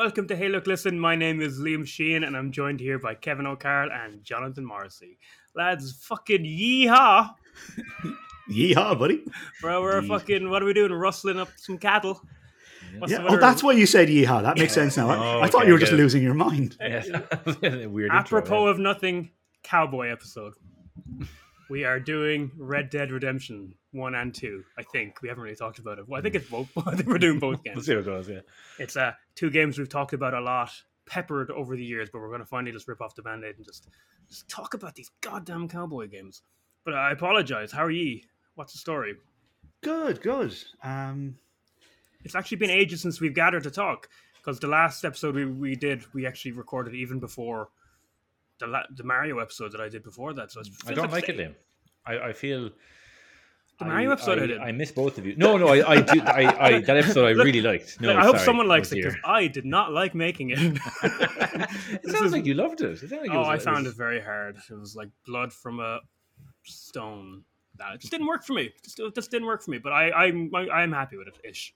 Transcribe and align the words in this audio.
welcome 0.00 0.26
to 0.26 0.34
Hey 0.34 0.48
Look 0.48 0.66
Listen. 0.66 0.98
My 0.98 1.14
name 1.14 1.42
is 1.42 1.58
Liam 1.58 1.86
Sheehan, 1.86 2.24
and 2.24 2.34
I'm 2.34 2.50
joined 2.52 2.80
here 2.80 2.98
by 2.98 3.14
Kevin 3.14 3.46
O'Carroll 3.46 3.92
and 3.92 4.24
Jonathan 4.24 4.64
Morrissey. 4.64 5.18
Lads, 5.54 5.92
fucking 5.92 6.42
yeehaw! 6.42 7.34
Yeehaw, 8.50 8.98
buddy. 8.98 9.22
Bro, 9.60 9.82
we're 9.82 10.00
Yee. 10.00 10.08
fucking, 10.08 10.48
what 10.48 10.62
are 10.62 10.64
we 10.64 10.72
doing? 10.72 10.90
Rustling 10.90 11.38
up 11.38 11.50
some 11.56 11.76
cattle? 11.76 12.22
What's 12.96 13.12
Yeah. 13.12 13.26
Oh, 13.28 13.32
word? 13.32 13.42
that's 13.42 13.62
why 13.62 13.72
you 13.72 13.84
said 13.84 14.08
yeehaw. 14.08 14.42
That 14.42 14.56
makes 14.56 14.72
sense 14.72 14.96
now. 14.96 15.10
I, 15.10 15.16
Oh, 15.18 15.40
I 15.42 15.48
thought 15.48 15.60
okay, 15.60 15.66
you 15.66 15.74
were 15.74 15.78
just 15.78 15.92
good. 15.92 15.98
losing 15.98 16.22
your 16.22 16.32
mind. 16.32 16.78
Yes. 16.80 17.06
Weird. 17.62 18.10
Apropos 18.10 18.40
intro, 18.54 18.66
of 18.68 18.78
nothing, 18.78 19.30
cowboy 19.62 20.08
episode. 20.08 20.54
We 21.70 21.84
are 21.84 22.00
doing 22.00 22.50
Red 22.58 22.90
Dead 22.90 23.12
Redemption 23.12 23.72
1 23.92 24.14
and 24.16 24.34
2, 24.34 24.64
I 24.76 24.82
think. 24.82 25.22
We 25.22 25.28
haven't 25.28 25.44
really 25.44 25.54
talked 25.54 25.78
about 25.78 26.00
it. 26.00 26.08
Well, 26.08 26.18
I 26.18 26.22
think 26.22 26.34
it's 26.34 26.50
both. 26.50 26.68
I 26.86 26.96
think 26.96 27.08
we're 27.08 27.18
doing 27.18 27.38
both 27.38 27.62
games. 27.64 27.76
Let's 27.76 27.86
see 27.86 27.92
how 27.92 28.00
it 28.00 28.04
goes. 28.06 28.28
Yeah. 28.28 28.40
It's 28.80 28.96
uh, 28.96 29.12
two 29.36 29.50
games 29.50 29.78
we've 29.78 29.88
talked 29.88 30.12
about 30.12 30.34
a 30.34 30.40
lot, 30.40 30.72
peppered 31.06 31.48
over 31.52 31.76
the 31.76 31.84
years, 31.84 32.08
but 32.12 32.18
we're 32.20 32.28
going 32.28 32.40
to 32.40 32.46
finally 32.46 32.72
just 32.72 32.88
rip 32.88 33.00
off 33.00 33.14
the 33.14 33.22
band 33.22 33.44
aid 33.44 33.54
and 33.56 33.64
just, 33.64 33.88
just 34.28 34.48
talk 34.48 34.74
about 34.74 34.96
these 34.96 35.12
goddamn 35.20 35.68
cowboy 35.68 36.08
games. 36.08 36.42
But 36.84 36.94
I 36.94 37.12
apologize. 37.12 37.70
How 37.70 37.84
are 37.84 37.90
ye? 37.90 38.24
What's 38.56 38.72
the 38.72 38.78
story? 38.80 39.14
Good, 39.82 40.20
good. 40.22 40.56
Um, 40.82 41.36
It's 42.24 42.34
actually 42.34 42.56
been 42.58 42.70
ages 42.70 43.00
since 43.00 43.20
we've 43.20 43.34
gathered 43.34 43.62
to 43.62 43.70
talk 43.70 44.08
because 44.38 44.58
the 44.58 44.66
last 44.66 45.04
episode 45.04 45.36
we, 45.36 45.46
we 45.46 45.76
did, 45.76 46.02
we 46.14 46.26
actually 46.26 46.52
recorded 46.52 46.94
even 46.94 47.20
before 47.20 47.68
the 48.60 48.66
la- 48.66 48.86
the 48.94 49.02
Mario 49.02 49.38
episode 49.38 49.72
that 49.72 49.80
I 49.80 49.88
did 49.88 50.02
before 50.04 50.32
that. 50.34 50.52
So 50.52 50.60
I 50.60 50.92
mm. 50.92 50.94
don't 50.94 51.10
like 51.10 51.28
it, 51.28 51.36
Liam. 51.36 51.54
I, 52.06 52.28
I 52.28 52.32
feel. 52.32 52.70
The 53.78 53.86
Mario 53.86 54.12
episode 54.12 54.38
I 54.38 54.42
I, 54.42 54.46
did. 54.46 54.58
I 54.58 54.72
miss 54.72 54.92
both 54.92 55.16
of 55.16 55.24
you. 55.26 55.34
No, 55.36 55.56
no, 55.56 55.68
I, 55.68 55.92
I 55.92 56.00
do. 56.02 56.20
I, 56.20 56.66
I 56.66 56.80
that 56.86 56.98
episode 56.98 57.26
I 57.26 57.32
Look, 57.32 57.46
really 57.46 57.62
liked. 57.62 57.98
No, 58.00 58.08
Like, 58.08 58.18
I 58.18 58.22
hope 58.22 58.36
sorry. 58.36 58.44
someone 58.44 58.68
likes 58.68 58.92
it 58.92 58.96
because. 58.96 59.16
I 59.24 59.46
did 59.46 59.64
not 59.64 59.92
like 59.92 60.14
making 60.14 60.50
it. 60.50 60.58
it 61.02 62.10
sounds 62.10 62.26
is- 62.26 62.32
like 62.32 62.44
you 62.44 62.54
loved 62.54 62.82
it. 62.82 63.02
it 63.02 63.10
like 63.10 63.30
oh, 63.30 63.38
was, 63.38 63.48
I 63.48 63.58
found 63.58 63.84
was- 63.84 63.94
it 63.94 63.96
very 63.96 64.20
hard. 64.20 64.56
It 64.70 64.74
was 64.74 64.94
like 64.94 65.08
blood 65.26 65.52
from 65.52 65.80
a 65.80 66.00
stone. 66.64 67.42
That 67.76 67.94
it 67.94 68.00
just 68.02 68.10
didn't 68.10 68.26
work 68.26 68.44
for 68.44 68.52
me. 68.52 68.70
Just, 68.84 69.00
it 69.00 69.14
just 69.14 69.30
didn't 69.30 69.46
work 69.46 69.62
for 69.62 69.70
me. 69.70 69.78
But 69.78 69.92
I, 69.92 70.10
I'm, 70.10 70.50
I, 70.54 70.68
I'm 70.68 70.92
happy 70.92 71.16
with 71.16 71.28
it 71.28 71.38
ish. 71.48 71.74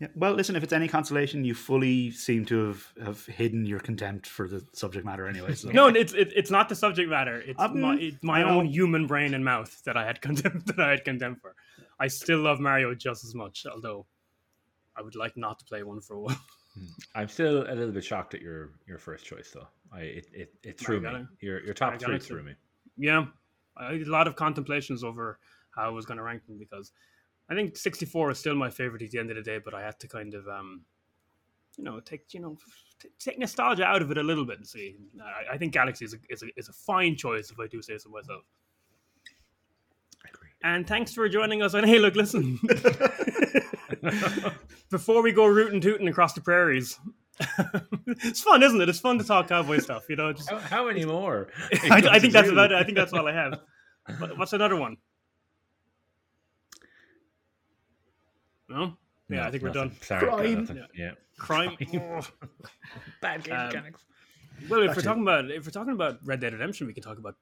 Yeah. 0.00 0.08
Well, 0.14 0.32
listen, 0.32 0.56
if 0.56 0.62
it's 0.62 0.72
any 0.72 0.88
consolation, 0.88 1.44
you 1.44 1.54
fully 1.54 2.10
seem 2.10 2.44
to 2.46 2.68
have, 2.68 2.92
have 3.04 3.26
hidden 3.26 3.66
your 3.66 3.80
contempt 3.80 4.26
for 4.26 4.48
the 4.48 4.64
subject 4.72 5.04
matter 5.04 5.26
anyway. 5.28 5.54
So. 5.54 5.68
No, 5.72 5.88
it's 5.88 6.12
it, 6.14 6.32
it's 6.34 6.50
not 6.50 6.68
the 6.68 6.74
subject 6.74 7.08
matter. 7.10 7.42
It's 7.46 7.60
Um, 7.60 7.80
my, 7.80 7.96
it's 7.96 8.22
my 8.22 8.40
I 8.40 8.44
know. 8.44 8.58
own 8.58 8.66
human 8.66 9.06
brain 9.06 9.34
and 9.34 9.44
mouth 9.44 9.82
that 9.84 9.96
I 9.96 10.04
had 10.06 10.20
contempt 10.20 10.66
that 10.76 10.80
I 10.80 10.90
had 10.90 11.04
contempt 11.04 11.40
for. 11.42 11.54
I 11.98 12.08
still 12.08 12.38
love 12.40 12.60
Mario 12.60 12.94
just 12.94 13.24
as 13.24 13.34
much, 13.34 13.66
although 13.70 14.06
I 14.96 15.02
would 15.02 15.14
like 15.16 15.36
not 15.36 15.58
to 15.60 15.64
play 15.66 15.82
one 15.82 16.00
for 16.00 16.14
a 16.16 16.20
while. 16.20 16.40
I'm 17.14 17.28
still 17.28 17.62
a 17.70 17.74
little 17.74 17.92
bit 17.92 18.04
shocked 18.04 18.32
at 18.34 18.40
your 18.40 18.70
your 18.88 18.98
first 18.98 19.24
choice, 19.26 19.50
though. 19.52 19.68
I 19.92 20.00
it 20.00 20.26
it, 20.32 20.54
it 20.62 20.78
threw 20.78 21.00
me. 21.00 21.10
Mario 21.10 21.28
Your 21.40 21.62
your 21.64 21.74
top 21.74 21.88
Mario 21.88 21.98
three 21.98 22.06
Galaxy. 22.12 22.28
threw 22.28 22.42
me. 22.42 22.54
yeah, 22.96 23.26
I 23.76 23.92
had 23.94 24.06
a 24.06 24.10
lot 24.10 24.26
of 24.28 24.36
contemplations 24.36 25.04
over 25.04 25.38
how 25.74 25.84
I 25.84 25.88
was 25.88 26.06
going 26.06 26.18
to 26.18 26.22
rank 26.24 26.46
them 26.46 26.58
because 26.58 26.92
I 27.50 27.54
think 27.54 27.76
64 27.76 28.30
is 28.30 28.38
still 28.38 28.54
my 28.54 28.70
favorite 28.70 29.02
at 29.02 29.10
the 29.10 29.18
end 29.18 29.30
of 29.30 29.36
the 29.36 29.42
day, 29.42 29.58
but 29.58 29.74
I 29.74 29.82
had 29.82 29.98
to 30.00 30.08
kind 30.08 30.34
of, 30.34 30.46
um, 30.46 30.82
you 31.76 31.82
know, 31.82 31.98
take 31.98 32.32
you 32.32 32.40
know 32.40 32.56
t- 33.00 33.08
take 33.18 33.38
nostalgia 33.38 33.84
out 33.84 34.02
of 34.02 34.10
it 34.10 34.18
a 34.18 34.22
little 34.22 34.44
bit 34.44 34.58
and 34.58 34.66
see. 34.66 34.96
I, 35.20 35.54
I 35.54 35.58
think 35.58 35.72
Galaxy 35.72 36.04
is 36.04 36.14
a, 36.14 36.18
is 36.28 36.42
a 36.44 36.46
is 36.56 36.68
a 36.68 36.72
fine 36.72 37.16
choice 37.16 37.50
if 37.50 37.58
I 37.58 37.66
do 37.66 37.82
say 37.82 37.98
so 37.98 38.08
myself. 38.10 38.44
I 40.24 40.28
agree. 40.32 40.50
And 40.62 40.86
thanks 40.86 41.12
for 41.12 41.28
joining 41.28 41.60
us 41.62 41.74
on 41.74 41.82
Hey 41.88 41.98
Look 41.98 42.14
Listen. 42.14 42.60
Before 44.90 45.22
we 45.22 45.32
go 45.32 45.46
rootin' 45.46 45.80
tootin' 45.80 46.06
across 46.08 46.32
the 46.34 46.40
prairies. 46.40 46.98
it's 48.06 48.42
fun, 48.42 48.62
isn't 48.62 48.80
it? 48.80 48.88
It's 48.88 49.00
fun 49.00 49.18
to 49.18 49.24
talk 49.24 49.48
cowboy 49.48 49.78
stuff, 49.78 50.04
you 50.08 50.16
know. 50.16 50.32
Just, 50.32 50.50
How, 50.50 50.58
how 50.58 50.86
many 50.86 51.04
more? 51.04 51.48
I, 51.90 52.02
I 52.10 52.18
think 52.18 52.32
that's 52.32 52.50
about 52.50 52.70
it. 52.72 52.76
I 52.76 52.84
think 52.84 52.96
that's 52.96 53.12
all 53.12 53.26
I 53.26 53.32
have. 53.32 53.60
What's 54.36 54.52
another 54.52 54.76
one? 54.76 54.96
No? 58.70 58.96
Yeah, 59.28 59.46
I 59.46 59.50
think 59.50 59.62
we're 59.62 59.70
done. 59.70 59.94
Sorry, 60.00 60.26
Crime. 60.26 60.60
nothing. 60.60 60.84
Yeah. 60.94 61.12
Crime. 61.38 61.76
Bad 63.20 63.44
game 63.44 63.54
Um, 63.54 63.66
mechanics. 63.66 64.04
Well, 64.68 64.80
if 64.80 64.86
we're 64.86 64.90
Actually- 64.90 65.02
talking 65.04 65.22
about 65.22 65.50
if 65.50 65.64
we're 65.66 65.70
talking 65.72 65.92
about 65.92 66.18
Red 66.24 66.40
Dead 66.40 66.52
Redemption, 66.52 66.86
we 66.86 66.92
can 66.94 67.02
talk 67.02 67.18
about 67.18 67.36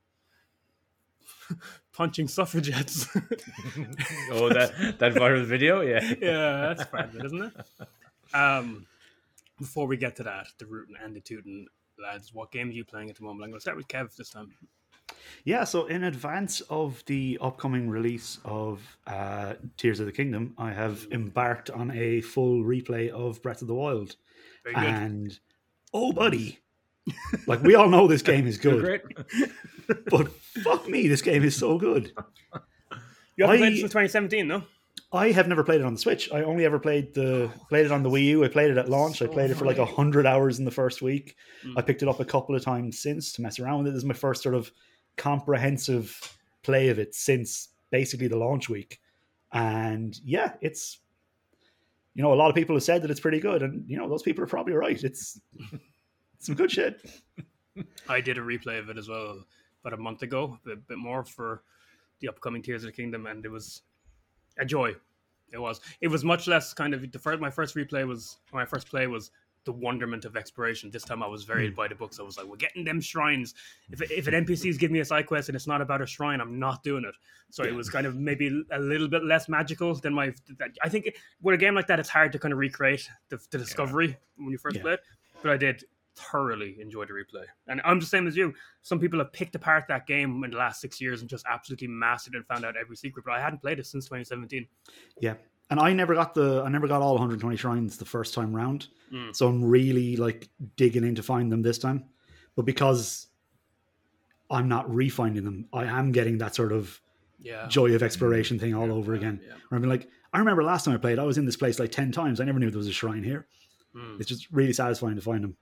punching 1.92 2.28
suffragettes. 2.28 3.08
Oh, 4.30 4.48
that 4.50 4.98
that 4.98 5.14
viral 5.14 5.44
video. 5.44 5.80
Yeah. 5.80 6.00
yeah, 6.20 6.74
that's 6.74 6.84
part 6.84 7.06
of 7.06 7.16
it, 7.16 7.24
isn't 7.26 7.42
it? 7.42 7.54
Um, 8.34 8.86
before 9.58 9.86
we 9.86 9.96
get 9.96 10.16
to 10.16 10.22
that, 10.24 10.48
the 10.58 10.66
root 10.66 10.88
and 11.02 11.16
the 11.16 11.20
tootin', 11.20 11.66
lads, 12.00 12.32
what 12.34 12.52
game 12.52 12.68
are 12.68 12.72
you 12.72 12.84
playing 12.84 13.08
at 13.10 13.16
the 13.16 13.22
moment? 13.22 13.44
I'm 13.44 13.50
going 13.50 13.56
to 13.58 13.60
start 13.62 13.76
with 13.76 13.88
Kev 13.88 14.14
this 14.16 14.30
time. 14.30 14.52
Yeah, 15.44 15.64
so 15.64 15.86
in 15.86 16.04
advance 16.04 16.60
of 16.62 17.02
the 17.06 17.38
upcoming 17.40 17.88
release 17.88 18.38
of 18.44 18.98
uh, 19.06 19.54
Tears 19.76 20.00
of 20.00 20.06
the 20.06 20.12
Kingdom, 20.12 20.54
I 20.58 20.72
have 20.72 21.06
embarked 21.10 21.70
on 21.70 21.90
a 21.90 22.20
full 22.20 22.62
replay 22.62 23.08
of 23.08 23.42
Breath 23.42 23.62
of 23.62 23.68
the 23.68 23.74
Wild. 23.74 24.16
Very 24.64 24.74
good. 24.74 24.84
And 24.84 25.38
oh, 25.92 26.12
buddy, 26.12 26.58
like 27.46 27.62
we 27.62 27.74
all 27.74 27.88
know 27.88 28.06
this 28.06 28.22
game 28.22 28.46
is 28.46 28.58
good, 28.58 29.02
but 30.10 30.32
fuck 30.62 30.88
me, 30.88 31.08
this 31.08 31.22
game 31.22 31.44
is 31.44 31.56
so 31.56 31.78
good. 31.78 32.12
you 33.36 33.44
haven't 33.44 33.58
played 33.58 33.72
it 33.74 33.78
since 33.78 33.92
2017, 33.92 34.48
though. 34.48 34.64
I 35.10 35.30
have 35.30 35.48
never 35.48 35.64
played 35.64 35.80
it 35.80 35.86
on 35.86 35.94
the 35.94 36.00
Switch. 36.00 36.30
I 36.32 36.42
only 36.42 36.66
ever 36.66 36.78
played 36.78 37.14
the 37.14 37.50
played 37.70 37.86
it 37.86 37.92
on 37.92 38.02
the 38.02 38.10
Wii 38.10 38.24
U. 38.24 38.44
I 38.44 38.48
played 38.48 38.70
it 38.70 38.76
at 38.76 38.90
launch. 38.90 39.22
I 39.22 39.26
played 39.26 39.50
it 39.50 39.54
for 39.56 39.64
like 39.64 39.78
a 39.78 39.86
hundred 39.86 40.26
hours 40.26 40.58
in 40.58 40.66
the 40.66 40.70
first 40.70 41.00
week. 41.00 41.34
Mm. 41.64 41.74
I 41.78 41.82
picked 41.82 42.02
it 42.02 42.08
up 42.08 42.20
a 42.20 42.26
couple 42.26 42.54
of 42.54 42.62
times 42.62 42.98
since 42.98 43.32
to 43.32 43.42
mess 43.42 43.58
around 43.58 43.78
with 43.78 43.88
it. 43.88 43.90
This 43.92 44.02
is 44.02 44.04
my 44.04 44.14
first 44.14 44.42
sort 44.42 44.54
of 44.54 44.70
comprehensive 45.18 46.38
play 46.62 46.88
of 46.88 46.98
it 46.98 47.14
since 47.14 47.68
basically 47.90 48.28
the 48.28 48.36
launch 48.36 48.68
week. 48.68 49.00
And 49.52 50.18
yeah, 50.24 50.54
it's 50.60 51.00
you 52.14 52.22
know 52.22 52.32
a 52.32 52.36
lot 52.36 52.48
of 52.48 52.54
people 52.54 52.74
have 52.74 52.82
said 52.82 53.02
that 53.02 53.10
it's 53.10 53.20
pretty 53.20 53.40
good, 53.40 53.62
and 53.62 53.88
you 53.88 53.96
know 53.96 54.08
those 54.08 54.22
people 54.22 54.42
are 54.44 54.48
probably 54.48 54.74
right. 54.74 55.02
It's 55.02 55.40
some 56.38 56.54
good 56.54 56.70
shit. 56.70 57.10
I 58.08 58.20
did 58.20 58.38
a 58.38 58.40
replay 58.40 58.78
of 58.78 58.88
it 58.90 58.98
as 58.98 59.08
well 59.08 59.44
about 59.82 59.98
a 59.98 60.02
month 60.02 60.22
ago, 60.22 60.58
a 60.70 60.76
bit, 60.76 60.98
more 60.98 61.24
for 61.24 61.62
the 62.20 62.28
upcoming 62.28 62.62
Tears 62.62 62.82
of 62.82 62.88
the 62.88 62.92
Kingdom, 62.92 63.26
and 63.26 63.44
it 63.44 63.50
was 63.50 63.82
a 64.58 64.64
joy. 64.64 64.94
It 65.52 65.58
was. 65.58 65.80
It 66.00 66.08
was 66.08 66.24
much 66.24 66.46
less 66.46 66.74
kind 66.74 66.92
of 66.92 67.10
the 67.10 67.18
first. 67.18 67.40
My 67.40 67.50
first 67.50 67.74
replay 67.74 68.06
was 68.06 68.38
my 68.52 68.66
first 68.66 68.88
play 68.88 69.06
was 69.06 69.30
the 69.64 69.72
wonderment 69.72 70.24
of 70.24 70.36
exploration. 70.36 70.90
This 70.90 71.04
time 71.04 71.22
I 71.22 71.26
was 71.26 71.44
very 71.44 71.68
hmm. 71.68 71.74
by 71.74 71.88
the 71.88 71.94
books. 71.94 72.18
I 72.18 72.22
was 72.22 72.36
like, 72.38 72.46
we're 72.46 72.56
getting 72.56 72.84
them 72.84 73.00
shrines. 73.00 73.54
If 73.90 74.00
if 74.10 74.26
an 74.26 74.34
NPCs 74.34 74.78
give 74.78 74.90
me 74.90 75.00
a 75.00 75.04
side 75.04 75.26
quest 75.26 75.48
and 75.48 75.56
it's 75.56 75.66
not 75.66 75.80
about 75.80 76.00
a 76.00 76.06
shrine, 76.06 76.40
I'm 76.40 76.58
not 76.58 76.82
doing 76.82 77.04
it. 77.04 77.14
So 77.50 77.64
it 77.64 77.74
was 77.74 77.88
kind 77.88 78.06
of 78.06 78.16
maybe 78.16 78.64
a 78.72 78.78
little 78.78 79.08
bit 79.08 79.24
less 79.24 79.48
magical 79.48 79.94
than 79.94 80.14
my. 80.14 80.32
That, 80.58 80.70
I 80.82 80.88
think 80.88 81.14
with 81.42 81.54
a 81.54 81.58
game 81.58 81.74
like 81.74 81.86
that, 81.88 81.98
it's 81.98 82.08
hard 82.08 82.32
to 82.32 82.38
kind 82.38 82.52
of 82.52 82.58
recreate 82.58 83.08
the, 83.28 83.38
the 83.50 83.58
discovery 83.58 84.16
when 84.36 84.50
you 84.50 84.58
first 84.58 84.76
Yeah. 84.76 84.82
play 84.82 84.92
it. 84.94 85.00
But 85.42 85.52
I 85.52 85.56
did 85.56 85.84
thoroughly 86.16 86.76
enjoy 86.80 87.04
the 87.04 87.12
replay, 87.12 87.44
and 87.68 87.80
I'm 87.84 88.00
the 88.00 88.06
same 88.06 88.26
as 88.26 88.36
you. 88.36 88.52
Some 88.82 88.98
people 88.98 89.18
have 89.20 89.32
picked 89.32 89.54
apart 89.54 89.84
that 89.88 90.06
game 90.06 90.42
in 90.44 90.50
the 90.50 90.56
last 90.56 90.80
six 90.80 91.00
years 91.00 91.20
and 91.20 91.30
just 91.30 91.44
absolutely 91.48 91.88
mastered 91.88 92.34
it 92.34 92.38
and 92.38 92.46
found 92.46 92.64
out 92.64 92.76
every 92.76 92.96
secret. 92.96 93.24
But 93.24 93.34
I 93.34 93.40
hadn't 93.40 93.60
played 93.60 93.78
it 93.78 93.86
since 93.86 94.06
2017. 94.06 94.66
Yeah. 95.20 95.34
And 95.70 95.78
I 95.78 95.92
never 95.92 96.14
got 96.14 96.34
the 96.34 96.62
I 96.64 96.68
never 96.70 96.88
got 96.88 97.02
all 97.02 97.12
120 97.12 97.56
shrines 97.56 97.98
the 97.98 98.04
first 98.04 98.32
time 98.34 98.54
round. 98.54 98.88
Mm. 99.12 99.34
So 99.36 99.48
I'm 99.48 99.62
really 99.64 100.16
like 100.16 100.48
digging 100.76 101.04
in 101.04 101.14
to 101.16 101.22
find 101.22 101.52
them 101.52 101.62
this 101.62 101.78
time. 101.78 102.04
But 102.56 102.64
because 102.64 103.26
I'm 104.50 104.68
not 104.68 104.88
refinding 104.90 105.44
them, 105.44 105.66
I 105.72 105.84
am 105.84 106.10
getting 106.12 106.38
that 106.38 106.54
sort 106.54 106.72
of 106.72 107.00
Yeah, 107.38 107.66
joy 107.68 107.94
of 107.94 108.02
exploration 108.02 108.58
thing 108.58 108.74
all 108.74 108.90
over 108.92 109.12
yeah, 109.12 109.18
again. 109.18 109.40
yeah. 109.46 109.54
Where 109.68 109.78
I'm 109.78 109.88
like, 109.88 110.08
I 110.32 110.38
remember 110.38 110.62
last 110.62 110.84
time 110.86 110.94
I 110.94 110.98
played, 110.98 111.18
I 111.18 111.24
was 111.24 111.38
in 111.38 111.44
this 111.44 111.56
place 111.56 111.78
like 111.78 111.90
10 111.92 112.12
times. 112.12 112.40
I 112.40 112.44
never 112.44 112.58
knew 112.58 112.70
there 112.70 112.78
was 112.78 112.88
a 112.88 112.92
shrine 112.92 113.22
here. 113.22 113.46
Mm. 113.94 114.18
It's 114.20 114.28
just 114.28 114.50
really 114.50 114.72
satisfying 114.72 115.16
to 115.16 115.22
find 115.22 115.44
them. 115.44 115.56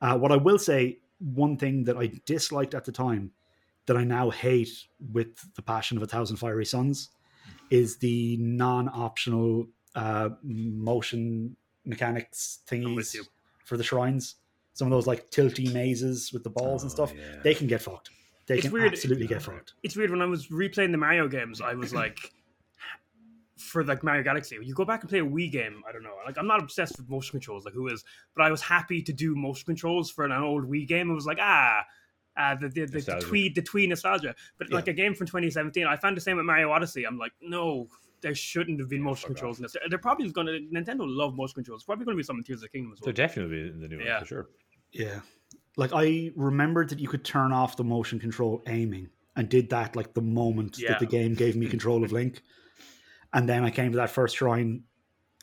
Uh, 0.00 0.18
what 0.18 0.32
I 0.32 0.36
will 0.36 0.58
say, 0.58 0.98
one 1.18 1.56
thing 1.56 1.84
that 1.84 1.96
I 1.96 2.10
disliked 2.26 2.74
at 2.74 2.84
the 2.84 2.92
time 2.92 3.30
that 3.86 3.96
I 3.96 4.04
now 4.04 4.30
hate 4.30 4.70
with 5.12 5.54
the 5.54 5.62
passion 5.62 5.96
of 5.98 6.02
a 6.02 6.06
thousand 6.06 6.36
fiery 6.38 6.64
suns 6.64 7.10
is 7.70 7.98
the 7.98 8.36
non-optional 8.38 9.66
uh, 9.94 10.30
motion 10.42 11.56
mechanics 11.84 12.60
with 12.70 12.80
thingies 12.82 13.16
for 13.64 13.76
the 13.76 13.84
shrines. 13.84 14.36
Some 14.74 14.88
of 14.88 14.90
those 14.92 15.06
like 15.06 15.30
tilty 15.30 15.72
mazes 15.72 16.32
with 16.32 16.42
the 16.44 16.50
balls 16.50 16.82
and 16.82 16.90
Oh, 16.92 16.94
stuff, 16.94 17.12
yeah. 17.16 17.40
they 17.42 17.54
can 17.54 17.66
get 17.66 17.80
fucked. 17.82 18.10
They 18.46 18.56
It's 18.56 18.64
can 18.64 18.72
weird. 18.72 18.92
absolutely 18.92 19.26
get 19.26 19.40
fucked. 19.42 19.74
it's 19.82 19.96
weird 19.96 20.10
when 20.10 20.20
I 20.20 20.26
was 20.26 20.48
replaying 20.48 20.90
the 20.90 20.98
Mario 20.98 21.28
games. 21.28 21.60
I 21.60 21.74
was 21.74 21.94
like, 21.94 22.18
for 23.56 23.84
like 23.84 24.02
Mario 24.02 24.22
Galaxy, 24.22 24.58
you 24.62 24.74
go 24.74 24.84
back 24.84 25.00
and 25.02 25.08
play 25.10 25.20
a 25.20 25.24
Wii 25.24 25.50
game. 25.50 25.82
I 25.88 25.92
don't 25.92 26.02
know. 26.02 26.16
Like 26.26 26.36
I'm 26.38 26.46
not 26.46 26.60
obsessed 26.62 26.98
with 26.98 27.08
motion 27.08 27.32
controls, 27.32 27.64
like 27.64 27.74
who 27.74 27.88
is? 27.88 28.04
But 28.36 28.44
I 28.44 28.50
was 28.50 28.60
happy 28.60 29.00
to 29.02 29.12
do 29.12 29.34
motion 29.36 29.64
controls 29.66 30.10
for 30.10 30.24
an 30.24 30.32
old 30.32 30.68
Wii 30.68 30.86
game. 30.86 31.10
It 31.10 31.14
was 31.14 31.26
like 31.26 31.38
ah. 31.40 31.82
Uh, 32.36 32.54
the, 32.56 32.68
the, 32.68 32.80
the, 32.80 32.86
the 32.86 32.96
Nostalgia. 32.98 33.26
twee 33.26 33.48
the 33.48 33.62
twee 33.62 33.86
nostalgia, 33.86 34.34
but 34.58 34.70
like 34.72 34.88
a 34.88 34.92
game 34.92 35.14
from 35.14 35.26
2017, 35.26 35.86
I 35.86 35.94
found 35.96 36.16
the 36.16 36.20
same 36.20 36.36
with 36.36 36.44
Mario 36.46 36.70
Odyssey. 36.70 37.04
I'm 37.06 37.16
like, 37.16 37.32
no, 37.40 37.88
there 38.22 38.34
shouldn't 38.34 38.80
have 38.80 38.88
been 38.88 38.98
Yeah, 39.00 39.04
motion 39.04 39.28
fuck 39.28 39.36
controls 39.36 39.58
in 39.58 39.62
this. 39.62 39.76
They're 39.88 39.98
probably 39.98 40.28
going 40.32 40.46
to 40.48 40.58
Nintendo 40.72 41.00
love 41.06 41.36
motion 41.36 41.54
controls. 41.54 41.82
It's 41.82 41.84
probably 41.86 42.04
going 42.06 42.16
to 42.16 42.18
be 42.20 42.24
some 42.24 42.36
in 42.38 42.42
Tears 42.42 42.58
of 42.58 42.62
the 42.62 42.68
Kingdom 42.70 42.92
as 42.92 43.00
well. 43.00 43.12
There 43.12 43.22
well. 43.22 43.28
definitely 43.28 43.60
in 43.68 43.80
the 43.80 43.86
new 43.88 44.00
Yeah. 44.00 44.14
one 44.14 44.20
for 44.22 44.26
sure. 44.26 44.48
Yeah. 44.90 45.20
Like 45.76 45.90
I 45.94 46.30
remembered 46.34 46.88
that 46.88 46.98
you 46.98 47.06
could 47.08 47.24
turn 47.24 47.52
off 47.52 47.76
the 47.76 47.84
motion 47.84 48.18
control 48.18 48.62
aiming 48.66 49.10
and 49.36 49.48
did 49.48 49.70
that 49.70 49.94
like 49.94 50.14
the 50.14 50.22
moment 50.22 50.78
Yeah. 50.78 50.90
that 50.90 51.00
the 51.00 51.06
game 51.06 51.34
gave 51.34 51.54
me 51.54 51.66
control 51.66 52.02
of 52.02 52.10
Link. 52.12 52.42
And 53.32 53.48
then 53.48 53.62
I 53.64 53.70
came 53.70 53.92
to 53.92 53.96
that 53.98 54.10
first 54.10 54.36
shrine 54.36 54.82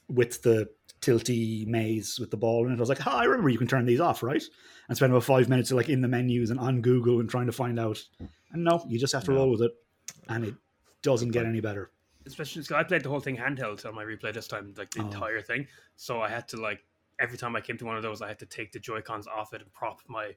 with 0.09 0.41
the 0.41 0.69
tilty 1.01 1.65
maze 1.67 2.19
with 2.19 2.31
the 2.31 2.37
ball 2.37 2.65
in 2.65 2.71
it. 2.73 2.77
I 2.77 2.79
was 2.79 2.89
like, 2.89 3.05
oh, 3.07 3.11
I 3.11 3.23
remember 3.25 3.49
you 3.49 3.57
can 3.57 3.67
turn 3.67 3.85
these 3.85 3.99
off, 3.99 4.21
right? 4.23 4.43
And 4.87 4.95
spend 4.97 5.11
about 5.11 5.23
five 5.23 5.49
minutes 5.49 5.71
like 5.71 5.89
in 5.89 6.01
the 6.01 6.07
menus 6.07 6.49
and 6.51 6.59
on 6.59 6.81
Google 6.81 7.19
and 7.19 7.29
trying 7.29 7.47
to 7.47 7.51
find 7.51 7.79
out. 7.79 8.03
And 8.51 8.63
no, 8.63 8.83
you 8.87 8.99
just 8.99 9.13
have 9.13 9.23
to 9.25 9.31
No. 9.31 9.37
roll 9.37 9.51
with 9.51 9.61
it. 9.63 9.71
And 10.29 10.45
it 10.45 10.55
doesn't 11.01 11.31
get 11.31 11.45
any 11.45 11.59
better. 11.61 11.91
Especially 12.25 12.61
because 12.61 12.75
I 12.75 12.83
played 12.83 13.01
the 13.03 13.09
whole 13.09 13.19
thing 13.19 13.35
handheld 13.37 13.83
on 13.85 13.95
my 13.95 14.03
replay 14.03 14.31
this 14.33 14.47
time, 14.47 14.73
like 14.77 14.91
the 14.91 15.01
Oh. 15.01 15.05
entire 15.05 15.41
thing. 15.41 15.67
So 15.95 16.21
I 16.21 16.29
had 16.29 16.47
to 16.49 16.57
like 16.57 16.83
every 17.19 17.37
time 17.37 17.55
I 17.55 17.61
came 17.61 17.77
to 17.77 17.85
one 17.85 17.97
of 17.97 18.03
those, 18.03 18.21
I 18.21 18.27
had 18.27 18.39
to 18.39 18.45
take 18.45 18.71
the 18.71 18.79
Joy 18.79 19.01
Cons 19.01 19.27
off 19.27 19.53
it 19.53 19.61
and 19.61 19.73
prop 19.73 19.99
my 20.07 20.35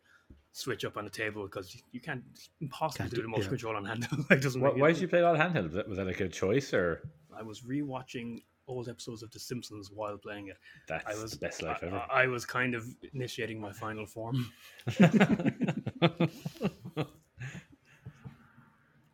Switch 0.56 0.84
up 0.84 0.96
on 0.96 1.02
the 1.04 1.10
table 1.10 1.42
because 1.42 1.74
you, 1.74 1.80
you 1.90 2.00
can't. 2.00 2.22
It's 2.32 2.48
impossible 2.60 2.98
Can't 2.98 3.10
do 3.10 3.16
do- 3.16 3.22
the 3.22 3.28
motion 3.28 3.42
yeah. 3.44 3.48
control 3.48 3.74
on 3.76 3.84
handheld. 3.84 4.24
Like, 4.30 4.40
doesn't 4.40 4.60
Why, 4.60 4.70
why 4.70 4.90
it- 4.90 4.92
did 4.92 5.02
you 5.02 5.08
play 5.08 5.18
a 5.18 5.24
lot 5.24 5.36
handheld? 5.36 5.64
Was 5.64 5.72
that, 5.72 5.88
was 5.88 5.98
that 5.98 6.06
like 6.06 6.20
a 6.20 6.28
choice 6.28 6.72
or 6.72 7.02
I 7.36 7.42
was 7.42 7.62
rewatching 7.62 8.42
old 8.66 8.88
episodes 8.88 9.22
of 9.22 9.30
The 9.30 9.38
Simpsons 9.38 9.90
while 9.92 10.16
playing 10.18 10.48
it. 10.48 10.56
that's 10.88 11.04
I 11.06 11.20
was 11.20 11.32
the 11.32 11.38
best 11.38 11.62
life 11.62 11.78
I, 11.82 11.86
ever? 11.86 11.96
I- 12.10 12.22
I 12.22 12.26
was 12.26 12.44
kind 12.46 12.74
of 12.74 12.86
initiating 13.12 13.60
my 13.60 13.72
final 13.72 14.06
form. 14.06 14.50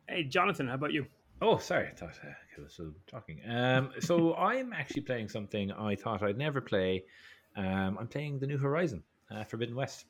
Hey, 0.07 0.23
Jonathan, 0.25 0.67
how 0.67 0.73
about 0.75 0.91
you? 0.91 1.05
Oh, 1.41 1.57
sorry. 1.57 1.87
I 1.87 1.91
thought 1.91 2.19
uh, 2.23 2.27
I 2.57 2.61
was 2.61 2.73
still 2.73 2.91
talking. 3.07 3.39
Um, 3.47 3.91
so 4.01 4.35
I'm 4.37 4.73
actually 4.73 5.03
playing 5.03 5.29
something 5.29 5.71
I 5.71 5.95
thought 5.95 6.21
I'd 6.21 6.37
never 6.37 6.59
play. 6.59 7.05
Um, 7.55 7.97
I'm 7.99 8.07
playing 8.07 8.39
the 8.39 8.47
new 8.47 8.57
Horizon, 8.57 9.03
uh, 9.33 9.43
Forbidden 9.45 9.75
West. 9.75 10.05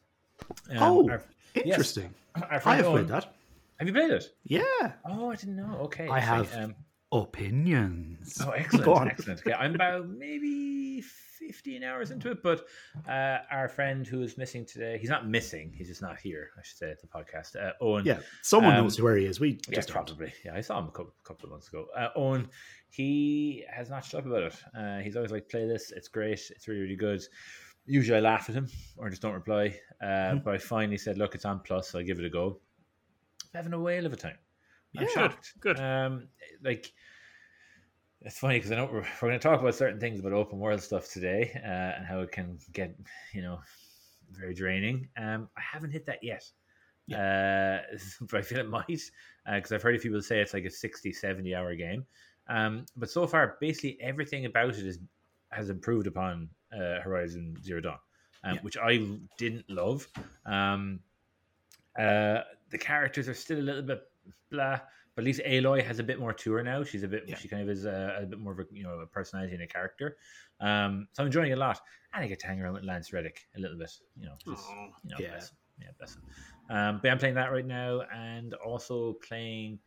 Um, 0.72 0.78
Oh. 0.80 1.10
our, 1.10 1.24
Interesting. 1.54 2.12
our 2.36 2.62
I 2.66 2.76
have 2.78 2.86
Owen- 2.86 3.06
played 3.06 3.08
that. 3.10 3.36
Have 3.78 3.88
you 3.88 3.94
played 3.94 4.12
it? 4.12 4.34
Yeah. 4.44 4.62
Oh, 5.06 5.30
I 5.32 5.36
didn't 5.36 5.56
know. 5.56 5.78
Okay, 5.84 6.08
I 6.08 6.18
it's 6.20 6.28
like, 6.30 6.50
have. 6.50 6.64
um, 6.66 6.76
Opinions. 7.12 8.42
oh, 8.46 8.52
excellent, 8.52 9.12
excellent. 9.12 9.40
Okay, 9.42 9.54
I'm 9.54 9.76
about 9.76 10.08
maybe 10.08 11.02
15 11.02 11.84
hours 11.84 12.12
into 12.12 12.32
it, 12.32 12.42
but 12.44 12.66
uh, 13.08 13.40
our 13.52 13.68
friend 13.68 14.08
who 14.08 14.22
is 14.22 14.38
missing 14.38 14.66
today—he's 14.66 15.10
not 15.10 15.28
missing; 15.28 15.74
he's 15.76 15.88
just 15.88 16.02
not 16.02 16.20
here. 16.20 16.52
I 16.58 16.62
should 16.64 16.78
say 16.78 16.92
at 16.92 17.02
the 17.02 17.08
podcast. 17.08 17.56
Uh, 17.62 17.74
Owen, 17.82 18.06
Yeah. 18.06 18.20
Someone 18.42 18.76
Um, 18.76 18.84
knows 18.84 19.02
where 19.02 19.18
he 19.18 19.26
is. 19.26 19.40
We 19.40 19.60
Yeah, 19.68 19.76
just 19.76 19.90
don't. 19.90 20.06
probably. 20.06 20.32
Yeah, 20.46 20.56
I 20.56 20.62
saw 20.62 20.80
him 20.80 20.86
a 20.88 20.92
couple, 20.92 21.14
couple 21.24 21.46
of 21.48 21.52
months 21.52 21.68
ago. 21.68 21.88
Uh, 21.98 22.10
Owen, 22.16 22.48
he 22.90 23.66
has 23.70 23.90
notched 23.90 24.14
up 24.16 24.26
about 24.26 24.44
it. 24.44 24.56
Uh, 24.78 25.00
he's 25.00 25.16
always 25.16 25.32
like, 25.32 25.50
"Play 25.50 25.68
this. 25.68 25.92
It's 25.92 26.08
great. 26.08 26.40
It's 26.52 26.68
really, 26.68 26.82
really 26.82 26.96
good." 26.96 27.22
Usually, 27.88 28.18
I 28.20 28.22
laugh 28.22 28.48
at 28.48 28.56
him 28.56 28.68
or 28.98 29.10
just 29.10 29.22
don't 29.22 29.34
reply. 29.34 29.76
Uh, 30.02 30.06
Mhm. 30.36 30.44
But 30.44 30.54
I 30.54 30.58
finally 30.60 30.98
said, 30.98 31.18
"Look, 31.18 31.36
it's 31.36 31.46
on 31.46 31.60
plus. 31.62 31.90
So 31.90 32.00
I 32.00 32.04
give 32.04 32.20
it 32.20 32.26
a 32.26 32.30
go." 32.30 32.62
I'm 33.54 33.58
having 33.58 33.74
a 33.74 33.80
whale 33.80 34.06
of 34.06 34.14
a 34.14 34.16
time. 34.16 34.38
I'm 34.98 35.04
Yeah. 35.04 35.10
shocked. 35.14 35.54
Good. 35.60 35.80
Um, 35.80 36.28
like 36.64 36.92
it's 38.22 38.38
funny 38.38 38.58
because 38.58 38.72
I 38.72 38.76
know 38.76 38.86
we're, 38.86 39.02
we're 39.02 39.30
going 39.30 39.34
to 39.34 39.40
talk 39.40 39.60
about 39.60 39.76
certain 39.76 40.00
things 40.00 40.20
about 40.20 40.34
open 40.34 40.60
world 40.60 40.82
stuff 40.82 41.10
today 41.12 41.52
uh, 41.56 41.98
and 41.98 42.06
how 42.06 42.20
it 42.20 42.32
can 42.32 42.60
get 42.72 42.96
you 43.34 43.42
know 43.42 43.60
very 44.32 44.54
draining. 44.54 45.08
Um, 45.18 45.50
I 45.58 45.62
haven't 45.62 45.92
hit 45.92 46.06
that 46.06 46.24
yet. 46.24 46.44
Uh, 47.12 47.82
but 48.30 48.40
I 48.40 48.42
feel 48.42 48.60
it 48.60 48.70
might 48.70 48.86
because 48.88 49.72
I've 49.72 49.82
heard 49.82 49.96
of 49.96 50.02
people 50.02 50.22
say 50.22 50.40
it's 50.40 50.54
like 50.54 50.66
a 50.66 50.70
60, 50.70 51.12
70 51.12 51.56
hour 51.56 51.76
game. 51.76 52.06
Um, 52.48 52.86
but 52.96 53.10
so 53.10 53.28
far, 53.28 53.58
basically 53.60 53.98
everything 54.02 54.46
about 54.46 54.78
it 54.78 54.86
is 54.86 55.00
has 55.50 55.70
improved 55.70 56.08
upon 56.08 56.50
uh, 56.74 57.02
Horizon 57.02 57.56
Zero 57.62 57.82
Dawn, 57.82 57.98
um, 58.44 58.56
Yeah. 58.56 58.62
which 58.62 58.78
I 58.78 59.06
didn't 59.38 59.70
love. 59.70 60.08
Um, 60.46 61.00
uh, 62.00 62.42
the 62.70 62.78
characters 62.78 63.28
are 63.28 63.34
still 63.34 63.60
a 63.60 63.62
little 63.62 63.82
bit 63.82 64.02
blah, 64.50 64.80
but 65.16 65.22
at 65.22 65.26
least 65.26 65.42
Aloy 65.46 65.84
has 65.86 66.00
a 66.00 66.04
bit 66.04 66.20
more 66.20 66.34
to 66.34 66.52
her 66.54 66.64
now. 66.64 66.84
She's 66.84 67.04
a 67.04 67.08
bit, 67.08 67.24
Yeah. 67.28 67.38
she 67.38 67.48
kind 67.48 67.62
of 67.64 67.70
is 67.70 67.86
a, 67.86 68.20
a 68.22 68.26
bit 68.26 68.40
more 68.40 68.54
of 68.54 68.60
a 68.60 68.66
you 68.72 68.84
know 68.84 69.00
a 69.00 69.08
personality 69.08 69.54
and 69.54 69.64
a 69.64 69.68
character. 69.68 70.18
Um, 70.60 71.08
so 71.14 71.24
I'm 71.24 71.28
enjoying 71.28 71.52
it 71.52 71.56
a 71.56 71.60
lot, 71.60 71.80
and 72.14 72.24
I 72.24 72.28
get 72.28 72.40
to 72.42 72.48
hang 72.48 72.62
around 72.62 72.74
with 72.74 72.84
Lance 72.84 73.12
Reddick 73.14 73.42
a 73.58 73.60
little 73.60 73.78
bit. 73.78 73.92
You 74.16 74.26
know, 74.28 74.36
just 74.46 74.70
you 74.70 75.10
know, 75.12 75.18
Yeah. 75.20 75.30
bless 75.32 75.52
yeah, 75.80 75.88
bless 75.98 76.16
him. 76.16 76.22
Um, 76.70 77.00
but 77.02 77.10
I'm 77.12 77.18
playing 77.18 77.36
that 77.36 77.52
right 77.52 77.66
now, 77.66 78.02
and 78.14 78.54
also 78.56 79.14
playing. 79.28 79.80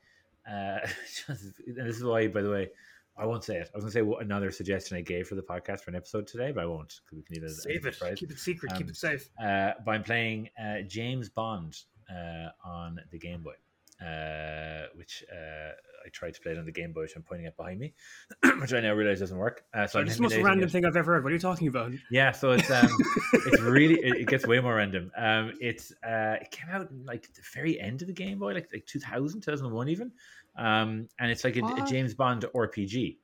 Uh, 0.51 0.81
just, 1.27 1.45
this 1.67 1.97
is 1.97 2.05
why, 2.05 2.27
by 2.29 2.43
the 2.43 2.51
way, 2.51 2.69
I 3.17 3.25
won't 3.27 3.45
say 3.45 3.57
it. 3.59 3.71
I 3.73 3.77
was 3.77 3.85
going 3.85 3.93
to 3.93 3.99
say 3.99 4.03
what 4.03 4.23
another 4.23 4.51
suggestion 4.51 4.97
I 4.97 5.01
gave 5.01 5.29
for 5.29 5.37
the 5.37 5.43
podcast 5.43 5.81
for 5.81 5.91
an 5.91 5.97
episode 5.97 6.27
today, 6.27 6.51
but 6.53 6.65
I 6.65 6.67
won't 6.67 6.93
because 7.07 7.25
we 7.29 7.37
can 7.37 7.45
as 7.45 7.63
Save 7.63 7.87
it. 7.87 7.95
surprise. 7.95 8.19
Keep 8.19 8.33
it 8.33 8.39
secret. 8.39 8.73
Um, 8.73 8.79
keep 8.79 8.89
it 8.91 8.97
safe. 8.97 9.31
Uh, 9.43 9.73
but 9.87 9.93
I'm 9.93 10.03
playing 10.03 10.49
uh, 10.63 10.81
James 10.89 11.29
Bond 11.31 11.77
uh, 12.11 12.49
on 12.65 12.99
the 13.13 13.19
Game 13.19 13.43
Boy, 13.43 13.55
uh, 14.01 14.87
which 14.95 15.25
uh, 15.33 15.73
I 16.05 16.09
tried 16.11 16.35
to 16.35 16.41
play 16.41 16.53
it 16.53 16.59
on 16.59 16.65
the 16.65 16.73
Game 16.73 16.93
Boy, 16.93 17.03
which 17.03 17.17
I'm 17.17 17.23
pointing 17.23 17.47
at 17.47 17.57
behind 17.57 17.79
me, 17.79 17.95
which 18.61 18.73
I 18.73 18.81
now 18.81 18.93
realize 18.93 19.21
doesn't 19.21 19.39
work. 19.39 19.65
Uh, 19.73 19.87
so 19.87 20.03
this 20.05 20.17
the 20.17 20.23
most 20.23 20.37
random 20.37 20.69
it. 20.69 20.73
thing 20.73 20.85
I've 20.85 20.97
ever 20.97 21.15
heard. 21.15 21.25
What 21.25 21.31
are 21.31 21.35
you 21.35 21.41
talking 21.41 21.69
about? 21.69 21.93
Yeah, 22.11 22.33
so 22.33 22.53
it's 22.53 22.71
um, 22.71 22.89
it's 23.33 23.61
really 23.63 23.95
it, 23.95 24.23
it 24.23 24.27
gets 24.27 24.47
way 24.47 24.61
more 24.61 24.77
random. 24.77 25.11
Um, 25.17 25.53
it's 25.61 25.93
uh, 26.07 26.37
it 26.41 26.51
came 26.51 26.69
out 26.71 26.91
in, 26.91 27.05
like 27.05 27.33
the 27.35 27.43
very 27.55 27.81
end 27.81 28.03
of 28.03 28.09
the 28.09 28.15
Game 28.15 28.39
Boy, 28.39 28.53
like 28.53 28.69
like 28.73 28.87
2000, 28.87 29.41
2001 29.41 29.89
even, 29.89 30.13
um, 30.57 31.09
and 31.19 31.31
it's 31.31 31.45
like 31.45 31.57
a, 31.57 31.65
a 31.65 31.85
James 31.87 32.15
Bond 32.15 32.45
RPG 32.55 33.19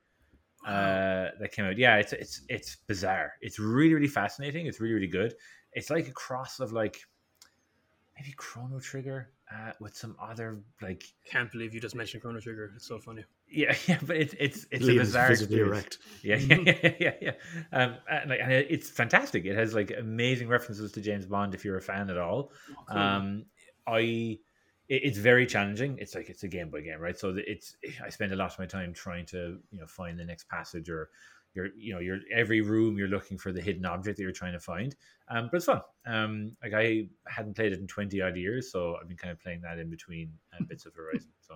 uh, 0.65 1.29
that 1.39 1.51
came 1.51 1.65
out. 1.65 1.77
Yeah, 1.77 1.97
it's 1.97 2.13
it's 2.13 2.41
it's 2.49 2.77
bizarre. 2.87 3.33
It's 3.41 3.59
really 3.59 3.93
really 3.93 4.07
fascinating. 4.07 4.67
It's 4.67 4.79
really 4.79 4.93
really 4.93 5.07
good. 5.07 5.35
It's 5.73 5.89
like 5.89 6.07
a 6.07 6.13
cross 6.13 6.59
of 6.59 6.71
like 6.71 7.01
maybe 8.17 8.33
Chrono 8.37 8.79
Trigger 8.79 9.31
uh, 9.51 9.71
with 9.79 9.95
some 9.95 10.15
other 10.21 10.59
like 10.81 11.03
Can't 11.25 11.51
believe 11.51 11.73
you 11.73 11.79
just 11.79 11.95
mentioned 11.95 12.21
Chrono 12.21 12.39
Trigger. 12.39 12.71
It's 12.75 12.87
so 12.87 12.99
funny. 12.99 13.23
yeah 13.49 13.75
yeah, 13.87 13.99
but 14.01 14.15
it's 14.15 14.33
it's 14.39 14.65
it's 14.71 14.85
a 14.85 14.91
Liam's 14.91 14.99
bizarre 14.99 15.27
visibly 15.29 15.59
experience. 15.59 15.97
Yeah, 16.23 16.35
yeah, 16.37 16.57
yeah, 16.65 16.93
yeah, 16.99 17.13
yeah. 17.21 17.31
Um, 17.73 17.95
and, 18.09 18.29
like, 18.29 18.39
and 18.41 18.51
it's 18.51 18.89
fantastic. 18.89 19.45
It 19.45 19.55
has 19.55 19.73
like 19.73 19.91
amazing 19.97 20.47
references 20.47 20.91
to 20.93 21.01
James 21.01 21.25
Bond 21.25 21.53
if 21.53 21.65
you're 21.65 21.77
a 21.77 21.81
fan 21.81 22.09
at 22.09 22.17
all. 22.17 22.51
Oh, 22.71 22.83
cool. 22.89 22.97
Um, 22.97 23.45
I, 23.87 23.99
it, 23.99 24.39
it's 24.87 25.17
very 25.17 25.45
challenging. 25.45 25.97
It's 25.99 26.15
like 26.15 26.29
it's 26.29 26.43
a 26.43 26.47
Game 26.47 26.69
Boy 26.69 26.83
game, 26.83 26.99
right? 26.99 27.17
So 27.17 27.35
it's 27.35 27.75
I 28.03 28.09
spend 28.09 28.31
a 28.31 28.35
lot 28.35 28.53
of 28.53 28.59
my 28.59 28.65
time 28.65 28.93
trying 28.93 29.25
to 29.27 29.59
you 29.71 29.79
know 29.79 29.87
find 29.87 30.17
the 30.17 30.25
next 30.25 30.47
passage 30.47 30.89
or 30.89 31.09
you're 31.53 31.67
you 31.77 31.93
know 31.93 31.99
you're 31.99 32.19
every 32.33 32.61
room 32.61 32.97
you're 32.97 33.07
looking 33.07 33.37
for 33.37 33.51
the 33.51 33.61
hidden 33.61 33.85
object 33.85 34.17
that 34.17 34.23
you're 34.23 34.31
trying 34.31 34.53
to 34.53 34.59
find. 34.59 34.95
Um, 35.29 35.49
but 35.51 35.57
it's 35.57 35.65
fun. 35.65 35.81
Um, 36.05 36.51
like 36.63 36.73
I 36.73 37.07
hadn't 37.27 37.55
played 37.55 37.73
it 37.73 37.79
in 37.79 37.87
twenty 37.87 38.21
odd 38.21 38.35
years, 38.37 38.71
so 38.71 38.95
I've 39.01 39.07
been 39.07 39.17
kind 39.17 39.31
of 39.31 39.39
playing 39.39 39.61
that 39.61 39.79
in 39.79 39.89
between 39.89 40.31
uh, 40.53 40.63
bits 40.69 40.85
of 40.85 40.93
Horizon. 40.93 41.31
So 41.41 41.55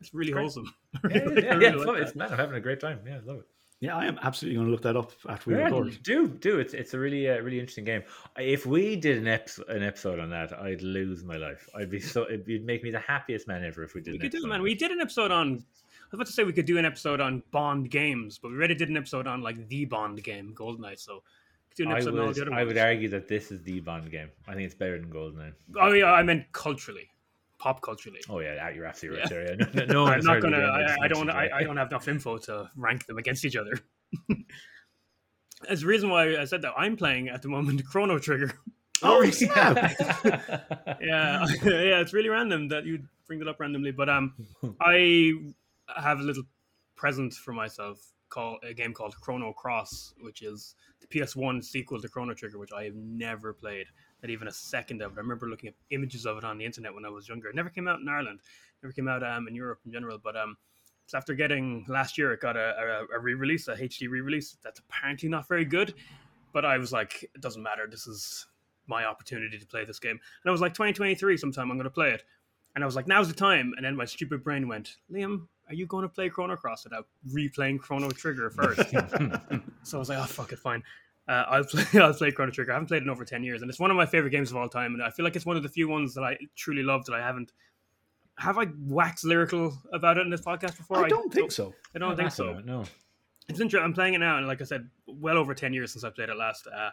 it's 0.00 0.14
really 0.14 0.32
great. 0.32 0.42
wholesome. 0.42 0.72
yeah, 1.10 1.10
yeah, 1.10 1.20
I 1.20 1.20
yeah, 1.20 1.54
really 1.54 1.64
yeah, 1.64 1.70
like 1.70 1.76
it's, 1.76 1.84
fun. 1.84 1.96
it's 2.02 2.14
man, 2.16 2.32
I'm 2.32 2.38
having 2.38 2.56
a 2.56 2.60
great 2.60 2.80
time. 2.80 3.00
Yeah, 3.06 3.16
I 3.16 3.26
love 3.26 3.38
it. 3.38 3.46
Yeah, 3.82 3.96
I 3.96 4.04
am 4.04 4.18
absolutely 4.22 4.56
going 4.56 4.66
to 4.66 4.72
look 4.72 4.82
that 4.82 4.94
up 4.94 5.12
after 5.26 5.48
we 5.50 5.56
Yeah, 5.56 5.64
record. 5.64 6.02
do 6.02 6.28
do 6.28 6.58
it's 6.58 6.74
it's 6.74 6.92
a 6.92 6.98
really 6.98 7.30
uh, 7.30 7.38
really 7.40 7.58
interesting 7.58 7.84
game. 7.86 8.02
If 8.36 8.66
we 8.66 8.94
did 8.94 9.16
an 9.16 9.26
episode 9.26 9.68
an 9.70 9.82
episode 9.82 10.18
on 10.18 10.28
that, 10.30 10.52
I'd 10.52 10.82
lose 10.82 11.24
my 11.24 11.36
life. 11.38 11.66
I'd 11.74 11.88
be 11.88 11.98
so 11.98 12.26
it'd 12.30 12.46
make 12.64 12.82
me 12.82 12.90
the 12.90 12.98
happiest 12.98 13.48
man 13.48 13.64
ever 13.64 13.82
if 13.82 13.94
we 13.94 14.02
did. 14.02 14.12
We 14.12 14.18
could 14.18 14.32
do 14.32 14.44
it, 14.44 14.48
man. 14.48 14.60
We 14.60 14.74
did 14.74 14.90
an 14.90 15.00
episode 15.00 15.30
on. 15.30 15.64
I 16.12 16.16
was 16.16 16.18
about 16.18 16.26
to 16.26 16.32
say 16.32 16.42
we 16.44 16.52
could 16.52 16.66
do 16.66 16.76
an 16.76 16.84
episode 16.84 17.20
on 17.20 17.40
Bond 17.52 17.88
games, 17.88 18.36
but 18.38 18.50
we 18.50 18.56
already 18.56 18.74
did 18.74 18.88
an 18.88 18.96
episode 18.96 19.28
on 19.28 19.42
like 19.42 19.68
the 19.68 19.84
Bond 19.84 20.22
game, 20.24 20.52
Goldeneye. 20.58 20.98
So 20.98 21.14
we 21.14 21.68
could 21.70 21.76
do 21.76 21.82
an 21.84 21.92
I 21.92 21.94
episode 21.96 22.14
on 22.14 22.18
all 22.20 22.26
would, 22.26 22.34
the 22.36 22.42
other 22.42 22.52
I 22.54 22.64
would 22.64 22.78
argue 22.78 23.08
that 23.10 23.28
this 23.28 23.52
is 23.52 23.62
the 23.62 23.78
Bond 23.80 24.10
game. 24.10 24.28
I 24.48 24.54
think 24.54 24.66
it's 24.66 24.74
better 24.74 24.98
than 24.98 25.08
Goldeneye. 25.10 25.52
Oh 25.80 25.92
yeah, 25.92 26.12
I 26.12 26.24
meant 26.24 26.50
culturally, 26.52 27.08
pop 27.58 27.80
culturally. 27.80 28.20
Oh 28.28 28.40
yeah, 28.40 28.70
you're 28.70 28.86
absolutely 28.86 29.20
Yeah. 29.30 29.36
right 29.36 29.58
there. 29.58 29.68
Yeah. 29.72 29.84
No, 29.84 29.92
no 29.92 30.02
one 30.02 30.12
I'm 30.14 30.24
not 30.24 30.42
gonna. 30.42 30.58
I, 30.58 30.96
I 31.04 31.08
don't. 31.08 31.26
mentioned 31.26 31.52
I. 31.52 31.58
I 31.58 31.62
don't 31.62 31.76
have 31.76 31.88
enough 31.90 32.08
info 32.08 32.38
to 32.38 32.68
rank 32.74 33.06
them 33.06 33.18
against 33.18 33.44
each 33.44 33.54
other. 33.56 33.78
As 35.68 35.82
the 35.82 35.86
reason 35.86 36.08
why 36.08 36.38
I 36.38 36.44
said 36.44 36.62
that, 36.62 36.72
I'm 36.76 36.96
playing 36.96 37.28
at 37.28 37.42
the 37.42 37.48
moment 37.48 37.84
Chrono 37.90 38.18
Trigger. 38.18 38.52
Oh, 39.02 39.18
really? 39.20 39.30
snap. 39.32 39.76
yeah, 41.00 41.46
yeah, 41.62 42.00
it's 42.00 42.12
really 42.12 42.28
random 42.30 42.68
that 42.68 42.84
you 42.84 43.02
bring 43.26 43.40
it 43.40 43.48
up 43.48 43.60
randomly. 43.60 43.92
But 43.92 44.08
um, 44.08 44.34
I 44.80 45.34
have 45.96 46.20
a 46.20 46.22
little 46.22 46.44
present 46.96 47.32
for 47.34 47.52
myself 47.52 48.12
called 48.28 48.58
a 48.62 48.72
game 48.72 48.94
called 48.94 49.14
Chrono 49.20 49.52
Cross, 49.52 50.14
which 50.20 50.42
is 50.42 50.74
the 51.00 51.06
PS1 51.06 51.64
sequel 51.64 52.00
to 52.00 52.08
Chrono 52.08 52.32
Trigger, 52.34 52.58
which 52.58 52.72
I 52.72 52.84
have 52.84 52.94
never 52.94 53.52
played, 53.52 53.86
not 54.22 54.30
even 54.30 54.48
a 54.48 54.52
second 54.52 55.02
of 55.02 55.12
it. 55.12 55.14
I 55.16 55.20
remember 55.20 55.48
looking 55.48 55.68
at 55.68 55.74
images 55.90 56.26
of 56.26 56.38
it 56.38 56.44
on 56.44 56.58
the 56.58 56.64
internet 56.64 56.94
when 56.94 57.04
I 57.04 57.08
was 57.08 57.28
younger. 57.28 57.48
It 57.48 57.56
never 57.56 57.70
came 57.70 57.88
out 57.88 58.00
in 58.00 58.08
Ireland, 58.08 58.40
never 58.82 58.92
came 58.92 59.08
out 59.08 59.22
um, 59.22 59.48
in 59.48 59.54
Europe 59.54 59.80
in 59.84 59.92
general. 59.92 60.18
But 60.22 60.36
um, 60.36 60.56
it's 61.04 61.14
after 61.14 61.34
getting 61.34 61.84
last 61.88 62.16
year, 62.16 62.32
it 62.32 62.40
got 62.40 62.56
a, 62.56 63.06
a, 63.12 63.16
a 63.16 63.20
re-release, 63.20 63.66
a 63.68 63.74
HD 63.74 64.08
re-release 64.08 64.56
that's 64.62 64.78
apparently 64.78 65.28
not 65.28 65.48
very 65.48 65.64
good. 65.64 65.94
But 66.52 66.64
I 66.64 66.78
was 66.78 66.92
like, 66.92 67.22
it 67.22 67.40
doesn't 67.40 67.62
matter. 67.62 67.86
This 67.90 68.06
is 68.06 68.46
my 68.86 69.04
opportunity 69.04 69.58
to 69.58 69.66
play 69.66 69.84
this 69.84 69.98
game. 69.98 70.18
And 70.42 70.48
I 70.48 70.50
was 70.50 70.60
like, 70.60 70.74
2023, 70.74 71.36
sometime 71.36 71.70
I'm 71.70 71.76
going 71.76 71.84
to 71.84 71.90
play 71.90 72.10
it. 72.10 72.24
And 72.74 72.84
I 72.84 72.86
was 72.86 72.94
like, 72.96 73.08
now's 73.08 73.28
the 73.28 73.34
time. 73.34 73.72
And 73.76 73.84
then 73.84 73.96
my 73.96 74.04
stupid 74.04 74.44
brain 74.44 74.68
went, 74.68 74.96
Liam, 75.12 75.48
"Are 75.70 75.74
you 75.74 75.86
going 75.86 76.02
to 76.02 76.08
play 76.08 76.28
Chrono 76.28 76.56
Cross 76.56 76.84
without 76.84 77.06
replaying 77.32 77.78
Chrono 77.78 78.10
Trigger 78.10 78.50
first? 78.50 78.90
so 79.84 79.96
I 79.96 80.00
was 80.00 80.08
like, 80.08 80.18
"Oh 80.18 80.24
fuck 80.24 80.52
it, 80.52 80.58
fine." 80.58 80.82
Uh, 81.28 81.44
I'll 81.48 81.64
play. 81.64 81.84
I'll 82.00 82.12
play 82.12 82.32
Chrono 82.32 82.50
Trigger. 82.50 82.72
I 82.72 82.74
haven't 82.74 82.88
played 82.88 83.02
it 83.02 83.04
in 83.04 83.10
over 83.10 83.24
ten 83.24 83.44
years, 83.44 83.62
and 83.62 83.70
it's 83.70 83.78
one 83.78 83.90
of 83.90 83.96
my 83.96 84.06
favorite 84.06 84.30
games 84.30 84.50
of 84.50 84.56
all 84.56 84.68
time. 84.68 84.94
And 84.94 85.02
I 85.02 85.10
feel 85.10 85.24
like 85.24 85.36
it's 85.36 85.46
one 85.46 85.56
of 85.56 85.62
the 85.62 85.68
few 85.68 85.88
ones 85.88 86.14
that 86.14 86.22
I 86.22 86.36
truly 86.56 86.82
love 86.82 87.04
that 87.06 87.14
I 87.14 87.20
haven't. 87.20 87.52
Have 88.36 88.58
I 88.58 88.66
waxed 88.80 89.24
lyrical 89.24 89.78
about 89.92 90.18
it 90.18 90.22
in 90.22 90.30
this 90.30 90.40
podcast 90.40 90.76
before? 90.76 91.04
I 91.04 91.08
don't 91.08 91.32
think 91.32 91.52
so. 91.52 91.74
I 91.94 91.98
don't 91.98 92.16
think 92.16 92.32
so. 92.32 92.58
No. 92.64 92.84
It's 93.48 93.60
interesting. 93.60 93.84
I'm 93.84 93.92
playing 93.92 94.14
it 94.14 94.18
now, 94.18 94.38
and 94.38 94.46
like 94.46 94.60
I 94.60 94.64
said, 94.64 94.88
well 95.06 95.36
over 95.36 95.54
ten 95.54 95.72
years 95.72 95.92
since 95.92 96.04
I 96.04 96.10
played 96.10 96.30
it 96.30 96.36
last. 96.36 96.66
Uh, 96.66 96.90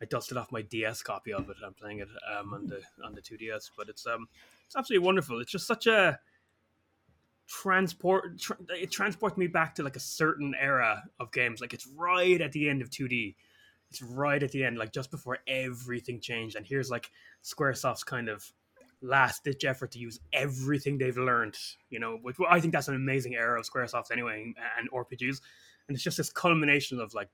I 0.00 0.04
dusted 0.04 0.36
off 0.36 0.52
my 0.52 0.62
DS 0.62 1.02
copy 1.02 1.32
of 1.32 1.48
it. 1.48 1.56
I'm 1.64 1.74
playing 1.74 2.00
it 2.00 2.08
um, 2.38 2.52
on 2.54 2.66
the 2.66 2.80
on 3.04 3.14
the 3.14 3.22
2DS, 3.22 3.70
but 3.76 3.88
it's 3.88 4.06
um 4.06 4.28
it's 4.66 4.76
absolutely 4.76 5.04
wonderful. 5.04 5.40
It's 5.40 5.50
just 5.50 5.66
such 5.66 5.86
a 5.86 6.18
transport. 7.46 8.38
Tra- 8.40 8.56
it 8.70 8.90
transports 8.90 9.36
me 9.36 9.46
back 9.46 9.74
to 9.76 9.82
like 9.82 9.96
a 9.96 10.00
certain 10.00 10.54
era 10.60 11.02
of 11.20 11.32
games. 11.32 11.60
Like 11.60 11.74
it's 11.74 11.86
right 11.86 12.40
at 12.40 12.52
the 12.52 12.68
end 12.68 12.82
of 12.82 12.90
2D. 12.90 13.34
It's 13.90 14.02
right 14.02 14.42
at 14.42 14.50
the 14.50 14.64
end, 14.64 14.78
like 14.78 14.92
just 14.92 15.10
before 15.10 15.38
everything 15.46 16.20
changed. 16.20 16.56
And 16.56 16.66
here's 16.66 16.90
like 16.90 17.10
SquareSoft's 17.44 18.04
kind 18.04 18.28
of 18.28 18.44
last 19.00 19.44
ditch 19.44 19.64
effort 19.64 19.92
to 19.92 19.98
use 19.98 20.18
everything 20.32 20.98
they've 20.98 21.16
learned. 21.16 21.56
You 21.90 22.00
know, 22.00 22.18
which 22.22 22.36
I 22.48 22.60
think 22.60 22.72
that's 22.72 22.88
an 22.88 22.96
amazing 22.96 23.34
era 23.34 23.60
of 23.60 23.68
SquareSoft 23.68 24.10
anyway, 24.10 24.52
and 24.78 24.90
RPGs. 24.90 25.40
And 25.88 25.94
it's 25.94 26.02
just 26.02 26.16
this 26.16 26.30
culmination 26.30 26.98
of 26.98 27.14
like 27.14 27.28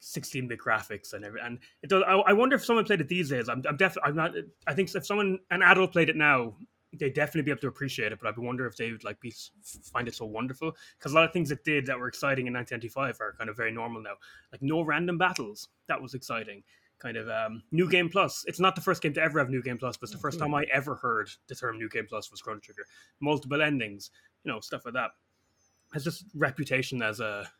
16-bit 0.00 0.58
graphics 0.58 1.12
and 1.12 1.24
every, 1.24 1.40
and 1.40 1.58
it 1.82 1.90
does. 1.90 2.02
I, 2.06 2.14
I 2.14 2.32
wonder 2.32 2.56
if 2.56 2.64
someone 2.64 2.84
played 2.86 3.02
it 3.02 3.08
these 3.08 3.28
days. 3.28 3.50
I'm, 3.50 3.62
I'm 3.68 3.76
definitely. 3.76 4.10
I'm 4.10 4.16
not. 4.16 4.32
I 4.66 4.74
think 4.74 4.94
if 4.94 5.06
someone 5.06 5.38
an 5.50 5.62
adult 5.62 5.92
played 5.92 6.08
it 6.08 6.16
now, 6.16 6.54
they'd 6.98 7.14
definitely 7.14 7.42
be 7.42 7.50
able 7.50 7.60
to 7.60 7.68
appreciate 7.68 8.12
it. 8.12 8.18
But 8.20 8.34
I 8.34 8.40
wonder 8.40 8.66
if 8.66 8.76
they 8.76 8.92
would 8.92 9.04
like 9.04 9.20
be 9.20 9.32
find 9.92 10.08
it 10.08 10.14
so 10.14 10.26
wonderful 10.26 10.76
because 10.98 11.12
a 11.12 11.14
lot 11.14 11.24
of 11.24 11.32
things 11.32 11.50
it 11.50 11.64
did 11.64 11.86
that 11.86 11.98
were 11.98 12.08
exciting 12.08 12.46
in 12.46 12.52
1995 12.52 13.20
are 13.20 13.34
kind 13.38 13.50
of 13.50 13.56
very 13.56 13.72
normal 13.72 14.02
now. 14.02 14.14
Like 14.50 14.62
no 14.62 14.82
random 14.82 15.18
battles. 15.18 15.68
That 15.88 16.00
was 16.00 16.14
exciting. 16.14 16.62
Kind 16.98 17.16
of 17.16 17.28
um, 17.28 17.62
new 17.72 17.88
game 17.88 18.08
plus. 18.08 18.44
It's 18.46 18.60
not 18.60 18.76
the 18.76 18.80
first 18.80 19.02
game 19.02 19.12
to 19.14 19.22
ever 19.22 19.38
have 19.38 19.50
new 19.50 19.62
game 19.62 19.78
plus, 19.78 19.96
but 19.96 20.04
it's 20.04 20.12
the 20.12 20.20
first 20.20 20.38
time 20.38 20.54
I 20.54 20.64
ever 20.72 20.94
heard 20.94 21.30
the 21.48 21.54
term 21.54 21.78
new 21.78 21.88
game 21.88 22.06
plus 22.08 22.30
was 22.30 22.40
Chrono 22.40 22.60
Trigger. 22.60 22.86
Multiple 23.20 23.60
endings, 23.60 24.10
you 24.44 24.52
know, 24.52 24.60
stuff 24.60 24.84
like 24.84 24.94
that. 24.94 25.10
Has 25.94 26.04
just 26.04 26.26
reputation 26.34 27.02
as 27.02 27.20
a 27.20 27.50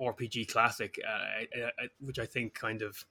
RPG 0.00 0.48
classic, 0.48 0.98
uh, 1.08 1.86
which 2.00 2.18
I 2.18 2.26
think 2.26 2.54
kind 2.54 2.82
of 2.82 3.04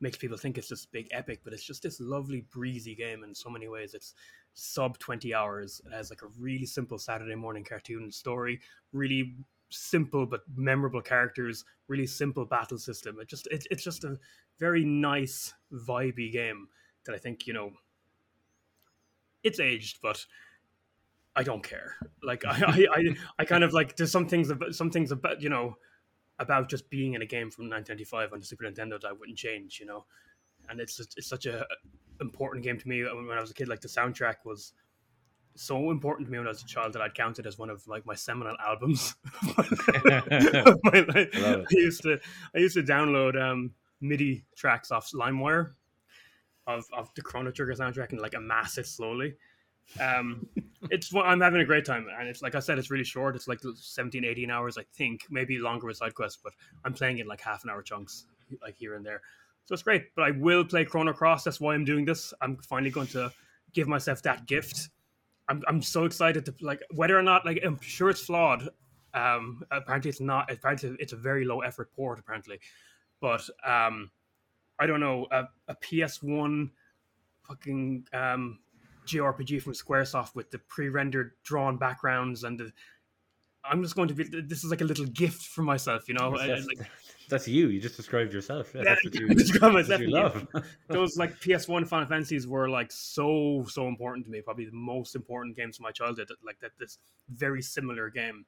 makes 0.00 0.16
people 0.16 0.36
think 0.36 0.58
it's 0.58 0.68
this 0.68 0.86
big 0.86 1.08
epic, 1.10 1.40
but 1.44 1.52
it's 1.52 1.64
just 1.64 1.82
this 1.82 2.00
lovely 2.00 2.46
breezy 2.50 2.94
game 2.94 3.22
in 3.22 3.34
so 3.34 3.50
many 3.50 3.68
ways. 3.68 3.94
It's 3.94 4.14
sub 4.54 4.98
20 4.98 5.34
hours. 5.34 5.80
It 5.86 5.92
has 5.92 6.10
like 6.10 6.22
a 6.22 6.28
really 6.38 6.66
simple 6.66 6.98
Saturday 6.98 7.34
morning 7.34 7.64
cartoon 7.64 8.10
story, 8.10 8.60
really 8.92 9.36
simple 9.70 10.26
but 10.26 10.42
memorable 10.56 11.00
characters, 11.00 11.64
really 11.88 12.06
simple 12.06 12.44
battle 12.44 12.78
system. 12.78 13.18
It 13.20 13.28
just 13.28 13.46
it, 13.48 13.66
it's 13.70 13.84
just 13.84 14.04
a 14.04 14.18
very 14.58 14.84
nice 14.84 15.54
vibey 15.72 16.32
game 16.32 16.68
that 17.06 17.14
I 17.14 17.18
think, 17.18 17.46
you 17.46 17.52
know, 17.52 17.70
it's 19.42 19.60
aged, 19.60 20.00
but 20.02 20.24
I 21.34 21.42
don't 21.42 21.62
care. 21.62 21.96
Like 22.22 22.44
I, 22.44 22.60
I, 22.66 22.86
I, 22.92 23.16
I 23.38 23.44
kind 23.44 23.64
of 23.64 23.72
like 23.72 23.96
there's 23.96 24.12
some 24.12 24.26
things 24.26 24.50
about 24.50 24.74
some 24.74 24.90
things 24.90 25.12
about 25.12 25.40
you 25.40 25.48
know 25.48 25.76
about 26.40 26.68
just 26.68 26.90
being 26.90 27.14
in 27.14 27.22
a 27.22 27.26
game 27.26 27.50
from 27.50 27.68
1995 27.68 28.32
on 28.32 28.40
the 28.40 28.46
Super 28.46 28.64
Nintendo 28.64 29.00
that 29.00 29.08
I 29.08 29.12
wouldn't 29.12 29.38
change, 29.38 29.78
you 29.78 29.86
know. 29.86 30.06
And 30.68 30.80
it's 30.80 30.96
just, 30.96 31.16
it's 31.18 31.28
such 31.28 31.46
a 31.46 31.66
important 32.20 32.64
game 32.64 32.78
to 32.78 32.88
me 32.88 33.02
when 33.02 33.36
I 33.36 33.40
was 33.40 33.50
a 33.50 33.54
kid. 33.54 33.68
Like 33.68 33.80
the 33.80 33.88
soundtrack 33.88 34.36
was 34.44 34.72
so 35.56 35.90
important 35.90 36.26
to 36.26 36.32
me 36.32 36.38
when 36.38 36.46
I 36.46 36.50
was 36.50 36.62
a 36.62 36.66
child 36.66 36.92
that 36.92 37.02
I'd 37.02 37.14
count 37.14 37.38
it 37.38 37.46
as 37.46 37.58
one 37.58 37.70
of 37.70 37.86
like 37.86 38.06
my 38.06 38.14
seminal 38.14 38.56
albums. 38.64 39.14
my 39.42 41.28
I 41.34 41.66
used 41.70 42.02
to 42.02 42.18
I 42.54 42.58
used 42.58 42.76
to 42.76 42.82
download 42.82 43.40
um, 43.40 43.72
MIDI 44.00 44.44
tracks 44.56 44.90
off 44.90 45.10
LimeWire 45.12 45.72
of, 46.66 46.84
of 46.96 47.10
the 47.14 47.22
Chrono 47.22 47.50
Trigger 47.50 47.74
soundtrack 47.74 48.10
and 48.10 48.20
like 48.20 48.34
amass 48.34 48.78
it 48.78 48.86
slowly. 48.86 49.34
Um, 50.00 50.46
it's 50.90 51.12
I'm 51.14 51.40
having 51.40 51.60
a 51.60 51.64
great 51.64 51.84
time, 51.84 52.06
and 52.18 52.28
it's 52.28 52.42
like 52.42 52.54
I 52.54 52.60
said, 52.60 52.78
it's 52.78 52.90
really 52.90 53.04
short. 53.04 53.36
It's 53.36 53.48
like 53.48 53.60
17, 53.74 54.24
18 54.24 54.50
hours, 54.50 54.78
I 54.78 54.84
think, 54.94 55.26
maybe 55.30 55.58
longer 55.58 55.86
with 55.86 55.96
side 55.96 56.14
quests, 56.14 56.38
but 56.42 56.52
I'm 56.84 56.92
playing 56.92 57.18
it 57.18 57.26
like 57.26 57.40
half 57.40 57.64
an 57.64 57.70
hour 57.70 57.82
chunks, 57.82 58.26
like 58.62 58.76
here 58.76 58.94
and 58.94 59.04
there. 59.04 59.22
So 59.66 59.74
it's 59.74 59.82
great. 59.82 60.14
But 60.14 60.24
I 60.24 60.30
will 60.32 60.64
play 60.64 60.84
Chrono 60.84 61.12
Cross. 61.12 61.44
That's 61.44 61.60
why 61.60 61.74
I'm 61.74 61.84
doing 61.84 62.04
this. 62.04 62.34
I'm 62.40 62.56
finally 62.56 62.90
going 62.90 63.06
to 63.08 63.32
give 63.72 63.88
myself 63.88 64.22
that 64.22 64.46
gift. 64.46 64.88
I'm 65.48 65.62
I'm 65.66 65.82
so 65.82 66.04
excited 66.04 66.44
to 66.46 66.54
like 66.60 66.80
whether 66.94 67.18
or 67.18 67.22
not 67.22 67.44
like 67.44 67.60
I'm 67.64 67.80
sure 67.80 68.10
it's 68.10 68.22
flawed. 68.22 68.68
Um, 69.14 69.62
apparently 69.70 70.08
it's 70.08 70.20
not. 70.20 70.50
Apparently 70.50 70.96
it's 70.98 71.12
a 71.12 71.16
very 71.16 71.44
low 71.44 71.60
effort 71.60 71.92
port. 71.92 72.18
Apparently, 72.18 72.60
but 73.20 73.42
um, 73.66 74.10
I 74.78 74.86
don't 74.86 75.00
know 75.00 75.26
a, 75.30 75.48
a 75.68 75.74
PS1 75.74 76.70
fucking 77.46 78.06
um 78.12 78.60
JRPG 79.06 79.60
from 79.62 79.72
SquareSoft 79.72 80.34
with 80.34 80.50
the 80.50 80.58
pre-rendered 80.58 81.32
drawn 81.42 81.76
backgrounds 81.76 82.44
and 82.44 82.58
the. 82.58 82.72
I'm 83.62 83.82
just 83.82 83.94
going 83.94 84.08
to 84.08 84.14
be. 84.14 84.24
This 84.24 84.64
is 84.64 84.70
like 84.70 84.80
a 84.80 84.84
little 84.84 85.04
gift 85.04 85.42
for 85.42 85.62
myself, 85.62 86.08
you 86.08 86.14
know. 86.14 86.30
Like, 86.30 86.88
that's 87.30 87.48
you. 87.48 87.68
You 87.68 87.80
just 87.80 87.96
described 87.96 88.32
yourself. 88.32 88.72
Yeah, 88.74 88.82
yeah 88.82 88.90
that's 88.90 89.04
what 89.04 89.14
you, 89.20 89.28
describe 89.28 89.72
myself. 89.72 90.00
you 90.00 90.10
love. 90.10 90.46
Those 90.88 91.16
like 91.16 91.38
PS1 91.40 91.86
Final 91.86 92.06
Fantasies 92.06 92.46
were 92.46 92.68
like 92.68 92.90
so 92.92 93.64
so 93.68 93.88
important 93.88 94.26
to 94.26 94.30
me. 94.32 94.40
Probably 94.40 94.66
the 94.66 94.72
most 94.72 95.14
important 95.14 95.56
games 95.56 95.78
of 95.78 95.82
my 95.82 95.90
childhood. 95.92 96.28
Like 96.44 96.60
that, 96.60 96.72
this 96.78 96.98
very 97.28 97.62
similar 97.62 98.10
game 98.10 98.44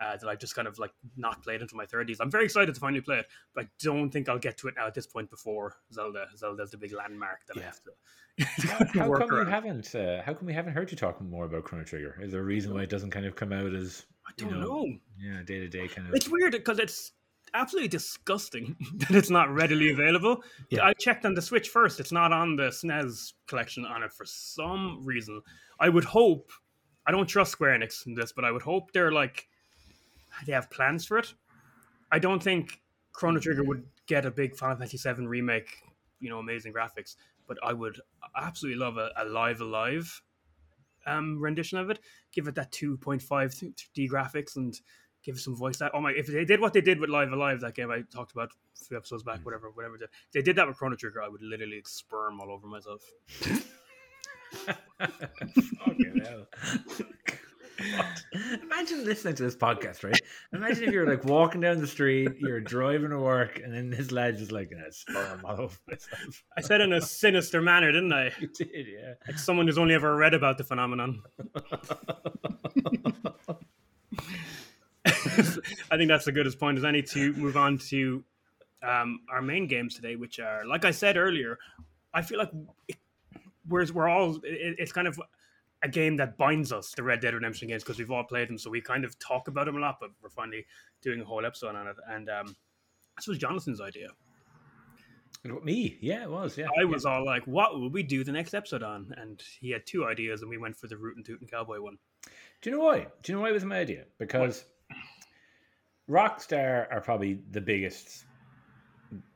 uh, 0.00 0.16
that 0.16 0.28
I 0.28 0.34
just 0.34 0.54
kind 0.54 0.66
of 0.66 0.78
like 0.78 0.92
not 1.16 1.42
played 1.42 1.60
until 1.62 1.76
my 1.76 1.86
30s. 1.86 2.16
I'm 2.20 2.30
very 2.30 2.44
excited 2.44 2.74
to 2.74 2.80
finally 2.80 3.00
play 3.00 3.18
it, 3.18 3.26
but 3.54 3.64
I 3.64 3.68
don't 3.80 4.10
think 4.10 4.28
I'll 4.28 4.38
get 4.38 4.56
to 4.58 4.68
it 4.68 4.74
now 4.76 4.86
at 4.86 4.94
this 4.94 5.06
point 5.06 5.30
before 5.30 5.76
Zelda. 5.92 6.26
Zelda's 6.36 6.70
the 6.70 6.78
big 6.78 6.92
landmark 6.92 7.46
that 7.46 7.56
Yeah. 7.56 7.62
I 7.62 7.66
have 7.66 7.80
to. 7.84 7.92
how 8.98 9.08
work 9.08 9.20
come 9.20 9.44
we 9.44 9.50
haven't? 9.50 9.94
Uh, 9.94 10.22
how 10.22 10.32
come 10.34 10.46
we 10.46 10.54
haven't 10.54 10.72
heard 10.72 10.90
you 10.90 10.96
talk 10.96 11.20
more 11.20 11.44
about 11.44 11.64
Chrono 11.64 11.84
Trigger? 11.84 12.16
Is 12.20 12.32
there 12.32 12.40
a 12.40 12.44
reason 12.44 12.72
why 12.72 12.82
it 12.82 12.90
doesn't 12.90 13.10
kind 13.10 13.26
of 13.26 13.36
come 13.36 13.52
out 13.52 13.74
as 13.74 14.06
I 14.26 14.30
don't 14.38 14.52
know, 14.52 14.60
know. 14.60 14.96
yeah 15.18 15.42
day 15.44 15.60
to 15.60 15.68
day 15.68 15.86
kind 15.86 16.08
of? 16.08 16.14
It's 16.14 16.28
weird 16.28 16.52
because 16.52 16.78
it's 16.78 17.12
absolutely 17.54 17.88
disgusting 17.88 18.76
that 18.94 19.10
it's 19.10 19.30
not 19.30 19.52
readily 19.52 19.90
available. 19.90 20.42
Yeah. 20.70 20.84
I 20.84 20.92
checked 20.94 21.24
on 21.24 21.34
the 21.34 21.42
Switch 21.42 21.68
first. 21.68 22.00
It's 22.00 22.12
not 22.12 22.32
on 22.32 22.56
the 22.56 22.68
SNES 22.68 23.34
collection 23.46 23.84
on 23.84 24.02
it 24.02 24.12
for 24.12 24.24
some 24.24 25.04
reason. 25.04 25.42
I 25.78 25.88
would 25.88 26.04
hope. 26.04 26.50
I 27.06 27.10
don't 27.10 27.26
trust 27.26 27.52
Square 27.52 27.78
Enix 27.78 28.06
in 28.06 28.14
this, 28.14 28.32
but 28.32 28.44
I 28.44 28.52
would 28.52 28.62
hope 28.62 28.92
they're 28.92 29.12
like 29.12 29.48
they 30.46 30.52
have 30.52 30.70
plans 30.70 31.04
for 31.04 31.18
it. 31.18 31.34
I 32.10 32.18
don't 32.18 32.42
think 32.42 32.80
Chrono 33.12 33.40
Trigger 33.40 33.64
would 33.64 33.84
get 34.06 34.24
a 34.24 34.30
big 34.30 34.56
Final 34.56 34.76
Fantasy 34.76 34.98
VII 34.98 35.26
remake. 35.26 35.68
You 36.20 36.30
know, 36.30 36.38
amazing 36.38 36.72
graphics, 36.72 37.16
but 37.48 37.58
I 37.64 37.72
would 37.72 38.00
absolutely 38.40 38.78
love 38.78 38.96
a, 38.96 39.10
a 39.16 39.24
Live 39.24 39.60
A 39.60 39.64
Live 39.64 40.22
um, 41.06 41.40
rendition 41.40 41.78
of 41.78 41.90
it. 41.90 41.98
Give 42.32 42.46
it 42.46 42.54
that 42.54 42.70
2.5 42.70 43.74
D 43.94 44.08
graphics 44.08 44.56
and 44.56 44.78
give 45.24 45.36
it 45.36 45.40
some 45.40 45.56
voice. 45.56 45.78
That 45.78 45.92
Oh 45.94 46.00
my! 46.00 46.12
If 46.12 46.26
they 46.26 46.44
did 46.44 46.60
what 46.60 46.72
they 46.72 46.80
did 46.80 47.00
with 47.00 47.10
Live 47.10 47.32
A 47.32 47.36
Live, 47.36 47.60
that 47.60 47.74
game 47.74 47.90
I 47.90 48.02
talked 48.12 48.32
about 48.32 48.50
a 48.50 48.84
few 48.84 48.96
episodes 48.96 49.22
back, 49.22 49.44
whatever, 49.44 49.70
whatever. 49.70 49.98
They, 49.98 50.06
they 50.32 50.42
did 50.42 50.56
that 50.56 50.66
with 50.66 50.76
Chrono 50.76 50.96
Trigger. 50.96 51.22
I 51.22 51.28
would 51.28 51.42
literally 51.42 51.82
sperm 51.86 52.40
all 52.40 52.50
over 52.50 52.66
myself. 52.66 53.02
Fucking 54.98 56.22
hell. 56.24 56.46
Imagine 58.62 59.04
listening 59.04 59.34
to 59.36 59.42
this 59.42 59.56
podcast, 59.56 60.04
right? 60.04 60.20
Imagine 60.52 60.84
if 60.84 60.92
you're 60.92 61.06
like 61.06 61.24
walking 61.24 61.60
down 61.60 61.80
the 61.80 61.86
street, 61.86 62.28
you're 62.38 62.60
driving 62.60 63.10
to 63.10 63.18
work, 63.18 63.60
and 63.62 63.74
then 63.74 63.90
this 63.90 64.12
lad 64.12 64.38
just 64.38 64.52
like 64.52 64.70
uh, 64.72 64.90
sperm 64.90 65.40
all 65.44 65.60
over 65.60 65.76
myself. 65.88 66.44
I 66.56 66.60
said 66.60 66.80
in 66.80 66.92
a 66.92 67.00
sinister 67.00 67.60
manner, 67.60 67.90
didn't 67.90 68.12
I? 68.12 68.30
You 68.38 68.48
did, 68.48 68.86
yeah. 68.86 69.14
Like 69.26 69.38
someone 69.38 69.66
who's 69.66 69.78
only 69.78 69.94
ever 69.94 70.14
read 70.16 70.34
about 70.34 70.58
the 70.58 70.64
phenomenon. 70.64 71.22
I 75.90 75.96
think 75.96 76.08
that's 76.08 76.24
the 76.24 76.32
goodest 76.32 76.58
point 76.58 76.78
as 76.78 76.84
any 76.84 77.02
to 77.02 77.32
move 77.34 77.56
on 77.56 77.78
to 77.90 78.24
um, 78.82 79.20
our 79.30 79.42
main 79.42 79.66
games 79.66 79.94
today, 79.94 80.16
which 80.16 80.40
are, 80.40 80.64
like 80.66 80.84
I 80.84 80.90
said 80.90 81.16
earlier, 81.16 81.58
I 82.12 82.22
feel 82.22 82.38
like 82.38 82.50
it, 82.88 82.96
we're, 83.68 83.86
we're 83.92 84.08
all, 84.08 84.36
it, 84.36 84.76
it's 84.78 84.92
kind 84.92 85.06
of 85.06 85.20
a 85.82 85.88
game 85.88 86.16
that 86.16 86.36
binds 86.36 86.72
us, 86.72 86.92
the 86.92 87.02
Red 87.02 87.20
Dead 87.20 87.34
Redemption 87.34 87.68
games, 87.68 87.82
because 87.82 87.98
we've 87.98 88.10
all 88.10 88.24
played 88.24 88.48
them. 88.48 88.58
So 88.58 88.70
we 88.70 88.80
kind 88.80 89.04
of 89.04 89.18
talk 89.18 89.48
about 89.48 89.66
them 89.66 89.76
a 89.76 89.80
lot, 89.80 89.98
but 90.00 90.10
we're 90.22 90.28
finally 90.28 90.66
doing 91.00 91.20
a 91.20 91.24
whole 91.24 91.44
episode 91.44 91.74
on 91.74 91.86
it. 91.86 91.96
And 92.08 92.28
um, 92.28 92.56
this 93.16 93.26
was 93.26 93.38
Jonathan's 93.38 93.80
idea. 93.80 94.08
Me, 95.44 95.98
yeah, 96.00 96.22
it 96.22 96.30
was, 96.30 96.56
yeah. 96.56 96.68
I 96.80 96.84
was 96.84 97.04
all 97.04 97.24
like, 97.24 97.44
what 97.46 97.74
will 97.74 97.90
we 97.90 98.04
do 98.04 98.22
the 98.22 98.30
next 98.30 98.54
episode 98.54 98.84
on? 98.84 99.12
And 99.16 99.42
he 99.60 99.70
had 99.70 99.84
two 99.86 100.04
ideas, 100.06 100.42
and 100.42 100.48
we 100.48 100.56
went 100.56 100.76
for 100.76 100.86
the 100.86 100.96
Root 100.96 101.16
and 101.16 101.26
Tootin' 101.26 101.48
Cowboy 101.48 101.80
one. 101.80 101.98
Do 102.60 102.70
you 102.70 102.76
know 102.76 102.84
why? 102.84 103.08
Do 103.22 103.32
you 103.32 103.36
know 103.36 103.42
why 103.42 103.48
it 103.48 103.52
was 103.52 103.64
my 103.64 103.78
idea? 103.78 104.04
Because 104.18 104.64
Rockstar 106.08 106.86
are 106.90 107.00
probably 107.00 107.40
the 107.50 107.60
biggest 107.60 108.24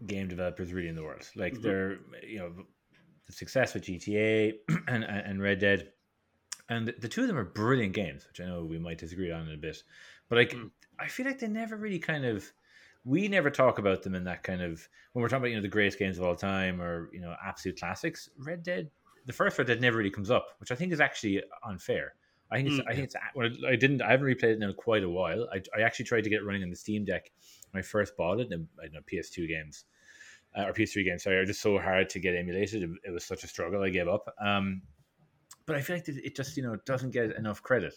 game 0.07 0.29
developers 0.29 0.73
really 0.73 0.89
in 0.89 0.97
the 0.97 1.03
world. 1.03 1.29
Like 1.37 1.55
Mhm. 1.55 1.63
they're 1.63 1.99
you 2.27 2.39
know 2.39 2.53
the 3.27 3.33
success 3.33 3.75
with 3.75 3.85
GTA 3.85 4.55
and 4.89 5.05
and 5.05 5.41
Red 5.43 5.59
Dead 5.59 5.93
and 6.69 6.89
the 6.99 7.09
two 7.09 7.23
of 7.23 7.29
them 7.29 7.39
are 7.39 7.45
brilliant 7.45 7.93
games, 7.95 8.27
which 8.27 8.41
I 8.41 8.47
know 8.47 8.65
we 8.65 8.79
might 8.79 8.99
disagree 8.99 9.31
on 9.31 9.49
in 9.49 9.55
a 9.55 9.59
bit. 9.59 9.83
But 10.29 10.37
like, 10.37 10.53
Mm. 10.53 10.71
I 10.99 11.09
feel 11.09 11.27
like 11.27 11.39
they 11.39 11.49
never 11.49 11.77
really 11.77 11.99
kind 11.99 12.25
of. 12.25 12.53
We 13.05 13.29
never 13.29 13.51
talk 13.51 13.79
about 13.79 14.03
them 14.03 14.17
in 14.17 14.25
that 14.25 14.43
kind 14.43 14.61
of 14.61 14.89
when 15.13 15.23
we're 15.23 15.29
talking 15.29 15.43
about 15.43 15.51
you 15.51 15.57
know 15.57 15.63
the 15.63 15.69
greatest 15.69 15.97
games 15.99 16.19
of 16.19 16.25
all 16.25 16.35
time 16.35 16.83
or 16.83 17.09
you 17.13 17.21
know 17.21 17.37
absolute 17.45 17.79
classics. 17.79 18.29
Red 18.37 18.65
Dead, 18.65 18.91
the 19.27 19.33
first 19.33 19.57
Red 19.59 19.69
Dead 19.69 19.81
never 19.81 19.99
really 19.99 20.11
comes 20.11 20.29
up, 20.31 20.49
which 20.59 20.73
I 20.73 20.75
think 20.75 20.93
is 20.93 21.01
actually 21.01 21.41
unfair. 21.65 22.15
I 22.50 22.57
think 22.57 22.69
it's, 22.69 22.79
Mm. 22.79 22.88
I 22.88 22.95
think 22.95 23.05
it's 23.05 23.17
well, 23.35 23.50
I 23.67 23.76
didn't 23.76 24.03
I 24.03 24.11
haven't 24.12 24.26
replayed 24.26 24.57
it 24.57 24.62
in 24.62 24.75
quite 24.75 25.03
a 25.03 25.11
while. 25.11 25.49
I, 25.53 25.62
I 25.76 25.83
actually 25.83 26.05
tried 26.05 26.25
to 26.25 26.31
get 26.31 26.43
it 26.43 26.45
running 26.45 26.62
on 26.62 26.71
the 26.71 26.76
Steam 26.76 27.05
Deck 27.05 27.31
when 27.71 27.81
I 27.81 27.83
first 27.83 28.17
bought 28.17 28.41
it. 28.41 28.53
And 28.53 28.69
I 28.83 28.88
know 28.88 29.00
PS2 29.12 29.49
games 29.49 29.85
uh, 30.57 30.67
or 30.67 30.73
PS3 30.73 31.05
games. 31.05 31.25
Sorry, 31.25 31.38
was 31.38 31.49
just 31.49 31.61
so 31.61 31.79
hard 31.79 32.09
to 32.11 32.21
get 32.21 32.37
emulated. 32.37 32.83
It, 32.83 32.91
it 33.05 33.11
was 33.11 33.25
such 33.25 33.45
a 33.45 33.49
struggle. 33.49 33.83
I 33.83 33.91
gave 33.91 34.09
up. 34.09 34.33
Um, 34.41 34.83
but 35.67 35.76
I 35.76 35.81
feel 35.81 35.97
like 35.97 36.09
it 36.09 36.17
it 36.25 36.37
just 36.37 36.57
you 36.57 36.62
know 36.62 36.76
doesn't 36.87 37.11
get 37.11 37.37
enough 37.37 37.62
credit. 37.62 37.95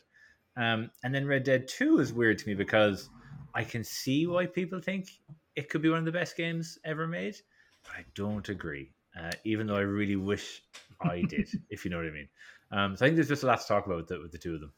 Um, 0.58 0.90
and 1.04 1.14
then 1.14 1.28
Red 1.28 1.44
Dead 1.44 1.68
Two 1.68 2.00
is 2.00 2.12
weird 2.12 2.40
to 2.40 2.48
me 2.48 2.56
because 2.56 3.10
I 3.54 3.64
can 3.64 3.84
see 3.84 4.28
why 4.28 4.48
people 4.48 4.80
think 4.82 5.10
it 5.56 5.70
could 5.70 5.82
be 5.82 5.90
one 5.90 6.00
of 6.00 6.06
the 6.06 6.12
best 6.12 6.36
games 6.36 6.80
ever 6.84 7.08
made, 7.08 7.36
but 7.84 7.92
I 7.92 8.06
don't 8.16 8.48
agree. 8.50 8.92
Uh, 9.20 9.32
even 9.44 9.68
though 9.68 9.76
I 9.76 9.82
really 9.82 10.16
wish 10.16 10.62
I 11.02 11.22
did, 11.22 11.50
if 11.70 11.86
you 11.86 11.92
know 11.92 11.98
what 11.98 12.06
I 12.06 12.12
mean. 12.12 12.30
Um, 12.72 12.96
so 12.96 13.06
I 13.06 13.08
think 13.08 13.16
there's 13.16 13.28
just 13.28 13.44
a 13.44 13.48
lot 13.48 13.62
to 13.62 13.68
talk 13.68 13.86
about 13.86 13.98
with 13.98 14.08
the, 14.08 14.20
with 14.20 14.32
the 14.32 14.38
two 14.38 14.56
of 14.56 14.62
them. 14.62 14.74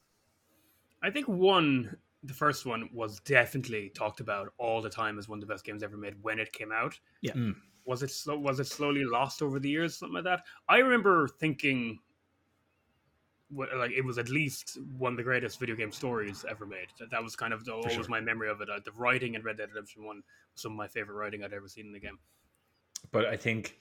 I 1.04 1.10
think 1.10 1.28
one, 1.28 1.98
the 2.24 2.34
first 2.34 2.66
one, 2.66 2.90
was 2.94 3.20
definitely 3.22 3.90
talked 3.90 4.20
about 4.20 4.54
all 4.58 4.82
the 4.82 4.90
time 4.90 5.18
as 5.18 5.28
one 5.28 5.40
of 5.40 5.48
the 5.48 5.54
best 5.54 5.66
games 5.66 5.84
ever 5.84 5.98
made 5.98 6.16
when 6.22 6.40
it 6.40 6.54
came 6.54 6.72
out. 6.72 6.98
Yeah. 7.22 7.34
Mm. 7.34 7.56
Was 7.86 8.04
it 8.04 8.12
slow? 8.12 8.38
Was 8.38 8.60
it 8.60 8.68
slowly 8.68 9.04
lost 9.04 9.42
over 9.42 9.60
the 9.60 9.70
years, 9.70 9.98
something 9.98 10.14
like 10.14 10.24
that? 10.26 10.44
I 10.70 10.78
remember 10.78 11.28
thinking, 11.28 11.98
like 13.52 13.92
it 13.92 14.06
was 14.06 14.20
at 14.20 14.30
least 14.30 14.78
one 14.98 15.14
of 15.14 15.18
the 15.18 15.24
greatest 15.24 15.60
video 15.60 15.76
game 15.76 15.92
stories 15.92 16.46
ever 16.48 16.66
made. 16.68 16.88
That, 17.00 17.10
that 17.10 17.24
was 17.24 17.36
kind 17.36 17.54
of 17.54 17.66
the, 17.66 17.74
always 17.74 17.94
sure. 17.94 18.06
my 18.08 18.22
memory 18.22 18.50
of 18.50 18.62
it. 18.62 18.70
Uh, 18.70 18.80
the 18.86 18.92
writing 18.92 19.34
in 19.34 19.42
Red 19.42 19.58
Dead 19.58 19.70
Redemption 19.70 20.06
One, 20.06 20.18
was 20.54 20.62
some 20.62 20.74
of 20.74 20.78
my 20.78 20.88
favorite 20.88 21.16
writing 21.16 21.44
I'd 21.44 21.54
ever 21.54 21.68
seen 21.68 21.88
in 21.88 21.92
the 21.92 22.00
game. 22.00 22.20
But 23.12 23.26
I 23.26 23.36
think, 23.36 23.76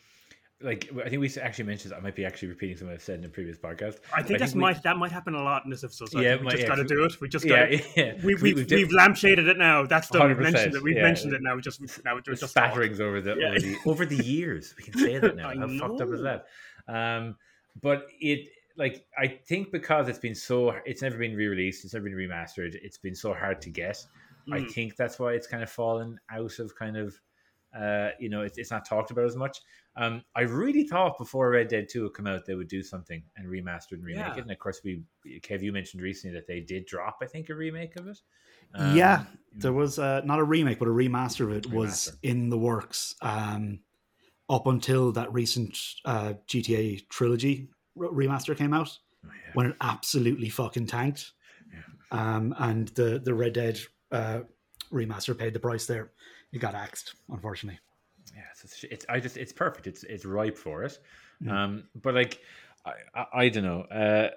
like, 0.63 0.91
I 1.05 1.09
think 1.09 1.21
we 1.21 1.31
actually 1.41 1.65
mentioned. 1.65 1.95
I 1.95 2.01
might 2.01 2.15
be 2.15 2.25
actually 2.25 2.49
repeating 2.49 2.77
something 2.77 2.95
I've 2.95 3.03
said 3.03 3.19
in 3.21 3.25
a 3.25 3.29
previous 3.29 3.57
podcast. 3.59 3.99
I 4.15 4.23
think 4.23 4.37
I 4.37 4.39
that's 4.41 4.53
think 4.53 4.57
we- 4.57 4.61
might 4.61 4.83
that 4.83 4.97
might 4.99 5.11
happen 5.13 5.35
a 5.35 5.43
lot 5.43 5.65
in 5.65 5.71
this 5.71 5.85
episode. 5.85 6.11
So 6.11 6.21
Yeah, 6.21 6.37
we 6.37 6.43
might- 6.43 6.51
just 6.53 6.63
yeah, 6.63 6.69
got 6.69 6.75
to 6.77 6.85
do 6.85 7.05
it. 7.05 7.21
We 7.21 7.29
just 7.29 7.45
Yeah, 7.45 7.71
got. 7.71 7.81
yeah. 7.97 8.13
We, 8.23 8.35
we, 8.37 8.55
we've 8.55 8.71
we've, 8.71 8.89
lampshaded 8.89 9.49
it 9.49 9.57
now. 9.59 9.87
That's 9.87 10.09
done. 10.11 10.29
We've 10.29 10.39
mentioned 10.39 10.75
it. 10.75 10.83
We've 10.83 10.97
yeah. 10.97 11.03
mentioned 11.03 11.33
it 11.33 11.41
now. 11.43 11.57
We 11.57 11.63
just 11.63 11.81
now 12.05 12.15
we're 12.15 12.21
just 12.21 12.43
spatterings 12.55 13.01
over 13.01 13.21
the, 13.21 13.37
Yeah. 13.39 13.49
over 13.49 13.59
the 13.61 13.77
over 13.87 14.07
the 14.07 14.23
years. 14.25 14.75
We 14.77 14.85
can 14.85 14.95
say 14.99 15.19
that 15.19 15.37
now. 15.37 15.51
I 15.51 15.57
How 15.57 15.67
fucked 15.67 16.01
up 16.03 16.09
is 16.13 16.23
that? 16.23 16.45
Um, 16.89 17.37
but 17.81 18.07
it 18.21 18.49
like 18.77 19.05
I 19.19 19.27
think 19.29 19.73
because 19.73 20.09
it's 20.09 20.19
been 20.19 20.35
so 20.35 20.75
it's 20.85 21.03
never 21.03 21.17
been 21.19 21.35
re-released, 21.37 21.85
it's 21.85 21.95
never 21.95 22.05
been 22.05 22.15
remastered, 22.19 22.75
it's 22.83 22.99
been 22.99 23.15
so 23.15 23.33
hard 23.35 23.61
to 23.63 23.71
get. 23.71 23.97
I 24.53 24.59
Mm. 24.61 24.71
think 24.73 24.97
that's 24.97 25.19
why 25.19 25.33
it's 25.35 25.47
kind 25.47 25.63
of 25.63 25.71
fallen 25.71 26.19
out 26.33 26.59
of 26.59 26.75
kind 26.75 26.97
of 26.97 27.15
uh, 27.79 28.11
you 28.19 28.29
know, 28.29 28.43
it's, 28.43 28.59
it's 28.59 28.71
not 28.71 28.87
talked 28.87 29.11
about 29.11 29.25
as 29.25 29.37
much. 29.37 29.59
Um, 29.97 30.23
I 30.37 30.43
really 30.43 30.85
thought 30.85 31.19
before 31.19 31.51
Red 31.51 31.69
Dead 31.69 31.89
2 31.91 32.05
would 32.05 32.15
come 32.15 32.27
out, 32.27 32.47
they 32.47 32.55
would 32.55 32.69
do 32.69 32.83
something 32.83 33.23
and 33.37 33.47
remaster 33.47 33.93
and 33.93 34.05
remake 34.05 34.25
Yeah. 34.27 34.35
it. 34.37 34.43
And 34.43 34.51
of 34.51 34.59
course, 34.59 34.81
we, 34.85 35.03
Kev, 35.41 35.63
you 35.63 35.73
mentioned 35.73 36.03
recently 36.03 36.35
that 36.37 36.47
they 36.47 36.61
did 36.61 36.87
drop, 36.87 37.19
I 37.23 37.27
think, 37.27 37.49
a 37.51 37.55
remake 37.55 37.97
of 37.97 38.07
it. 38.07 38.19
yeah, 38.95 39.21
Um, 39.21 39.39
there 39.53 39.73
was 39.73 39.99
uh, 39.99 40.21
not 40.25 40.39
a 40.39 40.45
remake, 40.45 40.79
but 40.79 40.89
a 40.89 40.93
remaster 40.93 41.43
of 41.51 41.53
it 41.53 41.67
was 41.67 42.17
in 42.23 42.51
the 42.51 42.59
works 42.59 43.15
um, 43.21 43.81
up 44.49 44.67
until 44.69 45.13
that 45.13 45.33
recent 45.33 45.77
uh, 46.05 46.35
GTA 46.49 47.09
trilogy 47.09 47.69
remaster 47.97 48.57
came 48.57 48.73
out, 48.73 48.97
oh, 49.27 49.29
yeah. 49.33 49.51
when 49.55 49.67
it 49.67 49.77
absolutely 49.81 50.49
fucking 50.49 50.87
tanked. 50.87 51.33
Yeah. 51.73 52.37
Um, 52.37 52.55
and 52.59 52.89
the 52.89 53.19
the 53.19 53.35
Red 53.35 53.53
Dead 53.55 53.81
uh, 54.13 54.41
remaster 54.93 55.37
paid 55.37 55.53
the 55.53 55.61
price 55.61 55.87
there. 55.87 56.13
It 56.53 56.59
got 56.59 56.75
axed, 56.75 57.15
unfortunately. 57.31 57.79
yeah, 58.35 58.43
it's, 58.53 58.65
it's, 58.65 58.85
it's 58.85 59.07
I 59.09 59.21
just 59.21 59.37
it's 59.37 59.53
perfect. 59.53 59.87
It's 59.87 60.03
it's 60.05 60.25
ripe 60.25 60.57
for 60.59 60.83
it. 60.85 60.99
Mm. 61.43 61.51
Um, 61.53 61.85
but 62.03 62.15
like 62.15 62.41
I, 62.85 62.93
I, 63.15 63.27
I 63.45 63.49
don't 63.49 63.65
know. 63.65 63.81
Uh, 63.83 64.31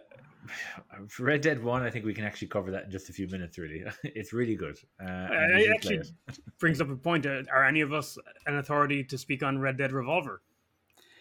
Red 1.20 1.42
Dead 1.42 1.64
One, 1.64 1.84
I 1.84 1.90
think 1.90 2.06
we 2.06 2.14
can 2.14 2.26
actually 2.26 2.50
cover 2.50 2.72
that 2.72 2.84
in 2.86 2.92
just 2.92 3.10
a 3.10 3.14
few 3.14 3.28
minutes. 3.28 3.58
Really, 3.58 3.84
it's 4.04 4.34
really 4.34 4.56
good. 4.56 4.78
Uh, 5.02 5.06
and 5.08 5.56
I- 5.56 5.60
you 5.60 5.64
should 5.66 5.74
actually- 5.76 6.02
brings 6.60 6.82
up 6.82 6.90
a 6.90 6.96
point. 6.96 7.26
Uh, 7.26 7.44
are 7.52 7.66
any 7.66 7.82
of 7.82 7.94
us 7.94 8.18
an 8.46 8.58
authority 8.58 9.04
to 9.06 9.18
speak 9.18 9.42
on 9.44 9.58
Red 9.60 9.78
Dead 9.78 9.92
Revolver? 9.92 10.42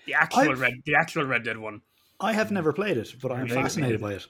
The 0.07 0.15
actual 0.15 0.41
I've- 0.51 0.61
Red, 0.61 0.75
the 0.85 0.95
actual 0.97 1.25
Red 1.25 1.45
Dead 1.45 1.57
one. 1.57 1.83
I 2.21 2.33
have 2.33 2.51
never 2.53 2.73
played 2.73 2.97
it, 2.99 3.15
but 3.23 3.33
I'm 3.33 3.45
Maybe- 3.45 3.55
fascinated 3.55 4.01
by 4.01 4.15
it. 4.15 4.27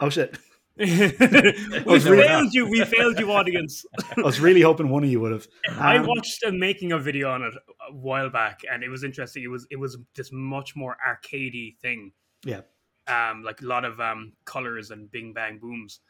Oh 0.00 0.08
shit! 0.10 0.36
we 0.78 0.86
failed 2.00 2.52
you. 2.52 2.68
We 2.68 2.84
failed 2.84 3.18
you, 3.20 3.30
audience. 3.30 3.84
I 4.16 4.22
was 4.22 4.40
really 4.40 4.60
hoping 4.60 4.88
one 4.88 5.04
of 5.04 5.10
you 5.10 5.20
would 5.20 5.32
have. 5.32 5.46
I 5.78 5.98
Um, 5.98 6.06
watched 6.06 6.42
a 6.42 6.50
making 6.52 6.90
of 6.92 7.04
video 7.04 7.30
on 7.30 7.42
it 7.42 7.54
a 7.88 7.92
while 7.92 8.28
back, 8.28 8.62
and 8.70 8.82
it 8.82 8.88
was 8.88 9.04
interesting. 9.04 9.44
It 9.44 9.48
was 9.48 9.66
it 9.70 9.76
was 9.76 9.98
this 10.16 10.30
much 10.32 10.74
more 10.74 10.96
arcadey 11.06 11.76
thing. 11.78 12.12
Yeah. 12.44 12.62
Um, 13.06 13.42
like 13.44 13.62
a 13.62 13.66
lot 13.66 13.84
of 13.84 14.00
um 14.00 14.32
colors 14.46 14.90
and 14.90 15.10
bing 15.12 15.32
bang 15.32 15.58
booms. 15.58 16.00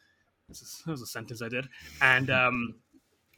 This 0.48 0.62
is, 0.62 0.82
that 0.86 0.92
was 0.92 1.02
a 1.02 1.06
sentence 1.06 1.42
I 1.42 1.48
did. 1.48 1.68
And 2.00 2.30
um, 2.30 2.74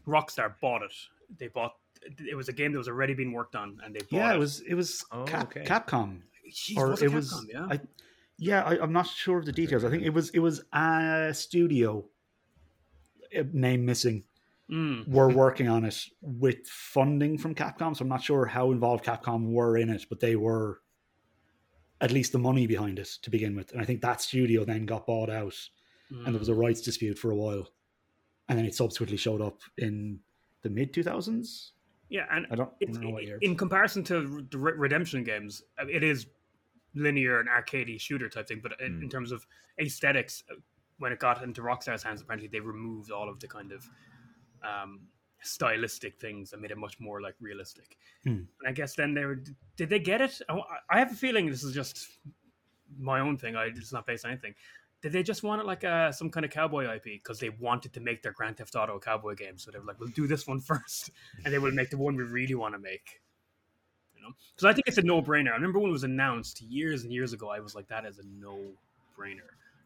Rockstar 0.07 0.55
bought 0.61 0.83
it. 0.83 0.93
They 1.39 1.49
bought. 1.49 1.73
It 2.21 2.37
was 2.37 2.49
a 2.49 2.53
game 2.53 2.71
that 2.73 2.79
was 2.79 2.89
already 2.89 3.15
being 3.15 3.33
worked 3.33 3.57
on, 3.57 3.81
and 3.85 3.93
they 3.95 4.01
bought 4.01 4.13
Yeah, 4.13 4.33
it. 4.33 4.37
it 4.37 4.39
was 4.39 4.61
it 4.61 4.75
was 4.75 5.05
Oh, 5.11 5.25
Cap, 5.25 5.45
okay. 5.57 5.65
Capcom, 5.65 6.21
Jeez, 6.53 6.77
or 6.77 6.91
was 6.91 7.03
it 7.03 7.11
Capcom, 7.11 7.15
was 7.15 7.47
yeah. 7.53 7.67
I, 7.71 7.81
yeah. 8.39 8.63
I, 8.63 8.79
I'm 8.83 8.93
not 8.93 9.07
sure 9.07 9.39
of 9.39 9.47
the 9.47 9.53
details. 9.53 9.85
I 9.85 9.91
think 9.91 10.03
it 10.03 10.11
was 10.11 10.31
it 10.31 10.39
was 10.41 10.63
a 10.73 11.31
studio, 11.35 12.05
uh, 13.39 13.43
name 13.53 13.85
missing, 13.85 14.25
Mm. 14.71 15.07
were 15.07 15.29
working 15.29 15.69
on 15.69 15.85
it 15.85 15.97
with 16.21 16.67
funding 16.67 17.39
from 17.39 17.55
Capcom. 17.55 17.97
So 17.97 18.03
I'm 18.03 18.09
not 18.09 18.23
sure 18.25 18.47
how 18.47 18.73
involved 18.73 19.05
Capcom 19.05 19.53
were 19.53 19.77
in 19.79 19.89
it, 19.91 20.07
but 20.09 20.19
they 20.19 20.35
were 20.35 20.81
at 22.01 22.11
least 22.11 22.33
the 22.33 22.39
money 22.39 22.67
behind 22.67 22.99
it 22.99 23.09
to 23.23 23.31
begin 23.31 23.55
with. 23.55 23.71
And 23.73 23.81
I 23.81 23.85
think 23.85 24.01
that 24.03 24.21
studio 24.21 24.65
then 24.65 24.85
got 24.85 25.07
bought 25.07 25.31
out, 25.31 25.55
and 26.11 26.35
there 26.35 26.39
was 26.41 26.49
a 26.49 26.53
Mm. 26.53 26.59
rights 26.65 26.81
dispute 26.83 27.17
for 27.17 27.31
a 27.31 27.37
while, 27.37 27.69
and 28.49 28.59
then 28.59 28.67
it 28.67 28.75
subsequently 28.75 29.17
showed 29.17 29.41
up 29.41 29.61
in 29.79 30.19
the 30.63 30.69
mid 30.71 30.93
2000s. 30.93 31.71
yeah, 32.09 32.27
and 32.31 32.47
I 32.51 32.57
don't 32.57 32.71
it's, 32.81 32.99
know 32.99 33.11
what 33.11 33.23
year. 33.25 33.39
in 33.43 33.55
comparison 33.57 34.03
to 34.05 34.47
the 34.51 34.59
redemption 34.59 35.23
games, 35.25 35.63
uh, 35.81 35.87
it 35.89 36.03
is 36.03 36.27
linear 36.97 37.39
and 37.41 37.49
arcadey 37.49 38.01
shooter 38.01 38.29
type 38.29 38.49
thing. 38.49 38.61
But 38.63 38.81
in, 38.81 38.99
Mm. 38.99 39.03
in 39.05 39.09
terms 39.09 39.31
of 39.33 39.47
aesthetics, 39.81 40.43
uh, 40.51 40.55
when 40.99 41.13
it 41.13 41.19
got 41.19 41.43
into 41.45 41.61
Rockstar's 41.61 42.03
hands, 42.03 42.23
apparently 42.23 42.49
they 42.49 42.61
removed 42.61 43.11
all 43.13 43.29
of 43.29 43.39
the 43.39 43.47
kind 43.47 43.71
of 43.71 43.89
um, 44.63 45.07
stylistic 45.43 46.19
things 46.19 46.53
and 46.53 46.63
made 46.63 46.71
it 46.71 46.79
much 46.79 46.99
more 46.99 47.21
like 47.21 47.35
realistic. 47.41 47.97
Hmm. 48.25 48.31
And 48.61 48.67
I 48.67 48.73
guess 48.73 48.95
then 48.97 49.15
they 49.15 49.25
were. 49.25 49.43
Did 49.77 49.91
they 49.91 49.99
get 50.01 50.21
it? 50.21 50.41
I, 50.49 50.61
I 50.91 50.99
have 50.99 51.13
a 51.13 51.15
feeling 51.15 51.47
this 51.51 51.63
is 51.63 51.75
just 51.75 52.09
my 52.99 53.21
own 53.21 53.37
thing. 53.37 53.55
I 53.57 53.67
it's 53.67 53.93
not 53.93 54.07
based 54.07 54.25
on 54.25 54.31
anything. 54.33 54.55
Did 55.03 55.13
they 55.13 55.23
just 55.23 55.43
want 55.43 55.61
it 55.61 55.67
like 55.67 55.85
a, 55.85 56.11
some 56.13 56.31
kind 56.31 56.45
of 56.47 56.51
cowboy 56.51 56.87
IP 56.97 57.05
because 57.05 57.39
they 57.39 57.51
wanted 57.51 57.93
to 57.93 58.01
make 58.01 58.23
their 58.23 58.33
Grand 58.33 58.57
Theft 58.57 58.75
Auto 58.75 58.99
cowboy 58.99 59.35
game? 59.35 59.59
So 59.59 59.71
they 59.71 59.79
were 59.79 59.85
like, 59.85 60.01
"We'll 60.01 60.09
do 60.09 60.27
this 60.27 60.47
one 60.47 60.61
first, 60.73 61.11
and 61.45 61.53
they 61.53 61.59
will 61.59 61.73
make 61.73 61.91
the 61.91 61.99
one 61.99 62.17
we 62.17 62.25
really 62.25 62.55
want 62.55 62.75
to 62.75 62.79
make." 62.79 63.21
You 64.27 64.31
know, 64.31 64.37
because 64.55 64.65
I 64.65 64.73
think 64.73 64.87
it's 64.89 64.99
a 64.99 65.03
no-brainer. 65.03 65.51
I 65.51 65.55
remember 65.55 65.79
when 65.79 65.91
it 65.91 65.93
was 65.93 66.05
announced 66.05 66.61
years 66.63 67.05
and 67.05 67.13
years 67.13 67.33
ago. 67.33 67.51
I 67.51 67.61
was 67.61 67.75
like, 67.75 67.89
"That 67.89 68.05
is 68.05 68.19
a 68.19 68.23
no-brainer." 68.27 69.41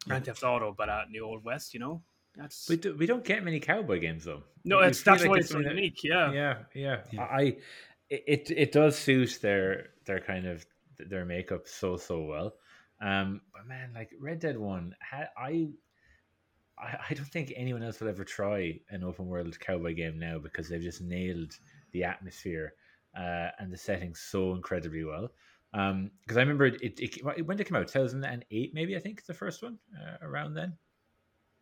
Grand 0.06 0.24
Theft 0.24 0.42
Auto, 0.42 0.74
but 0.76 0.88
out 0.88 1.06
in 1.06 1.12
the 1.12 1.20
old 1.20 1.44
west, 1.44 1.74
you 1.74 1.80
know, 1.80 2.02
that's 2.34 2.68
We, 2.68 2.76
do, 2.76 2.96
we 2.96 3.04
don't 3.06 3.22
get 3.24 3.44
many 3.44 3.60
cowboy 3.60 4.00
games 4.00 4.24
though. 4.24 4.42
no, 4.64 4.80
You 4.80 4.86
it's 4.88 5.02
that's 5.02 5.20
like 5.22 5.30
why 5.30 5.36
it's 5.38 5.48
so 5.48 5.54
something 5.54 5.68
that- 5.68 5.76
unique. 5.76 6.02
Yeah, 6.02 6.32
yeah, 6.32 6.58
yeah. 6.74 7.00
Yeah. 7.12 7.22
I 7.24 7.56
it 8.08 8.50
it 8.50 8.72
does 8.72 8.96
suit 8.98 9.38
their 9.42 9.90
their 10.06 10.20
kind 10.20 10.46
of 10.46 10.64
their 10.98 11.24
makeup 11.24 11.68
so 11.68 11.96
so 11.96 12.22
well. 12.22 12.54
Um, 13.00 13.40
but 13.52 13.66
man, 13.66 13.92
like 13.94 14.10
Red 14.20 14.40
Dead 14.40 14.58
One, 14.58 14.94
I. 15.12 15.26
I 15.36 15.68
I 17.10 17.12
don't 17.14 17.28
think 17.28 17.52
anyone 17.56 17.82
else 17.82 18.00
will 18.00 18.08
ever 18.08 18.24
try 18.24 18.80
an 18.88 19.04
open 19.04 19.26
world 19.26 19.60
cowboy 19.60 19.94
game 19.94 20.18
now 20.18 20.38
because 20.38 20.66
they've 20.70 20.80
just 20.80 21.02
nailed 21.02 21.52
the 21.92 22.04
atmosphere 22.04 22.72
uh, 23.16 23.48
and 23.58 23.72
the 23.72 23.76
setting 23.76 24.14
so 24.14 24.54
incredibly 24.54 25.04
well. 25.04 25.30
Because 25.72 26.36
I 26.36 26.40
remember 26.40 26.66
it, 26.66 26.80
it, 26.82 27.00
it 27.00 27.46
when 27.46 27.56
did 27.56 27.66
it 27.66 27.68
come 27.68 27.76
out? 27.76 27.88
Two 27.88 28.00
thousand 28.00 28.24
and 28.24 28.44
eight, 28.50 28.72
maybe 28.74 28.96
I 28.96 28.98
think 29.00 29.24
the 29.24 29.34
first 29.34 29.62
one 29.62 29.78
uh, 29.96 30.16
around 30.26 30.54
then. 30.54 30.76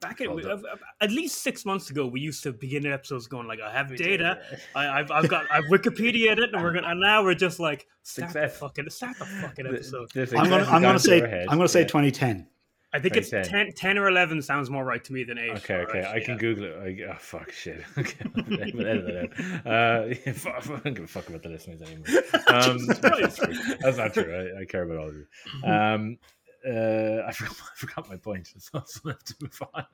back 0.00 0.20
in, 0.20 0.28
Hold 0.28 0.46
uh, 0.46 0.50
uh, 0.50 0.76
at 1.00 1.10
least 1.10 1.42
six 1.42 1.64
months 1.64 1.90
ago, 1.90 2.06
we 2.06 2.20
used 2.20 2.42
to 2.44 2.52
begin 2.52 2.84
the 2.84 2.92
episodes 2.92 3.26
going 3.26 3.46
like, 3.46 3.60
"I 3.60 3.70
have 3.72 3.94
data, 3.96 4.40
I, 4.74 5.00
I've, 5.00 5.10
I've 5.10 5.28
got, 5.28 5.44
I've 5.50 5.64
Wikipedia 5.64 6.32
it, 6.32 6.54
and 6.54 6.62
we're 6.62 6.72
gonna." 6.72 6.88
And 6.88 7.00
now 7.00 7.22
we're 7.22 7.34
just 7.34 7.60
like, 7.60 7.86
"Start 8.02 8.32
the 8.32 8.48
fucking, 8.48 8.88
start 8.90 9.18
the 9.18 9.26
fucking 9.26 9.66
episode." 9.66 10.10
the 10.12 10.38
I'm 10.38 10.48
gonna 10.48 10.64
I'm 10.64 10.82
gonna 10.82 10.98
say 10.98 11.20
our. 11.20 11.28
I'm 11.50 11.58
gonna 11.58 11.68
say 11.68 11.80
Yeah. 11.80 11.86
2010. 11.86 12.46
I 12.92 13.00
think 13.00 13.16
it's 13.16 13.28
2010. 13.28 13.66
10, 13.66 13.74
10 13.74 13.98
or 13.98 14.08
eleven 14.08 14.40
sounds 14.40 14.70
more 14.70 14.82
right 14.82 15.02
to 15.04 15.12
me 15.12 15.22
than 15.22 15.36
eight. 15.36 15.50
Okay, 15.50 15.76
okay, 15.76 16.00
right, 16.00 16.16
I 16.16 16.20
can 16.20 16.34
yeah. 16.34 16.40
Google 16.40 16.64
it. 16.64 16.76
I, 17.06 17.12
oh 17.12 17.16
fuck, 17.18 17.52
shit. 17.52 17.84
Okay, 17.98 18.24
we'll 18.34 18.86
edit 18.86 19.34
that. 19.34 19.66
Uh, 19.66 20.14
yeah, 20.24 20.32
fuck, 20.34 20.70
I 20.70 20.80
don't 20.80 20.94
give 20.94 21.04
a 21.04 21.06
fuck 21.06 21.28
about 21.28 21.42
the 21.42 21.50
listeners 21.50 21.82
anymore. 21.82 22.06
Um, 22.48 22.78
Jesus 22.78 22.98
Christ. 23.00 23.76
that's 23.80 23.98
not 23.98 24.14
true. 24.14 24.54
I, 24.56 24.62
I 24.62 24.64
care 24.64 24.84
about 24.84 24.96
all 24.96 25.08
of 25.08 25.14
you. 25.14 25.26
Um, 25.64 26.18
uh, 26.66 27.26
I 27.26 27.32
forgot, 27.32 27.56
I 27.60 27.76
forgot 27.76 28.08
my 28.08 28.16
point. 28.16 28.48
So 28.58 28.70
I'll 28.74 29.12
have 29.12 29.24
to 29.24 29.34
move 29.42 29.62
on. 29.74 29.84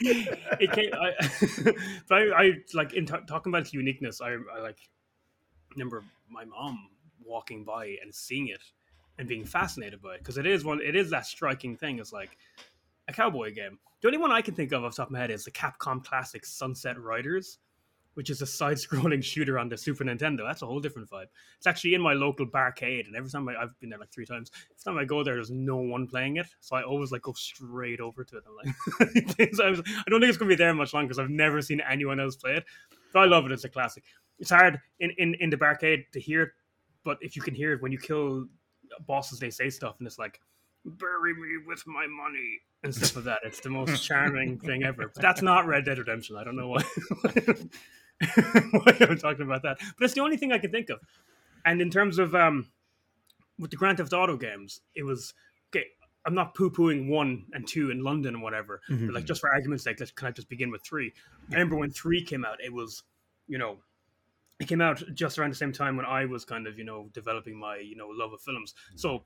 it 0.00 0.72
came, 0.72 0.90
I, 0.94 1.12
but 2.08 2.18
I, 2.18 2.42
I 2.42 2.52
like 2.74 2.94
in 2.94 3.06
t- 3.06 3.14
talking 3.28 3.52
about 3.52 3.62
its 3.62 3.72
uniqueness. 3.72 4.20
I, 4.20 4.36
I 4.56 4.60
like 4.60 4.78
remember 5.76 6.02
my 6.28 6.44
mom 6.44 6.88
walking 7.24 7.64
by 7.64 7.96
and 8.02 8.12
seeing 8.12 8.48
it 8.48 8.62
and 9.20 9.28
being 9.28 9.44
fascinated 9.44 10.02
by 10.02 10.14
it 10.14 10.18
because 10.18 10.38
it 10.38 10.46
is 10.46 10.64
one. 10.64 10.80
It 10.82 10.96
is 10.96 11.10
that 11.10 11.26
striking 11.26 11.76
thing. 11.76 12.00
It's 12.00 12.12
like 12.12 12.36
a 13.06 13.12
cowboy 13.12 13.54
game. 13.54 13.78
The 14.00 14.08
only 14.08 14.18
one 14.18 14.32
I 14.32 14.40
can 14.40 14.54
think 14.54 14.72
of 14.72 14.82
off 14.82 14.92
the 14.92 14.96
top 14.96 15.08
of 15.08 15.12
my 15.12 15.20
head 15.20 15.30
is 15.30 15.44
the 15.44 15.50
Capcom 15.52 16.02
classic 16.02 16.44
Sunset 16.44 16.98
Riders 16.98 17.58
which 18.14 18.30
is 18.30 18.42
a 18.42 18.46
side-scrolling 18.46 19.22
shooter 19.32 19.58
on 19.58 19.68
the 19.68 19.76
Super 19.76 20.04
Nintendo. 20.04 20.40
That's 20.44 20.62
a 20.62 20.66
whole 20.66 20.80
different 20.80 21.08
vibe. 21.08 21.26
It's 21.56 21.66
actually 21.66 21.94
in 21.94 22.00
my 22.00 22.12
local 22.12 22.46
barcade, 22.46 23.06
and 23.06 23.16
every 23.16 23.30
time 23.30 23.48
I, 23.48 23.52
have 23.52 23.78
been 23.80 23.90
there 23.90 23.98
like 23.98 24.10
three 24.10 24.26
times, 24.26 24.50
every 24.64 24.82
time 24.84 24.98
I 24.98 25.04
go 25.04 25.22
there, 25.22 25.34
there's 25.34 25.50
no 25.50 25.76
one 25.76 26.06
playing 26.06 26.36
it, 26.36 26.46
so 26.60 26.76
I 26.76 26.82
always 26.82 27.12
like 27.12 27.22
go 27.22 27.32
straight 27.32 28.00
over 28.00 28.24
to 28.24 28.36
it. 28.36 28.44
I'm 28.46 28.56
like, 28.56 29.54
so 29.54 29.64
I, 29.64 29.70
was, 29.70 29.80
I, 29.86 30.10
don't 30.10 30.20
think 30.20 30.28
it's 30.28 30.38
gonna 30.38 30.48
be 30.48 30.56
there 30.56 30.74
much 30.74 30.92
longer 30.92 31.08
because 31.08 31.18
I've 31.18 31.30
never 31.30 31.62
seen 31.62 31.80
anyone 31.88 32.20
else 32.20 32.36
play 32.36 32.56
it. 32.56 32.64
But 33.12 33.20
I 33.20 33.24
love 33.26 33.46
it. 33.46 33.52
It's 33.52 33.64
a 33.64 33.68
classic. 33.68 34.04
It's 34.38 34.50
hard 34.50 34.80
in 34.98 35.10
in 35.18 35.34
in 35.34 35.50
the 35.50 35.56
barcade 35.56 36.10
to 36.12 36.20
hear 36.20 36.42
it, 36.42 36.50
but 37.04 37.18
if 37.20 37.36
you 37.36 37.42
can 37.42 37.54
hear 37.54 37.72
it 37.72 37.82
when 37.82 37.92
you 37.92 37.98
kill 37.98 38.46
bosses, 39.06 39.38
they 39.38 39.50
say 39.50 39.70
stuff, 39.70 39.96
and 39.98 40.06
it's 40.06 40.18
like 40.18 40.40
bury 40.84 41.34
me 41.34 41.58
with 41.66 41.86
my 41.86 42.06
money 42.06 42.60
and 42.82 42.94
stuff 42.94 43.16
like 43.16 43.24
that. 43.26 43.40
It's 43.44 43.60
the 43.60 43.70
most 43.70 44.02
charming 44.06 44.58
thing 44.58 44.84
ever. 44.84 45.10
But 45.14 45.22
that's 45.22 45.42
not 45.42 45.66
Red 45.66 45.84
Dead 45.84 45.98
Redemption. 45.98 46.36
I 46.36 46.44
don't 46.44 46.56
know 46.56 46.68
why. 46.68 46.82
why 48.70 48.96
I'm 49.00 49.18
talking 49.18 49.42
about 49.42 49.62
that. 49.62 49.78
But 49.98 50.04
it's 50.04 50.14
the 50.14 50.20
only 50.20 50.36
thing 50.36 50.52
I 50.52 50.58
can 50.58 50.70
think 50.70 50.90
of. 50.90 51.00
And 51.64 51.80
in 51.80 51.90
terms 51.90 52.18
of 52.18 52.34
um, 52.34 52.68
with 53.58 53.70
the 53.70 53.76
Grand 53.76 53.98
Theft 53.98 54.12
Auto 54.12 54.36
games, 54.36 54.80
it 54.94 55.02
was 55.02 55.34
okay. 55.74 55.86
I'm 56.26 56.34
not 56.34 56.54
poo 56.54 56.70
pooing 56.70 57.08
one 57.08 57.46
and 57.52 57.66
two 57.66 57.90
in 57.90 58.02
London 58.02 58.34
and 58.34 58.42
whatever. 58.42 58.80
Mm-hmm. 58.90 59.06
But 59.06 59.14
like 59.14 59.24
just 59.24 59.40
for 59.40 59.50
argument's 59.52 59.84
sake, 59.84 60.00
let's, 60.00 60.12
can 60.12 60.28
I 60.28 60.30
just 60.32 60.48
begin 60.48 60.70
with 60.70 60.82
three? 60.82 61.12
I 61.50 61.54
remember 61.54 61.76
when 61.76 61.90
three 61.90 62.22
came 62.22 62.44
out, 62.44 62.62
it 62.62 62.72
was, 62.72 63.02
you 63.48 63.58
know, 63.58 63.78
it 64.60 64.68
came 64.68 64.80
out 64.80 65.02
just 65.14 65.38
around 65.38 65.50
the 65.50 65.56
same 65.56 65.72
time 65.72 65.96
when 65.96 66.06
I 66.06 66.26
was 66.26 66.44
kind 66.44 66.66
of, 66.66 66.78
you 66.78 66.84
know, 66.84 67.08
developing 67.12 67.58
my, 67.58 67.78
you 67.78 67.96
know, 67.96 68.08
love 68.12 68.32
of 68.32 68.40
films. 68.42 68.74
So 68.94 69.24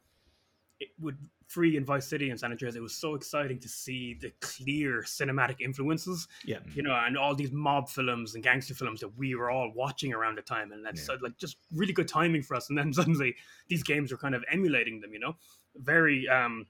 it 0.81 0.88
would 1.01 1.18
free 1.47 1.77
in 1.77 1.85
Vice 1.85 2.07
City 2.07 2.31
and 2.31 2.38
San 2.38 2.51
Andreas, 2.51 2.75
it 2.75 2.83
was 2.83 2.94
so 2.94 3.14
exciting 3.14 3.59
to 3.61 3.68
see 3.68 4.14
the 4.20 4.33
clear 4.40 5.03
cinematic 5.03 5.61
influences. 5.61 6.27
Yeah, 6.44 6.59
you 6.75 6.83
know, 6.83 6.94
and 6.94 7.16
all 7.16 7.35
these 7.35 7.53
mob 7.53 7.88
films 7.88 8.35
and 8.35 8.42
gangster 8.42 8.75
films 8.75 9.01
that 9.01 9.16
we 9.16 9.35
were 9.35 9.51
all 9.51 9.73
watching 9.75 10.12
around 10.12 10.38
the 10.38 10.42
time, 10.42 10.73
and 10.73 10.85
that's 10.85 11.09
yeah. 11.09 11.16
like 11.20 11.37
just 11.37 11.57
really 11.73 11.92
good 11.92 12.09
timing 12.09 12.42
for 12.42 12.55
us. 12.55 12.68
And 12.68 12.79
then 12.79 12.92
suddenly 12.92 13.35
these 13.68 13.83
games 13.83 14.12
are 14.12 14.16
kind 14.16 14.35
of 14.35 14.44
emulating 14.51 15.01
them. 15.01 15.12
You 15.12 15.20
know, 15.20 15.37
very, 15.77 16.29
um, 16.29 16.66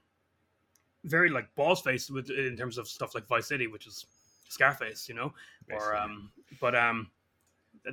very 1.03 1.29
like 1.29 1.53
balls 1.55 1.81
faced 1.81 2.11
with 2.11 2.29
in 2.29 2.57
terms 2.57 2.77
of 2.77 2.87
stuff 2.87 3.15
like 3.15 3.27
Vice 3.27 3.47
City, 3.47 3.67
which 3.67 3.87
is 3.87 4.05
Scarface. 4.49 5.07
You 5.07 5.15
know, 5.15 5.33
Basically. 5.67 5.87
or 5.87 5.97
um, 5.97 6.31
but 6.59 6.75
um, 6.75 7.09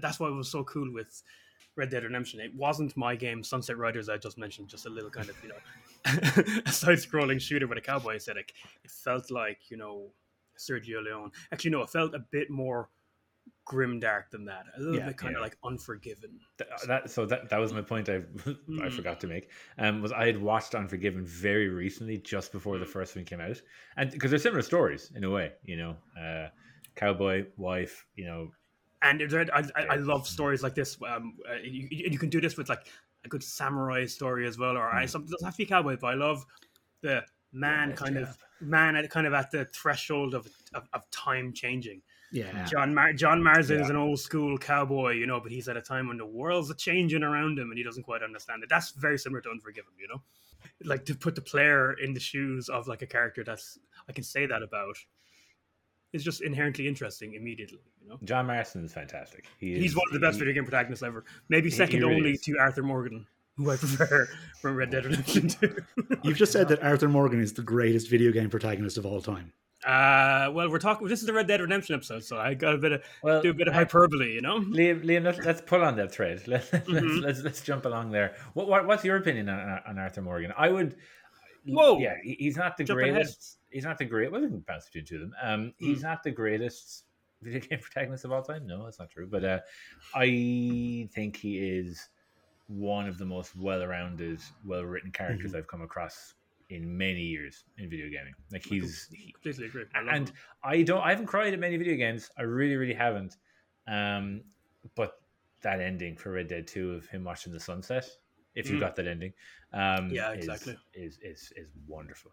that's 0.00 0.20
why 0.20 0.28
it 0.28 0.34
was 0.34 0.48
so 0.48 0.64
cool 0.64 0.92
with 0.92 1.22
Red 1.76 1.90
Dead 1.90 2.04
Redemption. 2.04 2.40
It 2.40 2.54
wasn't 2.54 2.96
my 2.96 3.16
game, 3.16 3.42
Sunset 3.42 3.78
Riders. 3.78 4.08
I 4.08 4.16
just 4.16 4.38
mentioned 4.38 4.68
just 4.68 4.86
a 4.86 4.90
little 4.90 5.10
kind 5.10 5.28
of 5.28 5.36
you 5.42 5.50
know 5.50 6.62
a 6.66 6.72
side-scrolling 6.72 7.40
shooter 7.40 7.66
with 7.66 7.78
a 7.78 7.82
cowboy 7.82 8.16
aesthetic. 8.16 8.54
It 8.84 8.90
felt 8.90 9.30
like 9.30 9.70
you 9.70 9.76
know 9.76 10.12
Sergio 10.58 11.02
Leone. 11.02 11.32
Actually, 11.52 11.72
no, 11.72 11.82
it 11.82 11.90
felt 11.90 12.14
a 12.14 12.20
bit 12.30 12.50
more 12.50 12.88
grim 13.64 14.00
dark 14.00 14.30
than 14.30 14.44
that. 14.46 14.64
A 14.76 14.80
little 14.80 14.98
yeah, 14.98 15.06
bit 15.06 15.16
kind 15.16 15.32
yeah. 15.32 15.38
of 15.38 15.42
like 15.42 15.56
Unforgiven. 15.64 16.38
That, 16.58 16.68
that, 16.86 17.10
so 17.10 17.26
that 17.26 17.48
that 17.48 17.58
was 17.58 17.72
my 17.72 17.82
point. 17.82 18.08
I 18.08 18.14
I 18.46 18.50
hmm. 18.66 18.88
forgot 18.88 19.20
to 19.20 19.26
make. 19.26 19.48
Um, 19.78 20.02
was 20.02 20.12
I 20.12 20.26
had 20.26 20.40
watched 20.40 20.74
Unforgiven 20.74 21.24
very 21.24 21.68
recently, 21.68 22.18
just 22.18 22.52
before 22.52 22.78
the 22.78 22.84
hmm. 22.84 22.90
first 22.90 23.16
one 23.16 23.24
came 23.24 23.40
out, 23.40 23.60
and 23.96 24.10
because 24.10 24.30
they're 24.30 24.38
similar 24.40 24.62
stories 24.62 25.12
in 25.14 25.24
a 25.24 25.30
way, 25.30 25.52
you 25.64 25.76
know, 25.76 25.96
uh, 26.20 26.48
cowboy 26.94 27.46
wife, 27.56 28.06
you 28.14 28.26
know. 28.26 28.50
And 29.02 29.50
I, 29.52 29.64
I, 29.74 29.84
I 29.90 29.96
love 29.96 30.28
stories 30.28 30.62
like 30.62 30.74
this. 30.74 30.96
Um, 31.06 31.36
uh, 31.48 31.56
you, 31.62 31.88
you 31.90 32.18
can 32.18 32.28
do 32.28 32.40
this 32.40 32.56
with 32.56 32.68
like 32.68 32.86
a 33.24 33.28
good 33.28 33.42
samurai 33.42 34.06
story 34.06 34.46
as 34.46 34.58
well, 34.58 34.76
or 34.76 34.88
mm. 34.90 34.94
I, 34.94 35.06
something 35.06 35.30
doesn't 35.30 35.44
have 35.44 35.54
to 35.54 35.58
be 35.58 35.66
cowboy, 35.66 35.96
but 36.00 36.08
I 36.08 36.14
love 36.14 36.44
the 37.00 37.22
man 37.52 37.90
yeah, 37.90 37.96
kind 37.96 38.16
of 38.16 38.38
man 38.60 38.96
at 38.96 39.08
kind 39.10 39.26
of 39.26 39.34
at 39.34 39.50
the 39.50 39.66
threshold 39.66 40.34
of 40.34 40.48
of, 40.74 40.88
of 40.92 41.10
time 41.10 41.52
changing. 41.52 42.02
Yeah, 42.32 42.64
John 42.64 42.94
Mar- 42.94 43.12
John 43.12 43.42
Marston 43.42 43.76
yeah. 43.76 43.84
is 43.84 43.90
an 43.90 43.96
old 43.96 44.18
school 44.18 44.56
cowboy, 44.56 45.12
you 45.12 45.26
know, 45.26 45.38
but 45.38 45.52
he's 45.52 45.68
at 45.68 45.76
a 45.76 45.82
time 45.82 46.08
when 46.08 46.16
the 46.16 46.26
world's 46.26 46.74
changing 46.76 47.22
around 47.22 47.58
him 47.58 47.68
and 47.68 47.76
he 47.76 47.84
doesn't 47.84 48.04
quite 48.04 48.22
understand 48.22 48.62
it. 48.62 48.70
That's 48.70 48.92
very 48.92 49.18
similar 49.18 49.42
to 49.42 49.50
Unforgiven, 49.50 49.92
you 50.00 50.08
know, 50.08 50.22
like 50.82 51.04
to 51.06 51.14
put 51.14 51.34
the 51.34 51.42
player 51.42 51.92
in 51.92 52.14
the 52.14 52.20
shoes 52.20 52.70
of 52.70 52.88
like 52.88 53.02
a 53.02 53.06
character 53.06 53.44
that's 53.44 53.78
I 54.08 54.12
can 54.12 54.24
say 54.24 54.46
that 54.46 54.62
about 54.62 54.96
is 56.12 56.22
just 56.22 56.42
inherently 56.42 56.86
interesting 56.86 57.34
immediately. 57.34 57.80
You 58.02 58.10
know, 58.10 58.18
John 58.24 58.46
Marston 58.46 58.84
is 58.84 58.92
fantastic. 58.92 59.44
He 59.58 59.72
is, 59.72 59.78
He's 59.78 59.96
one 59.96 60.04
of 60.08 60.14
the 60.14 60.20
best 60.20 60.34
he, 60.34 60.40
video 60.40 60.54
game 60.54 60.64
protagonists 60.64 61.02
ever. 61.02 61.24
Maybe 61.48 61.70
second 61.70 62.00
really 62.00 62.14
only 62.16 62.30
is. 62.32 62.42
to 62.42 62.58
Arthur 62.58 62.82
Morgan, 62.82 63.26
who 63.56 63.70
I 63.70 63.76
prefer 63.76 64.28
from 64.60 64.76
Red 64.76 64.90
Dead 64.90 65.04
Redemption 65.04 65.48
2. 65.48 65.76
You've 66.22 66.36
just 66.36 66.52
said 66.52 66.68
that 66.68 66.82
Arthur 66.82 67.08
Morgan 67.08 67.40
is 67.40 67.52
the 67.52 67.62
greatest 67.62 68.08
video 68.08 68.32
game 68.32 68.50
protagonist 68.50 68.98
of 68.98 69.06
all 69.06 69.20
time. 69.20 69.52
Uh, 69.84 70.48
well, 70.52 70.70
we're 70.70 70.78
talking. 70.78 71.08
This 71.08 71.20
is 71.20 71.26
the 71.26 71.32
Red 71.32 71.48
Dead 71.48 71.60
Redemption 71.60 71.96
episode, 71.96 72.22
so 72.22 72.38
I 72.38 72.54
got 72.54 72.74
a 72.74 72.78
bit 72.78 72.92
of 72.92 73.02
well, 73.22 73.42
do 73.42 73.50
a 73.50 73.54
bit 73.54 73.66
of 73.66 73.74
hyperbole, 73.74 74.32
you 74.32 74.40
know. 74.40 74.60
Liam, 74.60 75.04
Liam 75.04 75.24
let's, 75.24 75.44
let's 75.44 75.60
pull 75.60 75.82
on 75.82 75.96
that 75.96 76.12
thread. 76.12 76.40
Let, 76.46 76.60
us 76.60 76.70
mm-hmm. 76.70 77.18
let's, 77.18 77.42
let's 77.42 77.60
jump 77.62 77.84
along 77.84 78.12
there. 78.12 78.36
What, 78.54 78.68
what, 78.68 78.86
what's 78.86 79.04
your 79.04 79.16
opinion 79.16 79.48
on, 79.48 79.80
on 79.84 79.98
Arthur 79.98 80.22
Morgan? 80.22 80.52
I 80.56 80.68
would. 80.68 80.94
Whoa, 81.66 81.98
yeah, 81.98 82.16
he's 82.22 82.56
not 82.56 82.76
the 82.76 82.84
Jumping 82.84 83.12
greatest. 83.12 83.58
Ahead 83.58 83.62
he's 83.72 83.84
not 83.84 83.98
the 83.98 84.04
great. 84.04 84.30
Well, 84.30 84.40
we 84.40 84.48
can 84.48 84.62
pass 84.62 84.86
between 84.86 85.04
two 85.04 85.14
of 85.16 85.20
them. 85.22 85.34
Um, 85.42 85.74
he's 85.78 86.00
mm. 86.00 86.02
not 86.02 86.22
the 86.22 86.30
greatest 86.30 87.04
video 87.40 87.60
game 87.68 87.78
protagonist 87.80 88.24
of 88.24 88.32
all 88.32 88.42
time. 88.42 88.66
No, 88.66 88.84
that's 88.84 88.98
not 88.98 89.10
true. 89.10 89.26
But 89.30 89.44
uh, 89.44 89.58
I 90.14 91.08
think 91.12 91.36
he 91.36 91.58
is 91.58 92.08
one 92.68 93.06
of 93.06 93.18
the 93.18 93.24
most 93.24 93.56
well-rounded, 93.56 94.40
well-written 94.64 95.10
characters 95.12 95.50
mm-hmm. 95.50 95.58
I've 95.58 95.66
come 95.66 95.82
across 95.82 96.34
in 96.70 96.96
many 96.96 97.20
years 97.20 97.64
in 97.78 97.90
video 97.90 98.06
gaming. 98.06 98.34
Like 98.50 98.64
he's 98.64 99.08
he, 99.12 99.32
completely 99.32 99.66
agree. 99.66 99.84
I 99.94 100.00
and 100.00 100.28
him. 100.28 100.34
I 100.62 100.82
don't. 100.82 101.02
I 101.02 101.10
haven't 101.10 101.26
cried 101.26 101.52
at 101.52 101.58
many 101.58 101.76
video 101.76 101.96
games. 101.96 102.30
I 102.38 102.42
really, 102.42 102.76
really 102.76 102.94
haven't. 102.94 103.36
Um, 103.86 104.42
but 104.94 105.20
that 105.62 105.80
ending 105.80 106.16
for 106.16 106.32
Red 106.32 106.48
Dead 106.48 106.66
Two 106.66 106.92
of 106.92 107.06
him 107.06 107.24
watching 107.24 107.52
the 107.52 107.60
sunset, 107.60 108.08
if 108.54 108.68
you 108.68 108.76
mm. 108.76 108.80
got 108.80 108.96
that 108.96 109.06
ending, 109.06 109.32
um, 109.72 110.10
yeah, 110.10 110.32
exactly, 110.32 110.76
is, 110.94 111.18
is 111.22 111.22
is 111.22 111.52
is 111.56 111.68
wonderful 111.86 112.30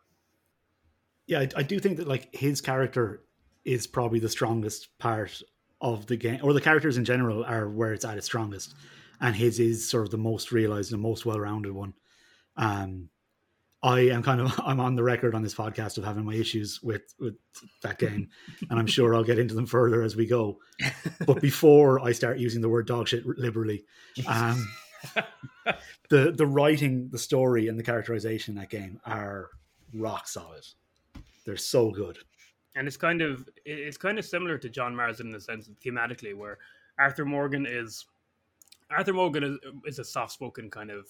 yeah, 1.30 1.42
I, 1.42 1.50
I, 1.58 1.64
do 1.64 1.80
think 1.80 1.98
that 1.98 2.08
like 2.08 2.36
his 2.36 2.60
character 2.60 3.22
is 3.64 3.86
probably 3.86 4.20
the 4.20 4.30
strongest 4.30 4.90
part 4.98 5.44
of 5.80 6.08
the 6.08 6.18
game, 6.18 6.40
or 6.42 6.54
the 6.54 6.60
characters 6.60 6.98
in 6.98 7.06
general 7.06 7.46
are 7.46 7.70
where 7.70 7.94
it's 7.94 8.04
at 8.04 8.18
its 8.18 8.26
strongest, 8.26 8.74
and 9.22 9.36
his 9.36 9.60
is 9.60 9.88
sort 9.88 10.06
of 10.06 10.10
the 10.10 10.18
most 10.18 10.52
realized 10.52 10.92
and 10.92 11.00
most 11.00 11.28
well-rounded 11.28 11.72
one. 11.72 11.94
Um, 12.58 13.10
I 13.84 14.10
am 14.10 14.24
kind 14.24 14.42
of 14.42 14.60
I'm 14.66 14.80
on 14.80 14.96
the 14.96 15.04
record 15.04 15.36
on 15.36 15.44
this 15.44 15.54
podcast 15.54 16.00
of 16.00 16.04
having 16.04 16.26
my 16.26 16.34
issues 16.34 16.82
with 16.82 17.14
with 17.20 17.36
that 17.84 18.00
game, 18.00 18.30
and 18.68 18.80
I'm 18.80 18.88
sure 18.88 19.14
I'll 19.14 19.24
get 19.24 19.38
into 19.38 19.54
them 19.54 19.68
further 19.68 20.02
as 20.02 20.16
we 20.16 20.26
go. 20.26 20.58
But 21.28 21.42
before 21.42 22.00
I 22.00 22.12
start 22.14 22.40
using 22.40 22.62
the 22.62 22.70
word 22.70 22.88
dog 22.88 23.08
shit 23.08 23.24
liberally, 23.24 23.86
um, 24.26 24.68
the 26.10 26.32
the 26.32 26.48
writing, 26.48 27.10
the 27.12 27.20
story, 27.20 27.68
and 27.68 27.78
the 27.78 27.84
characterization 27.84 28.56
in 28.56 28.62
that 28.62 28.70
game 28.70 29.00
are 29.06 29.50
rock 29.94 30.28
solid. 30.28 30.66
They're 31.46 31.58
so 31.58 31.92
good. 31.92 32.18
And 32.76 32.88
it's 32.88 32.98
kind 32.98 33.22
of 33.22 33.48
it's 33.66 33.98
kind 33.98 34.20
of 34.20 34.26
similar 34.26 34.58
to 34.58 34.70
John 34.70 34.96
Marston 34.96 35.28
in 35.28 35.34
the 35.34 35.42
sense 35.42 35.68
of 35.68 35.80
thematically, 35.80 36.36
where 36.36 36.60
Arthur 36.98 37.26
Morgan 37.26 37.66
is 37.68 38.06
Arthur 38.90 39.14
Morgan 39.14 39.44
is, 39.44 39.58
is 39.86 40.00
a 40.00 40.04
soft 40.04 40.32
spoken 40.32 40.70
kind 40.70 40.92
of 40.92 41.08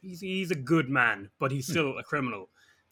he's 0.00 0.20
he's 0.20 0.50
a 0.50 0.56
good 0.56 0.88
man, 0.88 1.30
but 1.38 1.50
he's 1.50 1.66
hmm. 1.66 1.72
still 1.72 1.98
a 1.98 2.02
criminal, 2.02 2.48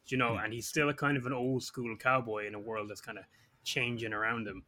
you 0.06 0.16
know, 0.16 0.32
hmm. 0.32 0.44
and 0.44 0.52
he's 0.52 0.66
still 0.66 0.88
a 0.88 0.94
kind 0.94 1.16
of 1.16 1.26
an 1.26 1.32
old 1.32 1.62
school 1.62 1.94
cowboy 1.96 2.46
in 2.46 2.54
a 2.54 2.60
world 2.60 2.90
that's 2.90 3.00
kind 3.00 3.18
of 3.18 3.24
changing 3.64 4.12
around 4.12 4.46
him. 4.46 4.64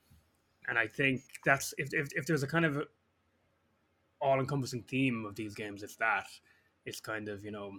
And 0.68 0.79
I 0.79 0.87
think 0.87 1.22
that's 1.44 1.74
if 1.79 1.88
if, 1.92 2.09
if 2.14 2.27
there's 2.27 2.42
a 2.42 2.46
kind 2.48 2.64
of 2.64 2.87
all 4.29 4.41
encompassing 4.41 4.83
theme 4.83 5.25
of 5.27 5.35
these 5.35 5.55
games, 5.55 5.83
it's 5.83 5.97
that. 5.97 6.27
It's 6.85 7.01
kind 7.01 7.29
of, 7.29 7.45
you 7.45 7.51
know, 7.51 7.73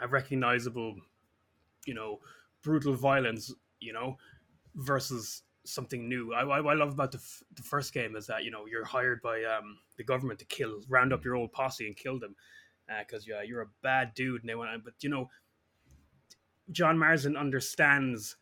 a 0.00 0.08
recognizable, 0.08 0.96
you 1.86 1.94
know, 1.94 2.18
brutal 2.62 2.94
violence, 2.94 3.52
you 3.80 3.92
know, 3.92 4.16
versus 4.74 5.42
something 5.64 6.08
new. 6.08 6.32
I, 6.34 6.42
I, 6.42 6.58
I 6.58 6.74
love 6.74 6.92
about 6.92 7.12
the, 7.12 7.18
f- 7.18 7.42
the 7.54 7.62
first 7.62 7.92
game 7.92 8.16
is 8.16 8.26
that 8.26 8.44
you 8.44 8.50
know 8.50 8.66
you're 8.66 8.84
hired 8.84 9.22
by 9.22 9.42
um, 9.44 9.78
the 9.96 10.04
government 10.04 10.38
to 10.40 10.44
kill, 10.46 10.80
round 10.88 11.12
up 11.12 11.24
your 11.24 11.36
old 11.36 11.52
posse 11.52 11.86
and 11.86 11.96
kill 11.96 12.18
them 12.18 12.34
because 12.98 13.22
uh, 13.22 13.34
yeah, 13.34 13.42
you're 13.42 13.62
a 13.62 13.70
bad 13.82 14.12
dude 14.14 14.42
and 14.42 14.48
they 14.48 14.54
want. 14.54 14.84
But 14.84 14.94
you 15.00 15.08
know, 15.08 15.30
John 16.70 16.98
Marston 16.98 17.36
understands 17.36 18.36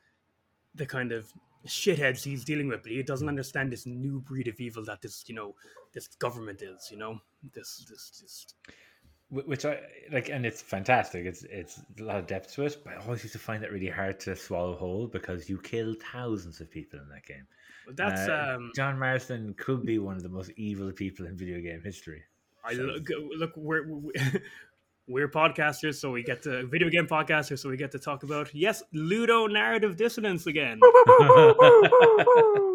the 0.75 0.87
kind 0.87 1.13
of 1.13 1.33
shitheads 1.67 2.25
he's 2.25 2.45
dealing 2.45 2.69
with, 2.69 2.83
but 2.83 2.93
he 2.93 3.03
doesn't 3.03 3.29
understand 3.29 3.71
this 3.71 3.87
new 3.87 4.21
breed 4.21 4.49
of 4.49 4.59
evil 4.61 4.85
that 4.85 5.03
this 5.03 5.25
you 5.27 5.35
know 5.35 5.55
this 5.93 6.09
government 6.09 6.63
is. 6.63 6.89
You 6.91 6.99
know, 6.99 7.21
this 7.55 7.85
this 7.89 8.21
this 8.21 8.47
which 9.33 9.65
I 9.65 9.81
like, 10.13 10.29
and 10.29 10.45
it's 10.45 10.61
fantastic. 10.61 11.25
It's 11.25 11.43
it's 11.45 11.81
a 11.99 12.03
lot 12.03 12.17
of 12.17 12.27
depth 12.27 12.53
to 12.55 12.67
it, 12.67 12.77
but 12.85 12.95
I 12.95 12.97
always 12.99 13.23
used 13.23 13.33
to 13.33 13.39
find 13.39 13.63
that 13.63 13.73
really 13.73 13.89
hard 13.89 14.21
to 14.21 14.37
swallow 14.37 14.77
whole 14.77 15.07
because 15.07 15.49
you 15.49 15.59
kill 15.59 15.95
thousands 16.13 16.61
of 16.61 16.71
people 16.71 17.01
in 17.01 17.09
that 17.09 17.25
game. 17.25 17.47
That's 17.95 18.29
Uh, 18.29 18.57
um, 18.57 18.73
John 18.77 18.99
Marston 18.99 19.55
could 19.55 19.85
be 19.85 19.99
one 19.99 20.17
of 20.17 20.23
the 20.23 20.29
most 20.29 20.51
evil 20.57 20.93
people 20.93 21.27
in 21.27 21.37
video 21.37 21.61
game 21.61 21.81
history. 21.83 22.23
I 22.63 22.75
look, 22.75 23.09
look 23.37 23.57
we're 23.57 23.87
we're 25.09 25.29
podcasters, 25.29 25.95
so 25.95 26.11
we 26.11 26.23
get 26.23 26.43
to 26.43 26.67
video 26.67 26.91
game 26.91 27.07
podcasters, 27.07 27.61
so 27.61 27.71
we 27.71 27.79
get 27.79 27.91
to 27.93 27.99
talk 27.99 28.25
about 28.25 28.55
yes, 28.55 28.83
ludo 28.93 29.47
narrative 29.47 29.97
dissonance 29.97 30.47
again. 30.47 30.79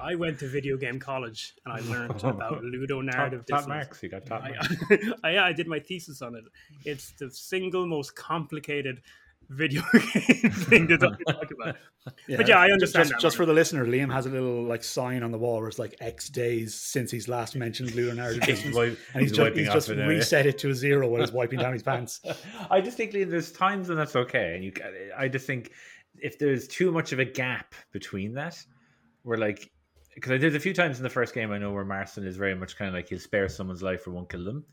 I 0.00 0.14
went 0.14 0.38
to 0.40 0.48
video 0.48 0.76
game 0.76 0.98
college 0.98 1.54
and 1.64 1.74
I 1.74 1.80
learned 1.80 2.22
about 2.24 2.62
ludo 2.64 3.00
narrative 3.00 3.44
top, 3.46 3.60
top 3.60 3.68
dissonance. 3.68 3.86
marks. 3.86 4.02
You 4.02 4.08
got 4.08 4.26
top 4.26 4.42
I, 4.42 4.50
marks. 4.50 4.74
I, 5.24 5.30
yeah, 5.32 5.44
I 5.44 5.52
did 5.52 5.66
my 5.66 5.80
thesis 5.80 6.22
on 6.22 6.34
it. 6.34 6.44
It's 6.84 7.12
the 7.12 7.30
single 7.30 7.86
most 7.86 8.14
complicated 8.14 9.02
video 9.50 9.82
game 9.92 10.50
thing 10.50 10.88
to 10.88 10.96
talk 10.96 11.18
talk 11.28 11.50
about. 11.50 11.76
But 12.28 12.48
yeah, 12.48 12.58
I 12.58 12.70
understand 12.70 13.10
Just, 13.10 13.20
just 13.20 13.36
for 13.36 13.46
the 13.46 13.52
listener, 13.52 13.84
Liam 13.86 14.12
has 14.12 14.26
a 14.26 14.30
little 14.30 14.62
like 14.62 14.82
sign 14.82 15.22
on 15.22 15.32
the 15.32 15.38
wall 15.38 15.58
where 15.58 15.68
it's 15.68 15.78
like 15.78 15.94
X 16.00 16.28
days 16.28 16.74
since 16.74 17.10
he's 17.10 17.28
last 17.28 17.54
mentioned 17.54 17.94
ludo 17.94 18.14
narrative 18.14 18.42
He's 18.44 18.56
distance, 18.56 18.76
wipe- 18.76 18.98
and 19.12 19.22
he's, 19.22 19.30
he's 19.30 19.38
just, 19.38 19.56
he's 19.56 19.68
just 19.68 19.88
it 19.90 19.98
now, 19.98 20.04
yeah. 20.04 20.08
reset 20.08 20.46
it 20.46 20.58
to 20.58 20.70
a 20.70 20.74
zero 20.74 21.08
while 21.08 21.20
he's 21.20 21.32
wiping 21.32 21.58
down 21.58 21.72
his 21.72 21.82
pants. 21.82 22.20
I 22.70 22.80
just 22.80 22.96
think 22.96 23.12
Liam, 23.12 23.30
there's 23.30 23.52
times 23.52 23.88
when 23.88 23.98
that's 23.98 24.16
okay, 24.16 24.54
and 24.54 24.64
you. 24.64 24.72
I 25.16 25.28
just 25.28 25.46
think 25.46 25.72
if 26.22 26.38
there's 26.38 26.66
too 26.68 26.90
much 26.90 27.12
of 27.12 27.18
a 27.18 27.24
gap 27.24 27.74
between 27.92 28.34
that, 28.34 28.64
where 29.24 29.36
like, 29.38 29.70
because 30.14 30.40
there's 30.40 30.54
a 30.54 30.60
few 30.60 30.72
times 30.72 30.96
in 30.98 31.02
the 31.02 31.10
first 31.10 31.34
game 31.34 31.50
I 31.50 31.58
know 31.58 31.72
where 31.72 31.84
Marston 31.84 32.24
is 32.26 32.36
very 32.36 32.54
much 32.54 32.76
kind 32.76 32.88
of 32.88 32.94
like 32.94 33.08
he'll 33.08 33.18
spare 33.18 33.48
someone's 33.48 33.82
life 33.82 34.06
or 34.06 34.12
won't 34.12 34.30
kill 34.30 34.44
them, 34.44 34.64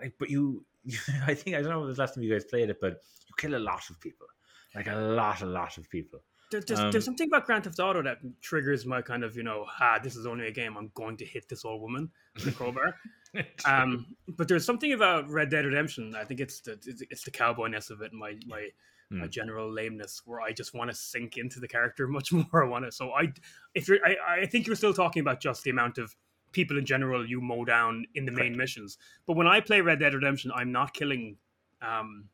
like, 0.00 0.12
but 0.18 0.28
you, 0.28 0.64
I 1.26 1.34
think 1.34 1.56
I 1.56 1.62
don't 1.62 1.70
know 1.70 1.78
when 1.78 1.88
was 1.88 1.96
the 1.96 2.02
last 2.02 2.14
time 2.14 2.24
you 2.24 2.32
guys 2.32 2.44
played 2.44 2.68
it, 2.70 2.76
but 2.80 3.00
you 3.26 3.34
kill 3.38 3.56
a 3.56 3.58
lot 3.58 3.88
of 3.88 3.98
people, 4.00 4.26
like 4.74 4.86
a 4.88 4.94
lot, 4.96 5.40
a 5.42 5.46
lot 5.46 5.78
of 5.78 5.88
people. 5.88 6.20
There- 6.52 6.60
There's, 6.60 6.78
Um, 6.78 6.92
there's 6.92 7.04
something 7.04 7.26
about 7.28 7.44
Grand 7.46 7.64
Theft 7.64 7.80
Auto 7.80 8.02
that 8.04 8.18
triggers 8.40 8.86
my 8.86 9.02
kind 9.02 9.24
of, 9.24 9.34
you 9.36 9.42
know, 9.42 9.66
ah, 9.80 9.98
this 10.00 10.14
is 10.14 10.26
only 10.26 10.46
a 10.46 10.52
game. 10.52 10.76
I'm 10.76 10.92
going 10.94 11.16
to 11.16 11.24
hit 11.24 11.48
this 11.48 11.64
old 11.64 11.82
woman 11.82 12.08
with 12.36 12.46
a 12.46 12.52
crowbar. 12.52 12.94
um, 13.66 14.06
but 14.28 14.46
there's 14.46 14.64
something 14.64 14.92
about 14.92 15.28
Red 15.28 15.50
Dead 15.50 15.64
Redemption. 15.64 16.14
I 16.14 16.22
think 16.24 16.38
it's 16.38 16.60
the 16.60 16.72
it's- 16.72 17.24
the 17.24 17.32
cowboyness 17.32 17.90
of 17.90 18.00
it, 18.02 18.12
my 18.12 18.34
my, 18.46 18.68
my 19.10 19.24
Hmm. 19.24 19.30
general 19.30 19.72
lameness, 19.72 20.22
where 20.24 20.40
I 20.40 20.52
just 20.52 20.74
want 20.74 20.90
to 20.90 20.96
sink 20.96 21.36
into 21.36 21.60
the 21.60 21.68
character 21.68 22.08
much 22.18 22.32
more. 22.32 22.64
I 22.64 22.68
want 22.68 22.84
to. 22.84 22.92
So 22.92 23.12
I, 23.12 23.32
if 23.74 23.86
you're, 23.88 23.98
I, 24.04 24.40
I 24.42 24.46
think 24.46 24.66
you're 24.66 24.76
still 24.76 24.94
talking 24.94 25.20
about 25.20 25.40
just 25.40 25.62
the 25.64 25.70
amount 25.70 25.98
of 25.98 26.14
people 26.52 26.78
in 26.78 26.86
general 26.86 27.24
you 27.28 27.40
mow 27.40 27.64
down 27.64 28.06
in 28.14 28.24
the 28.24 28.32
main 28.32 28.56
missions. 28.56 28.98
But 29.26 29.36
when 29.36 29.46
I 29.46 29.60
play 29.60 29.80
Red 29.80 30.00
Dead 30.00 30.14
Redemption, 30.14 30.50
I'm 30.54 30.72
not 30.72 30.92
killing. 30.94 31.36
Um, 31.82 32.28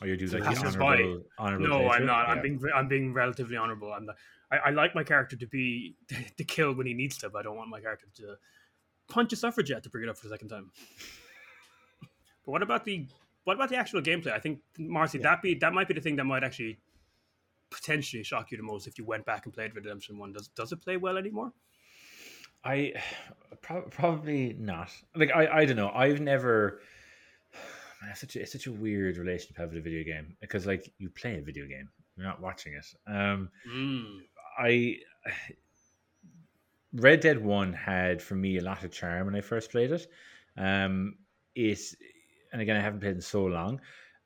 or 0.00 0.08
you 0.08 0.16
do 0.16 0.26
like 0.26 0.42
the 0.42 0.48
Passers 0.48 0.76
by. 0.76 0.94
honorable, 0.96 1.22
honorable. 1.38 1.68
no, 1.68 1.88
I'm 1.90 2.06
not. 2.06 2.28
I'm 2.28 2.42
being 2.42 2.60
I'm 2.74 2.88
being 2.88 3.12
relatively 3.14 3.56
honorable. 3.56 3.92
I'm 3.92 4.06
not, 4.06 4.16
I, 4.50 4.56
I 4.56 4.70
like 4.70 4.94
my 4.94 5.04
character 5.04 5.36
to 5.36 5.46
be 5.46 5.96
to 6.36 6.44
kill 6.44 6.72
when 6.74 6.86
he 6.86 6.94
needs 6.94 7.16
to, 7.18 7.30
but 7.30 7.38
I 7.40 7.42
don't 7.42 7.56
want 7.56 7.70
my 7.70 7.80
character 7.80 8.06
to 8.16 8.36
punch 9.08 9.32
a 9.32 9.36
suffragette 9.36 9.82
to 9.84 9.90
bring 9.90 10.04
it 10.04 10.10
up 10.10 10.16
for 10.18 10.26
the 10.28 10.34
second 10.34 10.48
time. 10.48 10.70
but 12.44 12.52
what 12.52 12.62
about 12.62 12.84
the 12.84 13.06
what 13.46 13.54
about 13.54 13.68
the 13.68 13.76
actual 13.76 14.02
gameplay? 14.02 14.32
I 14.32 14.40
think 14.40 14.58
Marcy, 14.76 15.18
that 15.18 15.40
be 15.40 15.54
that 15.54 15.72
might 15.72 15.86
be 15.86 15.94
the 15.94 16.00
thing 16.00 16.16
that 16.16 16.24
might 16.24 16.42
actually 16.42 16.78
potentially 17.70 18.24
shock 18.24 18.50
you 18.50 18.56
the 18.56 18.64
most 18.64 18.88
if 18.88 18.98
you 18.98 19.04
went 19.04 19.24
back 19.24 19.46
and 19.46 19.54
played 19.54 19.72
Redemption 19.76 20.18
One. 20.18 20.32
Does 20.32 20.48
does 20.48 20.72
it 20.72 20.82
play 20.82 20.96
well 20.96 21.16
anymore? 21.16 21.52
I 22.64 22.94
pro- 23.62 23.82
probably 23.82 24.56
not. 24.58 24.90
Like 25.14 25.30
I, 25.32 25.46
I 25.60 25.64
don't 25.64 25.76
know. 25.76 25.90
I've 25.94 26.20
never. 26.20 26.80
Man, 28.02 28.10
it's 28.10 28.20
such 28.20 28.34
a, 28.34 28.42
it's 28.42 28.50
such 28.50 28.66
a 28.66 28.72
weird 28.72 29.16
relationship 29.16 29.60
with 29.60 29.78
a 29.78 29.80
video 29.80 30.02
game 30.02 30.36
because 30.40 30.66
like 30.66 30.92
you 30.98 31.08
play 31.08 31.38
a 31.38 31.40
video 31.40 31.66
game, 31.66 31.88
you're 32.16 32.26
not 32.26 32.42
watching 32.42 32.74
it. 32.74 32.86
Um, 33.06 33.48
Mm. 33.72 34.22
I 34.58 34.96
Red 36.94 37.20
Dead 37.20 37.44
One 37.44 37.72
had 37.72 38.20
for 38.20 38.34
me 38.34 38.56
a 38.56 38.62
lot 38.62 38.82
of 38.82 38.90
charm 38.90 39.26
when 39.26 39.36
I 39.36 39.40
first 39.40 39.70
played 39.70 39.92
it. 39.92 40.04
Um, 40.56 41.14
it 41.54 41.78
and 42.56 42.62
again 42.62 42.76
I 42.76 42.80
haven't 42.80 43.00
played 43.00 43.14
in 43.14 43.20
so 43.20 43.44
long. 43.44 43.80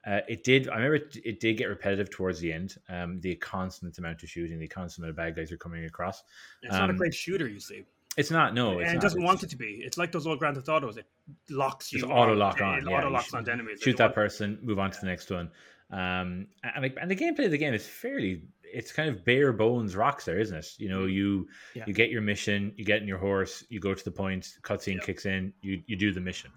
Uh, 0.07 0.21
it 0.29 0.45
did. 0.45 0.69
I 0.69 0.77
remember 0.77 0.95
it, 0.95 1.17
it 1.25 1.41
did 1.41 1.59
get 1.59 1.67
repetitive 1.67 2.09
towards 2.11 2.39
the 2.41 2.53
end. 2.53 2.77
Um, 2.89 3.21
the 3.21 3.35
constant 3.37 3.99
amount 3.99 4.23
of 4.23 4.31
shooting, 4.31 4.59
the 4.59 4.69
constant 4.69 5.03
amount 5.05 5.11
of 5.11 5.17
bad 5.17 5.37
guys 5.37 5.53
are 5.53 5.59
coming 5.59 5.85
across. 5.85 6.23
It's 6.63 6.73
not 6.73 6.89
a 6.89 6.93
Um, 6.93 6.97
great 6.97 7.13
shooter, 7.13 7.47
you 7.49 7.61
see, 7.61 7.85
It's 8.17 8.31
not. 8.31 8.55
No, 8.55 8.79
it's 8.79 8.89
and 8.89 8.99
it 8.99 9.03
doesn't 9.03 9.21
It's- 9.21 9.27
want 9.29 9.43
it 9.43 9.51
to 9.51 9.57
be. 9.57 9.83
It's 9.85 9.99
like 9.99 10.11
those 10.11 10.27
old 10.27 10.39
Grand 10.39 10.57
Theft 10.57 10.69
Autos. 10.69 10.97
It 10.97 11.07
locks 11.51 11.93
you. 11.93 12.05
Auto 12.07 12.35
lock 12.35 12.57
It 12.57 12.63
on. 12.63 12.89
yeah, 12.89 12.97
auto 12.99 13.11
locks 13.11 13.35
onto 13.35 13.51
enemies. 13.51 13.81
Shoot 13.83 13.97
that 13.99 14.05
want- 14.07 14.15
person, 14.15 14.59
move 14.63 14.79
on 14.79 14.91
to 14.91 15.01
the 15.01 15.07
next 15.07 15.31
one. 15.31 15.51
Um, 15.91 16.47
and 16.63 16.83
like, 16.83 16.97
and 17.01 17.11
the 17.11 17.17
gameplay 17.17 17.45
of 17.47 17.51
the 17.51 17.59
game 17.59 17.75
is 17.75 17.87
fairly. 17.87 18.43
It's 18.65 18.93
kind 18.93 19.09
of 19.11 19.25
bare 19.25 19.53
bones 19.53 19.97
Rockstar, 19.97 20.41
isn't 20.41 20.57
it? 20.57 20.67
You 20.79 20.89
know, 20.89 21.05
you 21.07 21.49
Yeah. 21.75 21.85
you 21.87 21.93
get 21.93 22.11
your 22.11 22.23
mission, 22.23 22.73
you 22.77 22.85
get 22.85 23.03
in 23.03 23.09
your 23.09 23.19
horse, 23.19 23.65
you 23.69 23.81
go 23.81 23.93
to 23.95 24.05
the 24.05 24.13
point, 24.13 24.57
cutscene 24.63 24.95
Yeah. 24.97 25.01
kicks 25.05 25.27
in, 25.27 25.53
you 25.61 25.83
you 25.87 25.97
do 25.97 26.13
the 26.13 26.21
mission. 26.21 26.51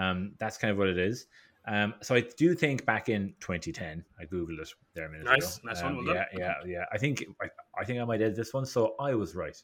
Um, 0.00 0.32
that's 0.38 0.56
kind 0.56 0.70
of 0.70 0.78
what 0.78 0.88
it 0.88 0.98
is. 0.98 1.26
Um, 1.66 1.94
so 2.00 2.14
I 2.14 2.20
do 2.38 2.54
think 2.54 2.86
back 2.86 3.08
in 3.08 3.34
2010, 3.40 4.02
I 4.18 4.24
googled 4.24 4.58
it 4.58 4.72
there 4.94 5.06
a 5.06 5.10
minute 5.10 5.26
Nice, 5.26 5.58
ago. 5.58 5.68
nice 5.68 5.82
one, 5.82 5.98
Um, 5.98 6.06
well 6.06 6.14
yeah, 6.14 6.24
done. 6.32 6.40
yeah, 6.40 6.54
yeah. 6.66 6.84
I 6.92 6.96
think 6.98 7.24
I, 7.42 7.48
I 7.78 7.84
think 7.84 8.00
I 8.00 8.04
might 8.04 8.22
edit 8.22 8.36
this 8.36 8.54
one, 8.54 8.64
so 8.64 8.94
I 8.98 9.14
was 9.14 9.34
right, 9.34 9.60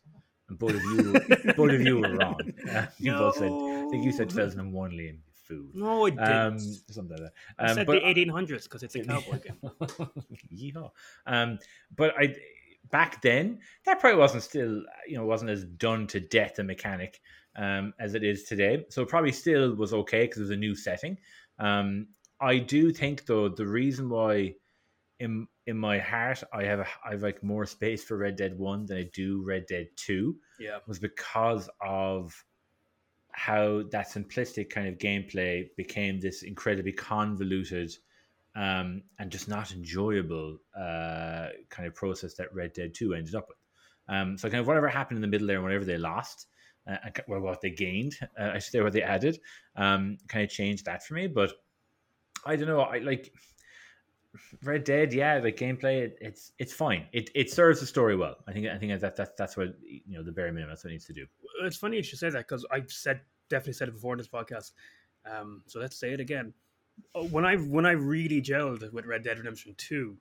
and 0.51 0.59
both 0.59 0.75
of 0.75 0.83
you, 0.83 1.13
both 1.57 1.71
of 1.73 1.81
you 1.81 2.01
were 2.01 2.15
wrong. 2.17 2.39
Uh, 2.71 2.87
you 2.99 3.13
both 3.13 3.37
said. 3.37 3.53
I 3.53 3.87
think 3.91 4.05
you 4.05 4.13
said 4.13 4.29
No. 4.35 4.45
2001, 4.47 4.91
Liam. 4.91 5.17
Fool. 5.45 5.67
No, 5.75 6.07
I 6.07 6.11
didn't. 6.11 6.29
Um, 6.29 6.59
something 6.59 7.11
like 7.19 7.21
that. 7.21 7.33
I 7.59 7.67
Um, 7.69 7.75
said 7.75 7.87
the 7.87 8.01
1800s 8.01 8.63
because 8.65 8.83
it's 8.83 8.97
a 8.97 9.05
cowboy 9.05 9.39
game. 9.41 9.59
Yeehaw. 10.55 10.91
Um, 11.27 11.59
but 11.97 12.15
I 12.19 12.35
back 12.91 13.21
then 13.23 13.59
that 13.87 13.99
probably 14.01 14.19
wasn't 14.19 14.43
still 14.43 14.83
you 15.07 15.17
know 15.17 15.25
wasn't 15.27 15.51
as 15.51 15.65
done 15.65 16.07
to 16.09 16.21
death 16.21 16.59
a 16.59 16.63
mechanic 16.65 17.21
um, 17.57 17.95
as 17.99 18.15
it 18.15 18.25
is 18.25 18.45
today. 18.45 18.85
So 18.91 19.03
it 19.03 19.09
probably 19.09 19.33
still 19.33 19.75
was 19.75 19.93
okay 19.95 20.23
because 20.23 20.39
it 20.39 20.43
was 20.43 20.51
a 20.51 20.57
new 20.57 20.75
setting. 20.75 21.19
Um, 21.59 22.09
I 22.41 22.59
do 22.59 22.93
think 22.93 23.27
though 23.27 23.49
the 23.49 23.67
reason 23.67 24.09
why 24.09 24.55
in 25.21 25.47
in 25.67 25.79
my 25.79 25.99
heart 25.99 26.43
I 26.53 26.65
have 26.65 26.81
a, 26.81 26.87
I 27.07 27.13
have 27.13 27.23
like 27.23 27.43
more 27.43 27.65
space 27.65 28.05
for 28.05 28.17
Red 28.17 28.37
Dead 28.37 28.59
One 28.59 28.87
than 28.87 28.99
I 28.99 29.09
do 29.15 29.43
Red 29.45 29.67
Dead 29.67 29.87
Two 29.97 30.37
Yeah. 30.59 30.79
was 30.87 30.99
because 30.99 31.71
of 31.81 32.35
how 33.33 33.83
that 33.91 34.09
simplistic 34.09 34.71
kind 34.71 34.89
of 34.89 34.99
gameplay 34.99 35.69
became 35.77 36.21
this 36.21 36.43
incredibly 36.43 36.93
convoluted 36.93 37.93
um, 38.57 39.03
and 39.19 39.31
just 39.31 39.49
not 39.49 39.73
enjoyable 39.73 40.59
uh, 40.79 41.49
kind 41.69 41.87
of 41.87 41.95
process 41.95 42.35
that 42.35 42.55
Red 42.55 42.73
Dead 42.73 42.95
2 42.95 43.15
ended 43.15 43.35
up 43.35 43.49
with. 43.49 43.59
Um, 44.09 44.39
so, 44.39 44.49
kind 44.49 44.61
of 44.61 44.67
whatever 44.67 44.89
happened 44.89 45.19
in 45.19 45.23
the 45.23 45.29
middle 45.29 45.47
there 45.47 45.57
and 45.57 45.65
whatever 45.65 45.85
they 45.85 45.99
lost, 45.99 46.47
uh, 46.87 46.97
well, 47.29 47.41
what 47.41 47.61
they 47.61 47.71
gained, 47.71 48.15
uh, 48.39 48.51
I 48.55 48.59
should 48.59 48.73
say, 48.73 48.81
what 48.81 48.93
they 48.93 49.03
added, 49.03 49.41
um, 49.77 50.19
kind 50.29 50.45
of 50.45 50.51
changed 50.51 50.85
that 50.85 51.05
for 51.05 51.15
me. 51.15 51.27
But 51.27 51.53
I 52.45 52.57
don't 52.57 52.69
know. 52.69 52.81
I 52.81 52.99
like 52.99 53.33
Red 54.63 54.85
Dead, 54.85 55.13
yeah, 55.13 55.39
like 55.43 55.57
gameplay, 55.57 56.03
it, 56.03 56.19
it's 56.21 56.53
it's 56.59 56.73
fine. 56.73 57.07
It 57.13 57.31
it 57.35 57.51
serves 57.51 57.81
the 57.81 57.87
story 57.87 58.17
well. 58.17 58.37
I 58.49 58.53
think 58.53 58.67
I 58.67 58.77
think 58.79 59.01
that 59.01 59.17
that 59.17 59.37
that's 59.37 59.57
what 59.57 59.75
you 59.83 60.17
know 60.17 60.23
the 60.23 60.33
bare 60.33 60.53
minimum. 60.53 60.71
That's 60.71 60.85
what 60.85 60.91
it 60.91 60.95
needs 60.95 61.07
to 61.07 61.13
do. 61.13 61.27
It's 61.63 61.77
funny 61.77 61.97
you 61.97 62.03
should 62.03 62.19
say 62.19 62.31
that 62.31 62.49
because 62.49 62.67
I've 62.71 62.91
said 62.91 63.21
definitely 63.49 63.75
said 63.75 63.89
it 63.89 63.93
before 63.93 64.15
in 64.15 64.19
this 64.19 64.29
podcast. 64.29 64.73
Um, 65.25 65.63
so 65.67 65.81
let's 65.81 65.97
say 65.97 66.13
it 66.13 66.21
again. 66.21 66.53
Uh, 67.15 67.25
When 67.25 67.45
I 67.45 67.57
when 67.57 67.87
I 67.87 67.93
really 67.93 68.43
gelled 68.43 68.93
with 68.93 69.07
Red 69.07 69.23
Dead 69.23 69.39
Redemption 69.39 69.75
Two, 69.79 70.17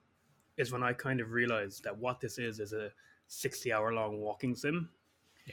is 0.56 0.72
when 0.72 0.82
I 0.82 0.92
kind 0.92 1.20
of 1.20 1.32
realized 1.32 1.84
that 1.84 1.96
what 1.96 2.20
this 2.20 2.38
is 2.38 2.60
is 2.60 2.72
a 2.72 2.90
sixty 3.26 3.72
hour 3.72 3.92
long 3.92 4.20
walking 4.20 4.54
sim. 4.54 4.88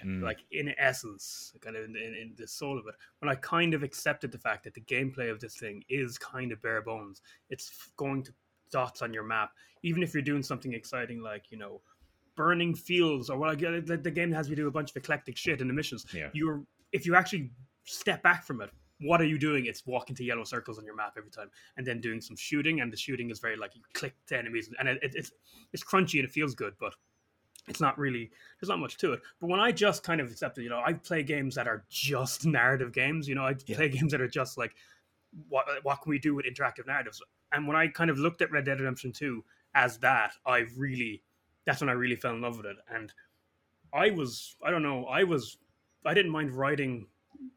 Mm. 0.06 0.22
Like 0.22 0.40
in 0.52 0.74
essence, 0.78 1.54
kind 1.62 1.76
of 1.76 1.86
in, 1.86 1.96
in, 1.96 2.14
in 2.16 2.34
the 2.38 2.48
soul 2.48 2.78
of 2.80 2.86
it. 2.88 2.96
When 3.20 3.30
I 3.30 3.36
kind 3.36 3.74
of 3.74 3.84
accepted 3.84 4.32
the 4.32 4.38
fact 4.38 4.64
that 4.64 4.74
the 4.74 4.82
gameplay 4.82 5.30
of 5.30 5.40
this 5.40 5.58
thing 5.58 5.84
is 5.90 6.18
kind 6.18 6.52
of 6.52 6.62
bare 6.62 6.82
bones. 6.82 7.22
It's 7.50 7.92
going 7.98 8.24
to 8.24 8.34
dots 8.72 9.02
on 9.02 9.14
your 9.14 9.24
map, 9.24 9.52
even 9.84 10.02
if 10.02 10.14
you're 10.14 10.24
doing 10.24 10.44
something 10.44 10.74
exciting 10.74 11.22
like 11.22 11.52
you 11.52 11.58
know 11.58 11.82
burning 12.36 12.74
fields 12.74 13.30
or 13.30 13.38
what 13.38 13.62
well, 13.62 13.82
the, 13.82 13.98
the 13.98 14.12
game 14.12 14.32
has 14.32 14.50
you 14.50 14.56
do 14.56 14.68
a 14.68 14.72
bunch 14.72 14.90
of 14.90 14.96
eclectic 14.96 15.38
shit 15.38 15.62
in 15.62 15.68
the 15.68 15.74
missions 15.74 16.06
Yeah. 16.14 16.30
you're 16.34 16.64
if 16.92 17.06
you 17.06 17.16
actually 17.16 17.52
step 17.84 18.24
back 18.24 18.46
from 18.46 18.62
it 18.62 18.70
what 19.02 19.20
are 19.20 19.26
you 19.26 19.38
doing 19.38 19.66
it's 19.66 19.86
walking 19.86 20.16
to 20.16 20.24
yellow 20.24 20.44
circles 20.44 20.78
on 20.78 20.86
your 20.86 20.96
map 20.96 21.14
every 21.18 21.30
time 21.32 21.50
and 21.78 21.86
then 21.86 22.00
doing 22.00 22.22
some 22.22 22.38
shooting 22.38 22.82
and 22.82 22.92
the 22.92 22.98
shooting 22.98 23.30
is 23.30 23.40
very 23.40 23.58
like 23.58 23.76
you 23.76 23.82
click 23.94 24.14
to 24.28 24.38
enemies 24.38 24.70
and 24.80 24.88
it, 24.88 24.98
it, 25.04 25.12
it's 25.16 25.32
it's 25.74 25.84
crunchy 25.84 26.20
and 26.20 26.26
it 26.26 26.32
feels 26.32 26.56
good 26.56 26.74
but 26.80 26.96
it's 27.72 27.82
not 27.82 27.98
really 27.98 28.30
there's 28.60 28.70
not 28.70 28.80
much 28.80 28.98
to 28.98 29.14
it 29.14 29.22
but 29.40 29.50
when 29.50 29.60
i 29.60 29.72
just 29.72 30.04
kind 30.04 30.22
of 30.22 30.30
accepted 30.32 30.64
you 30.64 30.70
know 30.70 30.82
i 30.86 30.94
play 30.94 31.24
games 31.24 31.56
that 31.56 31.68
are 31.68 31.84
just 31.90 32.46
narrative 32.46 32.94
games 32.94 33.28
you 33.28 33.36
know 33.36 33.46
i 33.46 33.56
Yeah. 33.66 33.76
play 33.78 33.90
games 33.98 34.12
that 34.12 34.22
are 34.22 34.28
just 34.28 34.58
like 34.58 34.76
what 35.50 35.66
what 35.84 36.02
can 36.02 36.10
we 36.10 36.20
do 36.20 36.36
with 36.36 36.46
interactive 36.46 36.88
narratives 36.88 37.22
and 37.54 37.68
when 37.68 37.76
i 37.76 37.88
kind 37.88 38.10
of 38.10 38.18
looked 38.18 38.42
at 38.42 38.52
red 38.52 38.66
dead 38.66 38.80
redemption 38.80 39.12
2 39.12 39.44
as 39.76 39.98
that 40.00 40.34
i 40.46 40.66
really 40.78 41.24
that's 41.66 41.82
when 41.82 41.90
i 41.90 41.94
really 41.94 42.16
fell 42.16 42.34
in 42.34 42.42
love 42.42 42.58
with 42.58 42.66
it 42.66 42.78
and 42.94 43.14
i 43.94 44.10
was 44.10 44.56
i 44.64 44.70
don't 44.72 44.84
know 44.84 45.06
i 45.06 45.24
was 45.24 45.58
i 46.06 46.14
didn't 46.14 46.32
mind 46.32 46.52
writing 46.52 47.08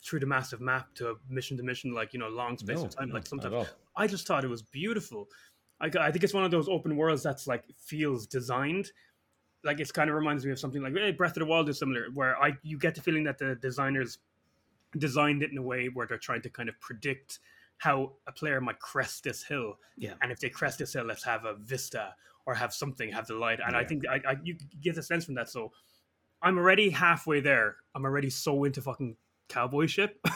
through 0.03 0.21
the 0.21 0.27
massive 0.27 0.61
map 0.61 0.95
to 0.95 1.17
mission 1.29 1.57
to 1.57 1.63
mission, 1.63 1.93
like 1.93 2.13
you 2.13 2.19
know, 2.19 2.29
long 2.29 2.57
space 2.57 2.79
No, 2.79 2.85
of 2.87 2.97
time. 2.97 3.09
no, 3.09 3.15
like 3.15 3.27
sometimes. 3.27 3.69
I 3.97 4.07
just 4.07 4.27
thought 4.27 4.45
it 4.45 4.49
was 4.49 4.63
beautiful. 4.63 5.29
I, 5.81 5.91
I 6.01 6.11
think 6.11 6.25
it's 6.25 6.35
one 6.35 6.45
of 6.45 6.51
those 6.51 6.69
open 6.69 6.97
worlds 6.97 7.23
that's 7.23 7.47
like 7.47 7.65
feels 7.77 8.27
designed. 8.27 8.91
Like 9.65 9.81
it's 9.81 9.93
kind 9.93 10.11
of 10.11 10.17
reminds 10.17 10.45
me 10.45 10.53
of 10.53 10.59
something 10.59 10.83
like 10.83 10.95
eh, 10.97 11.13
Breath 11.13 11.37
of 11.37 11.41
the 11.41 11.47
Wild 11.47 11.69
is 11.69 11.79
similar, 11.79 12.07
where 12.13 12.41
I 12.43 12.53
you 12.63 12.79
get 12.79 12.95
the 12.95 13.01
feeling 13.01 13.25
that 13.25 13.39
the 13.39 13.57
designers 13.57 14.19
designed 14.99 15.43
it 15.43 15.51
in 15.51 15.59
a 15.59 15.63
way 15.63 15.87
where 15.87 16.07
they're 16.07 16.19
trying 16.19 16.43
to 16.43 16.51
kind 16.51 16.69
of 16.69 16.79
predict 16.81 17.41
how 17.79 18.13
a 18.27 18.33
player 18.33 18.61
might 18.61 18.79
crest 18.79 19.25
this 19.25 19.43
hill. 19.43 19.75
Yeah. 19.97 20.15
And 20.23 20.31
if 20.31 20.39
they 20.39 20.49
crest 20.49 20.79
this 20.79 20.93
hill, 20.93 21.05
let's 21.05 21.25
have 21.25 21.45
a 21.45 21.55
vista 21.55 22.15
or 22.47 22.55
have 22.55 22.73
something, 22.73 23.11
have 23.11 23.27
the 23.27 23.35
light. 23.35 23.61
And 23.65 23.77
I 23.77 23.85
think 23.85 24.05
I, 24.09 24.21
I 24.27 24.37
you 24.43 24.57
get 24.81 24.97
a 24.99 25.03
sense 25.03 25.25
from 25.25 25.35
that. 25.35 25.49
So 25.49 25.73
I'm 26.43 26.59
already 26.59 26.91
halfway 26.91 27.41
there. 27.41 27.77
I'm 27.95 28.05
already 28.05 28.31
so 28.31 28.65
into 28.65 28.83
fucking 28.83 29.17
cowboy 29.49 29.87
ship. 29.87 30.19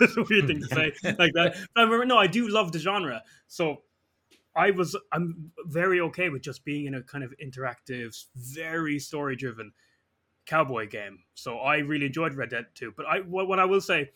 it's 0.00 0.16
a 0.16 0.24
weird 0.28 0.46
thing 0.46 0.60
to 0.60 0.66
say 0.74 0.92
like 1.18 1.32
that. 1.34 1.56
But 1.74 1.80
I 1.80 1.84
remember, 1.84 2.04
no, 2.06 2.18
I 2.18 2.26
do 2.26 2.48
love 2.48 2.72
the 2.72 2.78
genre. 2.78 3.22
So 3.46 3.82
I 4.54 4.70
was, 4.72 4.96
I'm 5.12 5.52
very 5.66 6.00
okay 6.00 6.28
with 6.28 6.42
just 6.42 6.64
being 6.64 6.86
in 6.86 6.94
a 6.94 7.02
kind 7.02 7.22
of 7.22 7.32
interactive, 7.42 8.16
very 8.34 8.98
story 8.98 9.36
driven 9.36 9.72
cowboy 10.46 10.88
game. 10.88 11.20
So 11.34 11.58
I 11.58 11.78
really 11.78 12.06
enjoyed 12.06 12.34
Red 12.34 12.50
Dead 12.50 12.66
2. 12.74 12.94
But 12.96 13.06
I, 13.06 13.20
what, 13.20 13.46
what 13.46 13.58
I 13.58 13.64
will 13.64 13.80
say, 13.80 14.10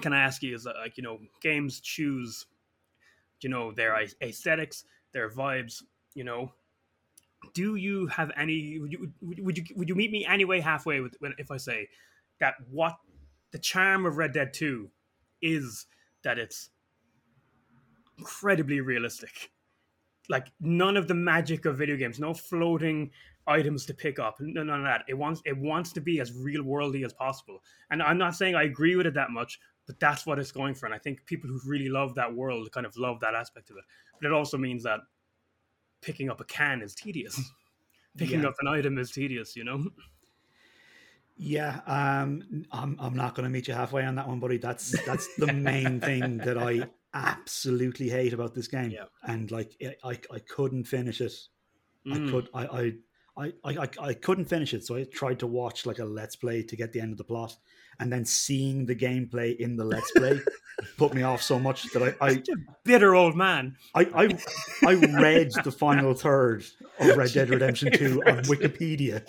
can 0.00 0.12
I 0.12 0.20
ask 0.22 0.42
you 0.42 0.54
is 0.54 0.64
that, 0.64 0.76
like, 0.76 0.96
you 0.96 1.02
know, 1.02 1.18
games 1.42 1.80
choose, 1.80 2.46
you 3.40 3.48
know, 3.48 3.72
their 3.72 3.96
aesthetics, 4.22 4.84
their 5.12 5.28
vibes, 5.28 5.82
you 6.14 6.24
know. 6.24 6.52
Do 7.54 7.74
you 7.74 8.06
have 8.08 8.30
any? 8.36 8.78
Would 8.78 8.92
you 8.92 9.12
would 9.22 9.56
you, 9.56 9.64
would 9.74 9.88
you 9.88 9.94
meet 9.94 10.12
me 10.12 10.26
anyway 10.26 10.60
halfway 10.60 11.00
with 11.00 11.16
when 11.20 11.34
if 11.38 11.50
I 11.50 11.56
say 11.56 11.88
that 12.38 12.54
what 12.70 12.98
the 13.50 13.58
charm 13.58 14.04
of 14.04 14.18
Red 14.18 14.32
Dead 14.32 14.52
Two 14.52 14.90
is 15.40 15.86
that 16.22 16.38
it's 16.38 16.68
incredibly 18.20 18.80
realistic. 18.80 19.50
Like 20.28 20.52
none 20.60 20.96
of 20.96 21.08
the 21.08 21.14
magic 21.14 21.64
of 21.64 21.76
video 21.76 21.96
games, 21.96 22.20
no 22.20 22.32
floating 22.34 23.10
items 23.46 23.84
to 23.86 23.94
pick 23.94 24.18
up, 24.20 24.36
none 24.40 24.68
of 24.70 24.82
that. 24.84 25.04
It 25.08 25.14
wants 25.14 25.42
it 25.44 25.56
wants 25.56 25.92
to 25.94 26.00
be 26.00 26.20
as 26.20 26.32
real 26.32 26.62
worldy 26.62 27.04
as 27.04 27.12
possible. 27.12 27.62
And 27.90 28.02
I'm 28.02 28.18
not 28.18 28.36
saying 28.36 28.54
I 28.54 28.64
agree 28.64 28.94
with 28.94 29.06
it 29.06 29.14
that 29.14 29.30
much, 29.30 29.58
but 29.86 29.98
that's 29.98 30.26
what 30.26 30.38
it's 30.38 30.52
going 30.52 30.74
for. 30.74 30.86
And 30.86 30.94
I 30.94 30.98
think 30.98 31.26
people 31.26 31.50
who 31.50 31.58
really 31.66 31.88
love 31.88 32.14
that 32.14 32.32
world 32.32 32.70
kind 32.70 32.86
of 32.86 32.96
love 32.96 33.18
that 33.20 33.34
aspect 33.34 33.70
of 33.70 33.76
it. 33.78 33.84
But 34.20 34.28
it 34.28 34.32
also 34.32 34.56
means 34.56 34.84
that 34.84 35.00
picking 36.00 36.30
up 36.30 36.40
a 36.40 36.44
can 36.44 36.82
is 36.82 36.94
tedious. 36.94 37.40
Picking 38.16 38.40
Yeah. 38.42 38.48
up 38.48 38.54
an 38.60 38.66
item 38.66 38.98
is 38.98 39.12
tedious, 39.12 39.54
you 39.54 39.62
know. 39.62 39.84
Yeah, 41.36 41.80
um, 41.86 42.64
I'm 42.72 42.96
I'm 43.00 43.14
not 43.14 43.34
going 43.34 43.44
to 43.44 43.50
meet 43.50 43.68
you 43.68 43.72
halfway 43.74 44.04
on 44.04 44.16
that 44.16 44.26
one, 44.28 44.40
buddy. 44.40 44.58
That's 44.58 44.90
that's 45.06 45.26
the 45.36 45.52
main 45.52 46.00
thing 46.00 46.38
that 46.38 46.58
I 46.58 46.88
absolutely 47.14 48.08
hate 48.08 48.32
about 48.32 48.54
this 48.54 48.68
game. 48.68 48.90
Yeah. 48.90 49.04
And 49.24 49.50
like, 49.50 49.76
I 49.82 49.94
I, 50.10 50.18
I 50.32 50.38
couldn't 50.40 50.84
finish 50.84 51.20
it. 51.20 51.32
I 52.06 52.16
Mm. 52.16 52.30
could 52.30 52.48
I, 52.54 52.64
I 52.66 52.92
I 53.36 53.52
I 53.64 53.82
I 53.84 53.88
I 54.00 54.14
couldn't 54.14 54.46
finish 54.46 54.72
it, 54.74 54.84
so 54.86 54.96
I 54.96 55.04
tried 55.04 55.38
to 55.40 55.46
watch 55.46 55.84
like 55.86 55.98
a 55.98 56.04
let's 56.04 56.34
play 56.36 56.62
to 56.62 56.76
get 56.76 56.92
the 56.92 57.00
end 57.00 57.12
of 57.12 57.18
the 57.18 57.24
plot, 57.24 57.54
and 57.98 58.10
then 58.10 58.24
seeing 58.24 58.86
the 58.86 58.96
gameplay 58.96 59.54
in 59.58 59.76
the 59.76 59.84
let's 59.84 60.10
play 60.12 60.40
put 60.96 61.12
me 61.12 61.22
off 61.22 61.42
so 61.42 61.58
much 61.58 61.82
that 61.92 62.02
I 62.02 62.26
I 62.26 62.34
Such 62.36 62.48
a 62.48 62.56
bitter 62.84 63.14
old 63.14 63.36
man. 63.36 63.76
I, 63.94 64.02
I, 64.14 64.38
I 64.90 64.94
read 64.94 65.50
the 65.62 65.70
final 65.72 66.14
third 66.14 66.64
of 66.98 67.16
Red 67.18 67.32
Dead 67.34 67.50
Redemption 67.50 67.92
2 67.92 68.22
on 68.26 68.38
Wikipedia 68.44 69.22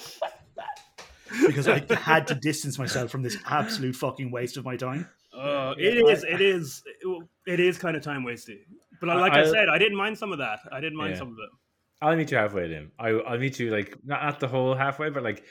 because 1.46 1.67
I 1.67 1.84
had 1.96 2.28
to 2.28 2.36
distance 2.36 2.78
myself 2.80 3.12
from 3.12 3.22
this 3.24 3.38
absolute 3.46 3.96
fucking 3.96 4.32
waste 4.32 4.56
of 4.58 4.65
my 4.65 4.76
time. 4.78 5.10
Uh, 5.34 5.74
it 5.78 5.98
is. 5.98 6.24
I- 6.24 6.28
It 6.28 6.41
is. 6.41 6.84
It 7.48 7.60
is 7.60 7.78
kind 7.78 7.96
of 7.98 8.04
time 8.04 8.24
wasted. 8.24 8.60
But 9.00 9.08
like 9.08 9.34
I, 9.34 9.42
I- 9.42 9.46
said, 9.52 9.68
I 9.70 9.78
didn't 9.78 9.98
mind 9.98 10.18
some 10.18 10.32
of 10.32 10.38
that. 10.40 10.60
I 10.72 10.80
didn't 10.80 10.98
mind 10.98 11.12
Yeah. 11.14 11.20
some 11.20 11.28
of 11.30 11.34
it. 11.36 11.50
I'll 12.04 12.16
meet 12.16 12.32
you 12.32 12.38
halfway 12.38 12.68
then. 12.68 12.92
I, 13.00 13.10
I'll 13.10 13.38
meet 13.38 13.60
you 13.60 13.70
like 13.70 13.96
not, 14.04 14.24
not 14.24 14.40
the 14.40 14.48
whole 14.48 14.74
halfway, 14.74 15.10
but 15.10 15.22
like 15.24 15.44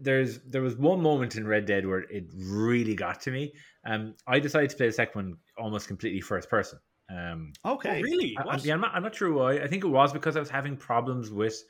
there's 0.00 0.38
there 0.40 0.62
was 0.62 0.76
one 0.76 1.02
moment 1.02 1.36
in 1.36 1.46
Red 1.46 1.66
Dead 1.66 1.86
where 1.86 2.00
it 2.00 2.24
really 2.36 2.94
got 2.94 3.20
to 3.22 3.30
me. 3.30 3.52
Um, 3.84 4.14
I 4.26 4.38
decided 4.40 4.70
to 4.70 4.76
play 4.76 4.86
the 4.86 4.92
second 4.92 5.14
one 5.22 5.36
almost 5.58 5.88
completely 5.88 6.20
first 6.20 6.48
person. 6.48 6.78
Um, 7.10 7.52
Okay. 7.66 7.98
Oh, 7.98 8.02
really? 8.02 8.36
I, 8.38 8.42
I, 8.42 8.56
yeah, 8.62 8.74
I'm 8.74 8.80
not, 8.80 8.92
I'm 8.94 9.02
not 9.02 9.14
sure 9.14 9.32
why. 9.32 9.54
I 9.58 9.66
think 9.66 9.84
it 9.84 9.88
was 9.88 10.12
because 10.12 10.36
I 10.36 10.40
was 10.40 10.48
having 10.50 10.76
problems 10.76 11.30
with 11.30 11.62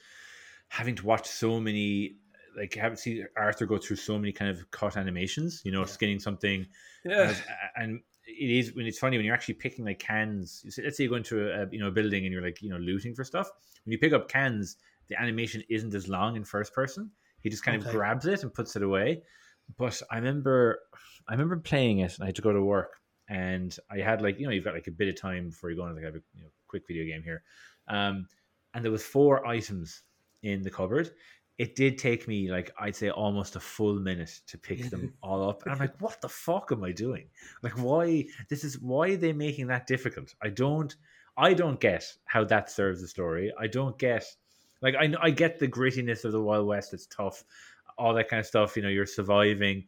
having 0.68 0.94
to 0.96 1.06
watch 1.06 1.26
so 1.26 1.58
many, 1.58 2.16
like, 2.56 2.74
have 2.74 2.98
see 2.98 3.24
Arthur 3.36 3.66
go 3.66 3.78
through 3.78 3.96
so 3.96 4.18
many 4.18 4.32
kind 4.32 4.50
of 4.50 4.70
cut 4.70 4.96
animations. 4.96 5.62
You 5.64 5.72
know, 5.72 5.80
Yeah. 5.80 5.86
skinning 5.86 6.20
something, 6.20 6.66
Yeah. 7.04 7.22
as- 7.30 7.42
and 7.76 8.00
it 8.40 8.50
is 8.50 8.74
when 8.74 8.86
it's 8.86 8.98
funny 8.98 9.16
when 9.18 9.26
you're 9.26 9.34
actually 9.34 9.54
picking 9.54 9.84
like 9.84 9.98
cans. 9.98 10.62
you 10.64 10.70
say- 10.70 10.82
Let's 10.82 10.96
say 10.96 11.04
you 11.04 11.10
go 11.10 11.16
into 11.16 11.36
a, 11.50 11.62
a 11.62 11.68
you 11.70 11.78
know 11.78 11.88
a 11.88 11.90
building 11.90 12.24
and 12.24 12.32
you're 12.32 12.42
like 12.42 12.62
you 12.62 12.70
know 12.70 12.78
looting 12.78 13.14
for 13.14 13.24
stuff. 13.24 13.48
When 13.84 13.92
you 13.92 13.98
pick 13.98 14.12
up 14.12 14.28
cans, 14.28 14.76
the 15.08 15.20
animation 15.20 15.62
isn't 15.68 15.94
as 15.94 16.08
long 16.08 16.36
in 16.36 16.44
first 16.44 16.72
person. 16.74 17.10
He 17.42 17.50
just 17.50 17.62
kind 17.64 17.76
of 17.76 17.84
grabs 17.92 18.26
it 18.26 18.42
and 18.42 18.52
puts 18.52 18.76
it 18.76 18.82
away. 18.82 19.22
But 19.78 20.00
I 20.10 20.16
remember, 20.16 20.80
I 21.28 21.32
remember 21.32 21.56
playing 21.58 22.00
it, 22.00 22.14
and 22.14 22.22
I 22.24 22.26
had 22.26 22.36
to 22.36 22.42
go 22.42 22.52
to 22.52 22.62
work, 22.62 22.92
and 23.28 23.76
I 23.90 23.98
had 23.98 24.20
like 24.22 24.38
you 24.40 24.46
know 24.46 24.52
you've 24.52 24.64
got 24.64 24.74
like 24.74 24.88
a 24.88 24.90
bit 25.00 25.08
of 25.08 25.20
time 25.20 25.50
before 25.50 25.70
you 25.70 25.76
go 25.76 25.82
on 25.82 25.94
like 25.94 26.04
have 26.04 26.14
a 26.16 26.22
you 26.34 26.42
know, 26.42 26.48
quick 26.66 26.82
video 26.88 27.04
game 27.04 27.22
here, 27.22 27.42
um, 27.88 28.26
and 28.74 28.84
there 28.84 28.92
was 28.92 29.04
four 29.04 29.46
items 29.46 30.02
in 30.42 30.62
the 30.62 30.70
cupboard. 30.70 31.10
It 31.60 31.76
did 31.76 31.98
take 31.98 32.26
me 32.26 32.50
like 32.50 32.72
I'd 32.80 32.96
say 32.96 33.10
almost 33.10 33.54
a 33.54 33.60
full 33.60 33.98
minute 34.00 34.40
to 34.46 34.56
pick 34.56 34.88
them 34.88 35.12
all 35.22 35.46
up, 35.46 35.62
and 35.62 35.72
I'm 35.72 35.78
like, 35.78 35.94
what 36.00 36.18
the 36.22 36.28
fuck 36.28 36.72
am 36.72 36.82
I 36.82 36.90
doing? 36.90 37.26
Like, 37.62 37.74
why 37.74 38.24
this 38.48 38.64
is 38.64 38.78
why 38.80 39.10
are 39.10 39.16
they 39.18 39.34
making 39.34 39.66
that 39.66 39.86
difficult? 39.86 40.34
I 40.42 40.48
don't, 40.48 40.96
I 41.36 41.52
don't 41.52 41.78
get 41.78 42.10
how 42.24 42.44
that 42.44 42.70
serves 42.70 43.02
the 43.02 43.08
story. 43.08 43.52
I 43.60 43.66
don't 43.66 43.98
get 43.98 44.24
like 44.80 44.94
I 44.94 45.12
I 45.20 45.28
get 45.28 45.58
the 45.58 45.68
grittiness 45.68 46.24
of 46.24 46.32
the 46.32 46.40
Wild 46.40 46.66
West. 46.66 46.94
It's 46.94 47.04
tough, 47.04 47.44
all 47.98 48.14
that 48.14 48.30
kind 48.30 48.40
of 48.40 48.46
stuff. 48.46 48.74
You 48.74 48.82
know, 48.82 48.88
you're 48.88 49.04
surviving, 49.04 49.84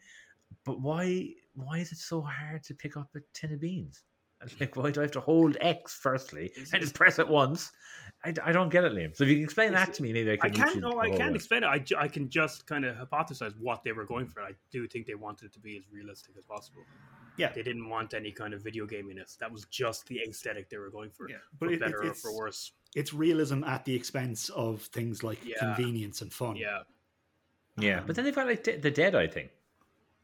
but 0.67 0.83
why 0.83 1.31
why 1.55 1.79
is 1.79 1.91
it 1.91 1.99
so 1.99 2.21
hard 2.21 2.63
to 2.65 2.75
pick 2.75 2.99
up 2.99 3.09
a 3.17 3.21
tin 3.33 3.55
of 3.55 3.61
beans? 3.61 4.03
It's 4.45 4.59
Like, 4.61 4.77
why 4.77 4.91
do 4.91 5.01
I 5.01 5.05
have 5.05 5.13
to 5.13 5.21
hold 5.21 5.57
X 5.61 5.95
firstly 5.95 6.53
and 6.73 6.81
just 6.83 6.95
press 6.95 7.19
it 7.19 7.29
once? 7.29 7.71
I, 8.25 8.33
I 8.45 8.53
don't 8.53 8.69
get 8.69 8.85
it, 8.85 8.93
Liam. 8.93 9.17
So 9.17 9.25
if 9.25 9.31
you 9.31 9.37
can 9.37 9.45
explain 9.45 9.73
that 9.73 9.93
to 9.95 10.03
me, 10.03 10.13
maybe 10.13 10.31
I 10.31 10.35
I 10.35 10.49
can. 10.49 10.53
can't. 10.55 10.81
No, 10.81 11.01
I 11.01 11.11
can't 11.11 11.35
explain 11.35 11.65
it. 11.65 11.67
I, 11.67 11.79
ju- 11.81 11.97
I 11.99 12.07
can 12.09 12.29
just 12.31 12.67
kind 12.67 12.85
of 12.85 12.97
hypothesize 12.97 13.55
what 13.59 13.83
they 13.83 13.91
were 13.93 14.05
going 14.05 14.27
for. 14.29 14.41
I 14.43 14.53
do 14.71 14.87
think 14.87 15.07
they 15.07 15.15
wanted 15.15 15.47
it 15.47 15.53
to 15.55 15.61
be 15.61 15.77
as 15.77 15.83
realistic 15.91 16.37
as 16.39 16.45
possible. 16.45 16.83
Yeah. 17.37 17.51
They 17.53 17.63
didn't 17.63 17.89
want 17.89 18.15
any 18.15 18.31
kind 18.31 18.55
of 18.55 18.63
video 18.63 18.87
gaminess. 18.87 19.37
That 19.39 19.51
was 19.51 19.65
just 19.67 20.07
the 20.07 20.21
aesthetic 20.21 20.71
they 20.71 20.77
were 20.77 20.91
going 20.91 21.11
for. 21.11 21.29
Yeah, 21.29 21.37
For 21.59 21.67
but 21.67 21.73
it, 21.73 21.81
better 21.81 22.03
it, 22.03 22.07
or 22.07 22.11
it's, 22.13 22.21
for 22.21 22.37
worse. 22.37 22.73
it's 22.95 23.13
realism 23.13 23.65
at 23.65 23.85
the 23.85 23.95
expense 23.95 24.51
of 24.51 24.83
things 24.83 25.25
like 25.25 25.39
Yeah. 25.45 25.59
convenience 25.59 26.21
and 26.23 26.33
fun. 26.33 26.57
Yeah. 26.57 26.81
Yeah, 27.79 28.03
but 28.07 28.15
then 28.15 28.25
they've 28.27 28.35
got 28.35 28.47
like 28.47 28.63
the, 28.65 28.77
the 28.77 28.91
dead. 28.91 29.15
I 29.15 29.27
think 29.27 29.51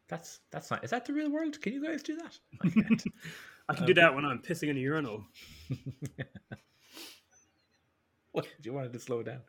that's 0.07 0.41
that's 0.51 0.71
not. 0.71 0.85
Is 0.85 0.91
that 0.91 1.07
the 1.07 1.15
real 1.15 1.31
world? 1.33 1.59
Can 1.63 1.73
you 1.73 1.83
guys 1.83 2.03
do 2.03 2.17
that? 2.19 3.03
I 3.69 3.73
can't. 3.75 3.85
I 3.85 3.87
can 3.87 3.87
do 3.87 3.95
that 4.01 4.15
when 4.15 4.25
I'm 4.25 4.39
pissing 4.41 4.69
in 4.69 4.77
a 4.77 4.81
urinal. 4.81 5.25
what 8.33 8.45
do 8.45 8.51
you 8.71 8.73
want 8.73 8.87
it 8.87 8.93
to 8.93 8.99
slow 9.01 9.23
down? 9.23 9.41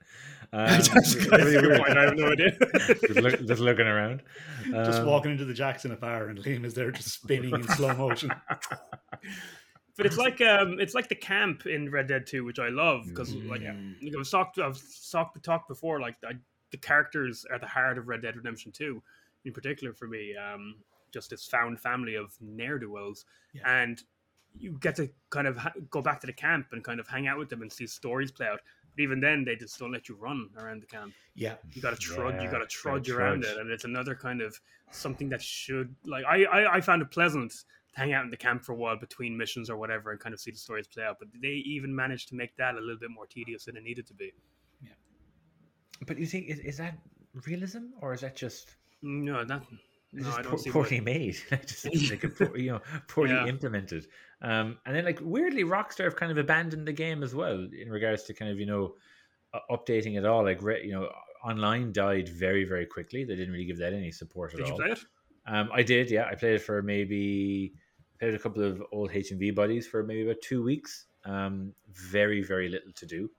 That's 0.51 0.87
Um, 0.89 0.95
that's 0.95 1.15
a 1.15 1.19
really 1.29 1.51
good 1.51 1.65
weird. 1.67 1.97
I 1.97 2.03
have 2.05 2.15
no 2.17 2.31
idea. 2.31 2.51
just, 2.87 3.15
look, 3.15 3.45
just 3.45 3.61
looking 3.61 3.87
around. 3.87 4.21
Just 4.65 5.01
Um, 5.01 5.05
walking 5.07 5.31
into 5.31 5.45
the 5.45 5.53
Jackson 5.53 5.91
at 5.91 5.99
bar 5.99 6.27
and 6.27 6.39
Liam 6.39 6.65
is 6.65 6.73
there 6.73 6.91
just 6.91 7.09
spinning 7.21 7.53
in 7.53 7.63
slow 7.63 7.93
motion. 7.95 8.31
But 9.97 10.05
it's 10.05 10.17
like 10.17 10.39
um, 10.41 10.79
it's 10.79 10.93
like 10.95 11.09
the 11.09 11.15
camp 11.15 11.65
in 11.65 11.91
Red 11.91 12.07
Dead 12.07 12.25
Two, 12.25 12.45
which 12.45 12.57
I 12.59 12.69
love 12.69 13.05
because 13.07 13.33
like 13.35 13.61
Mm. 13.61 13.95
you 14.01 14.11
know, 14.11 14.19
I've 14.21 14.29
talked 14.29 14.57
I've 14.57 14.81
talked 15.11 15.43
talked 15.43 15.67
before. 15.67 15.99
Like 15.99 16.15
I, 16.25 16.33
the 16.71 16.77
characters 16.77 17.45
are 17.51 17.59
the 17.59 17.67
heart 17.67 17.97
of 17.97 18.07
Red 18.07 18.21
Dead 18.21 18.35
Redemption 18.37 18.71
Two, 18.71 19.03
in 19.45 19.51
particular 19.53 19.93
for 19.93 20.07
me. 20.07 20.35
Um, 20.37 20.75
just 21.11 21.29
this 21.29 21.45
found 21.45 21.79
family 21.79 22.15
of 22.15 22.35
ne'er 22.41 22.79
do 22.79 22.91
wells, 22.91 23.25
Yeah. 23.53 23.63
and 23.83 24.01
you 24.57 24.77
get 24.79 24.95
to 24.95 25.09
kind 25.29 25.47
of 25.47 25.57
ha- 25.57 25.73
go 25.89 26.01
back 26.01 26.19
to 26.21 26.27
the 26.27 26.33
camp 26.33 26.67
and 26.71 26.83
kind 26.83 26.99
of 26.99 27.07
hang 27.07 27.27
out 27.27 27.37
with 27.37 27.49
them 27.49 27.61
and 27.61 27.71
see 27.71 27.85
stories 27.87 28.31
play 28.31 28.47
out. 28.47 28.59
But 28.95 29.01
even 29.03 29.19
then, 29.19 29.43
they 29.45 29.55
just 29.55 29.77
don't 29.77 29.91
let 29.91 30.09
you 30.09 30.15
run 30.15 30.49
around 30.57 30.81
the 30.81 30.87
camp. 30.87 31.13
Yeah. 31.35 31.55
You 31.73 31.81
got 31.81 31.91
to 31.91 31.95
trudge. 31.97 32.35
you 32.35 32.41
Yeah, 32.41 32.45
got 32.45 32.53
to 32.53 32.57
gotta 32.59 32.67
trudge 32.67 33.09
around 33.11 33.43
trudge. 33.43 33.55
it, 33.57 33.61
and 33.61 33.69
it's 33.69 33.83
another 33.85 34.15
kind 34.15 34.41
of 34.41 34.59
something 34.91 35.29
that 35.29 35.41
should 35.41 35.95
like. 36.03 36.25
I, 36.25 36.45
I 36.45 36.75
I 36.77 36.81
found 36.81 37.03
it 37.03 37.11
pleasant 37.11 37.51
to 37.93 37.99
hang 37.99 38.13
out 38.13 38.23
in 38.25 38.31
the 38.31 38.37
camp 38.37 38.63
for 38.65 38.71
a 38.71 38.75
while 38.75 38.97
between 38.97 39.37
missions 39.37 39.69
or 39.69 39.77
whatever, 39.77 40.09
and 40.11 40.19
kind 40.19 40.33
of 40.33 40.39
see 40.39 40.49
the 40.51 40.57
stories 40.57 40.87
play 40.87 41.03
out. 41.03 41.17
But 41.19 41.27
they 41.39 41.49
even 41.75 41.95
managed 41.95 42.29
to 42.29 42.35
make 42.35 42.55
that 42.57 42.73
a 42.75 42.79
little 42.79 42.97
bit 42.99 43.11
more 43.11 43.27
tedious 43.27 43.65
than 43.65 43.77
it 43.77 43.83
needed 43.83 44.07
to 44.07 44.13
be. 44.15 44.33
Yeah, 44.81 44.89
but 46.07 46.17
you 46.17 46.25
think 46.25 46.47
is, 46.47 46.59
is 46.59 46.77
that 46.77 46.97
realism 47.45 47.91
or 48.01 48.13
is 48.13 48.21
that 48.21 48.35
just 48.35 48.75
No, 49.03 49.45
that. 49.45 49.61
It's 50.13 50.23
No, 50.23 50.27
just 50.27 50.39
I 50.39 50.41
don't 50.41 50.63
poor, 50.63 50.73
poorly 50.73 50.99
made? 51.01 51.37
just 51.65 51.85
like 52.11 52.23
a 52.23 52.29
poor, 52.29 52.57
you 52.57 52.71
know 52.71 52.81
poorly 53.07 53.33
Yeah. 53.33 53.47
implemented. 53.47 54.07
Um, 54.41 54.77
and 54.85 54.95
then 54.95 55.05
like 55.05 55.19
weirdly, 55.21 55.63
Rockstar 55.63 56.05
have 56.05 56.15
kind 56.15 56.31
of 56.31 56.37
abandoned 56.37 56.87
the 56.87 56.93
game 56.93 57.23
as 57.23 57.35
well 57.35 57.67
in 57.71 57.89
regards 57.89 58.23
to 58.23 58.33
kind 58.33 58.51
of 58.51 58.59
you 58.59 58.65
know 58.65 58.95
uh, 59.53 59.59
updating 59.71 60.17
it 60.17 60.25
all. 60.25 60.43
Like 60.43 60.61
re- 60.61 60.83
you 60.85 60.91
know, 60.91 61.09
online 61.43 61.91
died 61.91 62.29
very 62.29 62.63
very 62.63 62.85
quickly. 62.85 63.23
They 63.23 63.35
didn't 63.35 63.51
really 63.53 63.65
give 63.65 63.77
that 63.77 63.93
any 63.93 64.11
support 64.11 64.53
at 64.53 64.57
Did 64.57 64.67
you 64.67 64.73
all. 64.73 64.79
play 64.79 64.91
it? 64.91 64.99
Um, 65.45 65.69
I 65.73 65.81
did, 65.83 66.11
yeah. 66.11 66.25
I 66.25 66.35
played 66.35 66.55
it 66.55 66.61
for 66.61 66.81
maybe 66.83 67.73
played 68.19 68.33
a 68.35 68.39
couple 68.39 68.63
of 68.63 68.83
old 68.91 69.11
HMV 69.11 69.55
buddies 69.55 69.87
for 69.87 70.03
maybe 70.03 70.23
about 70.23 70.41
two 70.41 70.61
weeks. 70.63 71.07
Um, 71.25 71.73
very, 71.91 72.41
very 72.43 72.69
little 72.69 72.91
to 72.93 73.05
do 73.05 73.29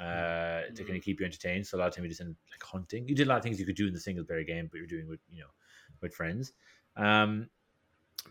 uh, 0.00 0.62
to 0.74 0.84
kind 0.84 0.96
of 0.96 1.02
keep 1.02 1.20
you 1.20 1.26
entertained. 1.26 1.66
So 1.66 1.76
a 1.76 1.78
lot 1.78 1.88
of 1.88 1.94
time 1.94 2.04
you 2.04 2.08
just 2.08 2.20
end 2.20 2.36
like 2.50 2.62
hunting. 2.62 3.06
You 3.08 3.14
did 3.14 3.26
a 3.26 3.30
lot 3.30 3.38
of 3.38 3.42
things 3.42 3.58
you 3.60 3.66
could 3.66 3.76
do 3.76 3.86
in 3.86 3.92
the 3.94 4.00
single 4.00 4.24
player 4.24 4.42
game, 4.44 4.68
but 4.70 4.78
you're 4.78 4.86
doing 4.86 5.08
with 5.08 5.20
you 5.30 5.40
know 5.40 5.48
with 6.02 6.14
friends. 6.14 6.52
Um, 6.96 7.48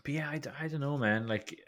but 0.04 0.14
yeah, 0.14 0.28
I, 0.28 0.40
I 0.60 0.68
don't 0.68 0.80
know, 0.80 0.96
man. 0.98 1.26
Like 1.26 1.58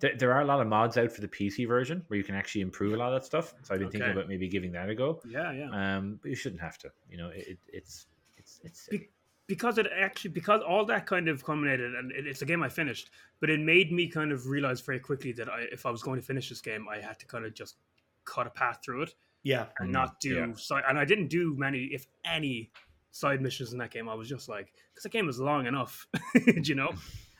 there, 0.00 0.16
there 0.16 0.32
are 0.32 0.40
a 0.42 0.44
lot 0.44 0.60
of 0.60 0.66
mods 0.66 0.96
out 0.98 1.12
for 1.12 1.20
the 1.20 1.28
PC 1.28 1.66
version 1.66 2.04
where 2.08 2.18
you 2.18 2.24
can 2.24 2.34
actually 2.34 2.60
improve 2.62 2.94
a 2.94 2.96
lot 2.96 3.12
of 3.12 3.20
that 3.20 3.26
stuff. 3.26 3.54
So 3.62 3.74
I've 3.74 3.80
been 3.80 3.90
thinking 3.90 4.10
about 4.10 4.28
maybe 4.28 4.48
giving 4.48 4.72
that 4.72 4.88
a 4.88 4.94
go. 4.94 5.20
Yeah, 5.28 5.52
yeah. 5.52 5.96
Um, 5.96 6.18
but 6.20 6.28
you 6.30 6.36
shouldn't 6.36 6.60
have 6.60 6.78
to. 6.78 6.90
You 7.08 7.18
know, 7.18 7.28
it, 7.28 7.58
it's 7.68 8.06
it's 8.36 8.60
it's 8.64 8.88
Be- 8.90 9.08
because 9.46 9.78
it 9.78 9.86
actually 9.98 10.30
because 10.30 10.60
all 10.62 10.84
that 10.86 11.06
kind 11.06 11.28
of 11.28 11.44
culminated 11.44 11.94
and 11.94 12.12
it, 12.12 12.26
it's 12.26 12.42
a 12.42 12.46
game 12.46 12.62
I 12.62 12.68
finished, 12.68 13.10
but 13.40 13.50
it 13.50 13.60
made 13.60 13.92
me 13.92 14.08
kind 14.08 14.32
of 14.32 14.46
realize 14.46 14.80
very 14.80 15.00
quickly 15.00 15.32
that 15.32 15.48
I, 15.48 15.62
if 15.72 15.84
I 15.84 15.90
was 15.90 16.02
going 16.02 16.20
to 16.20 16.26
finish 16.26 16.48
this 16.48 16.60
game, 16.60 16.86
I 16.90 16.98
had 16.98 17.18
to 17.20 17.26
kind 17.26 17.44
of 17.44 17.54
just 17.54 17.76
cut 18.24 18.46
a 18.46 18.50
path 18.50 18.80
through 18.84 19.02
it 19.02 19.14
Yeah, 19.42 19.66
and 19.78 19.88
Mm, 19.90 19.92
not 19.92 20.20
do 20.20 20.34
yeah. 20.34 20.54
side. 20.54 20.84
And 20.88 20.98
I 20.98 21.04
didn't 21.04 21.28
do 21.28 21.54
many, 21.56 21.84
if 21.92 22.06
any, 22.24 22.70
side 23.12 23.40
missions 23.40 23.72
in 23.72 23.78
that 23.78 23.90
game. 23.90 24.08
I 24.08 24.14
was 24.14 24.28
just 24.28 24.48
like, 24.48 24.72
because 24.92 25.04
the 25.04 25.08
game 25.08 25.26
was 25.26 25.38
long 25.38 25.66
enough, 25.66 26.06
you 26.64 26.74
know. 26.74 26.92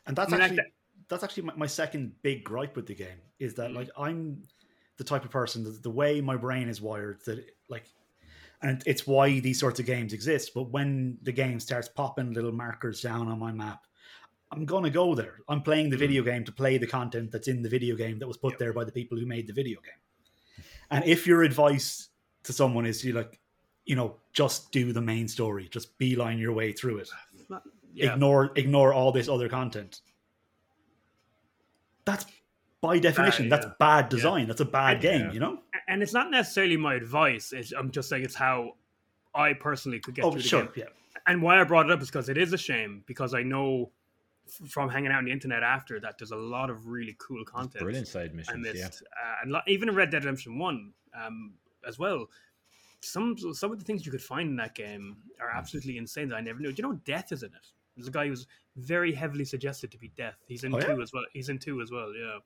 and 0.06 0.14
that's 0.16 0.32
I 0.32 0.36
mean, 0.36 0.42
actually 0.42 0.56
that- 0.56 0.66
that's 1.08 1.24
actually 1.24 1.42
my, 1.42 1.54
my 1.56 1.66
second 1.66 2.12
big 2.22 2.42
gripe 2.44 2.74
with 2.76 2.86
the 2.86 2.94
game 2.94 3.20
is 3.38 3.54
that 3.54 3.70
Mhm. 3.70 3.74
like 3.76 3.90
I'm 3.98 4.42
the 4.96 5.04
type 5.04 5.24
of 5.24 5.30
person 5.30 5.64
that 5.64 5.82
the 5.82 5.90
way 5.90 6.20
my 6.20 6.36
brain 6.36 6.68
is 6.68 6.80
wired 6.80 7.20
that 7.26 7.44
like 7.68 7.84
and 8.62 8.82
it's 8.86 9.06
why 9.06 9.40
these 9.40 9.58
sorts 9.58 9.80
of 9.80 9.84
games 9.86 10.12
exist 10.12 10.52
but 10.54 10.70
when 10.70 11.18
the 11.22 11.32
game 11.32 11.58
starts 11.60 11.88
popping 11.88 12.32
little 12.32 12.52
markers 12.52 13.00
down 13.02 13.26
on 13.28 13.38
my 13.38 13.50
map 13.50 13.84
i'm 14.52 14.64
gonna 14.64 14.88
go 14.90 15.14
there 15.14 15.38
i'm 15.48 15.60
playing 15.62 15.90
the 15.90 15.96
Mhm. 15.96 16.00
video 16.06 16.22
game 16.22 16.44
to 16.44 16.52
play 16.52 16.78
the 16.78 16.86
content 16.86 17.32
that's 17.32 17.48
in 17.48 17.62
the 17.62 17.68
video 17.68 17.96
game 17.96 18.18
that 18.20 18.28
was 18.28 18.36
put 18.36 18.52
Yep. 18.52 18.58
there 18.60 18.72
by 18.72 18.84
the 18.84 18.92
people 18.92 19.18
who 19.18 19.26
made 19.26 19.46
the 19.48 19.52
video 19.52 19.80
game 19.80 20.00
and 20.90 21.04
if 21.04 21.26
your 21.26 21.42
advice 21.42 22.08
to 22.44 22.52
someone 22.52 22.86
is 22.86 23.04
you 23.04 23.12
like 23.12 23.40
you 23.84 23.96
know 23.96 24.16
just 24.32 24.70
do 24.72 24.92
the 24.92 25.00
main 25.00 25.26
story 25.28 25.68
just 25.68 25.96
beeline 25.98 26.38
your 26.38 26.52
way 26.52 26.72
through 26.72 26.98
it 26.98 27.08
Yeah, 27.94 28.14
ignore 28.14 28.52
ignore 28.56 28.92
all 28.94 29.12
this 29.12 29.28
other 29.28 29.48
content. 29.48 30.00
That's 32.04 32.26
by 32.80 32.98
definition, 32.98 33.48
Bad, 33.48 33.62
that's 33.62 33.74
bad 33.78 34.08
design. 34.08 34.48
That's 34.48 34.60
a 34.60 34.64
bad 34.64 34.94
And- 34.94 35.02
game, 35.02 35.20
Yeah. 35.26 35.32
you 35.32 35.40
know? 35.40 35.62
and 35.88 36.02
it's 36.02 36.12
not 36.14 36.30
necessarily 36.30 36.76
my 36.76 36.94
advice. 36.94 37.52
It's, 37.52 37.70
I'm 37.72 37.90
just 37.90 38.08
saying 38.08 38.24
it's 38.24 38.34
how 38.34 38.76
I 39.34 39.52
personally 39.52 40.00
could 40.00 40.14
get 40.14 40.24
Oh, 40.24 40.30
through 40.32 40.42
the 40.42 40.48
sure, 40.48 40.62
game. 40.64 40.72
yeah. 40.76 40.84
And 41.26 41.42
why 41.42 41.60
I 41.60 41.64
brought 41.64 41.86
it 41.86 41.92
up 41.92 42.00
is 42.00 42.08
because 42.08 42.28
it 42.28 42.36
is 42.38 42.52
a 42.52 42.58
shame 42.58 43.04
because 43.06 43.34
I 43.34 43.42
know 43.42 43.92
from 44.68 44.88
hanging 44.88 45.12
out 45.12 45.18
on 45.18 45.24
the 45.26 45.30
internet 45.32 45.62
after 45.62 46.00
that 46.00 46.18
there's 46.18 46.32
a 46.32 46.36
lot 46.36 46.68
of 46.70 46.86
really 46.88 47.14
cool 47.18 47.44
content 47.44 47.82
brilliant 47.84 48.08
side 48.08 48.30
I 48.32 48.34
missions. 48.34 48.66
Yeah. 48.74 48.86
uh, 48.86 49.34
and 49.42 49.52
lo- 49.52 49.60
even 49.68 49.88
in 49.88 49.94
Red 49.94 50.10
Dead 50.10 50.24
Redemption 50.24 50.58
One 50.58 50.92
um, 51.14 51.52
as 51.86 51.98
well. 51.98 52.28
Some 53.02 53.36
some 53.52 53.72
of 53.72 53.78
the 53.78 53.84
things 53.84 54.06
you 54.06 54.12
could 54.12 54.22
find 54.22 54.48
in 54.50 54.56
that 54.56 54.74
game 54.74 55.16
are 55.40 55.48
Mm. 55.50 55.58
absolutely 55.58 55.98
insane 55.98 56.28
that 56.28 56.36
I 56.36 56.40
never 56.40 56.60
knew. 56.60 56.72
Do 56.72 56.82
you 56.82 56.88
know 56.88 57.00
Death 57.04 57.32
is 57.32 57.42
in 57.42 57.50
it? 57.50 57.66
There's 57.96 58.08
a 58.08 58.12
guy 58.12 58.26
who's 58.28 58.46
very 58.76 59.12
heavily 59.12 59.44
suggested 59.44 59.90
to 59.90 59.98
be 59.98 60.08
Death. 60.16 60.36
He's 60.46 60.64
in 60.64 60.72
Oh, 60.74 60.78
yeah? 60.78 60.94
two 60.94 61.02
as 61.02 61.12
well. 61.12 61.24
He's 61.32 61.48
in 61.48 61.58
two 61.58 61.80
as 61.82 61.90
well. 61.90 62.14
Yeah, 62.14 62.38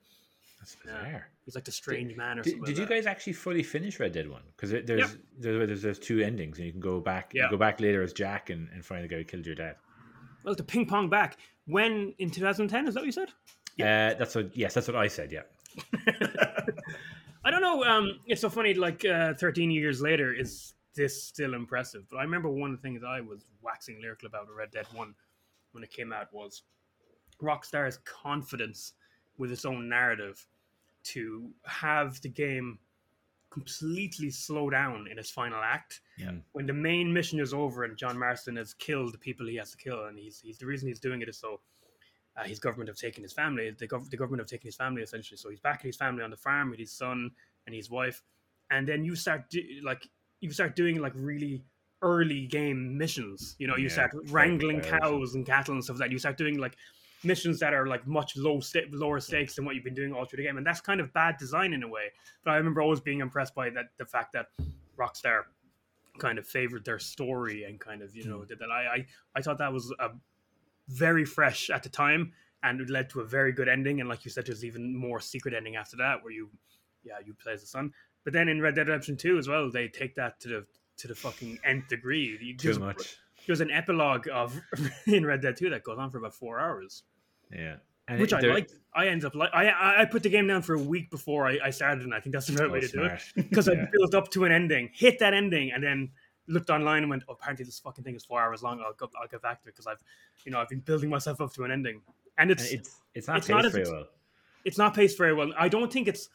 That's 0.58 0.76
Yeah. 0.84 0.92
bizarre. 1.02 1.28
he's 1.44 1.54
like 1.54 1.64
the 1.64 1.70
strange 1.72 2.16
man 2.16 2.38
or 2.38 2.42
Did, 2.42 2.50
something. 2.52 2.64
did 2.66 2.78
you 2.78 2.84
like 2.84 2.88
that. 2.88 2.94
guys 2.96 3.06
actually 3.06 3.34
fully 3.34 3.62
finish 3.62 4.00
Red 4.00 4.12
Dead 4.12 4.28
One? 4.28 4.42
Because 4.56 4.70
there's, 4.70 4.86
there's 4.86 5.16
there's 5.38 5.82
there's 5.82 5.98
two 5.98 6.20
endings, 6.20 6.56
and 6.58 6.66
you 6.66 6.72
can 6.72 6.80
go 6.80 6.98
back. 7.00 7.32
You 7.34 7.42
Yeah. 7.42 7.50
go 7.50 7.58
back 7.58 7.78
later 7.80 8.02
as 8.02 8.12
Jack 8.14 8.48
and, 8.50 8.68
and 8.70 8.84
find 8.84 9.04
the 9.04 9.08
guy 9.08 9.16
who 9.16 9.24
killed 9.24 9.44
your 9.46 9.54
dad. 9.54 9.76
Well, 10.42 10.54
to 10.54 10.64
ping 10.64 10.86
pong 10.86 11.10
back 11.10 11.36
when 11.66 12.14
in 12.18 12.30
2010 12.30 12.88
is 12.88 12.94
that 12.94 13.00
what 13.00 13.06
you 13.06 13.12
said? 13.12 13.28
Uh, 13.78 14.14
that's 14.18 14.34
what. 14.34 14.56
Yes, 14.56 14.72
that's 14.74 14.88
what 14.88 14.96
I 14.96 15.08
said. 15.08 15.30
Yeah. 15.32 15.42
I 17.46 17.50
don't 17.52 17.60
know. 17.60 17.84
Um, 17.84 18.18
it's 18.26 18.40
so 18.40 18.50
funny. 18.50 18.74
Like 18.74 19.04
uh, 19.04 19.34
13 19.34 19.70
years 19.70 20.00
later, 20.00 20.34
is 20.34 20.74
this 20.96 21.22
still 21.22 21.54
impressive? 21.54 22.04
But 22.10 22.16
I 22.16 22.22
remember 22.22 22.48
one 22.48 22.72
of 22.72 22.76
the 22.76 22.82
things 22.82 23.04
I 23.06 23.20
was 23.20 23.44
waxing 23.62 24.00
lyrical 24.02 24.26
about 24.26 24.48
Red 24.52 24.72
Dead 24.72 24.86
One 24.92 25.14
when 25.70 25.84
it 25.84 25.90
came 25.92 26.12
out 26.12 26.26
was 26.32 26.62
Rockstar's 27.40 27.98
confidence 27.98 28.94
with 29.38 29.52
its 29.52 29.64
own 29.64 29.88
narrative 29.88 30.44
to 31.04 31.48
have 31.66 32.20
the 32.20 32.30
game 32.30 32.80
completely 33.50 34.28
slow 34.28 34.68
down 34.68 35.06
in 35.08 35.16
its 35.16 35.30
final 35.30 35.60
act. 35.62 36.00
Yeah. 36.18 36.32
When 36.50 36.66
the 36.66 36.72
main 36.72 37.12
mission 37.12 37.38
is 37.38 37.54
over 37.54 37.84
and 37.84 37.96
John 37.96 38.18
Marston 38.18 38.56
has 38.56 38.74
killed 38.74 39.14
the 39.14 39.18
people 39.18 39.46
he 39.46 39.54
has 39.54 39.70
to 39.70 39.76
kill, 39.76 40.06
and 40.06 40.18
he's, 40.18 40.40
he's 40.40 40.58
the 40.58 40.66
reason 40.66 40.88
he's 40.88 40.98
doing 40.98 41.22
it 41.22 41.28
is 41.28 41.38
so 41.38 41.60
uh, 42.36 42.44
his 42.44 42.58
government 42.58 42.88
have 42.88 42.98
taken 42.98 43.22
his 43.22 43.32
family. 43.32 43.70
The, 43.70 43.88
gov- 43.88 44.10
the 44.10 44.16
government 44.16 44.40
have 44.40 44.48
taken 44.48 44.66
his 44.66 44.76
family 44.76 45.02
essentially. 45.02 45.36
So 45.38 45.48
he's 45.50 45.60
back 45.60 45.76
at 45.80 45.86
his 45.86 45.96
family 45.96 46.22
on 46.22 46.30
the 46.30 46.36
farm 46.36 46.70
with 46.70 46.78
his 46.78 46.92
son 46.92 47.30
and 47.66 47.74
his 47.74 47.90
wife, 47.90 48.22
and 48.70 48.86
then 48.86 49.04
you 49.04 49.16
start 49.16 49.48
do, 49.50 49.62
like 49.84 50.08
you 50.40 50.50
start 50.50 50.76
doing 50.76 51.00
like 51.00 51.12
really 51.16 51.64
early 52.02 52.46
game 52.46 52.96
missions. 52.98 53.56
You 53.58 53.66
know, 53.68 53.76
you 53.76 53.84
Yeah, 53.84 53.92
start 53.92 54.10
wrangling 54.30 54.80
cows. 54.80 55.00
cows 55.00 55.34
and 55.34 55.46
cattle 55.46 55.74
and 55.74 55.82
stuff 55.82 55.98
like 55.98 56.08
that. 56.08 56.12
You 56.12 56.18
start 56.18 56.36
doing 56.36 56.58
like 56.58 56.76
missions 57.24 57.58
that 57.58 57.72
are 57.72 57.86
like 57.86 58.06
much 58.06 58.36
low 58.36 58.60
sta- 58.60 58.86
lower 58.92 59.18
stakes 59.18 59.56
than 59.56 59.64
what 59.64 59.74
you've 59.74 59.82
been 59.84 59.94
doing 59.94 60.12
all 60.12 60.24
through 60.26 60.36
the 60.36 60.42
game, 60.44 60.58
and 60.58 60.66
that's 60.66 60.80
kind 60.80 61.00
of 61.00 61.12
bad 61.12 61.36
design 61.38 61.72
in 61.72 61.82
a 61.82 61.88
way. 61.88 62.12
But 62.44 62.52
I 62.52 62.56
remember 62.56 62.82
always 62.82 63.00
being 63.00 63.20
impressed 63.20 63.54
by 63.54 63.70
that 63.70 63.86
the 63.96 64.04
fact 64.04 64.34
that 64.34 64.46
Rockstar 64.98 65.44
kind 66.18 66.38
of 66.38 66.46
favored 66.46 66.84
their 66.84 66.98
story 66.98 67.64
and 67.64 67.80
kind 67.80 68.02
of 68.02 68.14
you 68.14 68.26
know 68.28 68.44
did 68.44 68.58
that. 68.58 68.70
I 68.70 68.96
I, 68.96 69.06
I 69.34 69.42
thought 69.42 69.58
that 69.58 69.72
was 69.72 69.92
a 69.98 70.10
very 70.88 71.24
fresh 71.24 71.70
at 71.70 71.82
the 71.82 71.88
time, 71.88 72.32
and 72.62 72.80
it 72.80 72.90
led 72.90 73.10
to 73.10 73.20
a 73.20 73.24
very 73.24 73.52
good 73.52 73.68
ending. 73.68 74.00
And 74.00 74.08
like 74.08 74.24
you 74.24 74.30
said, 74.30 74.46
there's 74.46 74.64
even 74.64 74.96
more 74.96 75.20
secret 75.20 75.54
ending 75.54 75.76
after 75.76 75.96
that, 75.98 76.22
where 76.22 76.32
you, 76.32 76.48
yeah, 77.04 77.18
you 77.24 77.34
play 77.34 77.52
as 77.54 77.60
the 77.62 77.66
son. 77.66 77.92
But 78.24 78.32
then 78.32 78.48
in 78.48 78.60
Red 78.60 78.74
Dead 78.74 78.88
Redemption 78.88 79.16
2 79.16 79.38
as 79.38 79.48
well, 79.48 79.70
they 79.70 79.88
take 79.88 80.14
that 80.16 80.40
to 80.40 80.48
the 80.48 80.66
to 80.98 81.08
the 81.08 81.14
fucking 81.14 81.58
nth 81.64 81.88
degree. 81.88 82.38
You- 82.40 82.56
Too 82.56 82.68
there's- 82.68 82.78
much. 82.78 83.16
There's 83.46 83.60
an 83.60 83.70
epilogue 83.70 84.26
of 84.32 84.60
in 85.06 85.24
Red 85.24 85.40
Dead 85.42 85.56
2 85.56 85.70
that 85.70 85.84
goes 85.84 85.98
on 85.98 86.10
for 86.10 86.18
about 86.18 86.34
four 86.34 86.58
hours, 86.58 87.04
Yeah. 87.54 87.76
And 88.08 88.20
which 88.20 88.32
it- 88.32 88.44
I 88.44 88.48
like. 88.52 88.70
I 88.94 89.08
ended 89.08 89.26
up 89.26 89.34
like 89.34 89.50
I 89.52 90.02
I 90.02 90.04
put 90.06 90.22
the 90.22 90.28
game 90.30 90.46
down 90.48 90.62
for 90.62 90.74
a 90.74 90.82
week 90.82 91.10
before 91.10 91.46
I, 91.46 91.58
I 91.64 91.70
started, 91.70 92.02
and 92.04 92.14
I 92.14 92.18
think 92.20 92.32
that's 92.32 92.46
the 92.46 92.54
right 92.54 92.68
Oh, 92.70 92.72
way 92.72 92.80
to 92.80 92.88
do 92.88 93.04
it 93.04 93.20
smart. 93.20 93.48
because 93.50 93.68
I 93.72 93.74
built 93.92 94.14
up 94.14 94.30
to 94.30 94.44
an 94.46 94.52
ending, 94.52 94.90
hit 94.92 95.18
that 95.20 95.34
ending, 95.34 95.70
and 95.72 95.82
then 95.84 96.10
looked 96.48 96.70
online 96.70 97.02
and 97.02 97.10
went, 97.10 97.24
"Oh, 97.28 97.32
apparently 97.32 97.64
this 97.64 97.78
fucking 97.78 98.04
thing 98.04 98.14
is 98.14 98.24
four 98.24 98.40
hours 98.40 98.62
long. 98.62 98.80
I'll 98.80 98.92
go, 98.94 99.10
I'll 99.20 99.28
get 99.28 99.42
back 99.42 99.62
to 99.62 99.68
it 99.68 99.72
because 99.72 99.86
I've, 99.86 100.02
you 100.44 100.52
know, 100.52 100.58
I've 100.60 100.68
been 100.68 100.80
building 100.80 101.10
myself 101.10 101.40
up 101.40 101.52
to 101.54 101.64
an 101.64 101.70
ending, 101.70 102.02
and 102.38 102.50
it's 102.50 102.70
it's 102.72 103.00
it's 103.14 103.28
not 103.28 103.38
it's 103.38 103.48
not 103.48 103.62
paced 103.62 103.66
as 103.66 103.72
very 103.72 103.96
well. 103.96 104.06
it's 104.64 104.78
not 104.78 104.94
paced 104.94 105.18
very 105.18 105.34
well. 105.34 105.52
I 105.58 105.68
don't 105.68 105.92
think 105.92 106.08
it's 106.08 106.28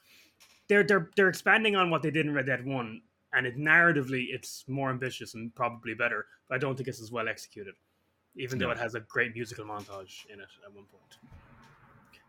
they're 0.67 0.83
they're 0.83 1.09
they're 1.15 1.29
expanding 1.29 1.75
on 1.75 1.89
what 1.89 2.01
they 2.01 2.11
did 2.11 2.25
in 2.25 2.33
Red 2.33 2.45
Dead 2.47 2.65
One, 2.65 3.01
and 3.33 3.45
it 3.45 3.57
narratively 3.57 4.25
it's 4.29 4.65
more 4.67 4.89
ambitious 4.89 5.33
and 5.33 5.53
probably 5.55 5.93
better. 5.93 6.25
But 6.47 6.55
I 6.55 6.57
don't 6.59 6.75
think 6.75 6.87
it's 6.87 7.01
as 7.01 7.11
well 7.11 7.27
executed, 7.27 7.75
even 8.35 8.59
though 8.59 8.71
it 8.71 8.77
has 8.77 8.95
a 8.95 8.99
great 9.01 9.33
musical 9.35 9.65
montage 9.65 10.25
in 10.31 10.39
it 10.39 10.49
at 10.65 10.73
one 10.73 10.85
point 10.85 11.17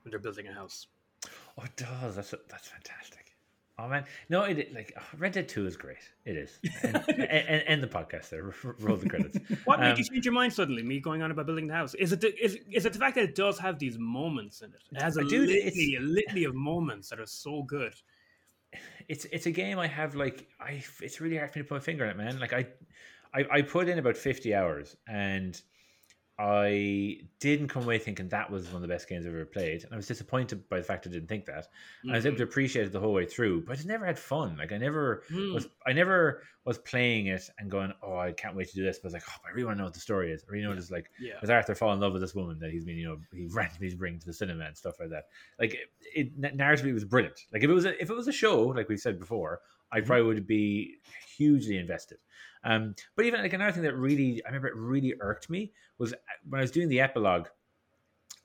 when 0.03 0.11
they're 0.11 0.18
building 0.18 0.49
a 0.49 0.53
house. 0.53 0.87
Oh, 1.59 1.64
it 1.64 1.76
does. 1.76 2.16
That's 2.16 2.35
that's 2.49 2.68
fantastic. 2.68 3.32
Oh 3.79 3.89
man, 3.89 4.05
no, 4.29 4.43
it 4.43 4.73
like 4.75 4.93
oh, 4.99 5.03
Red 5.18 5.33
Dead 5.33 5.49
Two 5.49 5.66
is 5.66 5.77
great. 5.77 5.97
It 6.25 6.37
is. 6.37 6.59
And, 6.83 6.97
and, 7.09 7.20
and, 7.23 7.62
and 7.68 7.83
the 7.83 7.87
podcast 7.89 8.29
there. 8.29 8.55
Roll 8.81 8.97
the 8.97 9.09
credits. 9.09 9.39
What 9.64 9.81
made 9.81 9.93
Um, 9.93 9.99
you 9.99 10.05
change 10.05 10.25
your 10.25 10.35
mind 10.35 10.53
suddenly? 10.53 10.83
Me 10.83 11.01
going 11.01 11.23
on 11.23 11.31
about 11.31 11.47
building 11.47 11.66
the 11.66 11.75
house? 11.75 11.95
Is 11.95 12.12
it 12.12 12.20
the, 12.20 12.35
is, 12.45 12.59
is 12.70 12.85
it 12.87 12.93
the 12.93 12.99
fact 12.99 13.14
that 13.16 13.25
it 13.25 13.35
does 13.35 13.59
have 13.59 13.79
these 13.79 13.99
moments 13.99 14.61
in 14.61 14.70
it? 14.70 14.83
It 14.93 15.01
has 15.03 15.16
a 15.16 15.25
Dude, 15.25 15.49
it's- 15.49 15.64
litany, 15.75 15.97
a 15.97 16.01
litany 16.01 16.45
of 16.45 16.55
moments 16.55 17.09
that 17.09 17.18
are 17.18 17.27
so 17.27 17.62
good. 17.62 17.95
it's 19.09 19.25
it's 19.27 19.47
a 19.47 19.51
game 19.51 19.79
I 19.79 19.87
have 19.87 20.14
like 20.14 20.47
I 20.61 20.83
it's 21.01 21.20
really 21.20 21.37
hard 21.37 21.51
for 21.53 21.59
me 21.59 21.62
to 21.64 21.68
put 21.68 21.75
my 21.77 21.81
finger 21.81 22.05
on 22.05 22.11
it, 22.11 22.16
man. 22.16 22.39
Like 22.39 22.53
I 22.53 22.66
I, 23.35 23.45
I 23.51 23.62
put 23.62 23.89
in 23.89 23.99
about 23.99 24.16
fifty 24.16 24.55
hours 24.55 24.97
and 25.09 25.61
I 26.39 27.18
didn't 27.41 27.68
come 27.68 27.83
away 27.85 27.99
thinking 27.99 28.28
that 28.30 28.51
was 28.51 28.66
one 28.66 28.76
of 28.76 28.83
the 28.83 28.89
best 28.93 29.09
games 29.09 29.26
I've 29.26 29.35
ever 29.35 29.45
played. 29.45 29.85
And 29.85 29.93
I 29.93 29.97
was 29.97 30.07
disappointed 30.09 30.68
by 30.68 30.78
the 30.78 30.83
fact 30.83 31.07
I 31.07 31.11
didn't 31.11 31.28
think 31.28 31.45
that. 31.45 31.68
And 32.07 32.16
I 32.16 32.18
was 32.18 32.26
able 32.26 32.39
to 32.39 32.43
appreciate 32.43 32.87
it 32.87 32.93
the 32.93 33.01
whole 33.01 33.12
way 33.12 33.26
through, 33.26 33.64
but 33.64 33.72
I 33.72 33.76
just 33.76 33.87
never 33.87 34.07
had 34.07 34.18
fun. 34.18 34.57
Like 34.57 34.72
I 34.72 34.78
never 34.78 35.22
Mm. 35.30 35.53
was 35.53 35.68
I 35.87 35.93
never 35.93 36.43
was 36.64 36.78
playing 36.78 37.26
it 37.26 37.49
and 37.59 37.70
going, 37.70 37.93
Oh, 38.03 38.16
I 38.16 38.33
can't 38.33 38.57
wait 38.57 38.68
to 38.70 38.74
do 38.74 38.83
this. 38.83 38.99
But 38.99 39.07
I 39.07 39.09
was 39.09 39.14
like, 39.14 39.24
Oh, 39.28 39.41
I 39.47 39.51
really 39.51 39.66
want 39.66 39.76
to 39.76 39.78
know 39.78 39.85
what 39.85 39.95
the 39.95 40.01
story 40.01 40.33
is. 40.33 40.45
Or 40.49 40.57
you 40.57 40.64
know 40.64 40.70
Yeah. 40.70 40.74
this 40.74 40.91
like 40.91 41.11
yeah, 41.18 41.41
does 41.41 41.51
Arthur 41.51 41.74
fall 41.74 41.93
in 41.93 42.01
love 42.01 42.12
with 42.12 42.22
this 42.22 42.35
woman 42.35 42.59
that 42.61 42.70
he's 42.70 42.85
been, 42.85 42.97
you 42.97 43.05
know, 43.09 43.18
he 43.33 43.47
randomly 43.47 43.95
bringing 43.95 44.20
to 44.20 44.26
the 44.26 44.33
cinema 44.33 44.64
and 44.64 44.76
stuff 44.76 44.99
like 44.99 45.11
that. 45.11 45.24
Like 45.59 45.74
it, 45.74 46.33
it 46.43 46.57
narratively 46.57 46.95
was 46.95 47.05
brilliant. 47.05 47.47
Like 47.53 47.62
if 47.62 47.70
it 47.70 47.74
was 47.74 47.85
a, 47.85 48.01
if 48.03 48.11
it 48.11 48.16
was 48.16 48.26
a 48.26 48.33
show, 48.33 48.62
like 48.68 48.89
we 48.89 48.97
said 48.97 49.18
before, 49.18 49.61
I 49.93 50.01
Mm-hmm. 50.01 50.07
probably 50.07 50.26
would 50.26 50.47
be 50.47 50.97
hugely 51.37 51.76
invested. 51.76 52.18
Um, 52.65 52.95
but 53.17 53.25
even 53.27 53.43
like 53.43 53.53
another 53.53 53.73
thing 53.73 53.83
that 53.83 53.97
really, 53.97 54.45
I 54.45 54.49
remember 54.49 54.69
it 54.69 54.77
really 54.77 55.15
irked 55.21 55.51
me 55.51 55.73
was 55.99 56.13
uh, 56.13 56.17
when 56.49 56.61
I 56.61 56.63
was 56.63 56.71
doing 56.71 56.89
the 56.89 57.01
epilogue. 57.01 57.49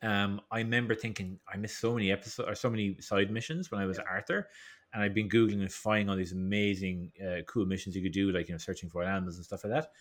Um, 0.01 0.41
I 0.51 0.59
remember 0.59 0.93
thinking 0.95 1.39
I 1.51 1.57
missed 1.57 1.79
so 1.79 1.93
many 1.93 2.11
episodes 2.11 2.47
or 2.49 2.55
so 2.55 2.69
many 2.69 2.99
side 3.01 3.31
missions 3.31 3.71
when 3.71 3.81
I 3.81 3.85
was 3.85 3.97
Arthur, 3.99 4.49
and 4.93 5.01
I'd 5.03 5.13
been 5.15 5.29
googling 5.29 5.61
and 5.61 5.71
finding 5.71 6.09
all 6.09 6.15
these 6.15 6.33
amazing, 6.33 7.11
uh, 7.25 7.41
cool 7.47 7.65
missions 7.65 7.95
you 7.95 8.03
could 8.03 8.11
do, 8.11 8.31
like 8.31 8.47
you 8.47 8.53
know, 8.53 8.59
searching 8.59 8.89
for 8.89 9.03
animals 9.03 9.37
and 9.37 9.45
stuff 9.45 9.63
like 9.63 9.73
that. 9.73 9.91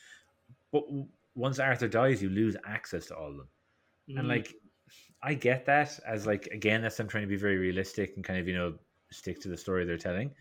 But 0.73 0.87
w- 0.87 1.09
once 1.35 1.59
Arthur 1.59 1.89
dies, 1.89 2.23
you 2.23 2.31
lose 2.31 2.57
access 2.67 3.07
to 3.07 3.17
all 3.17 3.31
of 3.31 3.37
them. 3.39 3.51
and 4.17 4.29
Mm. 4.29 4.29
like 4.29 4.55
I 5.23 5.35
get 5.35 5.67
that 5.67 5.99
as 6.07 6.27
like 6.27 6.47
again 6.49 6.83
that's 6.83 7.01
I'm 7.01 7.09
trying 7.09 7.25
to 7.25 7.29
be 7.29 7.37
very 7.37 7.59
realistic 7.59 8.15
and 8.17 8.25
kind 8.25 8.41
of 8.41 8.49
you 8.49 8.55
know 8.55 8.79
stick 9.13 9.41
to 9.43 9.49
the 9.49 9.57
story 9.57 9.85
they're 9.85 9.99
telling. 9.99 10.35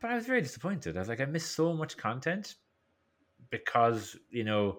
But 0.00 0.10
I 0.12 0.16
was 0.16 0.26
very 0.26 0.42
disappointed. 0.42 0.96
I 0.96 1.00
was 1.00 1.08
like, 1.08 1.20
I 1.20 1.26
missed 1.26 1.52
so 1.52 1.74
much 1.74 1.96
content 1.96 2.56
because 3.50 4.16
you 4.30 4.44
know, 4.44 4.78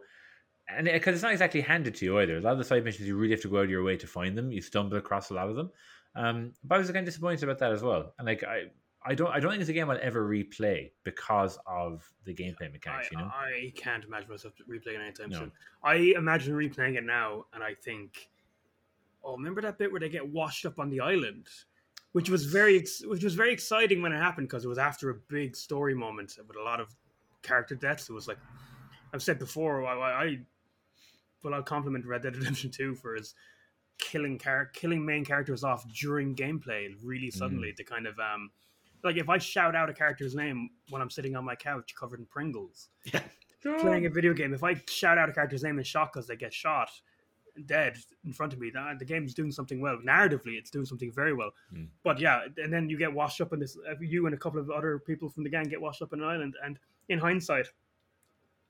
and 0.70 0.86
because 0.86 1.16
it's 1.16 1.24
not 1.24 1.32
exactly 1.32 1.62
handed 1.62 1.96
to 1.96 2.06
you 2.06 2.20
either. 2.20 2.38
A 2.38 2.42
lot 2.42 2.54
of 2.54 2.58
the 2.60 2.64
side 2.64 2.84
missions 2.84 3.08
you 3.08 3.18
really 3.18 3.32
have 3.32 3.42
to 3.42 3.50
go 3.50 3.58
out 3.58 3.66
of 3.66 3.70
your 3.70 3.84
way 3.84 3.98
to 3.98 4.08
find 4.08 4.38
them. 4.38 4.52
You 4.52 4.62
stumble 4.62 4.98
across 4.98 5.30
a 5.30 5.34
lot 5.34 5.50
of 5.50 5.56
them. 5.56 5.72
Um, 6.16 6.54
but 6.64 6.76
I 6.76 6.78
was 6.80 6.90
again 6.90 7.06
disappointed 7.06 7.44
about 7.44 7.60
that 7.60 7.72
as 7.72 7.82
well. 7.82 8.14
And 8.18 8.28
like 8.28 8.44
I, 8.44 8.66
I 9.06 9.16
don't, 9.16 9.30
I 9.30 9.40
don't 9.40 9.52
think 9.52 9.62
it's 9.62 9.70
a 9.70 9.74
game 9.74 9.90
I'll 9.90 9.98
ever 10.02 10.28
replay 10.28 10.92
because 11.04 11.58
of 11.66 12.04
the 12.26 12.34
gameplay 12.34 12.66
I, 12.66 12.70
mechanics. 12.70 13.10
you 13.12 13.18
know, 13.18 13.32
I 13.34 13.72
can't 13.76 14.04
imagine 14.04 14.30
myself 14.30 14.54
replaying 14.70 14.96
it 14.96 15.02
anytime 15.02 15.30
No. 15.30 15.40
soon. 15.40 15.52
I 15.84 15.96
imagine 16.18 16.54
replaying 16.54 16.98
it 16.98 17.06
now, 17.06 17.46
and 17.54 17.64
I 17.64 17.76
think, 17.76 18.30
oh, 19.24 19.38
remember 19.38 19.62
that 19.62 19.78
bit 19.78 19.92
where 19.92 20.02
they 20.02 20.10
get 20.10 20.28
washed 20.28 20.66
up 20.66 20.80
on 20.80 20.90
the 20.90 21.00
island, 21.00 21.48
which 22.12 22.30
was 22.30 22.46
very, 22.46 22.84
which 23.06 23.24
was 23.24 23.36
very 23.36 23.54
exciting 23.54 24.02
when 24.02 24.12
it 24.12 24.18
happened 24.18 24.48
because 24.50 24.66
it 24.66 24.68
was 24.68 24.78
after 24.78 25.10
a 25.12 25.16
big 25.30 25.56
story 25.56 25.94
moment 25.96 26.38
with 26.48 26.58
a 26.58 26.62
lot 26.62 26.82
of 26.82 26.94
character 27.42 27.76
deaths. 27.76 28.10
It 28.10 28.14
was 28.14 28.28
like 28.28 28.38
I've 29.14 29.24
said 29.24 29.40
before, 29.40 29.86
I, 29.86 29.94
I, 29.98 30.24
I 30.24 30.38
well, 31.44 31.54
I'll 31.54 31.64
compliment 31.64 32.06
Red 32.06 32.24
Dead 32.24 32.36
Redemption 32.36 32.72
Two 32.72 32.96
for 32.96 33.16
his 33.16 33.34
killing 33.98 34.38
char- 34.40 34.68
killing 34.74 35.06
main 35.06 35.26
characters 35.26 35.64
off 35.64 35.86
during 35.94 36.36
gameplay 36.36 36.94
really 37.04 37.30
suddenly 37.30 37.74
to 37.74 37.84
kind 37.84 38.08
of 38.08 38.18
um 38.20 38.50
like 39.04 39.18
if 39.18 39.28
I 39.30 39.38
shout 39.38 39.76
out 39.76 39.90
a 39.90 39.94
character's 39.94 40.36
name 40.36 40.70
when 40.90 41.02
I'm 41.02 41.10
sitting 41.10 41.36
on 41.36 41.44
my 41.46 41.56
couch 41.56 41.94
covered 42.00 42.20
in 42.20 42.26
Pringles 42.26 42.90
Yeah. 43.12 43.22
playing 43.80 44.06
a 44.06 44.10
video 44.10 44.34
game, 44.34 44.54
if 44.54 44.64
I 44.64 44.76
shout 44.90 45.18
out 45.18 45.28
a 45.30 45.34
character's 45.34 45.64
name 45.64 45.78
in 45.78 45.84
shot 45.84 46.12
because 46.14 46.28
they 46.28 46.36
get 46.38 46.54
shot 46.54 46.90
dead 47.66 47.98
in 48.24 48.32
front 48.32 48.54
of 48.54 48.60
me, 48.60 48.70
that 48.74 49.00
the 49.00 49.06
game's 49.06 49.34
doing 49.34 49.52
something 49.52 49.82
well. 49.82 49.98
Narratively, 49.98 50.58
it's 50.58 50.70
doing 50.70 50.86
something 50.86 51.12
very 51.12 51.34
well. 51.34 51.52
Mm. 51.74 51.88
But 52.04 52.20
yeah, 52.20 52.46
and 52.58 52.72
then 52.72 52.90
you 52.90 52.98
get 52.98 53.12
washed 53.14 53.42
up 53.42 53.52
in 53.52 53.60
this. 53.60 53.78
uh, 53.90 53.96
You 54.00 54.28
and 54.28 54.36
a 54.36 54.38
couple 54.38 54.62
of 54.62 54.70
other 54.70 54.98
people 55.00 55.28
from 55.28 55.44
the 55.44 55.50
gang 55.50 55.66
get 55.66 55.82
washed 55.82 56.02
up 56.02 56.14
in 56.14 56.22
an 56.22 56.26
island, 56.26 56.56
and 56.64 56.80
in 57.10 57.20
hindsight, 57.20 57.68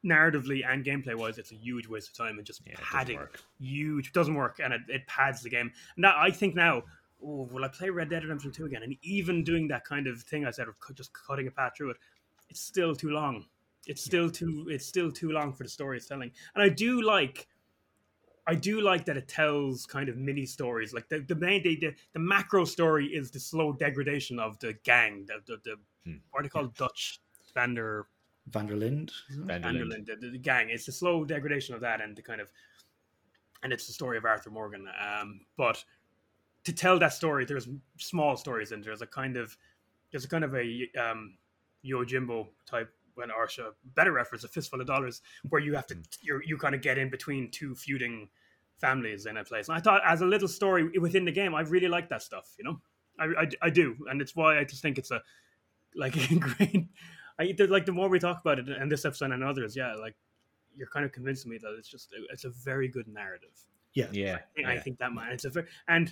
narratively 0.06 0.66
and 0.66 0.86
gameplay 0.86 1.16
wise, 1.16 1.38
it's 1.38 1.52
a 1.52 1.56
huge 1.56 1.88
waste 1.88 2.10
of 2.10 2.16
time 2.16 2.38
and 2.38 2.46
just 2.48 2.62
yeah, 2.66 2.74
it 2.74 2.78
doesn't 2.78 2.92
padding. 2.92 3.20
huge 3.60 4.14
doesn't 4.14 4.36
work 4.36 4.60
and 4.64 4.74
it, 4.74 4.82
it 4.88 5.06
pads 5.08 5.42
the 5.42 5.50
game. 5.50 5.72
And 5.96 6.04
that, 6.06 6.16
i 6.18 6.32
think 6.32 6.56
now 6.56 6.84
oh, 7.24 7.50
will 7.52 7.66
i 7.66 7.68
play 7.68 7.90
red 7.90 8.10
dead 8.10 8.24
redemption 8.24 8.52
2 8.52 8.66
again? 8.66 8.84
And 8.84 8.96
even 9.02 9.44
doing 9.44 9.68
that 9.68 9.84
kind 9.84 10.08
of 10.08 10.22
thing 10.24 10.46
i 10.46 10.52
said 10.52 10.68
of 10.68 10.76
just 10.96 11.12
cutting 11.14 11.48
a 11.48 11.52
path 11.52 11.74
through 11.78 11.92
it 11.92 11.98
it's 12.50 12.62
still 12.62 12.96
too 12.96 13.10
long. 13.10 13.46
It's 13.86 14.04
still 14.04 14.30
too 14.30 14.68
it's 14.70 14.86
still 14.86 15.12
too 15.12 15.32
long 15.32 15.54
for 15.54 15.64
the 15.64 15.70
story 15.70 15.98
it's 15.98 16.08
telling. 16.08 16.32
And 16.56 16.64
i 16.64 16.70
do 16.70 17.02
like 17.02 17.48
i 18.48 18.56
do 18.56 18.82
like 18.82 19.04
that 19.06 19.18
it 19.18 19.28
tells 19.28 19.86
kind 19.86 20.08
of 20.08 20.16
mini 20.18 20.46
stories. 20.46 20.94
Like 20.94 21.10
the, 21.10 21.20
the 21.20 21.36
main 21.36 21.62
the, 21.64 21.76
the, 21.76 21.94
the 22.14 22.20
macro 22.20 22.64
story 22.64 23.08
is 23.08 23.32
the 23.32 23.40
slow 23.40 23.74
degradation 23.74 24.40
of 24.40 24.58
the 24.60 24.74
gang 24.86 25.26
the, 25.28 25.42
the, 25.46 25.58
the 25.66 25.76
Hmm. 26.06 26.16
what 26.32 26.40
are 26.40 26.44
they 26.44 26.50
called 26.50 26.74
dutch 26.76 27.20
vander 27.54 28.08
Van 28.50 28.66
der 28.66 28.76
Linde. 28.76 29.12
Vanderland. 29.30 29.64
Vanderland, 29.64 30.06
the, 30.06 30.16
the, 30.16 30.32
the 30.32 30.38
gang. 30.38 30.70
It's 30.70 30.86
the 30.86 30.92
slow 30.92 31.24
degradation 31.24 31.76
of 31.76 31.82
that, 31.82 32.02
and 32.02 32.16
the 32.16 32.22
kind 32.22 32.42
of, 32.42 32.52
and 33.64 33.72
it's 33.72 33.88
the 33.88 33.94
story 33.94 34.18
of 34.18 34.26
Arthur 34.26 34.50
Morgan. 34.50 34.88
Um, 35.00 35.42
but 35.58 35.84
to 36.64 36.74
tell 36.74 37.00
that 37.00 37.14
story, 37.14 37.46
there's 37.46 37.68
small 37.98 38.38
stories 38.38 38.72
in 38.72 38.82
there. 38.82 38.92
There's 38.92 39.02
a 39.02 39.08
kind 39.08 39.38
of, 39.38 39.56
there's 40.12 40.26
a 40.26 40.30
kind 40.30 40.44
of 40.44 40.56
a 40.56 40.90
um, 41.00 41.38
Yojimbo 41.86 42.48
type 42.66 42.92
when 43.16 43.30
Arsha 43.30 43.72
better 43.96 44.14
reference 44.14 44.44
a 44.44 44.48
fistful 44.48 44.82
of 44.82 44.88
dollars, 44.88 45.22
where 45.50 45.62
you 45.62 45.76
have 45.76 45.88
to 45.88 45.98
you 46.22 46.42
you 46.46 46.58
kind 46.58 46.74
of 46.74 46.82
get 46.82 46.98
in 46.98 47.10
between 47.10 47.52
two 47.52 47.76
feuding 47.76 48.30
families 48.78 49.26
in 49.26 49.38
a 49.38 49.44
place. 49.44 49.68
And 49.68 49.78
I 49.78 49.82
thought 49.82 50.02
as 50.06 50.22
a 50.22 50.26
little 50.26 50.48
story 50.48 50.98
within 50.98 51.26
the 51.26 51.32
game, 51.32 51.54
I 51.54 51.62
really 51.62 51.90
like 51.90 52.10
that 52.10 52.24
stuff. 52.24 52.56
You 52.58 52.66
know, 52.66 52.82
I, 53.20 53.44
I, 53.44 53.50
I 53.64 53.70
do, 53.70 53.96
and 54.10 54.22
it's 54.22 54.36
why 54.36 54.58
I 54.58 54.64
just 54.64 54.82
think 54.82 54.98
it's 54.98 55.12
a 55.12 55.22
like 55.96 56.16
a 56.32 56.36
great. 56.36 56.88
I 57.40 57.54
the- 57.58 57.68
like 57.68 57.86
the 57.86 57.92
more 57.92 58.10
we 58.10 58.20
talk 58.20 58.42
about 58.42 58.60
it 58.60 58.68
and 58.70 58.92
this 58.92 59.06
episode 59.06 59.32
and 59.32 59.44
others, 59.44 59.76
yeah, 59.76 59.94
like 59.96 60.16
you're 60.76 60.88
kind 60.90 61.06
of 61.06 61.12
convincing 61.12 61.50
me 61.52 61.58
that 61.58 61.76
it's 61.78 61.88
just 61.90 62.14
it's 62.32 62.44
a 62.44 62.50
very 62.50 62.88
good 62.88 63.08
narrative. 63.08 63.50
Yeah, 63.94 64.06
I, 64.08 64.40
think- 64.56 64.68
I 64.68 64.78
think 64.80 65.00
that 65.00 65.12
might. 65.14 65.32
it's 65.34 65.46
a 65.46 65.50
very 65.50 65.68
and 65.88 66.08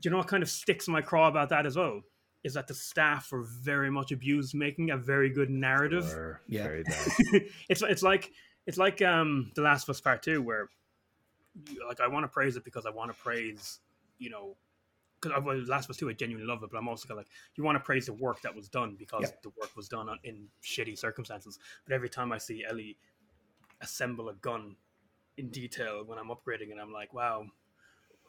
do 0.00 0.08
you 0.08 0.10
know 0.10 0.16
what 0.18 0.26
kind 0.28 0.42
of 0.42 0.48
sticks 0.50 0.86
in 0.88 0.92
my 0.92 1.02
craw 1.02 1.28
about 1.28 1.50
that 1.50 1.66
as 1.66 1.76
well 1.76 2.00
is 2.42 2.54
that 2.54 2.66
the 2.66 2.74
staff 2.74 3.30
were 3.32 3.42
very 3.44 3.90
much 3.90 4.12
abused 4.12 4.54
making 4.54 4.90
a 4.90 4.96
very 4.96 5.30
good 5.30 5.48
narrative. 5.50 6.04
Or 6.06 6.40
Yeah. 6.48 6.66
it's 7.68 7.82
it's 7.82 8.02
like 8.02 8.30
it's 8.66 8.76
like 8.78 9.00
um 9.02 9.50
the 9.54 9.62
Last 9.62 9.84
of 9.84 9.90
Us 9.90 10.00
Part 10.00 10.22
Two, 10.22 10.42
where 10.42 10.68
like 11.86 12.00
I 12.00 12.08
want 12.08 12.24
to 12.24 12.28
praise 12.28 12.56
it 12.56 12.64
because 12.64 12.86
I 12.86 12.90
want 12.90 13.12
to 13.12 13.18
praise 13.22 13.78
you 14.18 14.30
know 14.30 14.56
because 15.32 15.68
Last 15.68 15.84
of 15.86 15.90
Us 15.90 15.96
Two 15.96 16.08
I 16.08 16.12
genuinely 16.12 16.46
love 16.46 16.62
it, 16.62 16.70
but 16.70 16.78
I'm 16.78 16.88
also 16.88 17.14
like 17.14 17.26
you 17.56 17.64
want 17.64 17.76
to 17.76 17.80
praise 17.80 18.06
the 18.06 18.12
work 18.12 18.40
that 18.42 18.54
was 18.54 18.68
done 18.68 18.96
because 18.98 19.22
Yeah. 19.22 19.36
the 19.42 19.50
work 19.60 19.76
was 19.76 19.88
done 19.88 20.08
on, 20.08 20.18
in 20.24 20.48
shitty 20.62 20.98
circumstances. 20.98 21.58
But 21.86 21.94
every 21.94 22.08
time 22.08 22.32
I 22.32 22.38
see 22.38 22.64
Ellie 22.68 22.96
assemble 23.80 24.28
a 24.28 24.34
gun 24.34 24.76
in 25.36 25.48
detail 25.50 26.04
when 26.04 26.18
I'm 26.18 26.28
upgrading 26.28 26.70
it, 26.70 26.78
I'm 26.80 26.92
like, 26.92 27.12
wow. 27.12 27.46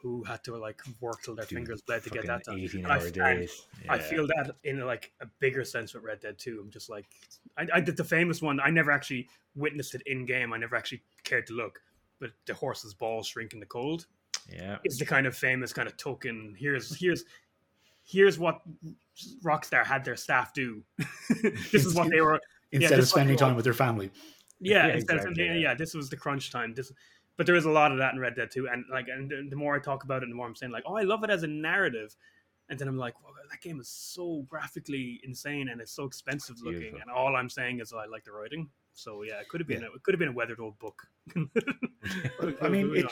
Who 0.02 0.22
had 0.24 0.44
to 0.44 0.54
like 0.56 0.82
work 1.00 1.22
till 1.22 1.34
their 1.34 1.46
Dude, 1.46 1.56
fingers 1.56 1.80
bled 1.80 2.04
to 2.04 2.10
get 2.10 2.26
that 2.26 2.44
done? 2.44 2.60
And 2.60 2.86
I- 2.86 2.98
and 2.98 3.12
days. 3.14 3.66
I 3.88 3.98
feel 3.98 4.26
that 4.26 4.54
in 4.62 4.78
like 4.80 5.12
a 5.20 5.26
bigger 5.40 5.64
sense 5.64 5.94
with 5.94 6.04
Red 6.04 6.20
Dead 6.20 6.38
2. 6.38 6.60
I'm 6.62 6.70
just 6.70 6.90
like, 6.90 7.06
I, 7.56 7.66
I 7.72 7.80
did 7.80 7.96
the 7.96 8.04
famous 8.04 8.42
one. 8.42 8.60
I 8.60 8.68
never 8.68 8.90
actually 8.92 9.26
witnessed 9.56 9.94
it 9.94 10.02
in 10.04 10.26
game. 10.26 10.52
I 10.52 10.58
never 10.58 10.76
actually 10.76 11.02
cared 11.24 11.46
to 11.46 11.54
look. 11.54 11.80
But 12.20 12.32
the 12.44 12.52
horse's 12.52 12.92
balls 12.92 13.26
shrink 13.26 13.54
in 13.54 13.58
the 13.58 13.66
cold 13.66 14.06
Yeah. 14.48 14.78
is 14.84 14.98
the 14.98 15.06
kind 15.06 15.26
of 15.26 15.36
famous 15.36 15.72
kind 15.72 15.88
of 15.88 15.96
token. 15.96 16.54
Here's 16.58 16.96
here's 16.98 17.24
here's 18.04 18.38
what 18.38 18.60
Rockstar 19.44 19.84
had 19.84 20.04
their 20.04 20.16
staff 20.16 20.52
do. 20.54 20.82
this 21.72 21.84
is 21.84 21.94
what 21.94 22.10
they 22.10 22.20
were. 22.20 22.40
Instead 22.72 22.98
this 22.98 23.06
of 23.06 23.08
spending 23.10 23.36
time 23.36 23.56
with 23.56 23.64
their 23.64 23.74
family. 23.74 24.10
Yeah, 24.60 24.86
Yeah, 24.88 24.94
instead 24.94 25.16
exactly, 25.16 25.48
of, 25.48 25.54
yeah. 25.56 25.60
yeah. 25.70 25.74
this 25.74 25.94
was 25.94 26.08
the 26.10 26.16
crunch 26.16 26.50
time. 26.50 26.74
This, 26.74 26.92
but 27.36 27.46
there 27.46 27.54
is 27.56 27.64
a 27.64 27.70
lot 27.70 27.92
of 27.92 27.98
that 27.98 28.14
in 28.14 28.20
Red 28.20 28.34
Dead 28.36 28.50
2. 28.50 28.68
And 28.68 28.84
like, 28.90 29.08
and 29.08 29.30
the- 29.30 29.46
the 29.50 29.56
more 29.56 29.76
I 29.76 29.78
talk 29.78 30.04
about 30.04 30.22
it, 30.22 30.28
the 30.28 30.34
more 30.34 30.46
I'm 30.46 30.54
saying 30.56 30.72
like, 30.72 30.84
oh, 30.86 30.96
I 30.96 31.02
love 31.02 31.22
it 31.24 31.30
as 31.30 31.42
a 31.42 31.46
narrative. 31.46 32.14
And 32.68 32.78
then 32.78 32.88
I'm 32.88 32.96
like, 32.98 33.14
well, 33.22 33.32
that 33.50 33.60
game 33.60 33.78
is 33.80 33.88
so 33.88 34.44
graphically 34.48 35.20
insane 35.24 35.68
and 35.68 35.80
it's 35.80 35.92
so 35.92 36.04
expensive 36.04 36.56
looking. 36.62 36.80
Beautiful. 36.80 37.00
And 37.02 37.10
all 37.10 37.36
I'm 37.36 37.48
saying 37.50 37.80
is 37.80 37.92
I 37.92 38.06
like 38.06 38.24
the 38.24 38.32
writing. 38.32 38.68
So 38.94 39.22
yeah, 39.22 39.38
it 39.40 39.48
could 39.48 39.60
have 39.60 39.68
been 39.68 39.82
Yeah. 39.82 39.88
a, 39.92 39.94
it 39.96 40.02
could 40.02 40.14
have 40.14 40.18
been 40.18 40.28
a 40.28 40.32
weathered 40.32 40.58
old 40.60 40.78
book. 40.78 41.02
I 41.36 42.68
mean, 42.68 42.92
Not 42.92 43.04
it- 43.04 43.10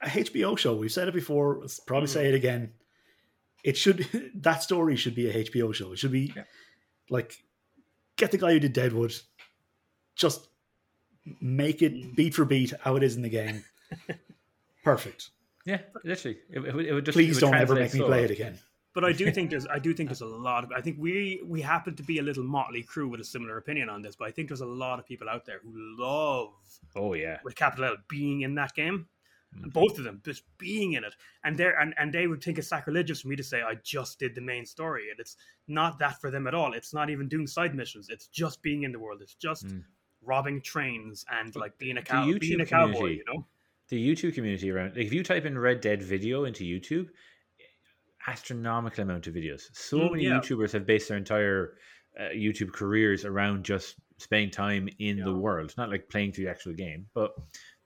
a 0.00 0.06
HBO 0.08 0.56
show. 0.58 0.74
We've 0.76 0.92
said 0.92 1.08
it 1.08 1.14
before. 1.14 1.58
let's 1.60 1.80
Probably 1.80 2.08
Mm. 2.08 2.12
say 2.12 2.28
it 2.28 2.34
again. 2.34 2.72
It 3.64 3.76
should 3.76 4.06
that 4.36 4.62
story 4.62 4.96
should 4.96 5.14
be 5.14 5.28
a 5.28 5.34
HBO 5.44 5.72
show. 5.74 5.92
It 5.92 5.98
should 5.98 6.12
be 6.12 6.32
Yeah. 6.36 6.44
like 7.10 7.42
get 8.16 8.30
the 8.30 8.38
guy 8.38 8.52
who 8.52 8.60
did 8.60 8.72
Deadwood, 8.72 9.14
just 10.16 10.48
make 11.40 11.82
it 11.82 12.16
beat 12.16 12.34
for 12.34 12.44
beat 12.44 12.72
how 12.80 12.96
it 12.96 13.02
is 13.02 13.16
in 13.16 13.22
the 13.22 13.28
game. 13.28 13.64
Perfect. 14.84 15.30
Yeah, 15.64 15.80
literally. 16.04 16.38
It, 16.50 16.60
it 16.64 16.74
would- 16.74 16.86
it 16.86 16.92
would 16.94 17.04
just. 17.04 17.16
Please 17.16 17.36
it 17.38 17.44
would 17.44 17.50
don't 17.52 17.60
ever 17.60 17.74
make 17.74 17.92
me 17.92 18.00
so 18.00 18.06
play 18.06 18.24
it 18.24 18.30
again. 18.30 18.58
But 18.94 19.04
I 19.04 19.12
do 19.12 19.30
think 19.36 19.50
there's 19.50 19.66
I 19.66 19.78
do 19.78 19.92
think 19.92 20.08
there's 20.08 20.22
a 20.22 20.26
lot 20.26 20.64
of 20.64 20.72
I 20.72 20.80
think 20.80 20.96
we 20.98 21.42
we 21.44 21.60
happen 21.60 21.94
to 21.96 22.02
be 22.02 22.18
a 22.18 22.22
little 22.22 22.44
motley 22.44 22.82
crew 22.82 23.08
with 23.08 23.20
a 23.20 23.24
similar 23.24 23.58
opinion 23.58 23.88
on 23.88 24.00
this, 24.02 24.16
but 24.16 24.28
I 24.28 24.30
think 24.30 24.48
there's 24.48 24.62
a 24.62 24.66
lot 24.66 24.98
of 24.98 25.06
people 25.06 25.28
out 25.28 25.44
there 25.44 25.60
who 25.62 25.72
love 25.98 26.52
Oh 26.96 27.12
yeah. 27.14 27.38
with 27.44 27.54
capital 27.54 27.84
L 27.86 27.96
being 28.08 28.40
in 28.42 28.54
that 28.54 28.74
game. 28.74 29.08
Mhm. 29.54 29.72
Both 29.72 29.98
of 29.98 30.04
them 30.04 30.20
just 30.24 30.44
being 30.58 30.92
in 30.92 31.04
it. 31.04 31.14
And 31.44 31.56
they 31.56 31.72
and, 31.78 31.94
and 31.98 32.12
they 32.12 32.26
would 32.26 32.42
think 32.42 32.58
it's 32.58 32.68
sacrilegious 32.68 33.22
for 33.22 33.28
me 33.28 33.36
to 33.36 33.42
say 33.42 33.62
I 33.62 33.74
just 33.76 34.18
did 34.18 34.34
the 34.34 34.40
main 34.40 34.66
story. 34.66 35.10
And 35.10 35.18
it's 35.20 35.36
not 35.66 35.98
that 36.00 36.20
for 36.20 36.30
them 36.30 36.46
at 36.46 36.54
all. 36.54 36.74
It's 36.74 36.92
not 36.94 37.10
even 37.10 37.28
doing 37.28 37.46
side 37.46 37.74
missions. 37.74 38.08
It's 38.10 38.28
just 38.28 38.62
being 38.62 38.82
in 38.82 38.92
the 38.92 38.98
world. 38.98 39.22
It's 39.22 39.34
just 39.34 39.66
Mm. 39.66 39.84
robbing 40.20 40.60
trains 40.62 41.24
and 41.30 41.52
But 41.52 41.60
like 41.60 41.78
being 41.78 41.96
a 41.96 42.02
cow 42.02 42.34
being 42.38 42.60
a 42.60 42.66
cowboy, 42.66 43.08
you 43.10 43.24
know? 43.26 43.46
The 43.88 44.14
YouTube 44.14 44.34
community 44.34 44.70
around. 44.70 44.96
Like 44.96 45.06
if 45.06 45.12
you 45.12 45.22
type 45.22 45.44
in 45.46 45.58
Red 45.58 45.80
Dead 45.80 46.02
video 46.02 46.44
into 46.44 46.64
YouTube, 46.64 47.08
astronomical 48.26 49.02
amount 49.02 49.26
of 49.26 49.34
videos. 49.34 49.74
So 49.74 49.98
Mm, 49.98 50.10
many 50.10 50.24
yeah. 50.24 50.40
YouTubers 50.40 50.72
have 50.72 50.86
based 50.86 51.08
their 51.08 51.16
entire 51.16 51.78
uh, 52.18 52.30
YouTube 52.34 52.72
careers 52.72 53.24
around 53.24 53.64
just 53.64 53.96
spending 54.18 54.50
time 54.50 54.88
in 54.98 55.18
the 55.22 55.34
world, 55.34 55.72
not 55.78 55.90
like 55.90 56.08
playing 56.08 56.32
through 56.32 56.44
the 56.44 56.50
actual 56.50 56.74
game. 56.74 57.06
But 57.14 57.32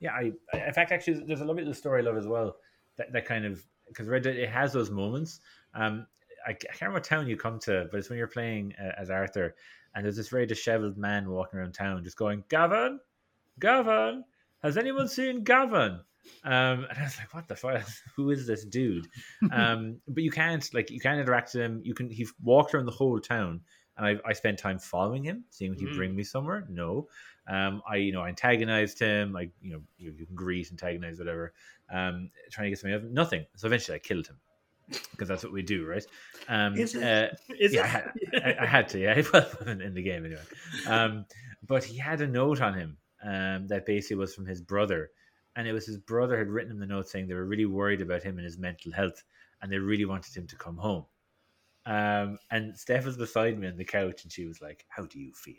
yeah, 0.02 0.12
I, 0.12 0.32
I 0.52 0.66
in 0.66 0.74
fact 0.74 0.90
actually 0.90 1.22
there's 1.24 1.40
a 1.40 1.44
lovely 1.44 1.62
little 1.62 1.74
story 1.74 2.02
I 2.02 2.04
love 2.04 2.16
as 2.16 2.26
well. 2.26 2.56
That 2.98 3.12
that 3.12 3.24
kind 3.24 3.46
of 3.46 3.64
because 3.88 4.08
Red 4.08 4.24
Dead 4.24 4.36
it 4.36 4.48
has 4.48 4.72
those 4.72 4.90
moments. 4.90 5.40
Um, 5.74 6.06
I, 6.44 6.50
I 6.50 6.54
can't 6.54 6.80
remember 6.80 6.96
what 6.96 7.04
town 7.04 7.28
you 7.28 7.36
come 7.36 7.60
to, 7.60 7.86
but 7.90 7.98
it's 7.98 8.10
when 8.10 8.18
you're 8.18 8.26
playing 8.26 8.74
uh, 8.82 9.00
as 9.00 9.10
Arthur, 9.10 9.54
and 9.94 10.04
there's 10.04 10.16
this 10.16 10.28
very 10.28 10.44
dishevelled 10.44 10.98
man 10.98 11.30
walking 11.30 11.60
around 11.60 11.72
town, 11.72 12.02
just 12.02 12.16
going, 12.16 12.42
"Gavin, 12.48 12.98
Gavin, 13.60 14.24
has 14.62 14.76
anyone 14.76 15.06
seen 15.06 15.44
Gavin?" 15.44 16.00
Um, 16.44 16.86
and 16.88 16.98
I 16.98 17.02
was 17.04 17.18
like, 17.18 17.32
"What 17.32 17.46
the 17.46 17.54
fuck? 17.54 17.86
Who 18.16 18.30
is 18.30 18.44
this 18.44 18.64
dude?" 18.64 19.06
um, 19.52 20.00
but 20.08 20.24
you 20.24 20.32
can't 20.32 20.68
like 20.74 20.90
you 20.90 20.98
can't 20.98 21.20
interact 21.20 21.54
with 21.54 21.62
him. 21.62 21.80
You 21.84 21.94
can 21.94 22.10
he 22.10 22.26
walked 22.42 22.74
around 22.74 22.86
the 22.86 22.92
whole 22.92 23.20
town, 23.20 23.60
and 23.96 24.06
I, 24.06 24.16
I 24.28 24.32
spent 24.32 24.58
time 24.58 24.78
following 24.78 25.22
him, 25.24 25.44
seeing 25.50 25.72
if 25.72 25.80
he'd 25.80 25.90
Mm. 25.90 25.94
bring 25.94 26.16
me 26.16 26.22
somewhere. 26.22 26.66
No, 26.68 27.08
um, 27.46 27.82
I 27.88 27.96
you 27.96 28.12
know 28.12 28.24
antagonized 28.24 28.98
him. 28.98 29.32
Like 29.32 29.50
you 29.60 29.72
know 29.72 29.82
you, 29.98 30.14
you 30.16 30.26
can 30.26 30.34
greet, 30.34 30.70
antagonize, 30.70 31.18
whatever. 31.18 31.52
Um, 31.90 32.30
trying 32.50 32.66
to 32.66 32.70
get 32.70 32.78
something 32.78 32.94
out 32.94 33.00
of 33.00 33.04
him. 33.04 33.14
Nothing. 33.14 33.46
So 33.56 33.66
eventually 33.66 33.96
I 33.96 33.98
killed 33.98 34.26
him 34.26 34.38
because 35.10 35.28
that's 35.28 35.42
what 35.44 35.52
we 35.52 35.62
do, 35.62 35.86
right? 35.86 36.04
Um, 36.48 36.74
Is 36.76 36.94
it? 36.94 37.02
Uh, 37.02 37.54
Is 37.58 37.72
yeah, 37.74 37.82
I 37.82 37.86
had, 37.86 38.12
I, 38.44 38.56
I 38.62 38.66
had 38.66 38.88
to. 38.88 38.98
Yeah, 38.98 39.22
well, 39.32 39.48
in, 39.66 39.80
in 39.80 39.94
the 39.94 40.02
game 40.02 40.24
anyway. 40.24 40.42
Um, 40.86 41.26
but 41.66 41.84
he 41.84 41.98
had 41.98 42.20
a 42.20 42.26
note 42.26 42.60
on 42.60 42.74
him 42.74 42.96
um, 43.22 43.68
that 43.68 43.86
basically 43.86 44.16
was 44.16 44.34
from 44.34 44.46
his 44.46 44.60
brother, 44.60 45.10
and 45.54 45.68
it 45.68 45.72
was 45.72 45.86
his 45.86 45.98
brother 45.98 46.38
had 46.38 46.48
written 46.48 46.72
him 46.72 46.78
the 46.78 46.86
note 46.86 47.08
saying 47.08 47.28
they 47.28 47.34
were 47.34 47.44
really 47.46 47.66
worried 47.66 48.00
about 48.00 48.22
him 48.22 48.36
and 48.38 48.44
his 48.44 48.58
mental 48.58 48.90
health, 48.92 49.22
and 49.60 49.70
they 49.70 49.78
really 49.78 50.04
wanted 50.06 50.34
him 50.34 50.46
to 50.46 50.56
come 50.56 50.76
home. 50.76 51.04
Um, 51.86 52.38
and 52.50 52.76
Steph 52.76 53.04
was 53.06 53.16
beside 53.16 53.58
me 53.58 53.66
on 53.68 53.76
the 53.76 53.84
couch, 53.84 54.22
and 54.24 54.32
she 54.32 54.46
was 54.46 54.60
like, 54.60 54.84
"How 54.88 55.04
do 55.04 55.18
you 55.20 55.32
feel? 55.32 55.54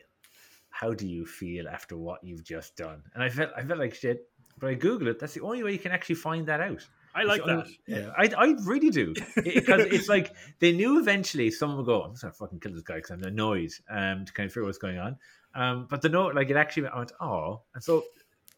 How 0.70 0.94
do 0.94 1.08
you 1.08 1.26
feel 1.26 1.68
after 1.68 1.98
what 1.98 2.24
you've 2.24 2.44
just 2.44 2.76
done?" 2.76 3.04
And 3.14 3.24
I 3.24 3.30
felt, 3.30 3.52
I 3.56 3.64
felt 3.64 3.80
like 3.80 3.94
shit. 3.94 4.28
But 4.60 4.70
I 4.70 4.76
googled 4.76 5.08
it. 5.08 5.20
That's 5.20 5.34
the 5.34 5.42
only 5.42 5.64
way 5.64 5.72
you 5.74 5.80
can 5.80 5.92
actually 5.92 6.16
find 6.16 6.48
that 6.48 6.62
out. 6.62 6.86
I 7.16 7.24
like 7.24 7.44
that. 7.46 7.50
only- 7.58 7.80
Yeah. 7.88 8.12
I, 8.18 8.30
I 8.38 8.56
really 8.64 8.90
do 8.92 9.14
because 9.36 9.86
it's 9.88 10.08
like 10.10 10.34
they 10.60 10.72
knew 10.72 11.00
eventually 11.00 11.50
someone 11.52 11.78
would 11.78 11.86
go, 11.88 12.04
I'm 12.04 12.12
just 12.12 12.22
gonna 12.22 12.34
fucking 12.34 12.60
kill 12.60 12.72
this 12.74 12.84
guy 12.84 12.96
because 12.96 13.12
I'm 13.12 13.24
annoyed 13.24 13.72
um, 13.90 14.26
to 14.26 14.32
kind 14.34 14.46
of 14.48 14.52
figure 14.54 14.64
out 14.64 14.68
what's 14.68 14.78
going 14.78 14.98
on. 15.00 15.18
Um, 15.56 15.88
but 15.90 16.02
the 16.02 16.10
note, 16.10 16.36
like 16.36 16.50
it 16.50 16.56
actually, 16.56 16.88
I 16.88 16.98
went, 16.98 17.12
oh, 17.20 17.62
and 17.76 17.84
so 17.84 18.04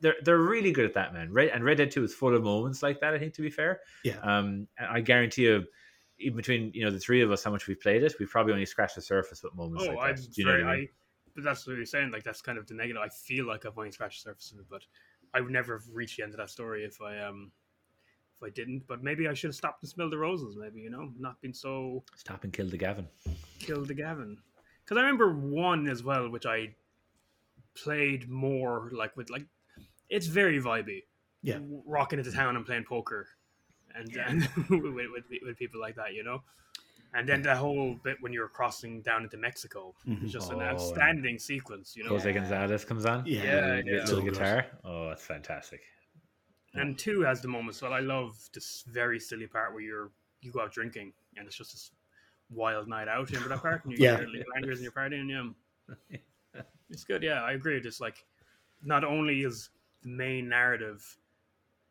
they're 0.01 0.15
they're 0.23 0.37
really 0.37 0.71
good 0.71 0.85
at 0.85 0.93
that, 0.95 1.13
man. 1.13 1.31
Red 1.31 1.49
and 1.49 1.63
Red 1.63 1.77
Dead 1.77 1.91
Two 1.91 2.03
is 2.03 2.13
full 2.13 2.35
of 2.35 2.43
moments 2.43 2.83
like 2.83 2.99
that. 3.01 3.13
I 3.13 3.19
think 3.19 3.33
to 3.35 3.41
be 3.41 3.49
fair, 3.49 3.79
Yeah. 4.03 4.19
Um, 4.21 4.67
I 4.79 4.99
guarantee 5.01 5.43
you, 5.43 5.65
even 6.19 6.37
between 6.37 6.71
you 6.73 6.85
know 6.85 6.91
the 6.91 6.99
three 6.99 7.21
of 7.21 7.31
us, 7.31 7.43
how 7.43 7.51
much 7.51 7.67
we've 7.67 7.79
played 7.79 8.03
it, 8.03 8.13
we've 8.19 8.29
probably 8.29 8.53
only 8.53 8.65
scratched 8.65 8.95
the 8.95 9.01
surface 9.01 9.43
with 9.43 9.53
moments 9.55 9.85
Oh, 9.87 9.93
like 9.93 10.09
I'm 10.09 10.15
that. 10.15 10.31
Do 10.31 10.41
you 10.41 10.45
know 10.45 10.51
very. 10.51 10.63
what 10.63 10.71
I 10.71 10.75
mean? 10.77 10.85
I, 10.85 10.89
but 11.35 11.43
that's 11.43 11.67
what 11.67 11.75
you're 11.75 11.85
saying. 11.85 12.11
Like 12.11 12.23
that's 12.23 12.41
kind 12.41 12.57
of 12.57 12.65
the 12.67 12.73
negative. 12.73 13.01
I 13.03 13.09
feel 13.09 13.45
like 13.47 13.65
I've 13.65 13.77
only 13.77 13.91
scratched 13.91 14.23
the 14.23 14.29
surface 14.29 14.51
of 14.53 14.59
it, 14.59 14.65
but 14.69 14.83
I 15.33 15.41
would 15.41 15.51
never 15.51 15.73
have 15.77 15.83
reached 15.91 16.17
the 16.17 16.23
end 16.23 16.33
of 16.33 16.37
that 16.37 16.49
story 16.49 16.85
if 16.85 17.01
I 17.01 17.19
um 17.19 17.51
if 18.37 18.43
I 18.47 18.49
didn't. 18.51 18.83
But 18.87 19.03
maybe 19.03 19.27
I 19.27 19.33
should 19.33 19.49
have 19.49 19.55
stopped 19.55 19.83
and 19.83 19.89
smelled 19.89 20.11
the 20.13 20.17
roses. 20.17 20.55
Maybe 20.57 20.79
you 20.81 20.89
know, 20.89 21.11
not 21.19 21.41
been 21.41 21.53
so 21.53 22.03
Stop 22.15 22.43
and 22.45 22.53
kill 22.53 22.69
the 22.69 22.77
Gavin. 22.77 23.07
killed 23.59 23.87
the 23.89 23.93
Gavin. 23.93 24.37
Because 24.83 24.97
I 24.97 25.01
remember 25.01 25.33
one 25.35 25.87
as 25.89 26.03
well, 26.03 26.29
which 26.29 26.45
I 26.45 26.75
played 27.73 28.29
more 28.29 28.89
like 28.93 29.17
with 29.17 29.29
like 29.29 29.45
it's 30.09 30.27
very 30.27 30.61
vibey. 30.61 31.03
Yeah. 31.41 31.59
rocking 31.85 32.17
into 32.17 32.31
town 32.31 32.55
and 32.55 32.65
playing 32.65 32.85
poker, 32.85 33.27
and, 33.97 34.15
and 34.17 34.49
with, 34.69 34.93
with 35.11 35.23
with 35.43 35.57
people 35.57 35.79
like 35.79 35.95
that, 35.95 36.13
you 36.13 36.23
know. 36.23 36.41
And 37.13 37.27
then 37.27 37.41
the 37.41 37.55
whole 37.55 37.95
bit 38.03 38.17
when 38.19 38.33
you're 38.33 38.49
crossing 38.49 39.01
down 39.01 39.23
into 39.23 39.37
Mexico 39.37 39.93
Mhm. 40.05 40.21
was 40.21 40.31
just 40.33 40.51
an 40.51 40.57
Oh, 40.57 40.65
outstanding 40.65 41.39
sequence, 41.39 41.95
you 41.95 42.03
know. 42.03 42.09
Jose 42.11 42.31
Gonzalez 42.33 42.83
comes 42.83 43.05
on. 43.05 43.25
Yeah, 43.25 43.43
Yeah, 43.43 43.75
With 43.75 43.85
yeah. 43.85 44.05
the 44.05 44.07
So 44.07 44.15
little 44.15 44.23
good. 44.25 44.33
guitar. 44.33 44.65
Oh, 44.83 45.09
that's 45.09 45.23
fantastic. 45.25 45.81
And 46.73 46.97
two 46.99 47.21
has 47.21 47.41
the 47.41 47.47
moments. 47.47 47.81
Well, 47.81 47.93
I 47.93 48.01
love 48.01 48.37
this 48.53 48.83
very 48.87 49.19
silly 49.19 49.47
part 49.47 49.71
where 49.73 49.81
you're 49.81 50.11
you 50.41 50.51
go 50.51 50.61
out 50.61 50.71
drinking 50.73 51.13
and 51.37 51.47
it's 51.47 51.55
just 51.55 51.71
this 51.71 51.91
wild 52.49 52.87
night 52.87 53.07
out. 53.07 53.29
Remember 53.31 53.49
that 53.49 53.61
part? 53.61 53.85
And 53.85 53.93
you 53.93 53.99
Yeah. 54.03 54.17
got 54.17 54.27
your 54.29 54.43
langers 54.55 54.73
and 54.73 54.81
you're 54.81 54.91
partying. 54.91 55.29
Yeah, 55.29 56.19
it's 56.89 57.05
good. 57.05 57.23
Yeah, 57.23 57.43
I 57.43 57.53
agree. 57.53 57.77
It's 57.77 58.01
like 58.01 58.25
not 58.83 59.03
only 59.05 59.41
is 59.43 59.69
the 60.01 60.09
main 60.09 60.49
narrative 60.49 61.17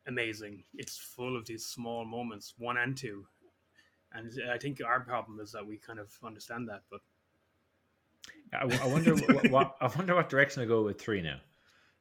amazing, 0.06 0.64
it's 0.74 0.96
full 0.96 1.36
of 1.36 1.46
these 1.46 1.66
small 1.66 2.04
moments, 2.04 2.54
one 2.58 2.76
and 2.76 2.96
two. 2.96 3.26
And 4.12 4.30
I 4.50 4.58
think 4.58 4.80
our 4.84 5.00
problem 5.00 5.40
is 5.40 5.52
that 5.52 5.66
we 5.66 5.76
kind 5.76 5.98
of 5.98 6.08
understand 6.24 6.68
that, 6.68 6.82
but 6.90 7.00
I, 8.52 8.64
I 8.82 8.86
wonder 8.86 9.14
what, 9.14 9.50
what 9.50 9.76
I 9.80 9.86
wonder 9.96 10.14
what 10.14 10.28
direction 10.28 10.62
to 10.62 10.68
go 10.68 10.82
with 10.82 11.00
three 11.00 11.20
now, 11.20 11.38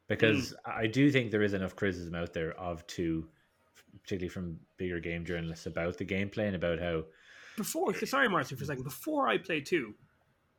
because 0.08 0.50
hmm. 0.50 0.72
I 0.72 0.88
do 0.88 1.12
think 1.12 1.32
there 1.32 1.42
is 1.42 1.54
enough 1.54 1.76
criticism 1.76 2.16
out 2.16 2.34
there 2.34 2.52
of 2.60 2.86
two, 2.88 3.28
particularly 4.02 4.30
from 4.30 4.60
bigger 4.78 5.00
game 5.00 5.26
journalists 5.26 5.66
about 5.66 5.98
the 5.98 6.06
gameplay 6.06 6.48
and 6.48 6.56
about 6.56 6.80
how 6.80 7.04
before 7.58 7.94
sorry 8.06 8.30
marcy 8.30 8.56
for 8.56 8.64
a 8.64 8.68
second. 8.68 8.84
Before 8.84 9.28
i 9.28 9.38
played 9.38 9.66
two 9.66 9.94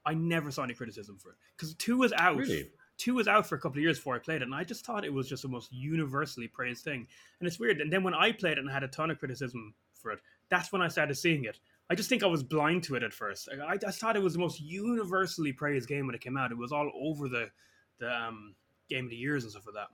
i 0.06 0.14
never 0.14 0.50
saw 0.50 0.62
any 0.62 0.74
criticism 0.74 1.18
for 1.18 1.30
it. 1.30 1.36
Because 1.56 1.74
two 1.74 1.98
was 1.98 2.12
out 2.12 2.36
Really? 2.36 2.70
Two 2.96 3.14
was 3.14 3.28
out 3.28 3.46
for 3.46 3.54
a 3.54 3.58
couple 3.58 3.78
of 3.78 3.82
years 3.82 3.98
before 3.98 4.14
i 4.14 4.18
played 4.18 4.42
it 4.42 4.44
and 4.44 4.54
i 4.54 4.64
just 4.64 4.84
thought 4.84 5.04
it 5.04 5.12
was 5.12 5.28
just 5.28 5.42
the 5.42 5.48
most 5.48 5.72
universally 5.72 6.48
praised 6.48 6.84
thing 6.84 7.06
and 7.40 7.46
it's 7.46 7.58
weird 7.58 7.80
and 7.80 7.92
then 7.92 8.02
when 8.02 8.14
i 8.14 8.30
played 8.30 8.52
it 8.52 8.58
and 8.58 8.70
had 8.70 8.82
a 8.84 8.88
ton 8.88 9.10
of 9.10 9.18
criticism 9.18 9.74
for 9.94 10.12
it 10.12 10.20
that's 10.48 10.72
when 10.72 10.82
i 10.82 10.88
started 10.88 11.14
seeing 11.14 11.44
it 11.44 11.58
i 11.90 11.94
just 11.94 12.08
think 12.08 12.22
i 12.22 12.26
was 12.26 12.42
blind 12.42 12.82
to 12.82 12.94
it 12.94 13.02
at 13.02 13.12
first 13.12 13.48
i, 13.52 13.72
I 13.72 13.76
just 13.76 13.98
thought 13.98 14.16
it 14.16 14.22
was 14.22 14.34
the 14.34 14.38
most 14.38 14.60
universally 14.60 15.52
praised 15.52 15.88
game 15.88 16.06
when 16.06 16.14
it 16.14 16.20
came 16.20 16.36
out 16.36 16.52
it 16.52 16.58
was 16.58 16.72
all 16.72 16.90
over 17.00 17.28
the 17.28 17.50
the 17.98 18.12
um, 18.12 18.54
game 18.88 19.04
of 19.04 19.10
the 19.10 19.16
years 19.16 19.44
and 19.44 19.52
stuff 19.52 19.66
like 19.66 19.74
that 19.74 19.88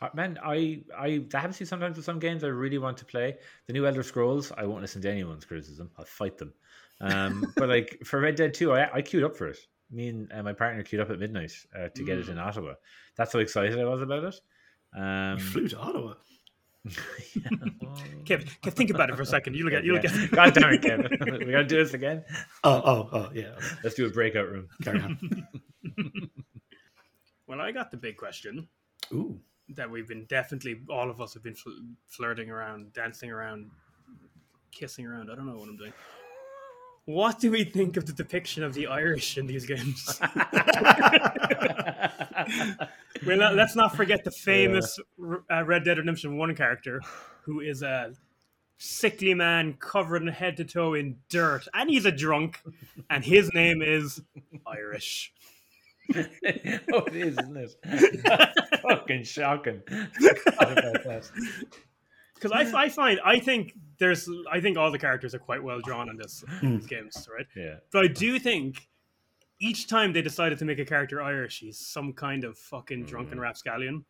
Uh, 0.00 0.08
man, 0.14 0.38
I 0.42 0.82
I 0.96 1.24
that 1.30 1.38
happens 1.38 1.58
to 1.58 1.66
sometimes 1.66 1.96
with 1.96 2.04
some 2.04 2.18
games 2.18 2.42
I 2.42 2.48
really 2.48 2.78
want 2.78 2.96
to 2.98 3.04
play. 3.04 3.38
The 3.66 3.72
new 3.72 3.86
Elder 3.86 4.02
Scrolls, 4.02 4.52
I 4.56 4.66
won't 4.66 4.82
listen 4.82 5.00
to 5.02 5.10
anyone's 5.10 5.44
criticism. 5.44 5.90
I'll 5.96 6.04
fight 6.04 6.36
them. 6.36 6.52
Um, 7.00 7.46
but 7.56 7.68
like 7.68 8.00
for 8.04 8.20
Red 8.20 8.34
Dead 8.34 8.54
Two, 8.54 8.72
I, 8.72 8.92
I 8.92 9.02
queued 9.02 9.22
up 9.22 9.36
for 9.36 9.46
it. 9.46 9.58
Me 9.94 10.08
and 10.08 10.32
uh, 10.32 10.42
my 10.42 10.52
partner 10.52 10.82
queued 10.82 11.00
up 11.00 11.10
at 11.10 11.18
midnight 11.20 11.52
uh, 11.78 11.88
to 11.94 12.04
get 12.04 12.18
it 12.18 12.28
in 12.28 12.38
Ottawa. 12.38 12.74
That's 13.16 13.32
how 13.32 13.38
excited 13.38 13.78
I 13.78 13.84
was 13.84 14.02
about 14.02 14.24
it. 14.24 14.40
Um, 14.96 15.38
You 15.38 15.44
flew 15.44 15.68
to 15.68 15.78
Ottawa. 15.78 16.14
Kev, 18.26 18.46
Kev, 18.62 18.72
think 18.74 18.90
about 18.90 19.08
it 19.08 19.16
for 19.16 19.22
a 19.22 19.26
second 19.26 19.54
you'll 19.54 19.70
get 19.70 19.84
you'll 19.84 19.96
Yeah. 19.96 20.02
get 20.02 20.30
God 20.32 20.52
damn 20.52 20.72
it, 20.74 20.82
Kevin. 20.82 21.10
we 21.46 21.52
gotta 21.52 21.64
do 21.64 21.82
this 21.82 21.94
again. 21.94 22.24
Oh, 22.62 22.82
oh, 22.84 23.08
oh, 23.12 23.30
yeah. 23.32 23.54
Let's 23.82 23.94
do 23.94 24.04
a 24.06 24.10
breakout 24.10 24.48
room. 24.50 24.68
Carry 24.82 25.00
on. 25.00 25.18
well 27.46 27.60
i 27.60 27.70
got 27.70 27.90
the 27.90 27.96
big 27.96 28.16
question 28.16 28.66
Ooh. 29.12 29.38
that 29.70 29.90
we've 29.90 30.08
been 30.08 30.24
definitely 30.26 30.80
all 30.90 31.08
of 31.10 31.20
us 31.20 31.32
have 31.34 31.42
been 31.42 31.54
fl- 31.54 31.70
flirting 32.08 32.50
around, 32.50 32.92
dancing 32.92 33.30
around, 33.30 33.70
kissing 34.72 35.06
around. 35.06 35.30
I 35.30 35.36
don't 35.36 35.46
know 35.46 35.56
what 35.56 35.68
I'm 35.68 35.76
doing. 35.76 35.92
What 37.06 37.38
do 37.38 37.50
we 37.50 37.64
think 37.64 37.96
of 37.98 38.06
the 38.06 38.12
depiction 38.14 38.62
of 38.62 38.72
the 38.72 38.86
Irish 38.86 39.36
in 39.36 39.46
these 39.46 39.66
games? 39.66 40.18
well, 43.26 43.36
let- 43.36 43.54
let's 43.54 43.76
not 43.76 43.94
forget 43.94 44.24
the 44.24 44.30
famous 44.30 44.98
uh, 45.50 45.64
Red 45.64 45.84
Dead 45.84 45.98
Redemption 45.98 46.38
One 46.38 46.54
character, 46.54 47.02
who 47.42 47.60
is 47.60 47.82
a 47.82 48.14
sickly 48.78 49.34
man 49.34 49.74
covered 49.74 50.22
in 50.22 50.28
head 50.28 50.56
to 50.56 50.64
toe 50.64 50.94
in 50.94 51.16
dirt, 51.28 51.68
and 51.74 51.90
he's 51.90 52.06
a 52.06 52.12
drunk, 52.12 52.60
and 53.10 53.22
his 53.22 53.52
name 53.52 53.82
is 53.82 54.22
Irish. 54.66 55.32
oh, 56.16 56.24
it 57.06 57.16
is, 57.16 57.36
isn't 57.38 57.56
it? 57.56 58.50
Fucking 58.82 59.24
shocking. 59.24 59.82
Forgot 62.48 62.60
about 62.62 62.64
that. 62.64 62.70
because 62.70 62.74
I, 62.74 62.82
I 62.84 62.88
find 62.88 63.20
I 63.24 63.38
think 63.40 63.74
there's 63.98 64.28
I 64.50 64.60
think 64.60 64.76
all 64.78 64.90
the 64.90 64.98
characters 64.98 65.34
are 65.34 65.38
quite 65.38 65.62
well 65.62 65.80
drawn 65.80 66.08
in 66.08 66.16
this 66.16 66.44
Hmm. 66.60 66.76
these 66.76 66.86
games, 66.86 67.28
right? 67.36 67.46
Yeah. 67.56 67.76
But 67.92 68.04
I 68.04 68.08
do 68.08 68.38
think 68.38 68.88
each 69.60 69.86
time 69.86 70.12
they 70.12 70.22
decided 70.22 70.58
to 70.58 70.64
make 70.64 70.78
a 70.78 70.84
character 70.84 71.22
Irish, 71.22 71.60
he's 71.60 71.78
some 71.78 72.12
kind 72.12 72.44
of 72.44 72.58
fucking 72.58 73.04
drunken 73.06 73.38
Mm. 73.38 73.42
rapscallion. 73.42 74.04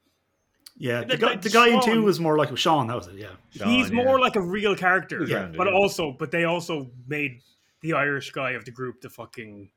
Yeah, 0.77 1.03
the 1.03 1.09
Like 1.17 1.21
guy, 1.21 1.37
the 1.37 1.51
guy 1.51 1.69
in 1.69 1.81
two 1.83 2.03
was 2.03 2.19
more 2.19 2.37
like 2.37 2.57
Sean. 2.57 2.89
That 2.89 2.97
was 2.97 3.07
it. 3.07 3.15
Yeah, 3.15 3.29
he's 3.51 3.87
Sean, 3.89 3.95
more 3.95 4.17
yeah. 4.19 4.25
like 4.25 4.37
a 4.37 4.41
real 4.41 4.75
character, 4.75 5.25
He 5.25 5.33
was 5.35 5.57
but 5.57 5.67
yeah. 5.69 5.73
also 5.73 6.13
but 6.19 6.31
they 6.33 6.45
also 6.45 6.91
made 7.07 7.41
the 7.83 7.93
Irish 7.93 8.33
guy 8.33 8.53
of 8.53 8.65
the 8.65 8.71
group 8.73 9.01
the 9.01 9.11
fucking 9.11 9.71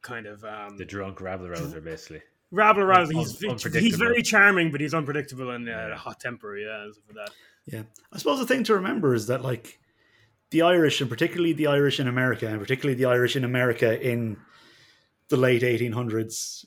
kind 0.00 0.26
of 0.26 0.44
um 0.44 0.76
the 0.78 0.84
drunk 0.84 1.20
rabble 1.20 1.48
rouser, 1.48 1.80
basically. 1.80 2.22
rabble 2.52 2.84
rouser. 2.84 3.12
Un- 3.18 3.24
He's 3.24 3.74
he's 3.74 3.96
very 3.96 4.22
charming, 4.22 4.70
but 4.70 4.80
he's 4.80 4.94
unpredictable 4.94 5.50
and 5.50 5.68
uh, 5.68 5.72
Yeah. 5.72 5.94
hot 5.96 6.20
temper. 6.20 6.56
Yeah, 6.56 6.84
and 6.84 6.94
stuff 6.94 7.04
like 7.08 7.26
that. 7.26 7.34
Yeah. 7.72 7.82
I 8.12 8.18
suppose 8.18 8.38
the 8.38 8.46
thing 8.46 8.64
to 8.64 8.74
remember 8.74 9.14
is 9.14 9.26
that 9.28 9.42
like 9.42 9.78
the 10.50 10.62
Irish, 10.62 11.00
and 11.00 11.10
particularly 11.10 11.52
the 11.52 11.66
Irish 11.66 12.00
in 12.00 12.08
America, 12.08 12.46
and 12.48 12.58
particularly 12.60 12.94
the 12.96 13.04
Irish 13.04 13.36
in 13.36 13.44
America 13.44 14.00
in 14.00 14.36
the 15.28 15.36
late 15.36 15.62
1800s, 15.62 16.64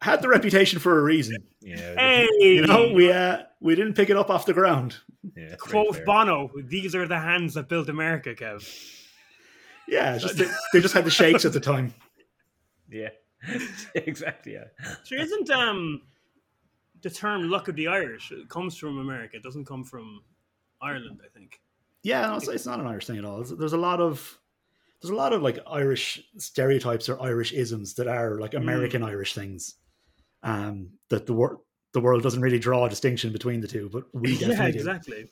had 0.00 0.22
the 0.22 0.28
reputation 0.28 0.78
for 0.78 0.98
a 0.98 1.02
reason. 1.02 1.36
Yeah. 1.60 1.94
Hey, 1.96 2.28
You 2.40 2.66
know, 2.66 2.92
we 2.92 3.12
uh, 3.12 3.42
we 3.60 3.74
didn't 3.74 3.94
pick 3.94 4.10
it 4.10 4.16
up 4.16 4.30
off 4.30 4.46
the 4.46 4.54
ground. 4.54 4.96
yeah, 5.36 5.50
that's 5.50 5.62
quote. 5.62 6.04
Bono: 6.04 6.50
"These 6.64 6.94
are 6.94 7.06
the 7.06 7.18
hands 7.18 7.54
that 7.54 7.68
built 7.68 7.88
America." 7.88 8.34
Kev. 8.34 8.66
Yeah, 9.86 10.18
just 10.18 10.36
they, 10.38 10.46
they 10.72 10.80
just 10.80 10.94
had 10.94 11.04
the 11.04 11.10
shakes 11.10 11.44
at 11.44 11.52
the 11.52 11.60
time. 11.60 11.94
Yeah. 12.92 13.10
exactly. 13.94 14.54
Yeah. 14.54 14.64
Sure, 15.04 15.20
isn't 15.20 15.48
um 15.50 16.02
the 17.02 17.10
term 17.10 17.50
"luck 17.50 17.68
of 17.68 17.76
the 17.76 17.88
Irish" 17.88 18.32
comes 18.48 18.76
from 18.76 18.98
America? 18.98 19.36
It 19.36 19.42
doesn't 19.42 19.64
come 19.66 19.84
from 19.84 20.22
Ireland, 20.80 21.20
I 21.24 21.28
think. 21.28 21.60
Yeah, 22.02 22.22
no, 22.26 22.36
it's, 22.36 22.48
it's 22.48 22.66
not 22.66 22.80
an 22.80 22.86
Irish 22.86 23.06
thing 23.06 23.18
at 23.18 23.24
all. 23.24 23.42
There's, 23.42 23.72
a 23.74 23.76
lot 23.78 24.00
of 24.00 24.38
there's 25.02 25.10
a 25.10 25.14
lot 25.14 25.32
of 25.32 25.42
like 25.42 25.58
Irish 25.66 26.22
stereotypes 26.38 27.08
or 27.08 27.20
Irish 27.22 27.52
isms 27.52 27.94
that 27.94 28.08
are 28.08 28.38
like 28.38 28.54
American 28.54 29.02
Irish 29.02 29.34
things. 29.34 29.74
Um, 30.42 30.92
that 31.10 31.26
the 31.26 31.34
world 31.34 31.60
the 31.92 32.00
world 32.00 32.22
doesn't 32.22 32.40
really 32.40 32.58
draw 32.58 32.86
a 32.86 32.88
distinction 32.88 33.32
between 33.32 33.60
the 33.60 33.68
two, 33.68 33.90
but 33.92 34.04
we 34.14 34.32
definitely 34.38 34.54
yeah, 34.66 34.70
do. 34.70 34.78
exactly. 34.78 35.30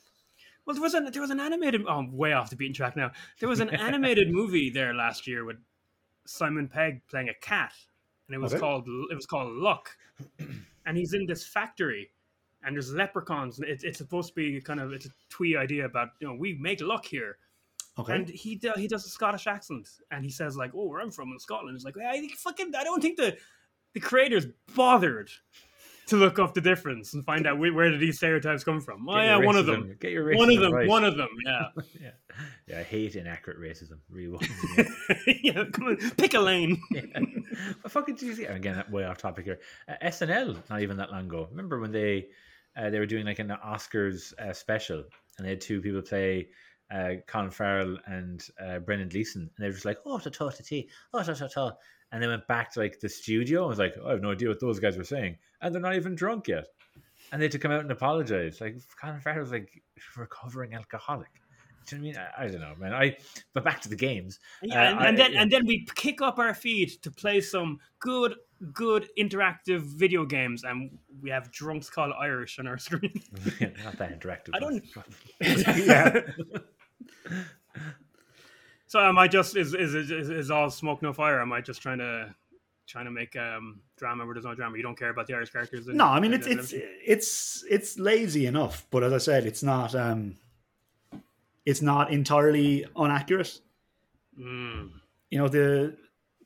Well, 0.65 0.75
there 0.75 0.83
was 0.83 0.93
an 0.93 1.11
there 1.11 1.21
was 1.21 1.31
an 1.31 1.39
animated. 1.39 1.81
Oh, 1.87 1.97
I'm 1.99 2.15
way 2.15 2.33
off 2.33 2.51
the 2.51 2.55
beaten 2.55 2.75
track 2.75 2.95
now. 2.95 3.11
There 3.39 3.49
was 3.49 3.59
an 3.59 3.69
animated 3.71 4.29
movie 4.31 4.69
there 4.69 4.93
last 4.93 5.25
year 5.25 5.45
with 5.45 5.57
Simon 6.27 6.67
Pegg 6.67 7.01
playing 7.07 7.29
a 7.29 7.33
cat, 7.41 7.73
and 8.27 8.35
it 8.35 8.39
was 8.39 8.53
Okay. 8.53 8.59
called 8.59 8.87
it 9.09 9.15
was 9.15 9.25
called 9.25 9.53
Luck, 9.53 9.89
and 10.85 10.97
he's 10.97 11.13
in 11.13 11.25
this 11.25 11.45
factory, 11.45 12.11
and 12.63 12.75
there's 12.75 12.93
leprechauns. 12.93 13.59
and 13.59 13.67
It's 13.67 13.83
it's 13.83 13.97
supposed 13.97 14.29
to 14.29 14.35
be 14.35 14.57
a 14.57 14.61
kind 14.61 14.79
of 14.79 14.93
it's 14.93 15.05
a 15.05 15.09
twee 15.29 15.55
idea 15.55 15.85
about 15.85 16.09
you 16.19 16.27
know 16.27 16.35
we 16.35 16.53
make 16.59 16.81
luck 16.81 17.05
here, 17.05 17.37
Okay. 17.97 18.13
and 18.15 18.29
he 18.29 18.55
do, 18.55 18.71
he 18.75 18.87
does 18.87 19.05
a 19.05 19.09
Scottish 19.09 19.47
accent, 19.47 19.89
and 20.11 20.23
he 20.23 20.29
says 20.31 20.55
like, 20.57 20.71
"Oh, 20.75 20.87
where 20.87 21.01
I'm 21.01 21.11
from 21.11 21.31
in 21.31 21.39
Scotland." 21.39 21.75
It's 21.75 21.85
like 21.85 21.95
I 21.97 22.27
fucking 22.37 22.73
I 22.75 22.83
don't 22.83 23.01
think 23.01 23.17
the 23.17 23.37
the 23.93 23.99
creators 23.99 24.45
bothered 24.75 25.29
to 26.09 26.17
look 26.17 26.39
up 26.39 26.53
the 26.53 26.61
difference 26.61 27.13
and 27.13 27.25
find 27.25 27.47
out 27.47 27.57
where, 27.57 27.91
did 27.91 27.99
these 27.99 28.17
stereotypes 28.17 28.63
come 28.63 28.81
from. 28.81 29.07
Oh 29.07 29.19
yeah, 29.19 29.37
one 29.37 29.55
of 29.55 29.65
them. 29.65 29.95
Get 29.99 30.11
your 30.11 30.25
racism 30.25 30.37
One 30.37 30.49
of 30.51 30.59
them. 30.59 30.73
right. 30.73 30.87
One 30.87 31.05
of 31.05 31.17
them. 31.17 31.29
Yeah. 31.45 31.65
yeah. 32.01 32.11
yeah, 32.67 32.79
I 32.79 32.83
hate 32.83 33.15
inaccurate 33.15 33.59
racism. 33.59 33.99
Real. 34.09 34.39
yeah. 35.43 35.63
Come 35.71 35.87
on, 35.87 35.97
pick 36.17 36.33
a 36.33 36.39
lane. 36.39 36.81
yeah. 36.91 37.01
But 37.81 37.91
fucking 37.91 38.17
geez, 38.17 38.39
again, 38.39 38.83
way 38.89 39.05
off 39.05 39.17
topic 39.17 39.45
here. 39.45 39.59
Uh, 39.87 39.95
SNL, 40.03 40.57
not 40.69 40.81
even 40.81 40.97
that 40.97 41.11
long 41.11 41.25
ago. 41.25 41.47
Remember 41.49 41.79
when 41.79 41.91
they 41.91 42.27
uh, 42.77 42.89
they 42.89 42.99
were 42.99 43.05
doing 43.05 43.25
like 43.25 43.39
an 43.39 43.53
Oscars 43.65 44.37
uh, 44.39 44.53
special, 44.53 45.03
and 45.37 45.45
they 45.45 45.49
had 45.49 45.61
two 45.61 45.81
people 45.81 46.01
play 46.01 46.49
uh, 46.91 47.15
Colin 47.27 47.51
Farrell 47.51 47.97
and 48.07 48.45
uh, 48.63 48.79
Brendan 48.79 49.09
Gleeson, 49.09 49.41
and 49.41 49.51
they 49.57 49.67
were 49.67 49.73
just 49.73 49.85
like, 49.85 49.99
"Oh, 50.05 50.17
ta 50.17 50.29
ta 50.29 50.49
ta 50.49 50.63
tea, 50.63 50.89
oh 51.13 51.23
ta 51.23 51.33
ta 51.33 51.47
ta," 51.47 51.73
and 52.11 52.21
they 52.23 52.27
went 52.27 52.47
back 52.47 52.71
to 52.73 52.79
like 52.79 52.99
the 52.99 53.09
studio 53.09 53.61
and 53.61 53.69
was 53.69 53.79
like, 53.79 53.95
"I 54.05 54.11
have 54.11 54.21
no 54.21 54.31
idea 54.31 54.49
what 54.49 54.59
those 54.59 54.79
guys 54.79 54.97
were 54.97 55.03
saying," 55.03 55.37
and 55.61 55.73
they're 55.73 55.81
not 55.81 55.95
even 55.95 56.15
drunk 56.15 56.47
yet, 56.47 56.67
and 57.31 57.41
they 57.41 57.45
had 57.45 57.51
to 57.53 57.59
come 57.59 57.71
out 57.71 57.81
and 57.81 57.91
apologize. 57.91 58.59
Like 58.61 58.77
Colin 58.99 59.19
Farrell 59.19 59.41
was 59.41 59.51
like 59.51 59.81
recovering 60.17 60.73
alcoholic. 60.73 61.29
Do 61.87 61.95
you 61.95 62.01
know 62.03 62.07
what 62.09 62.17
I 62.17 62.21
mean? 62.21 62.29
I, 62.37 62.43
I 62.43 62.47
don't 62.51 62.61
know, 62.61 62.75
man. 62.79 62.93
I 62.93 63.17
but 63.53 63.63
back 63.63 63.81
to 63.81 63.89
the 63.89 63.95
games. 63.95 64.39
Yeah, 64.61 64.91
Uh, 64.91 64.91
and, 64.91 64.99
I- 64.99 65.11
then 65.15 65.33
yeah. 65.33 65.41
and 65.41 65.51
then 65.51 65.65
we 65.65 65.87
kick 65.95 66.21
up 66.21 66.37
our 66.39 66.53
feet 66.53 67.01
to 67.01 67.09
play 67.11 67.41
some 67.41 67.79
good 67.99 68.35
good 68.73 69.07
interactive 69.17 69.79
video 69.81 70.25
games, 70.25 70.63
and 70.65 70.97
we 71.21 71.29
have 71.29 71.49
drunks 71.51 71.89
called 71.89 72.11
Irish 72.19 72.59
on 72.59 72.67
our 72.67 72.77
screen. 72.77 73.21
not 73.83 73.97
that 73.97 74.19
interactive. 74.19 74.49
I 74.53 74.59
don't- 74.59 74.83
Yeah. 75.87 76.21
So 78.89 78.99
am 78.99 79.19
I 79.19 79.27
just 79.27 79.55
is 79.55 79.75
is, 79.75 79.93
is 79.93 80.31
is 80.31 80.49
all 80.49 80.71
smoke 80.71 81.03
no 81.03 81.13
fire? 81.13 81.39
Am 81.39 81.53
I 81.53 81.61
just 81.61 81.79
trying 81.79 81.99
to 81.99 82.33
trying 82.87 83.05
to 83.05 83.11
make 83.11 83.35
um 83.35 83.81
drama 83.97 84.25
where 84.25 84.33
there's 84.33 84.45
no 84.45 84.55
drama? 84.55 84.77
You 84.77 84.83
don't 84.83 84.97
care 84.97 85.11
about 85.11 85.27
the 85.27 85.35
Irish 85.35 85.51
characters? 85.51 85.85
No, 85.85 86.05
I 86.05 86.19
mean 86.19 86.33
it's 86.33 86.47
it's 86.47 86.73
it's 86.73 87.63
it's 87.69 87.99
lazy 87.99 88.47
enough, 88.47 88.87
but 88.89 89.03
as 89.03 89.13
I 89.13 89.19
said, 89.19 89.45
it's 89.45 89.61
not 89.61 89.93
um 89.93 90.37
it's 91.67 91.83
not 91.83 92.11
entirely 92.11 92.83
inaccurate. 92.97 93.59
Mm. 94.39 94.89
You 95.29 95.37
know, 95.37 95.47
the 95.47 95.95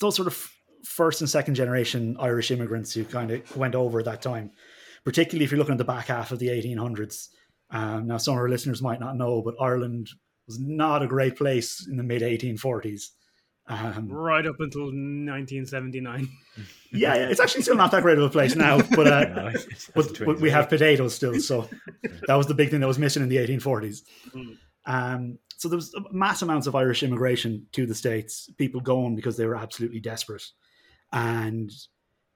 those 0.01 0.17
sort 0.17 0.27
of 0.27 0.51
first 0.83 1.21
and 1.21 1.29
second 1.29 1.55
generation 1.55 2.17
Irish 2.19 2.51
immigrants 2.51 2.93
who 2.93 3.05
kind 3.05 3.31
of 3.31 3.55
went 3.55 3.73
over 3.73 3.99
at 3.99 4.05
that 4.05 4.21
time, 4.21 4.51
particularly 5.05 5.45
if 5.45 5.51
you're 5.51 5.59
looking 5.59 5.75
at 5.75 5.77
the 5.77 5.85
back 5.85 6.07
half 6.07 6.33
of 6.33 6.39
the 6.39 6.49
1800s. 6.49 7.29
Um, 7.71 8.07
now, 8.07 8.17
some 8.17 8.33
of 8.33 8.39
our 8.39 8.49
listeners 8.49 8.81
might 8.81 8.99
not 8.99 9.15
know, 9.15 9.41
but 9.41 9.55
Ireland 9.61 10.09
was 10.47 10.59
not 10.59 11.01
a 11.03 11.07
great 11.07 11.35
place 11.35 11.87
in 11.87 11.97
the 11.97 12.03
mid 12.03 12.21
1840s. 12.21 13.09
Um, 13.65 14.09
right 14.09 14.45
up 14.45 14.59
until 14.59 14.87
1979. 14.87 16.27
yeah, 16.91 17.15
yeah, 17.15 17.29
it's 17.29 17.39
actually 17.39 17.61
still 17.61 17.77
not 17.77 17.91
that 17.91 18.03
great 18.03 18.17
of 18.17 18.23
a 18.25 18.29
place 18.29 18.55
now, 18.57 18.81
but 18.95 19.07
uh, 19.07 19.23
No, 19.23 19.47
it's- 19.47 19.65
it's 19.69 19.89
but, 19.95 20.13
the 20.17 20.25
but 20.25 20.41
we 20.41 20.49
have 20.49 20.67
potatoes 20.67 21.15
still, 21.15 21.39
so 21.39 21.69
that 22.27 22.35
was 22.35 22.47
the 22.47 22.53
big 22.53 22.69
thing 22.71 22.81
that 22.81 22.87
was 22.87 22.99
missing 22.99 23.23
in 23.23 23.29
the 23.29 23.37
1840s. 23.37 24.01
Mm. 24.35 24.57
Um, 24.85 25.39
so 25.55 25.69
there 25.69 25.77
was 25.77 25.95
mass 26.11 26.41
amounts 26.41 26.67
of 26.67 26.75
Irish 26.75 27.03
immigration 27.03 27.67
to 27.71 27.85
the 27.85 27.95
states, 27.95 28.49
people 28.57 28.81
going 28.81 29.15
because 29.15 29.37
they 29.37 29.45
were 29.45 29.55
absolutely 29.55 30.01
desperate, 30.01 30.43
and 31.13 31.71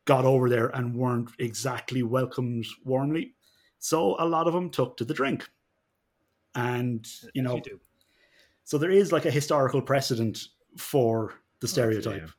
got 0.06 0.24
over 0.24 0.48
there 0.50 0.68
and 0.68 0.96
weren't 0.96 1.30
exactly 1.40 2.04
welcomed 2.04 2.66
warmly. 2.86 3.34
So 3.80 4.16
a 4.18 4.26
lot 4.26 4.48
of 4.48 4.54
them 4.54 4.70
took 4.70 4.96
to 4.98 5.04
the 5.04 5.14
drink, 5.14 5.50
and 6.56 7.06
you 7.34 7.42
know, 7.42 7.56
You 7.56 7.62
do. 7.62 7.80
So 8.68 8.78
there 8.78 8.92
is 8.92 9.14
like 9.14 9.24
a 9.24 9.32
historical 9.32 9.82
precedent 9.82 10.50
for 10.76 11.34
the 11.62 11.68
oh, 11.68 11.70
stereotype. 11.70 12.30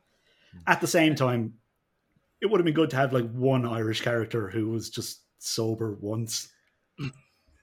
Hmm. 0.51 0.59
At 0.67 0.79
the 0.79 0.85
same 0.85 1.15
time, 1.15 1.55
it 2.39 2.45
would 2.45 2.59
have 2.59 2.65
been 2.65 2.75
good 2.75 2.91
to 2.91 2.97
have 2.97 3.11
like 3.13 3.27
one 3.31 3.65
Irish 3.65 4.01
character 4.01 4.47
who 4.47 4.69
was 4.69 4.91
just 4.91 5.21
sober 5.39 5.97
once. 5.99 6.49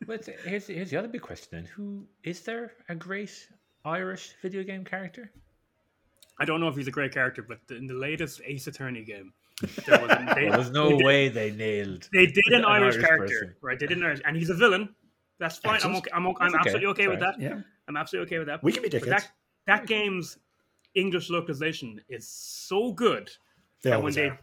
But 0.05 0.29
here's, 0.45 0.67
here's 0.67 0.91
the 0.91 0.97
other 0.97 1.07
big 1.07 1.23
question 1.23 1.49
then. 1.53 1.65
Who 1.77 2.09
is 2.25 2.41
there 2.41 2.73
a 2.89 2.97
great 2.97 3.49
Irish 3.85 4.35
video 4.43 4.65
game 4.65 4.85
character? 4.85 5.31
I 6.41 6.45
don't 6.45 6.61
know 6.61 6.67
if 6.67 6.75
he's 6.75 6.89
a 6.89 6.91
great 6.91 7.15
character, 7.15 7.43
but 7.43 7.61
in 7.71 7.87
the 7.87 7.95
latest 7.95 8.41
Ace 8.45 8.67
Attorney 8.67 9.05
game, 9.05 9.33
there 9.87 10.03
was 10.03 10.11
a, 10.11 10.33
they, 10.35 10.49
Well, 10.49 10.59
there's 10.59 10.73
no 10.73 10.89
they 10.89 10.97
did- 10.97 11.07
way 11.07 11.29
they 11.29 11.51
nailed. 11.53 12.09
They 12.13 12.27
did 12.27 12.45
an, 12.49 12.55
An 12.57 12.65
Irish, 12.65 12.97
Irish 12.97 13.07
character, 13.07 13.27
person. 13.27 13.55
right? 13.63 13.79
They 13.79 13.87
did 13.87 13.99
an 13.99 14.05
Irish, 14.05 14.23
and 14.27 14.37
he's 14.37 14.51
a 14.51 14.55
villain. 14.55 14.93
That's 15.39 15.59
fine. 15.59 15.79
I'm 15.85 15.95
okay. 15.97 16.11
I'm, 16.13 16.27
okay. 16.27 16.37
I'm 16.41 16.49
okay. 16.49 16.59
absolutely 16.59 16.89
okay 16.89 17.09
with 17.09 17.21
that. 17.21 17.37
Yeah, 17.39 17.61
I'm 17.89 17.97
absolutely 17.97 18.27
okay 18.29 18.39
with 18.39 18.49
that. 18.49 18.63
we 18.63 18.73
can 18.73 18.83
be 18.83 18.89
But 18.89 19.03
dickheads. 19.03 19.09
that 19.11 19.31
that 19.67 19.87
game's 19.87 20.39
English 20.95 21.29
localization 21.31 22.01
is 22.09 22.27
so 22.29 22.93
good 22.93 23.31
they 23.83 23.91
that 23.91 23.97
when 23.97 24.01
always 24.03 24.15
they 24.15 24.27
are. 24.29 24.39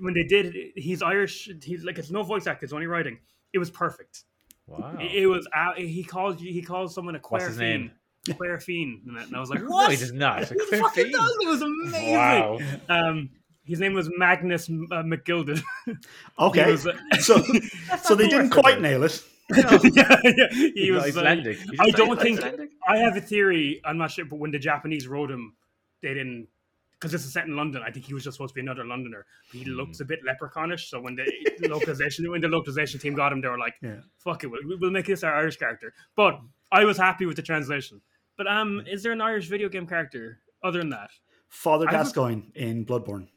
when 0.00 0.14
they 0.14 0.24
did 0.24 0.54
he's 0.76 1.02
Irish. 1.02 1.48
He's 1.62 1.84
like 1.84 1.98
it's 1.98 2.10
no 2.10 2.22
voice 2.22 2.46
actor. 2.46 2.64
It's 2.64 2.72
only 2.72 2.86
writing. 2.86 3.18
It 3.52 3.58
was 3.58 3.70
perfect. 3.70 4.24
Wow. 4.66 4.96
It, 5.00 5.22
it 5.22 5.26
was. 5.26 5.48
Uh, 5.56 5.72
he 5.76 6.04
calls 6.04 6.40
you. 6.42 6.52
He 6.52 6.60
calls 6.62 6.94
someone 6.94 7.14
a 7.14 7.18
What's 7.18 7.26
queer 7.44 7.48
his 7.48 7.58
name? 7.58 7.90
fiend. 8.26 8.36
Queer 8.38 8.60
fiend, 8.60 9.02
and 9.06 9.34
I- 9.36 9.40
was 9.40 9.48
like, 9.48 9.62
No, 9.62 9.68
"What? 9.70 9.90
he 9.90 9.96
does 9.96 10.12
not. 10.12 10.42
A 10.42 10.46
He 10.54 10.54
queer 10.68 10.80
fucking 10.82 11.04
fiend? 11.04 11.12
does. 11.14 11.36
It 11.40 11.48
was 11.48 11.62
amazing. 11.62 12.12
Wow. 12.14 12.58
Um, 12.90 13.30
his 13.64 13.80
name 13.80 13.94
was 13.94 14.10
Magnus 14.16 14.68
uh, 14.68 15.02
McGilded. 15.02 15.62
Okay, 16.38 16.70
was, 16.70 16.86
uh, 16.86 16.92
so 17.20 17.42
so 18.02 18.14
they 18.14 18.28
didn't 18.28 18.50
worst 18.50 18.52
quite 18.60 18.78
of 18.78 18.84
it. 18.84 19.22
Nail 19.50 19.80
yeah, 19.94 20.20
yeah. 20.24 20.46
He 20.50 20.70
He's 20.74 20.90
was. 20.92 21.02
uh, 21.02 21.06
Icelandic. 21.06 21.58
He's 21.58 21.80
I 21.80 21.90
don't 21.90 22.20
think- 22.20 22.38
Icelandic? 22.40 22.70
I 22.88 22.96
have 22.98 23.16
a 23.16 23.20
theory. 23.20 23.80
I'm 23.84 23.98
not 23.98 24.10
sure, 24.10 24.24
but 24.24 24.38
when 24.38 24.50
the 24.50 24.58
Japanese 24.58 25.06
wrote 25.08 25.30
him, 25.30 25.54
they 26.02 26.14
didn't 26.14 26.48
because 26.92 27.12
this 27.12 27.24
is 27.24 27.32
set 27.32 27.46
in 27.46 27.54
London. 27.54 27.80
I 27.86 27.92
think 27.92 28.06
he 28.06 28.12
was 28.14 28.24
just 28.24 28.36
supposed 28.36 28.50
to 28.50 28.54
be 28.56 28.60
another 28.60 28.84
Londoner. 28.84 29.24
He 29.52 29.62
Hmm. 29.62 29.70
looks 29.70 30.00
a 30.00 30.04
bit 30.04 30.18
leprechaunish. 30.26 30.88
So 30.88 31.00
when 31.00 31.14
the 31.16 31.24
localization 31.68 32.28
when 32.30 32.40
the 32.40 32.48
localization 32.48 32.98
team 33.00 33.14
got 33.14 33.32
him, 33.32 33.40
they 33.40 33.48
were 33.48 33.58
like, 33.58 33.74
Yeah. 33.82 34.00
"Fuck 34.18 34.44
it, 34.44 34.48
we'll, 34.48 34.60
we'll 34.80 34.90
make 34.90 35.06
this 35.06 35.22
our 35.22 35.34
Irish 35.36 35.56
character." 35.56 35.92
But 36.16 36.40
I 36.72 36.84
was 36.84 36.96
happy 36.98 37.24
with 37.26 37.36
the 37.36 37.42
translation. 37.42 38.00
But 38.36 38.46
um, 38.46 38.82
is 38.86 39.02
there 39.02 39.12
an 39.12 39.20
Irish 39.20 39.48
video 39.48 39.68
game 39.68 39.86
character 39.86 40.40
other 40.62 40.78
than 40.78 40.90
that? 40.90 41.10
Father 41.48 41.86
I 41.88 41.92
would- 41.92 41.98
Gascoigne 41.98 42.42
in 42.54 42.84
Bloodborne. 42.84 43.28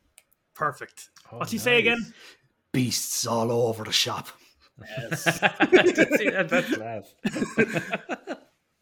Perfect. 0.54 1.10
Oh, 1.32 1.38
What's 1.38 1.52
he 1.52 1.58
say 1.58 1.80
again? 1.80 2.14
Beasts 2.72 3.26
all 3.26 3.52
over 3.52 3.84
the 3.84 3.92
shop. 3.92 4.28
Yes. 4.98 5.24
That- 5.40 6.48
that's 6.50 6.76
class. 6.76 7.14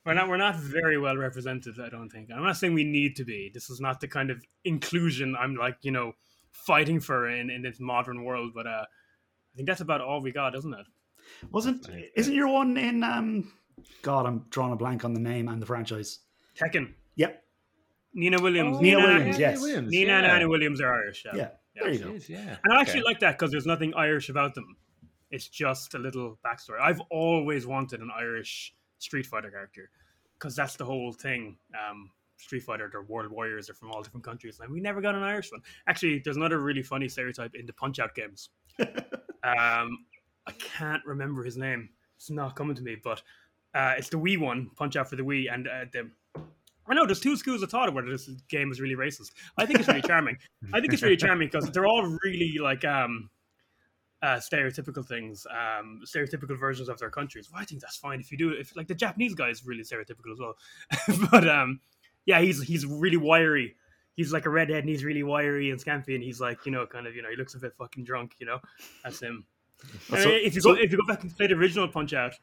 We're 0.05 0.13
not 0.15 0.29
we're 0.29 0.37
not 0.37 0.55
very 0.55 0.97
well 0.97 1.17
represented, 1.17 1.75
I 1.79 1.89
don't 1.89 2.09
think. 2.09 2.29
I'm 2.35 2.43
not 2.43 2.57
saying 2.57 2.73
we 2.73 2.83
need 2.85 3.15
to 3.17 3.25
be. 3.25 3.51
This 3.53 3.69
is 3.69 3.79
not 3.79 3.99
the 3.99 4.07
kind 4.07 4.31
of 4.31 4.43
inclusion 4.63 5.35
I'm 5.39 5.55
like, 5.55 5.77
you 5.81 5.91
know, 5.91 6.13
fighting 6.51 6.99
for 6.99 7.29
in, 7.29 7.49
in 7.51 7.61
this 7.61 7.79
modern 7.79 8.23
world, 8.23 8.51
but 8.55 8.65
uh 8.65 8.85
I 8.85 9.55
think 9.55 9.67
that's 9.67 9.81
about 9.81 10.01
all 10.01 10.21
we 10.21 10.31
got, 10.31 10.55
isn't 10.55 10.73
it? 10.73 10.85
Wasn't 11.51 11.87
I- 11.89 12.09
isn't 12.15 12.33
your 12.33 12.47
one 12.47 12.77
in 12.77 13.03
um 13.03 13.51
God, 14.01 14.25
I'm 14.25 14.45
drawing 14.49 14.73
a 14.73 14.77
blank 14.77 15.05
on 15.05 15.13
the 15.13 15.19
name 15.19 15.47
and 15.47 15.61
the 15.61 15.65
franchise. 15.65 16.19
Tekken. 16.57 16.93
Yep. 17.15 17.43
Nina 18.13 18.41
Williams. 18.41 18.77
Oh, 18.77 18.81
Nina 18.81 18.97
Nina, 19.01 19.07
Williams, 19.13 19.37
yes. 19.39 19.61
Nina 19.61 20.13
and 20.13 20.25
Anna 20.25 20.47
Williams 20.49 20.81
are 20.81 20.91
Irish. 20.93 21.23
Yeah. 21.25 21.35
Yeah. 21.35 21.49
There 21.75 21.91
you 21.93 21.99
go. 21.99 22.05
Jeez, 22.11 22.29
yeah. 22.29 22.57
And 22.63 22.73
I 22.73 22.81
actually 22.81 23.01
Okay. 23.01 23.09
like 23.09 23.19
that 23.19 23.37
because 23.37 23.51
there's 23.51 23.65
nothing 23.67 23.93
Irish 23.95 24.29
about 24.29 24.55
them. 24.55 24.75
It's 25.31 25.47
just 25.47 25.93
a 25.93 25.99
little 25.99 26.39
backstory. 26.45 26.79
I've 26.81 27.01
always 27.09 27.67
wanted 27.67 28.01
an 28.01 28.09
Irish 28.15 28.73
Street 28.97 29.25
Fighter 29.25 29.51
character 29.51 29.89
because 30.37 30.55
that's 30.55 30.75
the 30.75 30.85
whole 30.85 31.11
thing. 31.11 31.57
Um, 31.73 32.11
Street 32.37 32.63
Fighter, 32.63 32.89
they're 32.91 33.03
world 33.03 33.31
warriors, 33.31 33.67
they're 33.67 33.75
from 33.75 33.91
all 33.91 34.01
different 34.01 34.23
countries. 34.23 34.59
And 34.61 34.71
we 34.71 34.79
never 34.79 35.01
got 35.01 35.15
an 35.15 35.23
Irish 35.23 35.51
one. 35.51 35.61
Actually, 35.87 36.21
there's 36.23 36.37
another 36.37 36.59
really 36.59 36.81
funny 36.81 37.09
stereotype 37.09 37.53
in 37.53 37.65
the 37.65 37.73
Punch 37.73 37.99
Out 37.99 38.15
games. 38.15 38.49
um, 38.79 40.05
I 40.47 40.51
can't 40.57 41.05
remember 41.05 41.43
his 41.43 41.57
name. 41.57 41.89
It's 42.17 42.29
not 42.29 42.55
coming 42.55 42.75
to 42.75 42.81
me, 42.81 42.97
but 43.03 43.21
uh, 43.75 43.93
it's 43.97 44.09
the 44.09 44.17
Wii 44.17 44.39
one, 44.39 44.71
Punch 44.75 44.95
Out 44.95 45.09
for 45.09 45.15
the 45.15 45.23
Wii, 45.23 45.53
and 45.53 45.67
uh, 45.67 45.85
the. 45.91 46.09
I 46.87 46.95
know 46.95 47.05
there's 47.05 47.19
two 47.19 47.37
schools 47.37 47.61
of 47.61 47.69
thought 47.69 47.87
of 47.87 47.93
whether 47.93 48.09
this 48.09 48.27
game 48.49 48.71
is 48.71 48.81
really 48.81 48.95
racist. 48.95 49.31
I 49.57 49.65
think 49.67 49.79
it's 49.79 49.87
really 49.87 50.01
charming. 50.01 50.37
I 50.73 50.81
think 50.81 50.91
it's 50.91 51.03
really 51.03 51.17
charming 51.17 51.47
because 51.51 51.69
they're 51.69 51.85
all 51.85 52.17
really 52.23 52.57
like 52.59 52.83
um, 52.83 53.29
uh, 54.21 54.35
stereotypical 54.37 55.05
things, 55.05 55.47
um, 55.49 56.01
stereotypical 56.05 56.59
versions 56.59 56.89
of 56.89 56.97
their 56.99 57.09
countries. 57.09 57.49
Well, 57.51 57.61
I 57.61 57.65
think 57.65 57.81
that's 57.81 57.97
fine 57.97 58.19
if 58.19 58.31
you 58.31 58.37
do 58.37 58.49
it. 58.51 58.59
If 58.59 58.75
like 58.75 58.87
the 58.87 58.95
Japanese 58.95 59.33
guy 59.33 59.49
is 59.49 59.65
really 59.65 59.83
stereotypical 59.83 60.31
as 60.31 60.39
well, 60.39 60.55
but 61.31 61.47
um, 61.47 61.79
yeah, 62.25 62.41
he's 62.41 62.61
he's 62.61 62.85
really 62.85 63.17
wiry. 63.17 63.75
He's 64.15 64.33
like 64.33 64.45
a 64.45 64.49
redhead 64.49 64.79
and 64.79 64.89
he's 64.89 65.05
really 65.05 65.23
wiry 65.23 65.71
and 65.71 65.79
scampy 65.79 66.13
and 66.15 66.23
he's 66.23 66.41
like 66.41 66.65
you 66.65 66.71
know 66.71 66.85
kind 66.85 67.07
of 67.07 67.15
you 67.15 67.21
know 67.21 67.29
he 67.29 67.37
looks 67.37 67.55
a 67.55 67.59
bit 67.59 67.73
fucking 67.77 68.03
drunk. 68.03 68.35
You 68.39 68.47
know, 68.47 68.59
that's 69.03 69.21
him. 69.21 69.45
So- 70.09 70.17
if 70.29 70.55
you 70.55 70.61
so- 70.61 70.75
go 70.75 70.81
if 70.81 70.91
you 70.91 70.97
go 70.97 71.07
back 71.07 71.23
and 71.23 71.35
play 71.35 71.47
the 71.47 71.53
original 71.53 71.87
Punch 71.87 72.13
Out, 72.13 72.33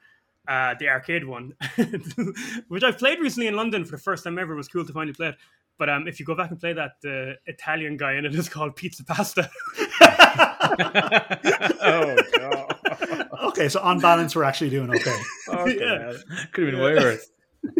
uh, 0.48 0.74
the 0.78 0.88
arcade 0.88 1.24
one, 1.26 1.52
which 2.68 2.82
I've 2.82 2.98
played 2.98 3.18
recently 3.20 3.48
in 3.48 3.54
London 3.56 3.84
for 3.84 3.90
the 3.90 4.02
first 4.02 4.24
time 4.24 4.38
ever, 4.38 4.54
it 4.54 4.56
was 4.56 4.68
cool 4.68 4.86
to 4.86 4.92
finally 4.92 5.12
play 5.12 5.28
it. 5.28 5.36
But 5.78 5.90
um, 5.90 6.08
if 6.08 6.18
you 6.18 6.24
go 6.24 6.34
back 6.34 6.50
and 6.50 6.58
play 6.58 6.72
that, 6.72 6.92
the 7.02 7.34
Italian 7.44 7.98
guy 7.98 8.14
in 8.14 8.24
it 8.24 8.34
is 8.34 8.48
called 8.48 8.76
Pizza 8.76 9.04
Pasta. 9.04 9.50
oh 10.38 12.16
god. 12.38 13.28
okay, 13.48 13.68
so 13.68 13.80
on 13.80 13.98
balance, 14.00 14.34
we're 14.36 14.44
actually 14.44 14.70
doing 14.70 14.90
okay. 14.90 15.16
Okay, 15.48 15.78
Yeah. 15.80 15.98
man. 15.98 16.14
Could 16.52 16.64
have 16.64 16.72
been 16.74 16.82
way 16.82 16.94
worse. 16.96 17.26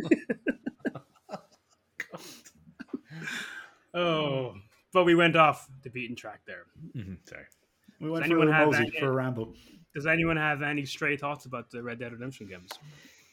oh, 3.95 4.55
but 4.93 5.05
we 5.05 5.15
went 5.15 5.37
off 5.37 5.69
the 5.83 5.91
beaten 5.91 6.17
track 6.17 6.41
there. 6.47 6.65
Mhm, 6.95 7.19
Sorry. 7.29 7.45
We 8.01 8.11
went 8.11 8.25
Does 8.25 8.31
for 8.31 8.39
a 8.39 8.43
anyone 8.43 8.55
have 8.55 8.75
any- 8.75 8.91
for 8.99 9.07
a 9.07 9.13
ramble. 9.13 9.55
Does 9.95 10.07
anyone 10.07 10.37
have 10.37 10.61
any 10.63 10.85
stray 10.85 11.17
thoughts 11.17 11.47
about 11.47 11.71
the 11.71 11.83
Red 11.83 11.99
Dead 11.99 12.13
Redemption 12.13 12.47
games? 12.49 12.71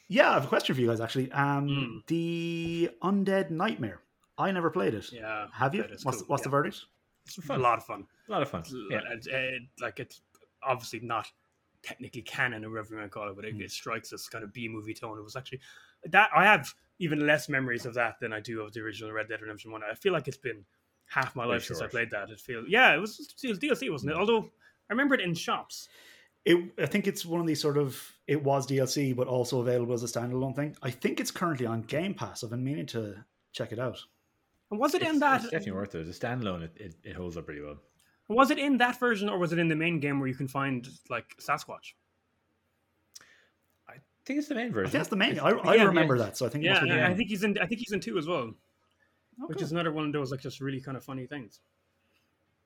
Yeah, 0.08 0.30
I 0.30 0.34
have 0.36 0.46
a 0.46 0.48
question 0.48 0.74
for 0.76 0.82
you 0.82 0.88
guys. 0.88 1.02
Actually, 1.02 1.30
um, 1.34 1.68
Mm. 1.68 2.06
the 2.08 2.90
Undead 3.02 3.50
Nightmare. 3.50 4.00
I 4.38 4.52
never 4.52 4.70
played 4.70 4.94
it. 4.94 5.12
Yeah, 5.12 5.48
Have 5.52 5.76
you? 5.76 5.84
What's, 6.04 6.20
cool, 6.20 6.28
what's 6.28 6.42
yeah. 6.42 6.44
the 6.46 6.50
verdict? 6.50 6.86
It's 7.26 7.38
A 7.50 7.58
lot 7.58 7.78
of 7.78 7.86
fun. 7.86 8.06
A 8.28 8.32
lot 8.32 8.42
of 8.42 8.50
fun. 8.50 8.64
Yeah. 8.90 9.02
It- 9.12 9.28
it- 9.28 9.62
like 9.80 10.00
it's 10.00 10.22
obviously 10.62 11.00
not 11.02 11.28
technically 11.82 12.22
canon 12.22 12.64
or 12.64 12.70
whatever 12.72 12.90
you 12.94 12.98
want 13.00 13.12
to 13.12 13.14
call 13.14 13.30
it, 13.30 13.36
but 13.36 13.46
it, 13.46 13.56
Mm. 13.58 13.62
it 13.64 13.72
strikes 13.72 14.10
this 14.10 14.30
kind 14.30 14.44
of 14.44 14.54
B 14.54 14.68
movie 14.70 14.94
tone. 14.94 15.18
It 15.18 15.24
was 15.24 15.36
actually 15.36 15.60
that 16.06 16.30
I 16.36 16.44
have 16.46 16.74
even 17.00 17.26
less 17.26 17.50
memories 17.50 17.86
of 17.86 17.94
that 17.96 18.20
than 18.20 18.32
I 18.34 18.40
do 18.40 18.62
of 18.62 18.72
the 18.74 18.80
original 18.82 19.12
Red 19.12 19.28
Dead 19.28 19.42
Redemption 19.42 19.72
one. 19.72 19.84
I 19.84 19.94
feel 19.96 20.14
like 20.14 20.28
it's 20.28 20.38
been 20.38 20.66
half 21.06 21.36
my 21.36 21.44
Very 21.44 21.56
life 21.56 21.66
since 21.66 21.82
I 21.82 21.88
played 21.88 22.12
that. 22.12 22.30
It 22.30 22.40
feel 22.40 22.64
yeah, 22.68 22.94
it 22.96 23.00
was 23.00 23.16
still 23.36 23.56
DLC, 23.56 23.90
wasn't 23.90 24.12
it? 24.12 24.18
Although 24.18 24.44
I 24.90 24.94
remember 24.94 25.16
it 25.16 25.22
in 25.22 25.34
shops. 25.34 25.90
It, 26.46 26.58
I 26.78 26.86
think 26.88 27.08
it's 27.08 27.26
one 27.26 27.40
of 27.40 27.48
these 27.48 27.62
sort 27.62 27.78
of 27.78 28.02
it 28.28 28.42
was 28.44 28.68
DLC, 28.68 29.16
but 29.16 29.28
also 29.28 29.60
available 29.62 29.94
as 29.94 30.04
a 30.04 30.08
standalone 30.08 30.56
thing. 30.56 30.76
I 30.82 30.92
think 30.92 31.20
it's 31.20 31.32
currently 31.32 31.66
on 31.66 31.82
Game 31.84 32.14
Pass. 32.14 32.44
I've 32.44 32.50
been 32.50 32.64
meaning 32.64 32.86
to 32.88 33.24
check 33.54 33.72
it 33.72 33.80
out. 33.80 34.02
And 34.74 34.80
was 34.80 34.96
it 34.96 35.04
It's, 35.04 35.12
in 35.12 35.20
that? 35.20 35.42
it's 35.42 35.52
definitely 35.52 35.74
worth 35.74 35.94
it. 35.96 36.08
As 36.08 36.10
a 36.10 36.20
standalone, 36.20 36.64
it, 36.64 36.78
it, 36.80 36.96
it 37.04 37.16
holds 37.16 37.38
up 37.38 37.46
pretty 37.46 37.62
well. 37.62 37.78
Was 38.28 38.50
it 38.52 38.58
in 38.58 38.78
that 38.78 39.00
version, 39.00 39.30
or 39.30 39.38
was 39.38 39.54
it 39.54 39.60
in 39.60 39.68
the 39.68 39.76
main 39.76 40.00
game 40.00 40.20
where 40.20 40.28
you 40.28 40.36
can 40.36 40.48
find 40.48 40.88
like 41.10 41.26
Sasquatch? 41.40 41.94
I 43.88 43.94
think 44.26 44.40
it's 44.40 44.48
the 44.48 44.56
main 44.56 44.68
I 44.68 44.74
version. 44.74 44.92
think 44.92 45.00
that's 45.00 45.10
the 45.10 45.16
main. 45.16 45.40
I, 45.40 45.50
I 45.50 45.76
yeah, 45.76 45.84
remember 45.84 46.16
yeah. 46.16 46.24
that, 46.26 46.38
so 46.38 46.46
I 46.46 46.50
think 46.50 46.64
Yeah, 46.64 46.74
that's 46.76 46.86
what 46.88 46.92
I, 47.00 47.12
I 47.12 47.14
think 47.14 47.30
he's 47.30 47.44
in. 47.44 47.58
I 47.60 47.66
think 47.66 47.80
he's 47.82 47.92
in 47.92 48.00
two 48.00 48.18
as 48.18 48.26
well, 48.28 48.54
Oh, 49.42 49.46
which 49.48 49.62
is 49.62 49.72
another 49.72 49.92
one 49.92 50.06
of 50.06 50.14
those 50.14 50.32
like 50.32 50.40
just 50.40 50.62
really 50.62 50.80
kind 50.82 50.96
of 50.98 51.04
funny 51.04 51.28
things. 51.28 51.60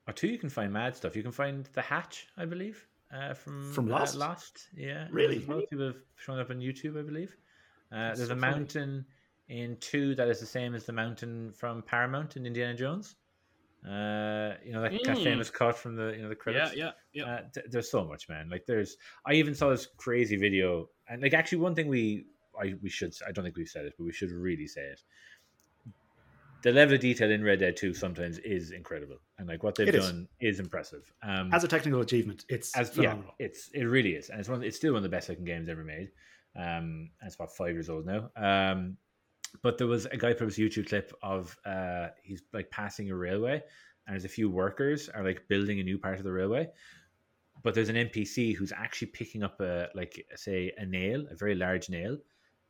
Or 0.06 0.12
two, 0.14 0.28
you 0.28 0.38
can 0.38 0.48
find 0.48 0.72
mad 0.72 0.96
stuff. 0.96 1.14
You 1.16 1.22
can 1.22 1.32
find 1.32 1.68
the 1.74 1.82
hatch, 1.82 2.28
I 2.38 2.46
believe, 2.46 2.86
uh, 3.12 3.34
from 3.34 3.70
From 3.72 3.88
uh, 3.88 3.98
Lost? 3.98 4.14
Lost, 4.14 4.68
yeah. 4.74 5.08
Really? 5.10 5.38
As 5.38 5.46
well. 5.46 5.60
People 5.68 5.86
have 5.88 5.96
shown 6.16 6.38
up 6.38 6.48
on 6.50 6.60
YouTube, 6.60 6.98
I 6.98 7.02
believe. 7.02 7.36
Uh, 7.92 8.14
there's 8.14 8.28
so 8.28 8.34
a 8.34 8.36
funny. 8.36 8.40
mountain 8.40 9.04
in 9.48 9.76
two 9.80 10.14
that 10.14 10.28
is 10.28 10.40
the 10.40 10.46
same 10.46 10.74
as 10.74 10.84
the 10.84 10.92
mountain 10.92 11.52
from 11.52 11.82
Paramount 11.82 12.36
in 12.36 12.44
Indiana 12.46 12.74
Jones. 12.74 13.16
Uh, 13.84 14.54
you 14.64 14.72
know 14.72 14.82
that 14.82 14.90
kind 15.04 15.10
of 15.10 15.18
Mm. 15.18 15.22
famous 15.24 15.50
cut 15.50 15.76
from 15.76 15.94
the 15.94 16.12
you 16.16 16.22
know 16.22 16.28
the 16.28 16.34
credits. 16.34 16.74
Yeah, 16.74 16.92
yeah, 17.12 17.24
yeah. 17.24 17.32
Uh, 17.34 17.42
th- 17.54 17.66
there's 17.70 17.90
so 17.90 18.04
much, 18.04 18.28
man. 18.28 18.48
Like 18.50 18.66
there's, 18.66 18.96
I 19.24 19.34
even 19.34 19.54
saw 19.54 19.70
this 19.70 19.86
crazy 19.96 20.36
video, 20.36 20.90
and 21.08 21.22
like 21.22 21.32
actually 21.32 21.58
one 21.58 21.74
thing 21.76 21.86
we, 21.86 22.26
I 22.60 22.74
we 22.82 22.88
should, 22.90 23.14
I 23.26 23.30
don't 23.30 23.44
think 23.44 23.56
we've 23.56 23.68
said 23.68 23.86
it, 23.86 23.94
but 23.96 24.04
we 24.04 24.12
should 24.12 24.32
really 24.32 24.66
say 24.66 24.82
it. 24.82 25.00
The 26.62 26.72
level 26.72 26.96
of 26.96 27.00
detail 27.00 27.30
in 27.30 27.44
Red 27.44 27.60
Dead 27.60 27.76
2 27.76 27.94
sometimes 27.94 28.38
is 28.38 28.72
incredible, 28.72 29.18
and 29.38 29.46
like 29.46 29.62
what 29.62 29.76
they've 29.76 29.86
It 29.88 29.94
is. 29.94 30.04
done 30.04 30.26
is 30.40 30.58
impressive. 30.58 31.10
Um, 31.22 31.54
As 31.54 31.62
a 31.62 31.68
technical 31.68 32.00
achievement, 32.00 32.44
it's 32.48 32.76
as 32.76 32.90
phenomenal. 32.90 33.32
yeah, 33.38 33.46
it's 33.46 33.68
it 33.72 33.84
really 33.84 34.14
is, 34.16 34.28
and 34.28 34.40
it's 34.40 34.48
one. 34.48 34.64
It's 34.64 34.76
still 34.76 34.94
one 34.94 34.98
of 34.98 35.02
the 35.04 35.08
best 35.08 35.28
looking 35.28 35.44
games 35.44 35.68
ever 35.68 35.84
made. 35.84 36.10
Um, 36.56 37.10
and 37.20 37.26
it's 37.26 37.36
about 37.36 37.54
five 37.54 37.74
years 37.74 37.88
old 37.88 38.06
now. 38.06 38.30
Um, 38.34 38.96
but 39.62 39.78
there 39.78 39.86
was 39.86 40.06
a 40.06 40.16
guy 40.16 40.32
put 40.32 40.42
up 40.42 40.48
this 40.48 40.58
YouTube 40.58 40.88
clip 40.88 41.12
of 41.22 41.56
uh, 41.64 42.08
he's 42.22 42.42
like 42.52 42.70
passing 42.70 43.10
a 43.10 43.16
railway, 43.16 43.54
and 44.06 44.14
there's 44.14 44.24
a 44.24 44.28
few 44.28 44.50
workers 44.50 45.08
are 45.08 45.24
like 45.24 45.48
building 45.48 45.80
a 45.80 45.82
new 45.82 45.98
part 45.98 46.18
of 46.18 46.24
the 46.24 46.32
railway. 46.32 46.68
But 47.62 47.74
there's 47.74 47.88
an 47.88 47.96
NPC 47.96 48.54
who's 48.54 48.72
actually 48.72 49.08
picking 49.08 49.42
up 49.42 49.60
a 49.60 49.88
like 49.94 50.24
say 50.36 50.72
a 50.78 50.86
nail, 50.86 51.24
a 51.30 51.34
very 51.34 51.54
large 51.54 51.90
nail, 51.90 52.16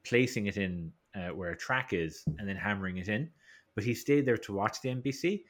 placing 0.04 0.46
it 0.46 0.56
in 0.56 0.92
uh, 1.14 1.28
where 1.28 1.50
a 1.50 1.56
track 1.56 1.92
is, 1.92 2.24
and 2.38 2.48
then 2.48 2.56
hammering 2.56 2.98
it 2.98 3.08
in. 3.08 3.30
But 3.74 3.84
he 3.84 3.94
stayed 3.94 4.26
there 4.26 4.38
to 4.38 4.52
watch 4.52 4.80
the 4.80 4.88
NPC, 4.88 5.42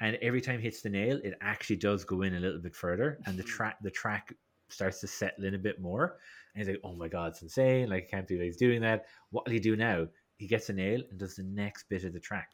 and 0.00 0.16
every 0.22 0.40
time 0.40 0.58
he 0.58 0.64
hits 0.64 0.82
the 0.82 0.90
nail, 0.90 1.20
it 1.24 1.34
actually 1.40 1.76
does 1.76 2.04
go 2.04 2.22
in 2.22 2.34
a 2.34 2.40
little 2.40 2.60
bit 2.60 2.74
further, 2.74 3.18
and 3.26 3.36
the 3.36 3.42
track 3.42 3.76
the 3.82 3.90
track 3.90 4.32
starts 4.68 5.00
to 5.00 5.06
settle 5.06 5.44
in 5.44 5.54
a 5.54 5.58
bit 5.58 5.80
more. 5.80 6.16
And 6.54 6.60
he's 6.60 6.68
like, 6.68 6.80
"Oh 6.84 6.94
my 6.94 7.08
god, 7.08 7.32
it's 7.32 7.42
insane! 7.42 7.90
Like, 7.90 8.04
I 8.04 8.10
can't 8.10 8.28
believe 8.28 8.42
he's 8.42 8.56
doing 8.56 8.80
that. 8.82 9.06
What 9.30 9.44
will 9.44 9.52
he 9.52 9.60
do 9.60 9.76
now?" 9.76 10.06
He 10.36 10.46
gets 10.46 10.68
a 10.68 10.72
nail 10.72 11.00
and 11.10 11.18
does 11.18 11.36
the 11.36 11.42
next 11.44 11.88
bit 11.88 12.04
of 12.04 12.12
the 12.12 12.20
track. 12.20 12.50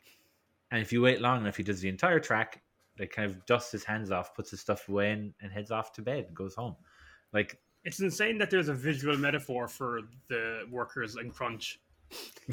And 0.70 0.80
if 0.80 0.92
you 0.92 1.00
wait 1.02 1.20
long 1.20 1.40
enough, 1.40 1.56
he 1.56 1.62
does 1.62 1.80
the 1.80 1.88
entire 1.88 2.20
track. 2.20 2.62
Like, 2.98 3.10
kind 3.12 3.30
of 3.30 3.46
dusts 3.46 3.72
his 3.72 3.82
hands 3.84 4.10
off, 4.10 4.34
puts 4.34 4.50
his 4.50 4.60
stuff 4.60 4.88
away, 4.88 5.12
and, 5.12 5.32
and 5.40 5.50
heads 5.50 5.70
off 5.70 5.92
to 5.94 6.02
bed 6.02 6.26
and 6.28 6.36
goes 6.36 6.54
home. 6.54 6.76
Like, 7.32 7.58
It's 7.84 8.00
insane 8.00 8.36
that 8.38 8.50
there's 8.50 8.68
a 8.68 8.74
visual 8.74 9.16
metaphor 9.16 9.66
for 9.68 10.02
the 10.28 10.64
workers 10.70 11.16
in 11.16 11.30
Crunch 11.30 11.80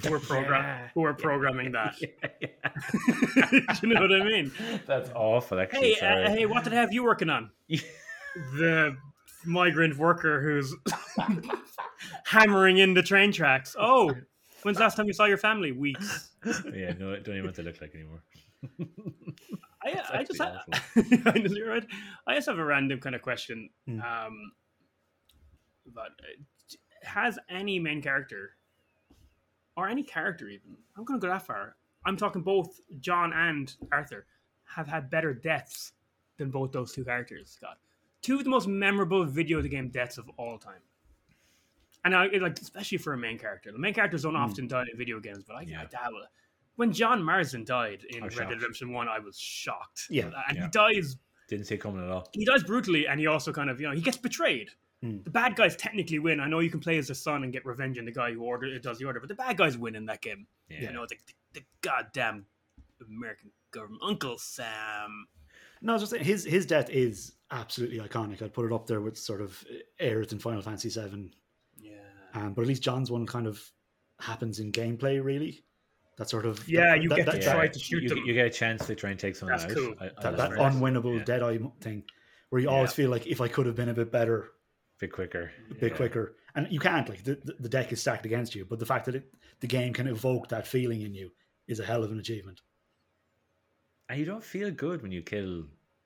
who 0.04 0.14
are 0.14 0.20
program 0.22 0.64
Yeah. 0.64 0.88
who 0.94 1.04
are 1.04 1.14
programming 1.14 1.74
that. 1.74 1.96
yeah, 2.02 2.30
yeah. 2.42 3.74
Do 3.82 3.88
you 3.88 3.94
know 3.94 4.02
what 4.02 4.14
I 4.14 4.24
mean? 4.24 4.52
That's 4.86 5.10
awful. 5.14 5.60
Actually, 5.60 5.96
Hey, 5.96 6.24
uh, 6.26 6.30
hey, 6.30 6.46
what 6.46 6.64
did 6.64 6.72
I 6.74 6.78
have 6.78 6.94
you 6.94 7.04
working 7.04 7.30
on? 7.30 7.50
the 8.56 8.96
migrant 9.46 9.98
worker 9.98 10.42
who's 10.42 10.74
hammering 12.24 12.78
in 12.78 12.94
the 12.94 13.04
train 13.04 13.32
tracks. 13.32 13.76
Oh, 13.80 14.14
when's 14.64 14.78
the 14.78 14.84
last 14.84 14.96
time 14.96 15.08
you 15.08 15.14
saw 15.14 15.26
your 15.26 15.38
family? 15.38 15.72
Weeks. 15.72 16.32
yeah, 16.74 16.94
no, 16.94 17.14
I 17.14 17.20
don't 17.20 17.30
even 17.30 17.38
know 17.40 17.46
what 17.46 17.56
they 17.56 17.64
look 17.64 17.82
like 17.82 17.94
anymore. 17.94 18.24
I, 19.84 20.20
I 20.20 20.24
just 20.24 20.42
have, 20.42 20.58
I 21.26 21.38
know, 21.40 21.54
you're 21.56 21.70
right. 21.70 21.86
I 22.26 22.36
just 22.36 22.48
have 22.48 22.60
a 22.60 22.66
random 22.66 23.00
kind 23.00 23.16
of 23.16 23.22
question. 23.22 23.70
Hmm. 23.86 24.02
Um, 24.02 24.52
but 25.94 26.12
uh, 26.20 27.08
has 27.08 27.40
any 27.50 27.80
main 27.80 28.02
character 28.02 28.52
or 29.76 29.88
any 29.88 30.04
character 30.04 30.48
even? 30.48 30.78
I'm 30.98 31.06
going 31.06 31.20
to 31.20 31.26
go 31.26 31.32
that 31.32 31.46
far. 31.46 31.76
I'm 32.06 32.18
talking 32.18 32.42
both 32.42 32.80
John 33.00 33.34
and 33.34 33.74
Arthur 33.92 34.26
have 34.66 34.88
had 34.88 35.10
better 35.10 35.34
deaths 35.34 35.94
than 36.38 36.50
both 36.50 36.72
those 36.72 36.92
two 36.92 37.06
characters. 37.06 37.52
Scott, 37.52 37.78
two 38.22 38.38
of 38.38 38.44
the 38.44 38.50
most 38.50 38.68
memorable 38.68 39.26
video 39.26 39.62
game 39.62 39.90
deaths 39.90 40.18
of 40.18 40.30
all 40.38 40.58
time. 40.58 40.82
And 42.08 42.16
I 42.16 42.28
like, 42.38 42.58
especially 42.62 42.98
for 43.00 43.12
a 43.12 43.18
main 43.18 43.38
character. 43.38 43.70
The 43.72 43.78
main 43.80 43.94
characters 43.94 44.22
don't 44.24 44.34
Hmm. 44.36 44.42
often 44.44 44.68
die 44.68 44.86
in 44.90 44.98
video 44.98 45.20
games, 45.20 45.44
but 45.46 45.56
I, 45.58 45.62
Yeah. 45.64 45.82
I 45.82 45.86
dabble. 45.86 46.24
When 46.78 46.94
John 46.94 47.22
Marston 47.22 47.66
died 47.66 48.06
in 48.10 48.24
Red 48.24 48.32
Dead. 48.36 48.50
Redemption 48.50 48.94
One, 48.94 49.10
I 49.10 49.20
was 49.20 49.38
shocked. 49.38 50.04
Yeah, 50.10 50.32
and 50.48 50.58
yeah. 50.58 50.64
he 50.66 50.70
dies. 50.70 51.18
Didn't 51.50 51.66
see 51.66 51.76
it 51.76 51.80
coming 51.80 52.04
at 52.04 52.10
all. 52.10 52.30
He 52.34 52.46
dies 52.46 52.64
brutally, 52.64 53.08
and 53.08 53.20
he 53.20 53.28
also 53.28 53.52
kind 53.52 53.70
of, 53.70 53.82
you 53.82 53.88
know, 53.90 53.94
he 53.94 54.02
gets 54.02 54.18
betrayed. 54.18 54.70
Hmm. 55.02 55.22
The 55.24 55.30
bad 55.32 55.56
guys 55.56 55.76
technically 55.76 56.20
win. 56.20 56.40
I 56.40 56.48
know 56.48 56.60
you 56.60 56.70
can 56.70 56.80
play 56.80 56.98
as 56.98 57.08
the 57.10 57.16
son 57.16 57.44
and 57.44 57.52
get 57.52 57.66
revenge 57.66 58.00
on 58.00 58.06
the 58.06 58.12
guy 58.12 58.32
who 58.32 58.42
ordered 58.44 58.82
does 58.82 59.00
the 59.00 59.06
order, 59.06 59.20
but 59.20 59.28
the 59.30 59.36
bad 59.36 59.58
guys 59.58 59.78
win 59.78 59.96
in 59.96 60.06
that 60.06 60.22
game. 60.22 60.48
Yeah. 60.70 60.82
You 60.84 60.92
know, 60.94 61.06
the, 61.10 61.18
the, 61.28 61.60
the 61.60 61.66
goddamn 61.82 62.46
American 63.06 63.52
government, 63.72 64.02
Uncle 64.04 64.38
Sam. 64.38 65.28
No, 65.82 65.92
I 65.92 65.96
was 65.96 66.04
just 66.04 66.12
saying, 66.14 66.24
his 66.26 66.44
his 66.46 66.66
death 66.66 66.90
is 66.90 67.34
absolutely 67.52 68.00
iconic. 68.00 68.42
I'd 68.42 68.54
put 68.54 68.66
it 68.66 68.74
up 68.74 68.88
there 68.88 69.02
with 69.02 69.18
sort 69.18 69.42
of 69.42 69.64
Aerith 70.00 70.32
in 70.32 70.40
Final 70.40 70.62
Fantasy 70.62 70.90
VII. 70.90 71.32
Yeah. 72.38 72.46
Um, 72.46 72.54
but 72.54 72.62
at 72.62 72.68
least 72.68 72.84
John's 72.84 73.10
one 73.12 73.26
kind 73.26 73.48
of 73.48 73.62
happens 74.20 74.60
in 74.60 74.72
gameplay, 74.72 75.24
really. 75.24 75.64
That 76.18 76.30
sort 76.30 76.46
of 76.46 76.68
Yeah, 76.68 76.96
that, 76.96 77.04
you 77.04 77.10
that, 77.10 77.16
get 77.16 77.26
that, 77.28 77.32
to 77.42 77.46
that, 77.46 77.54
try 77.56 77.68
to 77.68 77.80
shoot 77.80 78.04
you, 78.04 78.10
them. 78.10 78.20
You 78.26 78.34
get 78.34 78.48
a 78.48 78.50
chance 78.50 78.86
to 78.88 78.96
try 78.96 79.12
and 79.12 79.20
take 79.20 79.36
someone 79.36 79.58
That's 79.58 79.72
out. 79.72 79.78
cool. 79.78 79.94
I, 80.00 80.06
I 80.06 80.10
that, 80.24 80.38
that 80.38 80.52
unwinnable 80.52 81.18
Yeah. 81.20 81.24
dead 81.24 81.44
eye 81.44 81.60
thing, 81.82 82.04
where 82.50 82.62
you 82.62 82.70
always 82.70 82.92
feel 82.94 83.10
like 83.12 83.28
if 83.28 83.40
I 83.42 83.48
could 83.48 83.66
have 83.68 83.76
been 83.76 83.90
a 83.90 83.94
bit 83.94 84.12
better, 84.12 84.40
a 84.44 85.00
bit 85.00 85.12
quicker. 85.12 85.52
a 85.70 85.74
bit 85.76 85.92
Yeah. 85.92 85.98
quicker, 85.98 86.36
and 86.56 86.68
you 86.72 86.80
can't. 86.80 87.08
Like 87.08 87.24
the, 87.24 87.36
the- 87.44 87.56
the 87.60 87.70
deck 87.70 87.92
is 87.92 88.02
stacked 88.02 88.26
against 88.26 88.56
you, 88.56 88.66
but 88.66 88.80
the 88.80 88.86
fact 88.86 89.06
that 89.06 89.14
it, 89.16 89.32
the 89.60 89.68
game 89.68 89.94
can 89.94 90.08
evoke 90.08 90.50
that 90.50 90.66
feeling 90.66 91.02
in 91.04 91.14
you 91.14 91.32
is 91.68 91.80
a 91.80 91.86
hell 91.86 92.04
of 92.04 92.12
an 92.12 92.18
achievement. 92.20 92.62
And 94.10 94.20
you 94.20 94.26
don't 94.26 94.44
feel 94.44 94.72
good 94.72 95.02
when 95.04 95.12
you 95.12 95.22
kill 95.22 95.66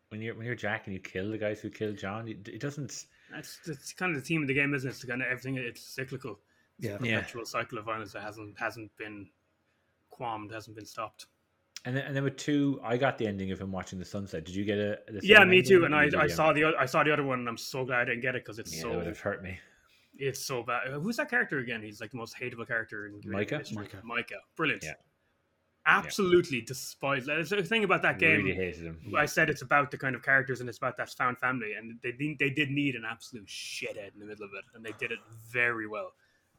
when 0.10 0.22
you're 0.22 0.36
when 0.36 0.46
you're 0.46 0.56
Jack 0.56 0.88
and 0.88 0.94
you 0.94 1.00
kill 1.00 1.30
the 1.30 1.38
guys 1.38 1.62
who 1.62 1.70
killed 1.70 1.98
John. 1.98 2.28
It, 2.28 2.48
it 2.50 2.60
doesn't. 2.60 3.06
That's, 3.34 3.60
that's 3.66 3.94
kind 3.94 4.16
of 4.16 4.22
the 4.22 4.26
theme 4.28 4.42
of 4.42 4.48
the 4.48 4.54
game, 4.54 4.74
isn't 4.74 4.88
it? 4.88 4.92
It's 4.94 5.04
kind 5.04 5.22
of 5.22 5.28
everything. 5.28 5.56
It's 5.58 5.82
cyclical. 5.82 6.40
It's 6.80 6.88
Yeah. 6.88 6.98
a 7.02 7.06
Yeah. 7.06 7.44
cycle 7.44 7.78
of 7.78 7.86
violence 7.86 8.14
that 8.14 8.22
hasn't 8.24 8.60
hasn't 8.60 8.96
been 8.98 9.30
qualmed, 10.12 10.52
hasn't 10.52 10.76
been 10.76 10.86
stopped. 10.86 11.28
And 11.86 11.96
then, 11.96 12.06
and 12.06 12.16
then 12.16 12.24
with 12.24 12.38
two, 12.38 12.80
I 12.84 12.96
got 12.98 13.18
the 13.18 13.26
ending 13.26 13.52
of 13.52 13.60
him 13.60 13.72
watching 13.72 13.98
the 13.98 14.06
sunset. 14.06 14.46
Did 14.46 14.56
you 14.56 14.66
get 14.66 14.78
a? 14.78 15.00
the 15.08 15.20
Yeah, 15.24 15.44
me 15.44 15.62
too. 15.64 15.86
And 15.86 15.96
I, 15.96 16.10
I 16.16 16.28
saw 16.28 16.54
the 16.54 16.66
I 16.78 16.86
saw 16.86 17.04
the 17.04 17.12
other 17.12 17.24
one, 17.24 17.40
and 17.40 17.50
I'm 17.50 17.58
so 17.58 17.84
glad 17.86 18.02
I 18.02 18.06
didn't 18.06 18.22
get 18.22 18.36
it 18.36 18.44
because 18.44 18.60
it's 18.60 18.76
Yeah, 18.76 18.84
that 18.84 18.90
so 18.92 18.98
would 18.98 19.08
have 19.08 19.20
hurt 19.20 19.42
me. 19.44 19.60
it's 20.16 20.46
so 20.46 20.62
bad. 20.62 20.90
Who's 20.92 21.18
that 21.18 21.30
character 21.30 21.60
again? 21.60 21.82
He's 21.82 22.00
like 22.00 22.12
the 22.12 22.18
most 22.18 22.36
hateable 22.38 22.68
character 22.68 23.08
in 23.08 23.22
Micah? 23.26 23.60
history. 23.60 23.78
Micah. 23.78 24.02
Micah, 24.04 24.40
brilliant. 24.56 24.84
Yeah. 24.84 24.94
Absolutely 25.86 26.62
despise. 26.62 27.26
That's 27.26 27.50
the 27.50 27.64
thing 27.64 27.84
about 27.84 28.04
that 28.04 28.20
game. 28.20 28.44
Really 28.44 28.56
hated 28.56 28.84
him. 28.84 29.14
I 29.18 29.26
said 29.26 29.50
it's 29.50 29.64
about 29.64 29.90
the 29.90 29.98
kind 29.98 30.16
of 30.16 30.22
characters 30.22 30.60
and 30.60 30.70
it's 30.70 30.78
about 30.78 30.96
that 30.98 31.10
found 31.10 31.40
family, 31.40 31.74
and 31.74 32.00
they 32.04 32.12
did, 32.12 32.38
they 32.38 32.50
did 32.52 32.70
need 32.70 32.96
an 32.96 33.04
absolute 33.10 33.48
shithead 33.48 34.14
in 34.14 34.20
the 34.20 34.26
middle 34.26 34.46
of 34.46 34.52
it, 34.54 34.64
and 34.76 34.86
they 34.86 34.94
did 35.00 35.12
it 35.12 35.20
very 35.52 35.88
well. 35.88 36.14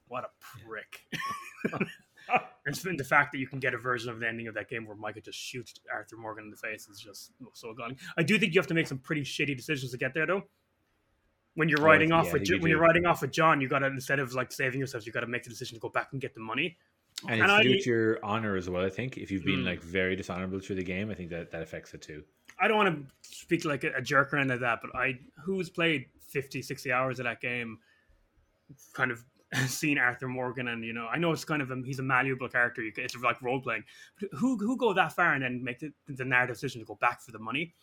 What 0.08 0.24
a 0.24 0.28
prick! 0.66 1.06
and 1.72 1.88
it's 2.66 2.82
been 2.82 2.96
the 2.96 3.04
fact 3.04 3.32
that 3.32 3.38
you 3.38 3.46
can 3.46 3.60
get 3.60 3.74
a 3.74 3.78
version 3.78 4.10
of 4.10 4.18
the 4.18 4.28
ending 4.28 4.48
of 4.48 4.54
that 4.54 4.68
game 4.68 4.86
where 4.86 4.96
Micah 4.96 5.20
just 5.20 5.38
shoots 5.38 5.74
Arthur 5.92 6.16
Morgan 6.16 6.44
in 6.44 6.50
the 6.50 6.56
face 6.56 6.88
is 6.88 7.00
just 7.00 7.30
oh, 7.44 7.50
so 7.52 7.72
gone. 7.74 7.96
I 8.18 8.24
do 8.24 8.38
think 8.38 8.54
you 8.54 8.60
have 8.60 8.66
to 8.68 8.74
make 8.74 8.88
some 8.88 8.98
pretty 8.98 9.22
shitty 9.22 9.56
decisions 9.56 9.92
to 9.92 9.98
get 9.98 10.14
there, 10.14 10.26
though. 10.26 10.42
When 11.54 11.68
you're 11.68 11.80
Oh, 11.80 11.84
riding 11.84 12.08
yeah, 12.08 12.16
off 12.16 12.28
I 12.30 12.32
with 12.34 12.48
you 12.48 12.58
when 12.58 12.70
you're 12.70 12.80
riding 12.80 13.06
off 13.06 13.22
with 13.22 13.30
John, 13.30 13.60
you 13.60 13.68
gotta 13.68 13.86
instead 13.86 14.18
of 14.18 14.34
like 14.34 14.50
saving 14.50 14.80
yourself, 14.80 15.06
you 15.06 15.12
gotta 15.12 15.26
make 15.26 15.44
the 15.44 15.50
decision 15.50 15.76
to 15.76 15.80
go 15.80 15.90
back 15.90 16.08
and 16.12 16.20
get 16.20 16.34
the 16.34 16.40
money. 16.40 16.76
And 17.28 17.40
And 17.40 17.50
it's 17.50 17.58
to 17.58 17.62
do 17.62 17.70
I- 17.70 17.76
with 17.76 17.86
your 17.86 18.24
honor 18.24 18.56
as 18.56 18.68
well. 18.68 18.84
I 18.84 18.90
think 18.90 19.16
if 19.18 19.30
you've 19.30 19.44
been 19.44 19.60
Hmm. 19.60 19.66
like 19.66 19.80
very 19.82 20.16
dishonorable 20.16 20.58
through 20.60 20.76
the 20.76 20.84
game, 20.84 21.10
I 21.10 21.14
think 21.14 21.30
that 21.30 21.50
that 21.52 21.62
affects 21.62 21.94
it 21.94 22.02
too. 22.02 22.24
I 22.60 22.68
don't 22.68 22.76
want 22.76 22.94
to 23.08 23.12
speak 23.22 23.64
like 23.64 23.84
a, 23.84 23.92
a 23.94 24.02
jerk 24.02 24.32
or 24.32 24.36
anything 24.38 24.60
like 24.60 24.60
that, 24.60 24.80
but 24.82 24.94
I 24.94 25.18
who's 25.44 25.70
played 25.70 26.06
50, 26.28 26.62
60 26.62 26.92
hours 26.92 27.18
of 27.18 27.24
that 27.24 27.40
game, 27.40 27.78
kind 28.94 29.10
of 29.10 29.24
seen 29.66 29.98
Arthur 29.98 30.28
Morgan, 30.28 30.68
and 30.68 30.84
you 30.84 30.92
know, 30.92 31.06
I 31.06 31.18
know 31.18 31.32
it's 31.32 31.44
kind 31.44 31.60
of 31.62 31.70
a, 31.70 31.76
he's 31.84 31.98
a 31.98 32.02
malleable 32.02 32.48
character. 32.48 32.82
It's 32.96 33.16
like 33.16 33.40
role 33.42 33.60
playing. 33.60 33.84
But 34.18 34.30
who 34.32 34.56
who 34.58 34.76
go 34.76 34.92
that 34.94 35.12
far 35.12 35.34
and 35.34 35.42
then 35.44 35.62
make 35.62 35.78
the, 35.80 35.92
the 36.08 36.24
narrative 36.24 36.56
decision 36.56 36.80
to 36.80 36.86
go 36.86 36.94
back 36.96 37.20
for 37.22 37.32
the 37.32 37.38
money? 37.38 37.74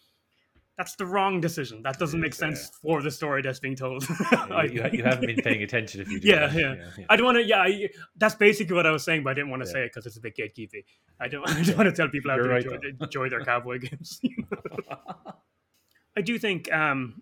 That's 0.79 0.95
the 0.95 1.05
wrong 1.05 1.41
decision. 1.41 1.81
That 1.83 1.99
doesn't 1.99 2.21
make 2.21 2.31
is, 2.31 2.37
sense 2.37 2.71
for 2.81 3.01
the 3.01 3.11
story 3.11 3.41
that's 3.41 3.59
being 3.59 3.75
told. 3.75 4.07
Yeah, 4.31 4.63
you, 4.63 4.71
you, 4.85 4.89
you 4.93 5.03
haven't 5.03 5.27
been 5.27 5.35
paying 5.43 5.61
attention 5.67 5.99
if 5.99 6.09
you 6.09 6.21
do 6.21 6.27
Yeah, 6.29 6.47
that. 6.47 6.57
yeah. 6.97 7.03
I 7.09 7.17
don't 7.17 7.25
want 7.25 7.37
to. 7.37 7.43
Yeah, 7.43 7.59
I, 7.63 7.89
that's 8.15 8.35
basically 8.35 8.77
what 8.77 8.85
I 8.87 8.91
was 8.91 9.03
saying, 9.03 9.23
but 9.23 9.31
I 9.31 9.33
didn't 9.33 9.49
want 9.49 9.61
to 9.63 9.67
Yeah. 9.67 9.73
say 9.73 9.79
it 9.83 9.87
because 9.93 10.05
it's 10.05 10.15
a 10.15 10.21
bit 10.21 10.37
gatekeepy. 10.37 10.85
I 11.19 11.27
don't. 11.27 11.45
I 11.49 11.61
don't 11.63 11.77
want 11.77 11.89
to 11.89 11.93
tell 11.95 12.07
people 12.07 12.31
how 12.31 12.37
to 12.37 12.43
right, 12.43 12.63
enjoy, 12.63 12.79
enjoy 13.01 13.29
their 13.29 13.43
cowboy 13.43 13.79
games. 13.79 14.21
I 16.17 16.21
do 16.21 16.39
think, 16.39 16.71
um, 16.71 17.21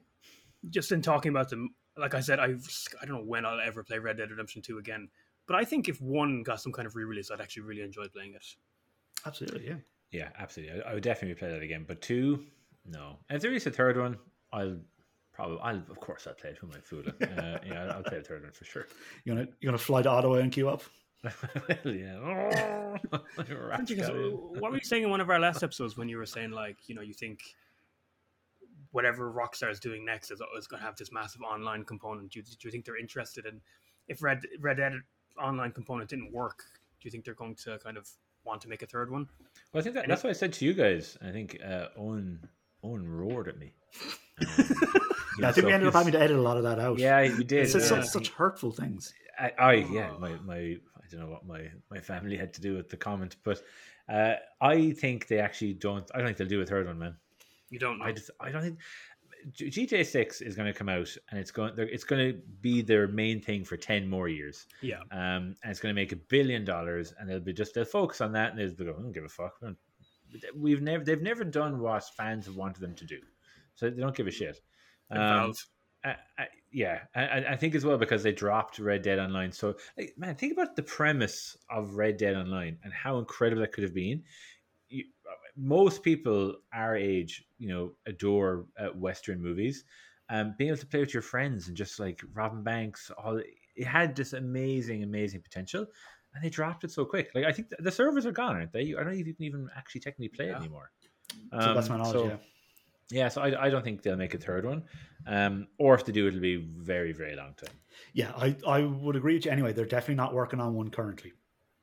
just 0.69 0.91
in 0.91 1.01
talking 1.01 1.29
about 1.29 1.49
them, 1.49 1.73
like 1.97 2.13
I 2.13 2.19
said, 2.19 2.39
I've 2.39 2.63
I 3.01 3.05
don't 3.05 3.15
know 3.17 3.23
when 3.23 3.43
I'll 3.43 3.59
ever 3.59 3.83
play 3.83 3.97
Red 3.99 4.17
Dead 4.17 4.29
Redemption 4.29 4.61
Two 4.61 4.77
again. 4.77 5.09
But 5.47 5.55
I 5.55 5.63
think 5.63 5.89
if 5.89 5.99
one 5.99 6.43
got 6.43 6.61
some 6.61 6.71
kind 6.73 6.85
of 6.85 6.95
re-release, 6.95 7.31
I'd 7.31 7.41
actually 7.41 7.63
really 7.63 7.81
enjoy 7.81 8.07
playing 8.07 8.33
it. 8.35 8.45
Absolutely, 9.25 9.65
yeah. 9.67 9.75
Yeah, 10.11 10.29
absolutely. 10.37 10.83
I, 10.83 10.91
I 10.91 10.93
would 10.93 11.03
definitely 11.03 11.35
play 11.35 11.49
that 11.49 11.61
again. 11.63 11.85
But 11.87 12.01
two, 12.01 12.45
no. 12.87 13.17
And 13.29 13.35
if 13.37 13.41
there 13.41 13.53
is 13.53 13.65
a 13.67 13.71
third 13.71 13.97
one, 13.97 14.17
I'll 14.53 14.77
probably, 15.33 15.59
I'll 15.61 15.77
of 15.89 15.99
course 15.99 16.27
I'll 16.27 16.33
play 16.33 16.51
it. 16.51 16.57
Who 16.57 16.67
am 16.67 16.73
I 16.75 16.79
fooling? 16.81 17.13
Uh, 17.21 17.59
yeah, 17.65 17.83
I'll, 17.83 17.91
I'll 17.93 18.03
play 18.03 18.17
the 18.17 18.23
third 18.23 18.43
one 18.43 18.51
for 18.51 18.65
sure. 18.65 18.87
You 19.23 19.33
gonna 19.33 19.47
you 19.59 19.67
gonna 19.67 19.77
fly 19.77 20.01
to 20.01 20.09
Ottawa 20.09 20.35
and 20.35 20.51
queue 20.51 20.69
up? 20.69 20.83
well, 21.23 21.33
yeah. 21.85 22.17
Aren't 23.71 23.89
you 23.89 23.95
guys- 23.95 24.09
what 24.09 24.71
were 24.71 24.77
you 24.77 24.83
saying 24.83 25.03
in 25.03 25.09
one 25.09 25.21
of 25.21 25.29
our 25.29 25.39
last 25.39 25.63
episodes 25.63 25.97
when 25.97 26.07
you 26.09 26.17
were 26.17 26.25
saying 26.25 26.51
like 26.51 26.87
you 26.87 26.95
know 26.95 27.01
you 27.01 27.13
think 27.13 27.41
whatever 28.91 29.31
Rockstar 29.31 29.69
is 29.69 29.79
doing 29.79 30.05
next 30.05 30.31
is, 30.31 30.41
is 30.57 30.67
going 30.67 30.79
to 30.79 30.85
have 30.85 30.95
this 30.95 31.11
massive 31.11 31.41
online 31.41 31.83
component? 31.83 32.31
Do 32.31 32.39
you, 32.39 32.43
do 32.43 32.55
you 32.63 32.71
think 32.71 32.85
they're 32.85 32.97
interested 32.97 33.45
in 33.45 33.61
if 34.07 34.23
Red 34.23 34.41
Red 34.59 34.77
Dead 34.77 34.93
online 35.41 35.71
component 35.71 36.09
didn't 36.09 36.31
work? 36.31 36.63
Do 36.99 37.05
you 37.07 37.11
think 37.11 37.25
they're 37.25 37.33
going 37.33 37.55
to 37.55 37.77
kind 37.79 37.97
of 37.97 38.07
want 38.43 38.61
to 38.61 38.69
make 38.69 38.81
a 38.81 38.87
third 38.87 39.11
one? 39.11 39.27
Well, 39.73 39.81
I 39.81 39.83
think 39.83 39.95
that, 39.95 40.03
And 40.05 40.11
that's 40.11 40.23
what 40.23 40.29
I 40.29 40.33
said 40.33 40.53
to 40.53 40.65
you 40.65 40.73
guys. 40.73 41.17
I 41.21 41.31
think 41.31 41.59
uh, 41.63 41.87
Owen 41.97 42.47
Owen 42.83 43.07
roared 43.07 43.47
at 43.47 43.57
me. 43.57 43.73
Um, 44.39 44.47
Yeah, 45.39 45.45
I 45.45 45.49
know, 45.49 45.53
think 45.53 45.67
we 45.67 45.73
ended 45.73 45.87
up 45.87 45.93
having 45.93 46.13
to 46.13 46.19
edit 46.19 46.35
a 46.37 46.41
lot 46.41 46.57
of 46.57 46.63
that 46.63 46.79
out. 46.79 46.97
Yeah, 46.97 47.21
we 47.37 47.43
did. 47.43 47.63
It 47.65 47.69
says 47.69 47.83
Yeah. 47.91 48.01
such, 48.01 48.05
such 48.09 48.29
hurtful 48.29 48.71
things. 48.71 49.13
I, 49.39 49.51
I 49.59 49.73
yeah, 49.73 50.11
my 50.19 50.31
my 50.43 50.55
I 50.57 51.05
don't 51.11 51.19
know 51.21 51.27
what 51.27 51.45
my 51.45 51.69
my 51.91 51.99
family 51.99 52.35
had 52.37 52.53
to 52.55 52.61
do 52.61 52.75
with 52.75 52.89
the 52.89 52.97
comment, 52.97 53.35
but 53.43 53.61
uh, 54.09 54.33
I 54.61 54.91
think 54.93 55.27
they 55.27 55.39
actually 55.39 55.73
don't. 55.73 56.09
I 56.13 56.17
don't 56.17 56.25
think 56.27 56.37
they'll 56.39 56.47
do 56.47 56.61
a 56.61 56.65
third 56.65 56.87
one, 56.87 56.97
man. 56.97 57.15
You 57.69 57.77
don't 57.77 57.99
know. 57.99 58.05
I 58.05 58.13
just 58.13 58.31
I 58.39 58.49
don't 58.49 58.63
think 58.63 58.79
GTA 59.53 60.03
Six 60.05 60.41
is 60.41 60.55
going 60.55 60.65
to 60.65 60.73
come 60.73 60.89
out, 60.89 61.15
and 61.29 61.39
it's 61.39 61.51
going 61.51 61.73
it's 61.77 62.03
going 62.03 62.33
to 62.33 62.39
be 62.61 62.81
their 62.81 63.07
main 63.07 63.39
thing 63.39 63.63
for 63.63 63.77
ten 63.77 64.09
more 64.09 64.27
years. 64.27 64.65
yeah, 64.81 65.01
Um, 65.11 65.55
and 65.61 65.69
it's 65.71 65.79
going 65.79 65.93
to 65.93 65.99
make 66.01 66.13
a 66.13 66.15
billion 66.15 66.65
dollars, 66.65 67.13
and 67.19 67.29
they'll 67.29 67.39
be 67.39 67.53
just 67.53 67.75
they'll 67.75 67.85
focus 67.85 68.21
on 68.21 68.31
that, 68.33 68.51
and 68.51 68.59
they'll 68.59 68.69
be 68.75 68.85
going, 68.85 68.97
I 68.97 69.01
don't 69.03 69.11
give 69.11 69.23
a 69.25 69.29
fuck. 69.29 69.55
We 69.61 69.67
don't- 69.67 69.77
We've 70.55 70.81
never 70.81 71.03
they've 71.03 71.21
never 71.21 71.43
done 71.43 71.79
what 71.79 72.03
fans 72.15 72.45
have 72.45 72.55
wanted 72.55 72.81
them 72.81 72.95
to 72.95 73.05
do, 73.05 73.19
so 73.75 73.89
they 73.89 74.01
don't 74.01 74.15
give 74.15 74.27
a 74.27 74.31
shit. 74.31 74.59
Um, 75.09 75.53
I, 76.03 76.15
I, 76.37 76.47
yeah, 76.71 76.99
I, 77.15 77.45
I- 77.49 77.55
think 77.55 77.75
as 77.75 77.85
well 77.85 77.97
because 77.97 78.23
they 78.23 78.31
dropped 78.31 78.79
Red 78.79 79.01
Dead 79.01 79.19
Online. 79.19 79.51
So, 79.51 79.75
like, 79.97 80.13
man, 80.17 80.35
think 80.35 80.53
about 80.53 80.75
the 80.75 80.83
premise 80.83 81.57
of 81.69 81.95
Red 81.95 82.17
Dead 82.17 82.35
Online 82.35 82.77
and 82.83 82.93
how 82.93 83.17
incredible 83.19 83.61
that 83.61 83.71
could 83.71 83.83
have 83.83 83.93
been. 83.93 84.23
You, 84.89 85.05
most 85.55 86.03
people 86.03 86.55
our 86.73 86.95
age, 86.95 87.45
you 87.57 87.67
know, 87.69 87.93
adore 88.05 88.65
uh, 88.79 88.87
Western 88.89 89.41
movies. 89.41 89.83
Um, 90.29 90.55
being 90.57 90.69
able 90.69 90.79
to 90.79 90.85
play 90.85 90.99
with 90.99 91.13
your 91.13 91.23
friends 91.23 91.69
and 91.69 91.77
just 91.77 91.99
like 91.99 92.21
Robin 92.33 92.61
banks, 92.61 93.09
all 93.17 93.37
it 93.37 93.87
had 93.87 94.15
this 94.15 94.33
amazing, 94.33 95.03
amazing 95.03 95.41
potential, 95.41 95.85
and 96.37 96.45
they 96.45 96.49
dropped 96.49 96.83
it 96.83 96.91
so 96.91 97.03
quick. 97.03 97.31
Like 97.35 97.45
I 97.45 97.51
think 97.51 97.69
the, 97.79 97.91
servers 97.91 98.25
are 98.25 98.31
gone, 98.31 98.55
aren't 98.55 98.71
they? 98.71 98.81
I 98.93 99.03
don't 99.03 99.05
know 99.07 99.11
if 99.11 99.25
you 99.27 99.33
can 99.33 99.43
even 99.45 99.69
actually 99.75 100.01
technically 100.01 100.29
play 100.29 100.45
it 100.45 100.49
Yeah. 100.51 100.57
anymore. 100.59 100.91
So 101.51 101.73
that's 101.73 101.89
my 101.89 101.95
Um, 101.95 102.01
knowledge. 102.01 102.13
so- 102.13 102.27
yeah. 102.27 102.37
yeah, 103.09 103.29
so 103.29 103.41
I, 103.41 103.65
I 103.65 103.69
don't 103.69 103.83
think 103.83 104.01
they'll 104.03 104.15
make 104.15 104.33
a 104.33 104.37
third 104.37 104.65
one. 104.65 104.83
Um, 105.25 105.67
or 105.77 105.95
if 105.95 106.05
they 106.05 106.11
do, 106.13 106.27
it'll 106.27 106.39
be 106.39 106.57
very, 106.57 107.11
very 107.11 107.35
long 107.35 107.53
time. 107.55 107.75
Yeah, 108.13 108.31
I, 108.37 108.55
I 108.67 108.81
would 108.81 109.15
agree 109.15 109.33
with 109.35 109.45
you. 109.45 109.51
Anyway, 109.51 109.73
they're 109.73 109.85
definitely 109.85 110.15
not 110.15 110.33
working 110.33 110.59
on 110.59 110.73
one 110.75 110.89
currently. 110.91 111.33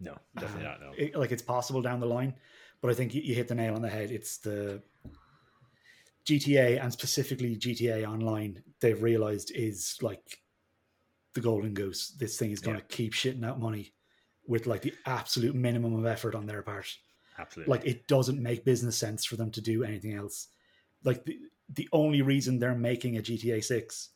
No, 0.01 0.17
definitely 0.39 0.65
not. 0.65 0.81
No. 0.81 0.93
It- 0.97 1.15
like 1.17 1.33
it's 1.33 1.43
possible 1.43 1.83
down 1.83 1.99
the 2.01 2.07
line, 2.07 2.35
but 2.81 2.91
I 2.91 2.95
think 2.95 3.15
you, 3.15 3.23
you 3.23 3.35
hit 3.35 3.49
the 3.49 3.55
nail 3.55 3.75
on 3.75 3.83
the 3.83 3.91
head. 3.91 4.11
It's 4.11 4.39
the 4.39 4.83
GTA 6.27 6.83
and 6.83 6.93
specifically 6.93 7.57
GTA 7.57 8.07
Online. 8.09 8.63
They've 8.81 9.03
realized 9.03 9.51
is 9.55 9.99
like 10.01 10.41
the 11.35 11.41
golden 11.41 11.75
goose. 11.75 12.11
This 12.19 12.39
thing 12.39 12.51
is 12.51 12.61
going 12.61 12.77
to 12.77 12.83
Yeah. 12.83 12.97
keep 12.97 13.13
shitting 13.13 13.45
out 13.45 13.61
money 13.61 13.93
with 14.47 14.67
like 14.67 14.83
the 14.83 14.95
absolute 15.07 15.55
minimum 15.55 15.95
of 15.95 16.07
effort 16.07 16.35
on 16.35 16.47
their 16.47 16.63
part. 16.63 16.87
Absolutely. 17.39 17.71
Like 17.73 17.87
it 17.87 18.07
doesn't 18.07 18.43
make 18.43 18.65
business 18.65 18.97
sense 18.97 19.25
for 19.25 19.37
them 19.37 19.51
to 19.53 19.61
do 19.61 19.83
anything 19.85 20.15
else. 20.15 20.49
Like 21.03 21.25
the 21.25 21.39
the 21.73 21.89
only 21.93 22.21
reason 22.23 22.59
they're 22.59 22.75
making 22.75 23.17
a 23.17 23.23
GTA 23.23 23.65
Six 23.65 24.11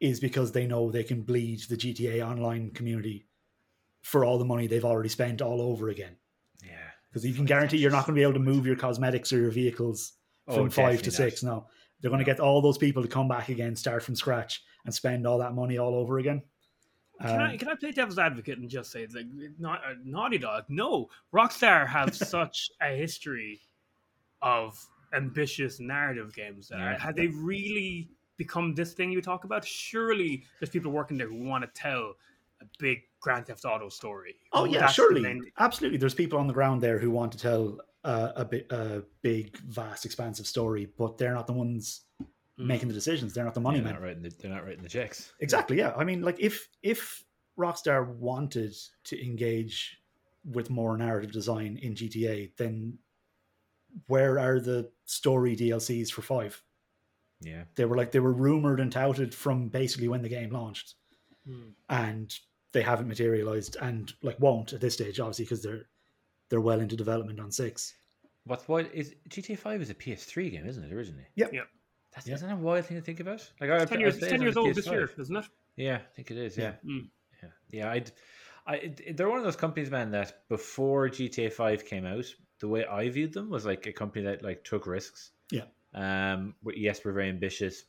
is 0.00 0.18
because 0.18 0.50
they 0.52 0.66
know 0.66 0.90
they 0.90 1.04
can 1.04 1.22
bleed 1.22 1.60
the 1.68 1.76
GTA 1.76 2.26
Online 2.26 2.70
community 2.70 3.26
for 4.02 4.24
all 4.24 4.38
the 4.38 4.44
money 4.46 4.66
they've 4.66 4.84
already 4.84 5.10
spent 5.10 5.42
all 5.42 5.60
over 5.60 5.90
again. 5.90 6.16
yeah. 6.64 6.76
Because 7.10 7.26
you 7.26 7.34
can 7.34 7.44
guarantee 7.44 7.76
you're 7.76 7.90
not 7.90 8.06
going 8.06 8.14
to 8.14 8.18
be 8.18 8.22
able 8.22 8.32
to 8.34 8.38
move 8.38 8.64
your 8.66 8.76
cosmetics 8.76 9.32
or 9.32 9.38
your 9.38 9.50
vehicles 9.50 10.12
Oh, 10.48 10.54
from 10.54 10.70
five 10.70 10.96
definitely 10.96 11.02
to 11.02 11.10
not. 11.10 11.16
six. 11.30 11.42
No, 11.42 11.66
they're 12.00 12.10
going 12.10 12.24
to 12.24 12.30
No. 12.30 12.34
get 12.34 12.40
all 12.40 12.62
those 12.62 12.78
people 12.78 13.02
to 13.02 13.08
come 13.08 13.28
back 13.28 13.50
again, 13.50 13.76
start 13.76 14.02
from 14.02 14.16
scratch, 14.16 14.62
and 14.86 14.94
spend 14.94 15.26
all 15.26 15.38
that 15.38 15.54
money 15.54 15.76
all 15.76 15.94
over 15.94 16.18
again. 16.18 16.42
Can 17.20 17.40
I 17.40 17.52
Um, 17.52 17.58
can 17.58 17.68
I 17.68 17.74
play 17.74 17.90
devil's 17.92 18.18
advocate 18.18 18.58
and 18.58 18.68
just 18.68 18.90
say 18.90 19.06
like 19.14 19.26
not 19.58 19.80
uh, 19.84 19.94
Naughty 20.04 20.38
Dog? 20.38 20.64
No, 20.68 21.08
Rockstar 21.34 21.86
have 21.86 22.14
such 22.36 22.70
a 22.80 22.96
history 22.96 23.60
of 24.42 24.78
ambitious 25.12 25.80
narrative 25.80 26.34
games. 26.34 26.70
Uh, 26.72 26.76
Yeah. 26.78 26.98
Have 26.98 27.16
they 27.16 27.26
really 27.28 28.08
become 28.36 28.74
this 28.74 28.94
thing 28.94 29.12
you 29.12 29.20
talk 29.20 29.44
about? 29.44 29.64
Surely 29.64 30.44
there's 30.58 30.70
people 30.70 30.92
working 30.92 31.18
there 31.18 31.28
who 31.28 31.42
want 31.44 31.62
to 31.64 31.70
tell 31.80 32.14
a 32.62 32.64
big 32.78 33.00
Grand 33.20 33.46
Theft 33.46 33.64
Auto 33.66 33.88
story. 33.90 34.36
Oh 34.52 34.64
yeah, 34.64 34.80
the 34.80 34.86
surely, 34.88 35.20
main- 35.20 35.44
absolutely. 35.58 35.98
There's 35.98 36.14
people 36.14 36.38
on 36.38 36.46
the 36.46 36.54
ground 36.54 36.80
there 36.80 36.98
who 36.98 37.10
want 37.10 37.32
to 37.32 37.38
tell 37.38 37.78
uh, 38.04 38.32
a 38.36 38.44
bit 38.46 38.66
a 38.72 39.02
big, 39.20 39.58
vast, 39.58 40.06
expansive 40.06 40.46
story, 40.46 40.88
but 40.96 41.18
they're 41.18 41.34
not 41.34 41.46
the 41.46 41.52
ones 41.52 42.02
Mm. 42.60 42.66
making 42.66 42.88
the 42.88 42.94
decisions. 42.94 43.32
They're 43.32 43.44
not 43.44 43.54
the 43.54 43.60
money 43.60 43.78
they're 43.78 43.84
men. 43.92 43.94
not 43.94 44.02
writing 44.02 44.22
the, 44.22 44.30
they're 44.38 44.50
not 44.50 44.64
writing 44.64 44.82
the 44.82 44.88
checks. 44.88 45.32
Exactly. 45.40 45.78
Yeah. 45.78 45.92
I 45.96 46.04
mean, 46.04 46.22
like 46.22 46.38
if 46.40 46.68
if 46.82 47.24
Rockstar 47.58 48.06
wanted 48.16 48.74
to 49.04 49.24
engage 49.24 49.98
with 50.44 50.70
more 50.70 50.96
narrative 50.96 51.32
design 51.32 51.78
in 51.82 51.94
GTA, 51.94 52.56
then 52.56 52.98
where 54.06 54.38
are 54.38 54.60
the 54.60 54.90
story 55.04 55.56
DLCs 55.56 56.10
for 56.10 56.22
five? 56.22 56.62
Yeah. 57.40 57.64
They 57.74 57.84
were 57.84 57.96
like 57.96 58.12
they 58.12 58.20
were 58.20 58.32
rumored 58.32 58.80
and 58.80 58.92
touted 58.92 59.34
from 59.34 59.68
basically 59.68 60.08
when 60.08 60.22
the 60.22 60.28
game 60.28 60.50
launched, 60.50 60.94
Mm. 61.48 61.72
and 61.88 62.38
they 62.72 62.82
haven't 62.82 63.08
materialized 63.08 63.76
and 63.80 64.12
like 64.22 64.38
won't 64.38 64.72
at 64.74 64.80
this 64.80 64.94
stage, 64.94 65.18
obviously, 65.18 65.44
because 65.46 65.62
they're 65.62 65.88
they're 66.50 66.60
well 66.60 66.80
into 66.80 66.96
development 66.96 67.40
on 67.40 67.50
six. 67.50 67.94
What's 68.44 68.66
wild 68.68 68.88
is 68.92 69.14
GTA 69.28 69.56
Five 69.58 69.80
is 69.82 69.90
a 69.90 69.94
PS3 69.94 70.50
game, 70.50 70.66
isn't 70.66 70.82
it? 70.84 70.92
Originally. 70.92 71.26
Yep. 71.36 71.52
Yep. 71.52 71.68
That's 72.14 72.26
Yeah. 72.26 72.34
isn't 72.34 72.48
that 72.48 72.54
a 72.54 72.58
wild 72.58 72.84
thing 72.86 72.96
to 72.96 73.02
think 73.02 73.20
about? 73.20 73.48
Like 73.60 73.70
I, 73.70 73.84
Ten 73.84 74.00
years, 74.00 74.18
played 74.18 74.28
it 74.28 74.30
ten 74.32 74.42
years 74.42 74.56
old 74.56 74.74
this 74.74 74.86
year, 74.86 75.10
isn't 75.18 75.36
it? 75.36 75.44
Yeah, 75.76 75.96
I 75.96 76.14
think 76.14 76.30
it 76.30 76.36
is. 76.36 76.56
Yeah. 76.56 76.74
Mm. 76.84 77.08
Yeah, 77.42 77.48
yeah. 77.70 77.90
I'd, 77.90 78.10
I, 78.66 78.94
they're 79.14 79.28
one 79.28 79.38
of 79.38 79.44
those 79.44 79.56
companies, 79.56 79.90
man, 79.90 80.10
that 80.10 80.48
before 80.48 81.08
GTA 81.08 81.52
Five 81.52 81.84
came 81.86 82.04
out, 82.04 82.26
the 82.60 82.68
way 82.68 82.84
I 82.84 83.08
viewed 83.08 83.32
them 83.32 83.48
was 83.48 83.64
like 83.64 83.86
a 83.86 83.92
company 83.92 84.24
that 84.24 84.42
like 84.42 84.64
took 84.64 84.86
risks. 84.86 85.30
Yeah. 85.50 85.64
Um. 85.94 86.54
Yes, 86.74 87.04
we're 87.04 87.12
very 87.12 87.28
ambitious, 87.28 87.84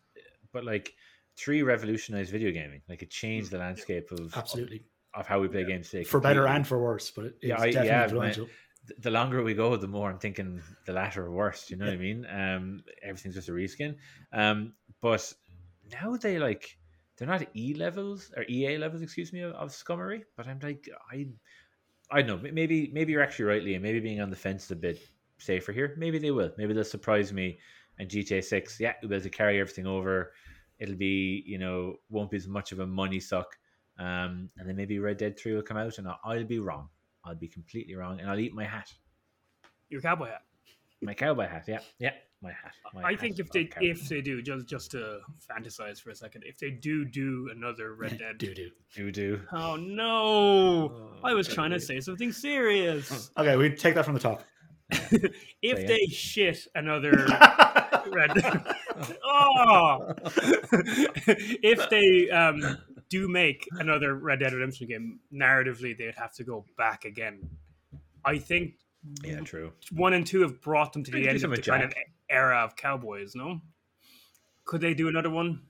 but 0.52 0.64
like 0.66 0.94
three 1.38 1.64
revolutionized 1.64 2.32
video 2.32 2.52
gaming. 2.52 2.82
Like 2.88 3.02
it 3.02 3.10
changed 3.10 3.52
the 3.52 3.58
landscape 3.58 4.12
of 4.12 4.36
Absolutely, 4.36 4.86
of, 5.14 5.28
how 5.28 5.40
we 5.40 5.48
play 5.48 5.66
games 5.66 5.90
today. 5.90 6.04
for 6.04 6.20
better 6.20 6.48
and 6.48 6.66
for 6.66 6.80
worse, 6.82 7.12
but 7.12 7.26
it, 7.26 7.36
it's 7.42 7.50
Yeah, 7.50 7.56
I- 7.60 7.66
definitely 7.72 7.88
yeah, 7.88 8.04
influential. 8.04 8.46
th- 8.46 8.58
the 9.00 9.12
longer 9.12 9.44
we 9.44 9.54
go, 9.54 9.76
the 9.78 9.88
more 9.88 10.10
I'm 10.10 10.20
thinking 10.20 10.62
the 10.86 10.94
latter 10.94 11.26
or 11.26 11.32
worse. 11.32 11.70
You 11.70 11.78
know 11.78 11.86
what 11.86 11.94
I 11.94 11.98
mean? 11.98 12.26
Um, 12.26 12.84
everything's 13.04 13.36
just 13.36 13.50
a 13.50 13.52
reskin. 13.52 13.96
Um, 14.34 14.74
but 15.02 15.32
now 15.92 16.16
they 16.18 16.40
like 16.40 16.78
they're 17.18 17.28
not 17.28 17.46
E 17.56 17.74
levels 17.76 18.32
or 18.36 18.44
EA 18.50 18.78
levels, 18.78 19.02
excuse 19.02 19.32
me, 19.32 19.42
of, 19.42 19.54
of 19.54 19.70
scummery. 19.70 20.24
But 20.36 20.48
I'm 20.48 20.60
like, 20.62 20.90
I 21.12 21.28
I 22.10 22.22
don't 22.22 22.44
know. 22.44 22.52
Maybe 22.52 22.90
maybe 22.94 23.12
you're 23.12 23.22
actually 23.22 23.46
right, 23.46 23.64
Liam. 23.64 23.82
Maybe 23.82 24.00
being 24.00 24.22
on 24.22 24.30
the 24.30 24.36
fence 24.36 24.66
is 24.66 24.72
a 24.72 24.76
bit 24.76 25.00
safer 25.38 25.72
here. 25.72 25.96
Maybe 25.98 26.20
they 26.20 26.32
will. 26.32 26.52
Maybe 26.58 26.74
they'll 26.74 26.84
surprise 26.84 27.32
me. 27.32 27.60
And 28.00 28.10
GTA 28.10 28.44
Six, 28.44 28.80
yeah, 28.80 28.94
we'll 29.02 29.10
be 29.10 29.16
able 29.16 29.24
to 29.24 29.30
carry 29.30 29.60
everything 29.60 29.86
over. 29.86 30.34
It'll 30.80 30.96
be 30.96 31.44
you 31.46 31.60
know 31.60 31.98
won't 32.10 32.32
be 32.32 32.38
as 32.38 32.48
much 32.48 32.72
of 32.72 32.80
a 32.80 32.88
money 32.88 33.20
suck. 33.20 33.58
Um, 34.00 34.50
and 34.58 34.68
then 34.68 34.76
maybe 34.76 34.98
Red 34.98 35.18
Dead 35.18 35.38
Three 35.38 35.54
will 35.54 35.62
come 35.62 35.78
out, 35.78 36.00
and 36.00 36.08
I'll, 36.08 36.20
I'll 36.24 36.44
be 36.44 36.60
wrong. 36.60 36.90
I'll 37.24 37.36
be 37.36 37.48
completely 37.48 37.96
wrong, 37.96 38.20
and 38.20 38.30
I'll 38.30 38.40
eat 38.40 38.54
my 38.54 38.66
hat, 38.66 38.92
Your 39.90 40.02
cowboy 40.02 40.28
hat. 40.30 40.42
my 41.02 41.14
cowboy 41.14 41.48
hat. 41.48 41.66
Yeah, 41.68 41.80
yeah, 42.00 42.14
my 42.42 42.52
hat. 42.52 42.74
my 42.94 43.04
I 43.04 43.12
hat 43.12 43.20
think 43.20 43.40
if 43.40 43.52
they 43.52 43.66
cowboy. 43.66 43.88
if 43.90 44.10
they 44.10 44.22
do 44.22 44.42
just 44.42 44.66
just 44.68 44.92
to 44.92 45.20
fantasize 45.50 46.02
for 46.02 46.10
a 46.10 46.16
second, 46.16 46.44
if 46.46 46.58
they 46.60 46.72
do 46.72 47.06
do 47.06 47.50
another 47.56 47.94
Red 47.94 48.18
Dead, 48.20 48.38
do 48.40 48.54
do. 48.54 48.70
you 48.96 49.12
do, 49.12 49.42
oh 49.52 49.76
no! 49.76 50.92
Oh, 50.92 51.20
I 51.24 51.34
was 51.34 51.48
trying 51.48 51.72
to 51.72 51.80
say 51.80 52.00
something 52.00 52.32
serious. 52.32 53.30
Okay, 53.38 53.56
we 53.58 53.70
take 53.76 53.96
that 53.96 54.06
from 54.06 54.14
the 54.16 54.20
top. 54.20 54.44
if 54.92 55.78
Say 55.78 55.84
it. 55.84 55.88
they 55.88 56.06
shit 56.08 56.68
another 56.76 57.12
Red 58.08 58.34
Dead, 58.34 58.76
oh, 59.24 60.14
if 61.64 61.90
they 61.90 62.30
um, 62.30 62.78
do 63.12 63.28
make 63.28 63.68
another 63.74 64.16
Red 64.16 64.40
Dead 64.40 64.54
Redemption 64.54 64.88
game, 64.88 65.20
narratively 65.32 65.96
they'd 65.96 66.16
have 66.16 66.34
to 66.36 66.44
go 66.44 66.66
back 66.78 67.06
again. 67.06 67.48
I 68.26 68.40
think 68.40 68.74
yeah, 69.24 69.42
true. 69.42 69.74
one 69.92 70.14
and 70.14 70.26
two 70.26 70.42
have 70.42 70.62
brought 70.62 70.94
them 70.94 71.04
to 71.04 71.12
the 71.12 71.28
end 71.28 71.44
of 71.44 71.52
the 71.52 71.62
kind 71.62 71.84
of 71.84 71.94
era 72.30 72.58
of 72.64 72.76
cowboys. 72.76 73.36
No, 73.36 73.62
could 74.66 74.82
they 74.82 74.94
do 74.96 75.08
another 75.10 75.30
one? 75.30 75.62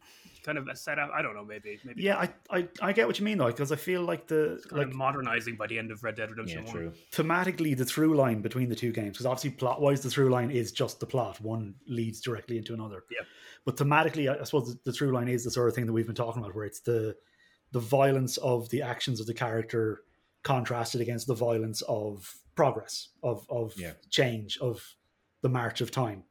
Kind 0.43 0.57
of 0.57 0.67
a 0.67 0.75
setup. 0.75 1.11
I 1.13 1.21
don't 1.21 1.35
know. 1.35 1.45
Maybe. 1.45 1.79
Maybe. 1.85 2.01
Yeah, 2.01 2.17
I, 2.17 2.29
I, 2.49 2.67
I 2.81 2.93
get 2.93 3.05
what 3.05 3.19
you 3.19 3.25
mean 3.25 3.37
though, 3.37 3.45
because 3.47 3.71
I 3.71 3.75
feel 3.75 4.01
like 4.01 4.25
the 4.27 4.59
Kind 4.69 4.79
like 4.79 4.87
of 4.87 4.95
modernizing 4.95 5.55
by 5.55 5.67
the 5.67 5.77
end 5.77 5.91
of 5.91 6.03
Red 6.03 6.15
Dead 6.15 6.31
Redemption 6.31 6.63
Yeah, 6.65 6.65
One. 6.65 6.73
true. 6.73 6.93
thematically 7.11 7.77
the 7.77 7.85
through 7.85 8.15
line 8.15 8.41
between 8.41 8.67
the 8.67 8.75
two 8.75 8.91
games 8.91 9.11
because 9.13 9.27
obviously 9.27 9.51
plot 9.51 9.81
wise 9.81 10.01
the 10.01 10.09
through 10.09 10.29
line 10.29 10.49
is 10.49 10.71
just 10.71 10.99
the 10.99 11.05
plot 11.05 11.39
one 11.41 11.75
leads 11.87 12.21
directly 12.21 12.57
into 12.57 12.73
another 12.73 13.03
Yeah. 13.11 13.23
but 13.65 13.77
thematically 13.77 14.35
I, 14.35 14.41
I 14.41 14.43
suppose 14.43 14.73
the, 14.73 14.79
the 14.83 14.91
through 14.91 15.11
line 15.11 15.27
is 15.27 15.43
the 15.43 15.51
sort 15.51 15.69
of 15.69 15.75
thing 15.75 15.85
that 15.85 15.93
we've 15.93 16.07
been 16.07 16.15
talking 16.15 16.41
about 16.41 16.55
where 16.55 16.65
it's 16.65 16.79
the 16.79 17.15
the 17.71 17.79
violence 17.79 18.37
of 18.37 18.69
the 18.69 18.81
actions 18.81 19.19
of 19.19 19.27
the 19.27 19.33
character 19.33 20.01
contrasted 20.43 21.01
against 21.01 21.27
the 21.27 21.35
violence 21.35 21.81
of 21.83 22.35
progress 22.55 23.09
of 23.23 23.45
of 23.49 23.73
Yeah. 23.77 23.93
change 24.09 24.57
of 24.59 24.95
the 25.41 25.49
march 25.49 25.81
of 25.81 25.91
time 25.91 26.23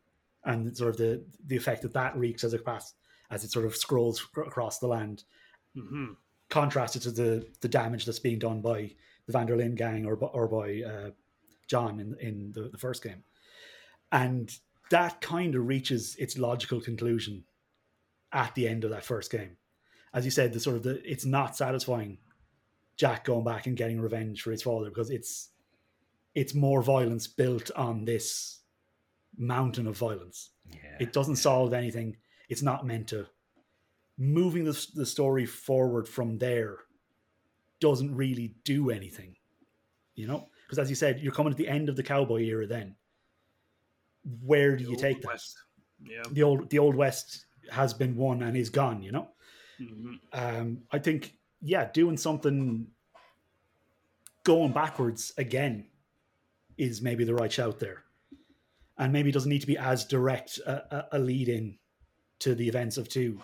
and 0.45 0.76
sort 0.76 0.91
of 0.91 0.97
the 0.97 1.24
the 1.47 1.57
effect 1.57 1.82
that 1.82 1.93
that 1.95 2.16
wreaks 2.16 2.45
as 2.45 2.53
it 2.55 2.64
pass 2.64 2.95
as 3.30 3.45
it 3.45 3.51
sort 3.51 3.64
of 3.66 3.76
scrolls 3.76 4.24
across 4.36 4.78
the 4.78 4.86
land 4.88 5.24
hmm 5.74 6.12
contrasted 6.49 7.01
to 7.03 7.11
the 7.12 7.47
the 7.61 7.68
damage 7.68 8.05
that's 8.05 8.18
being 8.18 8.38
done 8.38 8.61
by 8.61 8.93
the 9.26 9.32
Van 9.32 9.47
der 9.47 9.57
Linde 9.57 9.76
gang 9.76 10.05
or 10.05 10.16
by- 10.16 10.26
or 10.28 10.49
by 10.49 10.82
uh, 10.82 11.11
John 11.68 12.01
in 12.01 12.16
in 12.18 12.51
the, 12.53 12.68
the 12.68 12.78
first 12.78 13.05
game, 13.05 13.22
and 14.11 14.51
that 14.91 15.20
kind 15.20 15.55
of 15.55 15.66
reaches 15.68 16.16
its 16.16 16.36
logical 16.36 16.80
conclusion 16.80 17.45
at 18.32 18.53
the 18.57 18.66
end 18.66 18.82
of 18.82 18.91
that 18.91 19.05
first 19.05 19.30
game. 19.30 19.57
As 20.13 20.25
you 20.25 20.31
said, 20.31 20.53
the 20.53 20.61
sort 20.61 20.77
of 20.77 20.83
the 20.83 21.01
it's 21.11 21.25
not 21.25 21.57
satisfying 21.57 22.19
Jack 22.97 23.25
going 23.25 23.45
back 23.45 23.67
and 23.67 23.77
getting 23.77 24.01
revenge 24.01 24.43
for 24.43 24.51
his 24.51 24.63
father 24.63 24.89
because 24.89 25.11
it's 25.11 25.51
it's 26.35 26.55
more 26.55 26.83
violence 26.83 27.27
built 27.27 27.71
on 27.77 28.05
this 28.05 28.61
mountain 29.37 29.87
of 29.87 29.97
violence. 29.97 30.51
Yeah, 30.71 30.97
It 31.01 31.13
doesn't 31.13 31.37
solve 31.37 31.73
anything. 31.73 32.17
It's 32.49 32.63
not 32.63 32.87
meant 32.87 33.09
to. 33.09 33.27
Moving 34.19 34.65
the, 34.65 34.87
the 34.95 35.07
story 35.07 35.47
forward 35.47 36.07
from 36.07 36.39
there 36.39 36.77
doesn't 37.81 38.15
really 38.15 38.55
do 38.65 38.91
anything, 38.91 39.35
you 40.15 40.27
know? 40.27 40.49
Because 40.67 40.79
as 40.79 40.91
you 40.91 40.95
said, 40.95 41.21
you're 41.21 41.33
coming 41.33 41.53
at 41.53 41.57
the 41.57 41.67
end 41.69 41.89
of 41.89 41.97
the 41.97 42.03
cowboy 42.03 42.43
era 42.43 42.67
then. 42.67 42.95
Where 44.45 44.77
do 44.77 44.85
The 44.85 44.91
you 44.91 44.97
take 44.97 45.23
that? 45.23 45.29
West. 45.29 45.57
Yeah. 46.03 46.23
The 46.31 46.43
old 46.43 46.71
the 46.71 46.79
old 46.79 46.95
west 46.95 47.47
has 47.71 47.95
been 47.95 48.15
won 48.17 48.43
and 48.43 48.57
is 48.57 48.69
gone, 48.71 49.03
you 49.03 49.11
know? 49.13 49.29
Hmm 49.81 50.14
Um, 50.33 50.83
I 50.93 50.99
think, 50.99 51.35
yeah, 51.62 51.91
doing 51.93 52.16
something 52.16 52.87
going 54.45 54.72
backwards 54.72 55.33
again 55.39 55.87
is 56.78 57.03
maybe 57.03 57.24
the 57.24 57.35
right 57.35 57.53
shout 57.53 57.78
there. 57.78 58.05
And 58.99 59.12
maybe 59.12 59.31
it 59.31 59.33
doesn't 59.33 59.51
need 59.51 59.61
to 59.62 59.66
be 59.66 59.78
as 59.78 60.05
direct 60.05 60.59
a, 60.66 60.95
a, 60.95 61.09
a 61.12 61.18
lead 61.18 61.49
in 61.49 61.78
to 62.41 62.55
the 62.55 62.68
events 62.68 62.99
of 62.99 63.09
two. 63.09 63.41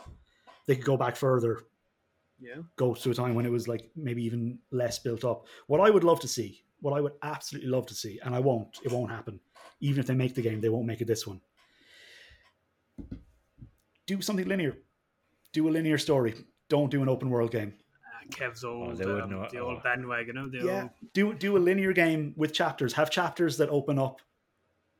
They 0.67 0.77
could 0.77 0.85
go 0.85 0.97
back 0.97 1.17
further, 1.17 1.63
Yeah. 2.39 2.63
go 2.77 2.95
to 2.95 3.11
a 3.11 3.15
time 3.15 3.35
when 3.35 3.47
it 3.47 3.53
was 3.53 3.67
like 3.69 3.91
maybe 3.97 4.23
even 4.25 4.59
less 4.71 4.99
built 4.99 5.25
up. 5.25 5.47
What 5.67 5.81
I 5.81 5.91
would 5.91 6.05
love 6.05 6.21
to 6.21 6.29
see, 6.29 6.63
what 6.81 6.93
I 6.93 7.01
would 7.01 7.15
absolutely 7.23 7.71
love 7.71 7.87
to 7.87 7.95
see, 7.95 8.19
and 8.23 8.35
I 8.35 8.39
won't, 8.41 8.79
it 8.85 8.93
won't 8.93 9.11
happen. 9.11 9.41
Even 9.81 10.01
if 10.01 10.07
they 10.07 10.15
make 10.15 10.35
the 10.35 10.43
game, 10.43 10.61
they 10.61 10.69
won't 10.69 10.87
make 10.87 11.01
it 11.01 11.07
this 11.07 11.27
one. 11.27 11.41
Do 14.07 14.21
something 14.21 14.47
linear. 14.47 14.77
Do 15.57 15.69
a 15.69 15.71
linear 15.71 15.97
story. 15.97 16.35
Don't 16.69 16.91
do 16.91 17.01
an 17.01 17.09
open 17.09 17.31
world 17.31 17.51
game. 17.51 17.73
Uh, 18.05 18.29
Kev's 18.31 18.63
old, 18.63 18.99
they 18.99 19.05
um, 19.05 19.31
know- 19.31 19.49
the 19.51 19.59
old 19.59 19.79
oh. 19.79 19.81
bandwagon. 19.83 20.37
uh, 20.37 20.49
The 20.53 20.67
yeah 20.67 20.83
old, 20.83 20.91
do 21.15 21.33
do 21.33 21.57
a 21.57 21.59
linear 21.59 21.95
game 21.95 22.35
with 22.37 22.53
chapters 22.53 22.93
have 22.93 23.09
chapters 23.11 23.57
that 23.57 23.71
open 23.71 23.99
up 23.99 24.21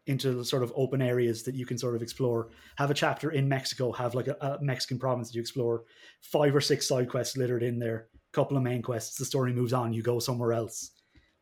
into 0.07 0.33
the 0.33 0.47
sort 0.47 0.63
of 0.63 0.73
open 0.75 1.03
areas 1.03 1.43
that 1.43 1.55
you 1.55 1.67
can 1.67 1.77
sort 1.77 1.95
of 1.95 2.01
explore 2.01 2.49
have 2.77 2.91
a 2.91 2.95
chapter 2.95 3.33
in 3.33 3.49
mexico 3.49 3.91
have 3.91 4.15
like 4.15 4.29
a, 4.29 4.37
a 4.41 4.59
mexican 4.63 4.99
province 5.01 5.29
that 5.29 5.35
you 5.35 5.41
explore 5.41 5.83
five 6.23 6.55
or 6.55 6.61
six 6.61 6.87
side 6.87 7.11
quests 7.11 7.37
littered 7.37 7.65
in 7.65 7.77
there 7.77 8.07
couple 8.33 8.57
of 8.57 8.63
main 8.63 8.81
quests 8.81 9.19
the 9.19 9.25
story 9.25 9.53
moves 9.53 9.73
on 9.73 9.93
you 9.93 10.03
go 10.03 10.21
somewhere 10.21 10.53
else 10.53 10.93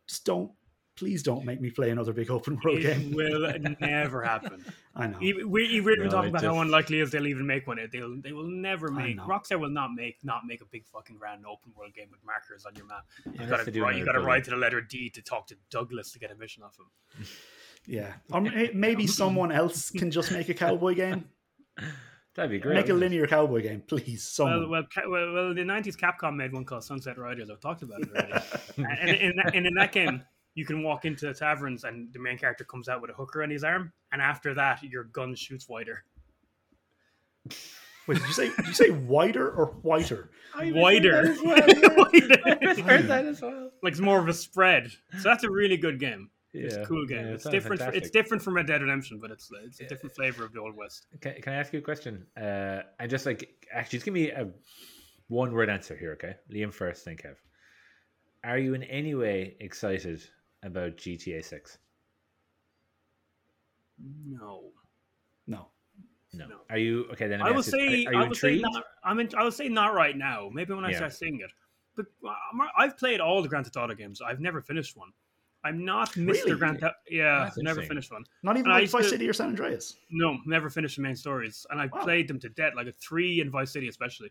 just 0.08 0.24
don't 0.24 0.50
please 0.96 1.22
don't 1.22 1.44
make 1.44 1.60
me 1.60 1.70
play 1.70 1.90
another 1.90 2.12
big 2.12 2.30
open 2.30 2.58
world 2.64 2.78
it 2.78 2.82
game 2.82 3.12
will 3.12 3.52
never 3.80 4.22
happen. 4.22 4.64
i 4.94 5.06
know 5.08 5.18
Even- 5.20 5.50
we, 5.50 5.80
we've 5.80 5.84
been 5.96 6.04
No, 6.04 6.10
talking 6.10 6.26
it 6.26 6.30
about 6.30 6.44
how 6.44 6.60
unlikely 6.60 7.00
it 7.00 7.02
is 7.02 7.10
they'll 7.10 7.26
even 7.26 7.46
make 7.46 7.66
one. 7.66 7.78
They'll 7.92 8.20
they 8.20 8.32
will 8.32 8.46
never 8.48 8.90
make. 8.90 9.18
Rockstar 9.18 9.58
will 9.58 9.70
not 9.70 9.90
make 9.94 10.18
not 10.22 10.42
make 10.46 10.60
a 10.60 10.66
big 10.66 10.86
fucking 10.86 11.16
grand 11.16 11.44
open 11.46 11.72
world 11.76 11.94
game 11.94 12.06
with 12.10 12.20
markers 12.24 12.64
on 12.64 12.74
your 12.76 12.86
map. 12.86 13.04
You 13.26 13.32
Unless 13.40 13.50
got 13.50 13.64
to 13.64 13.70
do 13.72 13.82
write, 13.82 13.96
you 13.96 14.04
got 14.04 14.12
to 14.12 14.18
building. 14.18 14.26
write 14.28 14.44
to 14.44 14.50
the 14.50 14.56
letter 14.56 14.80
D 14.80 15.10
to 15.10 15.22
talk 15.22 15.46
to 15.48 15.56
Douglas 15.70 16.12
to 16.12 16.18
get 16.18 16.30
a 16.30 16.36
mission 16.36 16.62
off 16.62 16.76
him. 16.78 17.26
yeah 17.86 18.12
or 18.32 18.40
maybe 18.72 19.06
someone 19.06 19.50
else 19.52 19.90
can 19.90 20.10
just 20.10 20.30
make 20.32 20.48
a 20.48 20.54
cowboy 20.54 20.94
game 20.94 21.24
That'd 22.34 22.50
be 22.50 22.58
great. 22.58 22.74
make 22.74 22.88
a 22.88 22.92
wouldn't 22.94 23.12
it? 23.12 23.16
linear 23.16 23.26
cowboy 23.28 23.62
game 23.62 23.82
please 23.86 24.24
someone 24.28 24.68
Well, 24.70 24.82
well, 24.96 25.10
well, 25.10 25.32
well, 25.34 25.54
the 25.54 25.60
'90s 25.62 25.96
Capcom 25.96 26.34
made 26.36 26.52
one 26.52 26.64
called 26.64 26.82
Sunset 26.84 27.16
Riders. 27.18 27.48
I've 27.50 27.60
talked 27.60 27.82
about 27.82 28.00
it 28.00 28.08
already. 28.10 28.32
and, 28.76 28.86
and, 28.86 29.10
in 29.10 29.32
that, 29.36 29.54
and 29.54 29.66
in 29.66 29.74
that 29.74 29.92
game, 29.92 30.22
you 30.54 30.64
can 30.64 30.82
walk 30.82 31.04
into 31.04 31.26
the 31.26 31.34
taverns 31.34 31.84
and 31.84 32.12
the 32.12 32.18
main 32.18 32.38
character 32.38 32.64
comes 32.64 32.88
out 32.88 33.00
with 33.02 33.10
a 33.10 33.14
hooker 33.14 33.42
on 33.42 33.50
his 33.50 33.64
arm, 33.64 33.92
and 34.12 34.20
after 34.22 34.54
that, 34.54 34.82
your 34.82 35.04
gun 35.04 35.34
shoots 35.34 35.68
wider. 35.68 36.04
Wait, 38.06 38.18
did 38.18 38.26
you 38.26 38.32
say 38.34 38.50
did 38.56 38.66
you 38.66 38.74
say 38.74 38.90
wider 38.90 39.50
or 39.50 39.66
whiter 39.82 40.30
Wider. 40.58 41.26
heard 41.28 41.36
that 43.08 43.24
as 43.26 43.40
well. 43.40 43.70
like 43.82 43.92
it's 43.92 44.00
more 44.00 44.18
of 44.18 44.28
a 44.28 44.32
spread. 44.32 44.90
So 45.18 45.28
that's 45.28 45.44
a 45.44 45.50
really 45.50 45.76
good 45.76 45.98
game. 45.98 46.30
It's 46.52 46.76
Yeah. 46.76 46.82
a 46.82 46.86
cool 46.86 47.06
game. 47.06 47.26
Yeah, 47.26 47.32
it's 47.32 47.44
sounds 47.44 47.52
different. 47.54 47.80
It's 47.94 48.10
different 48.10 48.42
from 48.42 48.54
Red 48.54 48.66
Dead 48.66 48.80
Redemption, 48.82 49.18
but 49.20 49.30
it's 49.30 49.50
it's 49.64 49.80
a 49.80 49.86
different 49.86 50.14
flavor 50.14 50.44
of 50.44 50.52
the 50.52 50.60
old 50.60 50.76
west. 50.76 51.06
Can, 51.20 51.34
can 51.42 51.52
I 51.54 51.56
ask 51.56 51.72
you 51.72 51.80
a 51.80 51.82
question? 51.82 52.26
Uh, 52.36 52.82
and 53.00 53.10
just 53.10 53.26
like 53.26 53.66
actually, 53.72 53.96
just 53.96 54.04
give 54.04 54.14
me 54.14 54.30
a 54.30 54.48
one 55.28 55.52
word 55.52 55.68
answer 55.70 55.96
here, 55.96 56.12
okay? 56.12 56.36
Liam 56.52 56.72
first, 56.72 57.04
then 57.04 57.16
Kev. 57.16 57.36
Are 58.44 58.58
you 58.58 58.74
in 58.74 58.82
any 58.84 59.14
way 59.14 59.56
excited 59.60 60.22
about 60.64 60.96
GTA 60.96 61.44
Six? 61.44 61.78
No, 64.26 64.72
no 65.46 65.68
No. 66.32 66.46
No. 66.48 66.56
Are 66.68 66.78
you 66.78 67.04
okay? 67.12 67.28
Then 67.28 67.38
let 67.40 67.46
I 67.46 67.50
me 67.50 67.56
will 67.56 67.62
say. 67.62 68.04
Are, 68.06 68.08
are 68.08 68.12
you 68.14 68.18
I 68.24 68.28
would 68.28 68.36
say 68.36 68.58
not. 68.60 68.84
I'm. 69.04 69.20
In, 69.20 69.28
I 69.36 69.44
would 69.44 69.54
say 69.54 69.68
not 69.68 69.94
right 69.94 70.16
now. 70.16 70.50
Maybe 70.52 70.74
when 70.74 70.84
I 70.84 70.90
Yeah. 70.90 70.96
start 70.96 71.12
seeing 71.12 71.40
it. 71.40 71.50
But 71.94 72.06
uh, 72.24 72.28
I'm- 72.30 72.68
I've 72.76 72.98
played 72.98 73.20
all 73.20 73.40
the 73.40 73.48
Grand 73.48 73.66
Theft 73.66 73.76
Auto 73.76 73.94
games. 73.94 74.20
I've 74.20 74.40
never 74.40 74.60
finished 74.60 74.96
one. 74.96 75.10
I'm 75.62 75.84
not 75.84 76.10
Mr. 76.14 76.26
Really? 76.44 76.56
Grand 76.58 76.80
Theft. 76.80 76.96
Yeah, 77.08 77.44
That's 77.44 77.56
never 77.58 77.82
finished 77.82 78.10
one. 78.12 78.24
not 78.42 78.56
even 78.56 78.66
And 78.66 78.74
I 78.74 78.80
like 78.80 78.90
Vice 78.90 79.04
to- 79.04 79.10
City 79.10 79.28
or 79.28 79.32
San 79.32 79.48
Andreas 79.50 79.96
No, 80.10 80.36
never 80.44 80.68
finished 80.68 80.96
the 80.96 81.02
main 81.02 81.14
stories, 81.16 81.64
and 81.70 81.80
I've 81.80 81.92
Wow. 81.92 82.02
played 82.02 82.26
them 82.28 82.38
to 82.40 82.48
death, 82.50 82.74
like 82.74 82.88
a 82.88 82.92
three 82.92 83.40
in 83.40 83.48
Vice 83.50 83.70
City, 83.72 83.86
especially. 83.88 84.30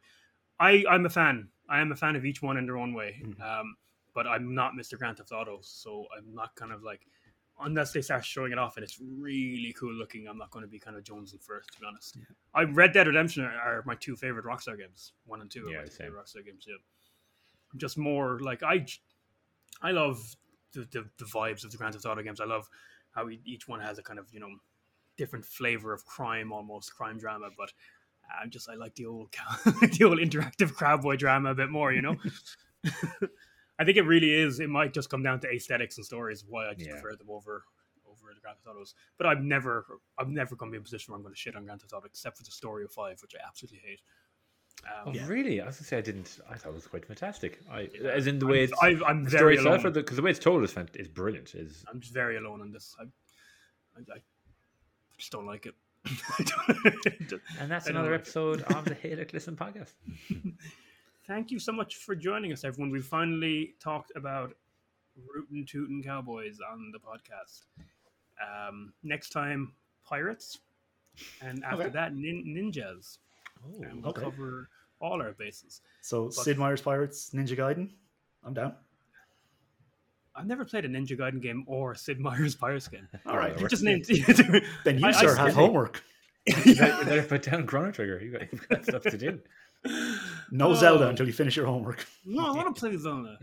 I 0.59 0.83
I'm 0.89 1.05
a 1.05 1.09
fan. 1.09 1.49
I 1.69 1.79
am 1.79 1.91
a 1.93 1.95
fan 1.95 2.17
of 2.17 2.25
each 2.25 2.41
one 2.41 2.57
in 2.57 2.65
their 2.65 2.77
own 2.77 2.93
way. 2.93 3.21
Mhm. 3.23 3.39
Um, 3.41 3.77
but 4.13 4.27
I'm 4.27 4.53
not 4.53 4.73
Mr. 4.73 4.97
Grand 4.97 5.17
Theft 5.17 5.31
Auto, 5.31 5.59
so 5.61 6.05
I'm 6.17 6.33
not 6.33 6.55
kind 6.55 6.71
of 6.71 6.83
like 6.83 7.01
unless 7.61 7.91
they 7.93 8.01
start 8.01 8.25
showing 8.25 8.51
it 8.51 8.57
off 8.57 8.77
and 8.77 8.83
it's 8.83 8.99
really 8.99 9.75
cool 9.79 9.93
looking. 9.93 10.27
I'm 10.27 10.37
not 10.39 10.49
going 10.49 10.63
to 10.63 10.67
be 10.67 10.79
kind 10.79 10.97
of 10.97 11.03
jonesing 11.03 11.41
first, 11.43 11.71
to 11.73 11.79
be 11.79 11.85
honest. 11.85 12.17
Yeah. 12.17 12.23
I 12.55 12.63
Red 12.63 12.93
Dead 12.93 13.07
Redemption 13.07 13.43
are, 13.43 13.53
are 13.53 13.83
my 13.85 13.95
two 13.95 14.15
favorite 14.15 14.45
Rockstar 14.45 14.77
games. 14.77 15.13
One 15.25 15.41
and 15.41 15.51
two 15.51 15.67
are 15.67 15.71
Yeah, 15.71 15.77
my 15.79 15.83
two 15.85 15.91
same. 15.91 16.07
favorite 16.07 16.25
Rockstar 16.25 16.45
games. 16.45 16.65
Yeah, 16.67 16.75
just 17.77 17.97
more 17.97 18.39
like 18.39 18.63
I, 18.63 18.85
I 19.81 19.91
love 19.91 20.35
the, 20.73 20.81
the 20.91 21.07
the 21.17 21.25
vibes 21.25 21.63
of 21.63 21.71
the 21.71 21.77
Grand 21.77 21.93
Theft 21.93 22.05
Auto 22.05 22.21
games. 22.23 22.41
I 22.41 22.45
love 22.45 22.67
how 23.11 23.29
each 23.45 23.67
one 23.67 23.79
has 23.79 23.99
a 23.99 24.03
kind 24.03 24.17
of 24.19 24.33
you 24.33 24.39
know 24.39 24.49
different 25.17 25.45
flavor 25.45 25.93
of 25.93 26.03
crime, 26.05 26.51
almost 26.51 26.95
crime 26.95 27.19
drama. 27.19 27.49
But 27.55 27.71
I'm 28.41 28.49
just 28.49 28.67
I 28.69 28.73
like 28.75 28.95
the 28.95 29.05
old 29.05 29.29
the 29.65 30.03
old 30.05 30.17
interactive 30.17 30.75
cowboy 30.75 31.17
drama 31.17 31.51
a 31.51 31.55
bit 31.55 31.69
more. 31.69 31.93
You 31.93 32.01
know, 32.01 32.15
I 33.79 33.83
think 33.85 33.97
it 33.97 34.03
really 34.03 34.31
is. 34.33 34.59
It 34.59 34.69
might 34.69 34.93
just 34.93 35.09
come 35.09 35.23
down 35.23 35.39
to 35.41 35.49
aesthetics 35.51 35.97
and 35.97 36.05
stories. 36.05 36.45
Why 36.47 36.69
I 36.69 36.73
just 36.73 36.87
Yeah. 36.87 36.93
prefer 37.01 37.15
them 37.15 37.29
over 37.29 37.63
over 38.05 38.31
the 38.35 38.39
Grand 38.41 38.57
Theft 38.59 38.67
Autos. 38.75 38.93
But 39.17 39.25
I'm 39.25 39.47
never, 39.47 39.85
I'm 40.19 40.33
never 40.35 40.55
going 40.55 40.69
to 40.69 40.73
be 40.73 40.77
in 40.77 40.81
a 40.81 40.83
position 40.83 41.11
where 41.11 41.17
I'm 41.17 41.23
going 41.23 41.33
to 41.33 41.39
shit 41.39 41.55
on 41.55 41.65
Grand 41.65 41.81
Theft 41.81 41.93
Auto, 41.93 42.05
except 42.05 42.37
for 42.37 42.43
the 42.43 42.51
story 42.51 42.83
of 42.83 42.91
Five, 42.91 43.19
which 43.23 43.33
I 43.33 43.39
absolutely 43.47 43.79
hate. 43.83 44.01
Oh, 44.87 45.09
Um, 45.09 45.15
Yeah. 45.15 45.27
really? 45.27 45.61
I 45.61 45.65
was 45.65 45.77
gonna 45.77 45.87
say 45.87 45.97
I 45.97 46.01
didn't. 46.01 46.39
I 46.49 46.55
thought 46.55 46.69
it 46.69 46.75
was 46.75 46.85
quite 46.87 47.05
fantastic. 47.05 47.59
I, 47.71 47.89
as 48.05 48.27
in 48.27 48.37
the 48.39 48.45
way 48.45 48.67
I'm, 48.81 48.93
it's 48.93 49.01
I'm 49.07 49.23
the 49.23 49.29
very 49.31 49.57
story 49.57 49.75
alone. 49.77 49.93
because 49.93 50.17
the, 50.17 50.21
way 50.21 50.29
it's 50.31 50.39
told 50.39 50.63
is 50.63 50.75
is 50.95 51.07
brilliant. 51.07 51.55
Is 51.55 51.83
I'm 51.87 51.99
just 51.99 52.13
very 52.13 52.37
alone 52.37 52.61
on 52.61 52.71
this. 52.71 52.95
I, 52.99 53.03
I, 53.03 54.17
I 54.17 54.21
just 55.17 55.31
don't 55.31 55.45
like 55.47 55.65
it. 55.65 55.75
And 57.59 57.71
that's 57.71 57.87
another 57.87 58.11
like 58.11 58.19
it. 58.19 58.21
episode 58.23 58.61
of 58.63 58.85
the 58.85 59.21
It 59.21 59.33
Listen 59.33 59.55
podcast. 59.55 59.93
Thank 61.25 61.51
you 61.51 61.59
so 61.59 61.71
much 61.71 61.95
for 61.97 62.15
joining 62.15 62.51
us, 62.51 62.63
everyone. 62.63 62.91
We 62.91 62.99
finally 63.01 63.75
talked 63.79 64.11
about 64.15 64.53
rootin' 65.33 65.65
tootin' 65.65 66.03
cowboys 66.03 66.59
on 66.71 66.91
the 66.91 66.99
podcast. 66.99 67.61
Um, 68.41 68.93
next 69.03 69.29
time, 69.29 69.73
pirates, 70.05 70.59
and 71.41 71.63
after 71.63 71.83
Okay. 71.83 71.89
that, 71.91 72.13
nin- 72.15 72.45
ninjas. 72.47 73.19
Oh, 73.65 73.81
And 73.83 74.01
we'll 74.01 74.09
okay. 74.11 74.21
cover 74.23 74.69
all 74.99 75.21
our 75.21 75.31
bases. 75.33 75.81
So 76.01 76.29
Sid 76.29 76.57
Meier's 76.57 76.81
Pirates, 76.81 77.29
Ninja 77.33 77.55
Gaiden. 77.57 77.91
I'm 78.43 78.53
down. 78.53 78.75
I've 80.35 80.47
never 80.47 80.65
played 80.65 80.83
a 80.83 80.89
Ninja 80.89 81.17
Gaiden 81.17 81.41
game 81.41 81.63
or 81.67 81.95
Sid 81.95 82.19
Meier's 82.19 82.55
Pirates 82.55 82.87
game. 82.87 83.07
All 83.27 83.37
right. 83.37 83.51
Whatever. 83.51 83.67
Just 83.69 83.83
named. 83.83 84.05
Then 84.83 84.97
you, 84.99 85.05
I- 85.05 85.09
I 85.09 85.11
sir, 85.11 85.35
have 85.35 85.51
still- 85.51 85.65
homework. 85.67 86.03
you 86.47 86.75
better, 86.75 86.99
you 86.99 87.05
better 87.05 87.23
put 87.23 87.43
down 87.43 87.65
Chrono 87.67 87.91
Trigger. 87.91 88.19
You 88.19 88.31
got, 88.31 88.51
you've 88.51 88.67
got 88.67 88.83
stuff 88.83 89.03
to 89.03 89.17
do. 89.17 89.39
No 90.51 90.69
Oh. 90.71 90.75
Zelda 90.75 91.07
until 91.09 91.25
you 91.27 91.33
finish 91.33 91.55
your 91.55 91.65
homework. 91.67 92.05
No, 92.25 92.45
I 92.47 92.51
want 92.51 92.75
to 92.75 92.79
play 92.79 92.95
Zelda. 92.97 93.37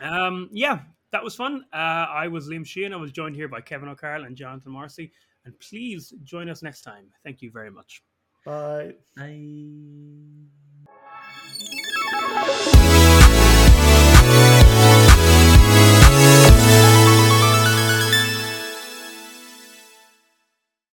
um, 0.00 0.48
yeah, 0.52 0.80
that 1.12 1.22
was 1.24 1.34
fun. 1.34 1.64
Uh, 1.72 1.76
I 1.76 2.28
was 2.28 2.48
Liam 2.48 2.66
Sheehan. 2.66 2.92
I 2.92 2.96
was 2.96 3.12
joined 3.12 3.34
here 3.36 3.48
by 3.48 3.60
Kevin 3.60 3.88
O'Carroll 3.88 4.24
and 4.24 4.36
Jonathan 4.36 4.72
Marcy. 4.72 5.12
And 5.44 5.58
please 5.58 6.12
join 6.22 6.50
us 6.50 6.62
next 6.62 6.82
time. 6.82 7.06
Thank 7.24 7.40
you 7.42 7.50
very 7.50 7.70
much. 7.70 8.02
Bye. 8.44 8.94
Bye. 9.16 10.59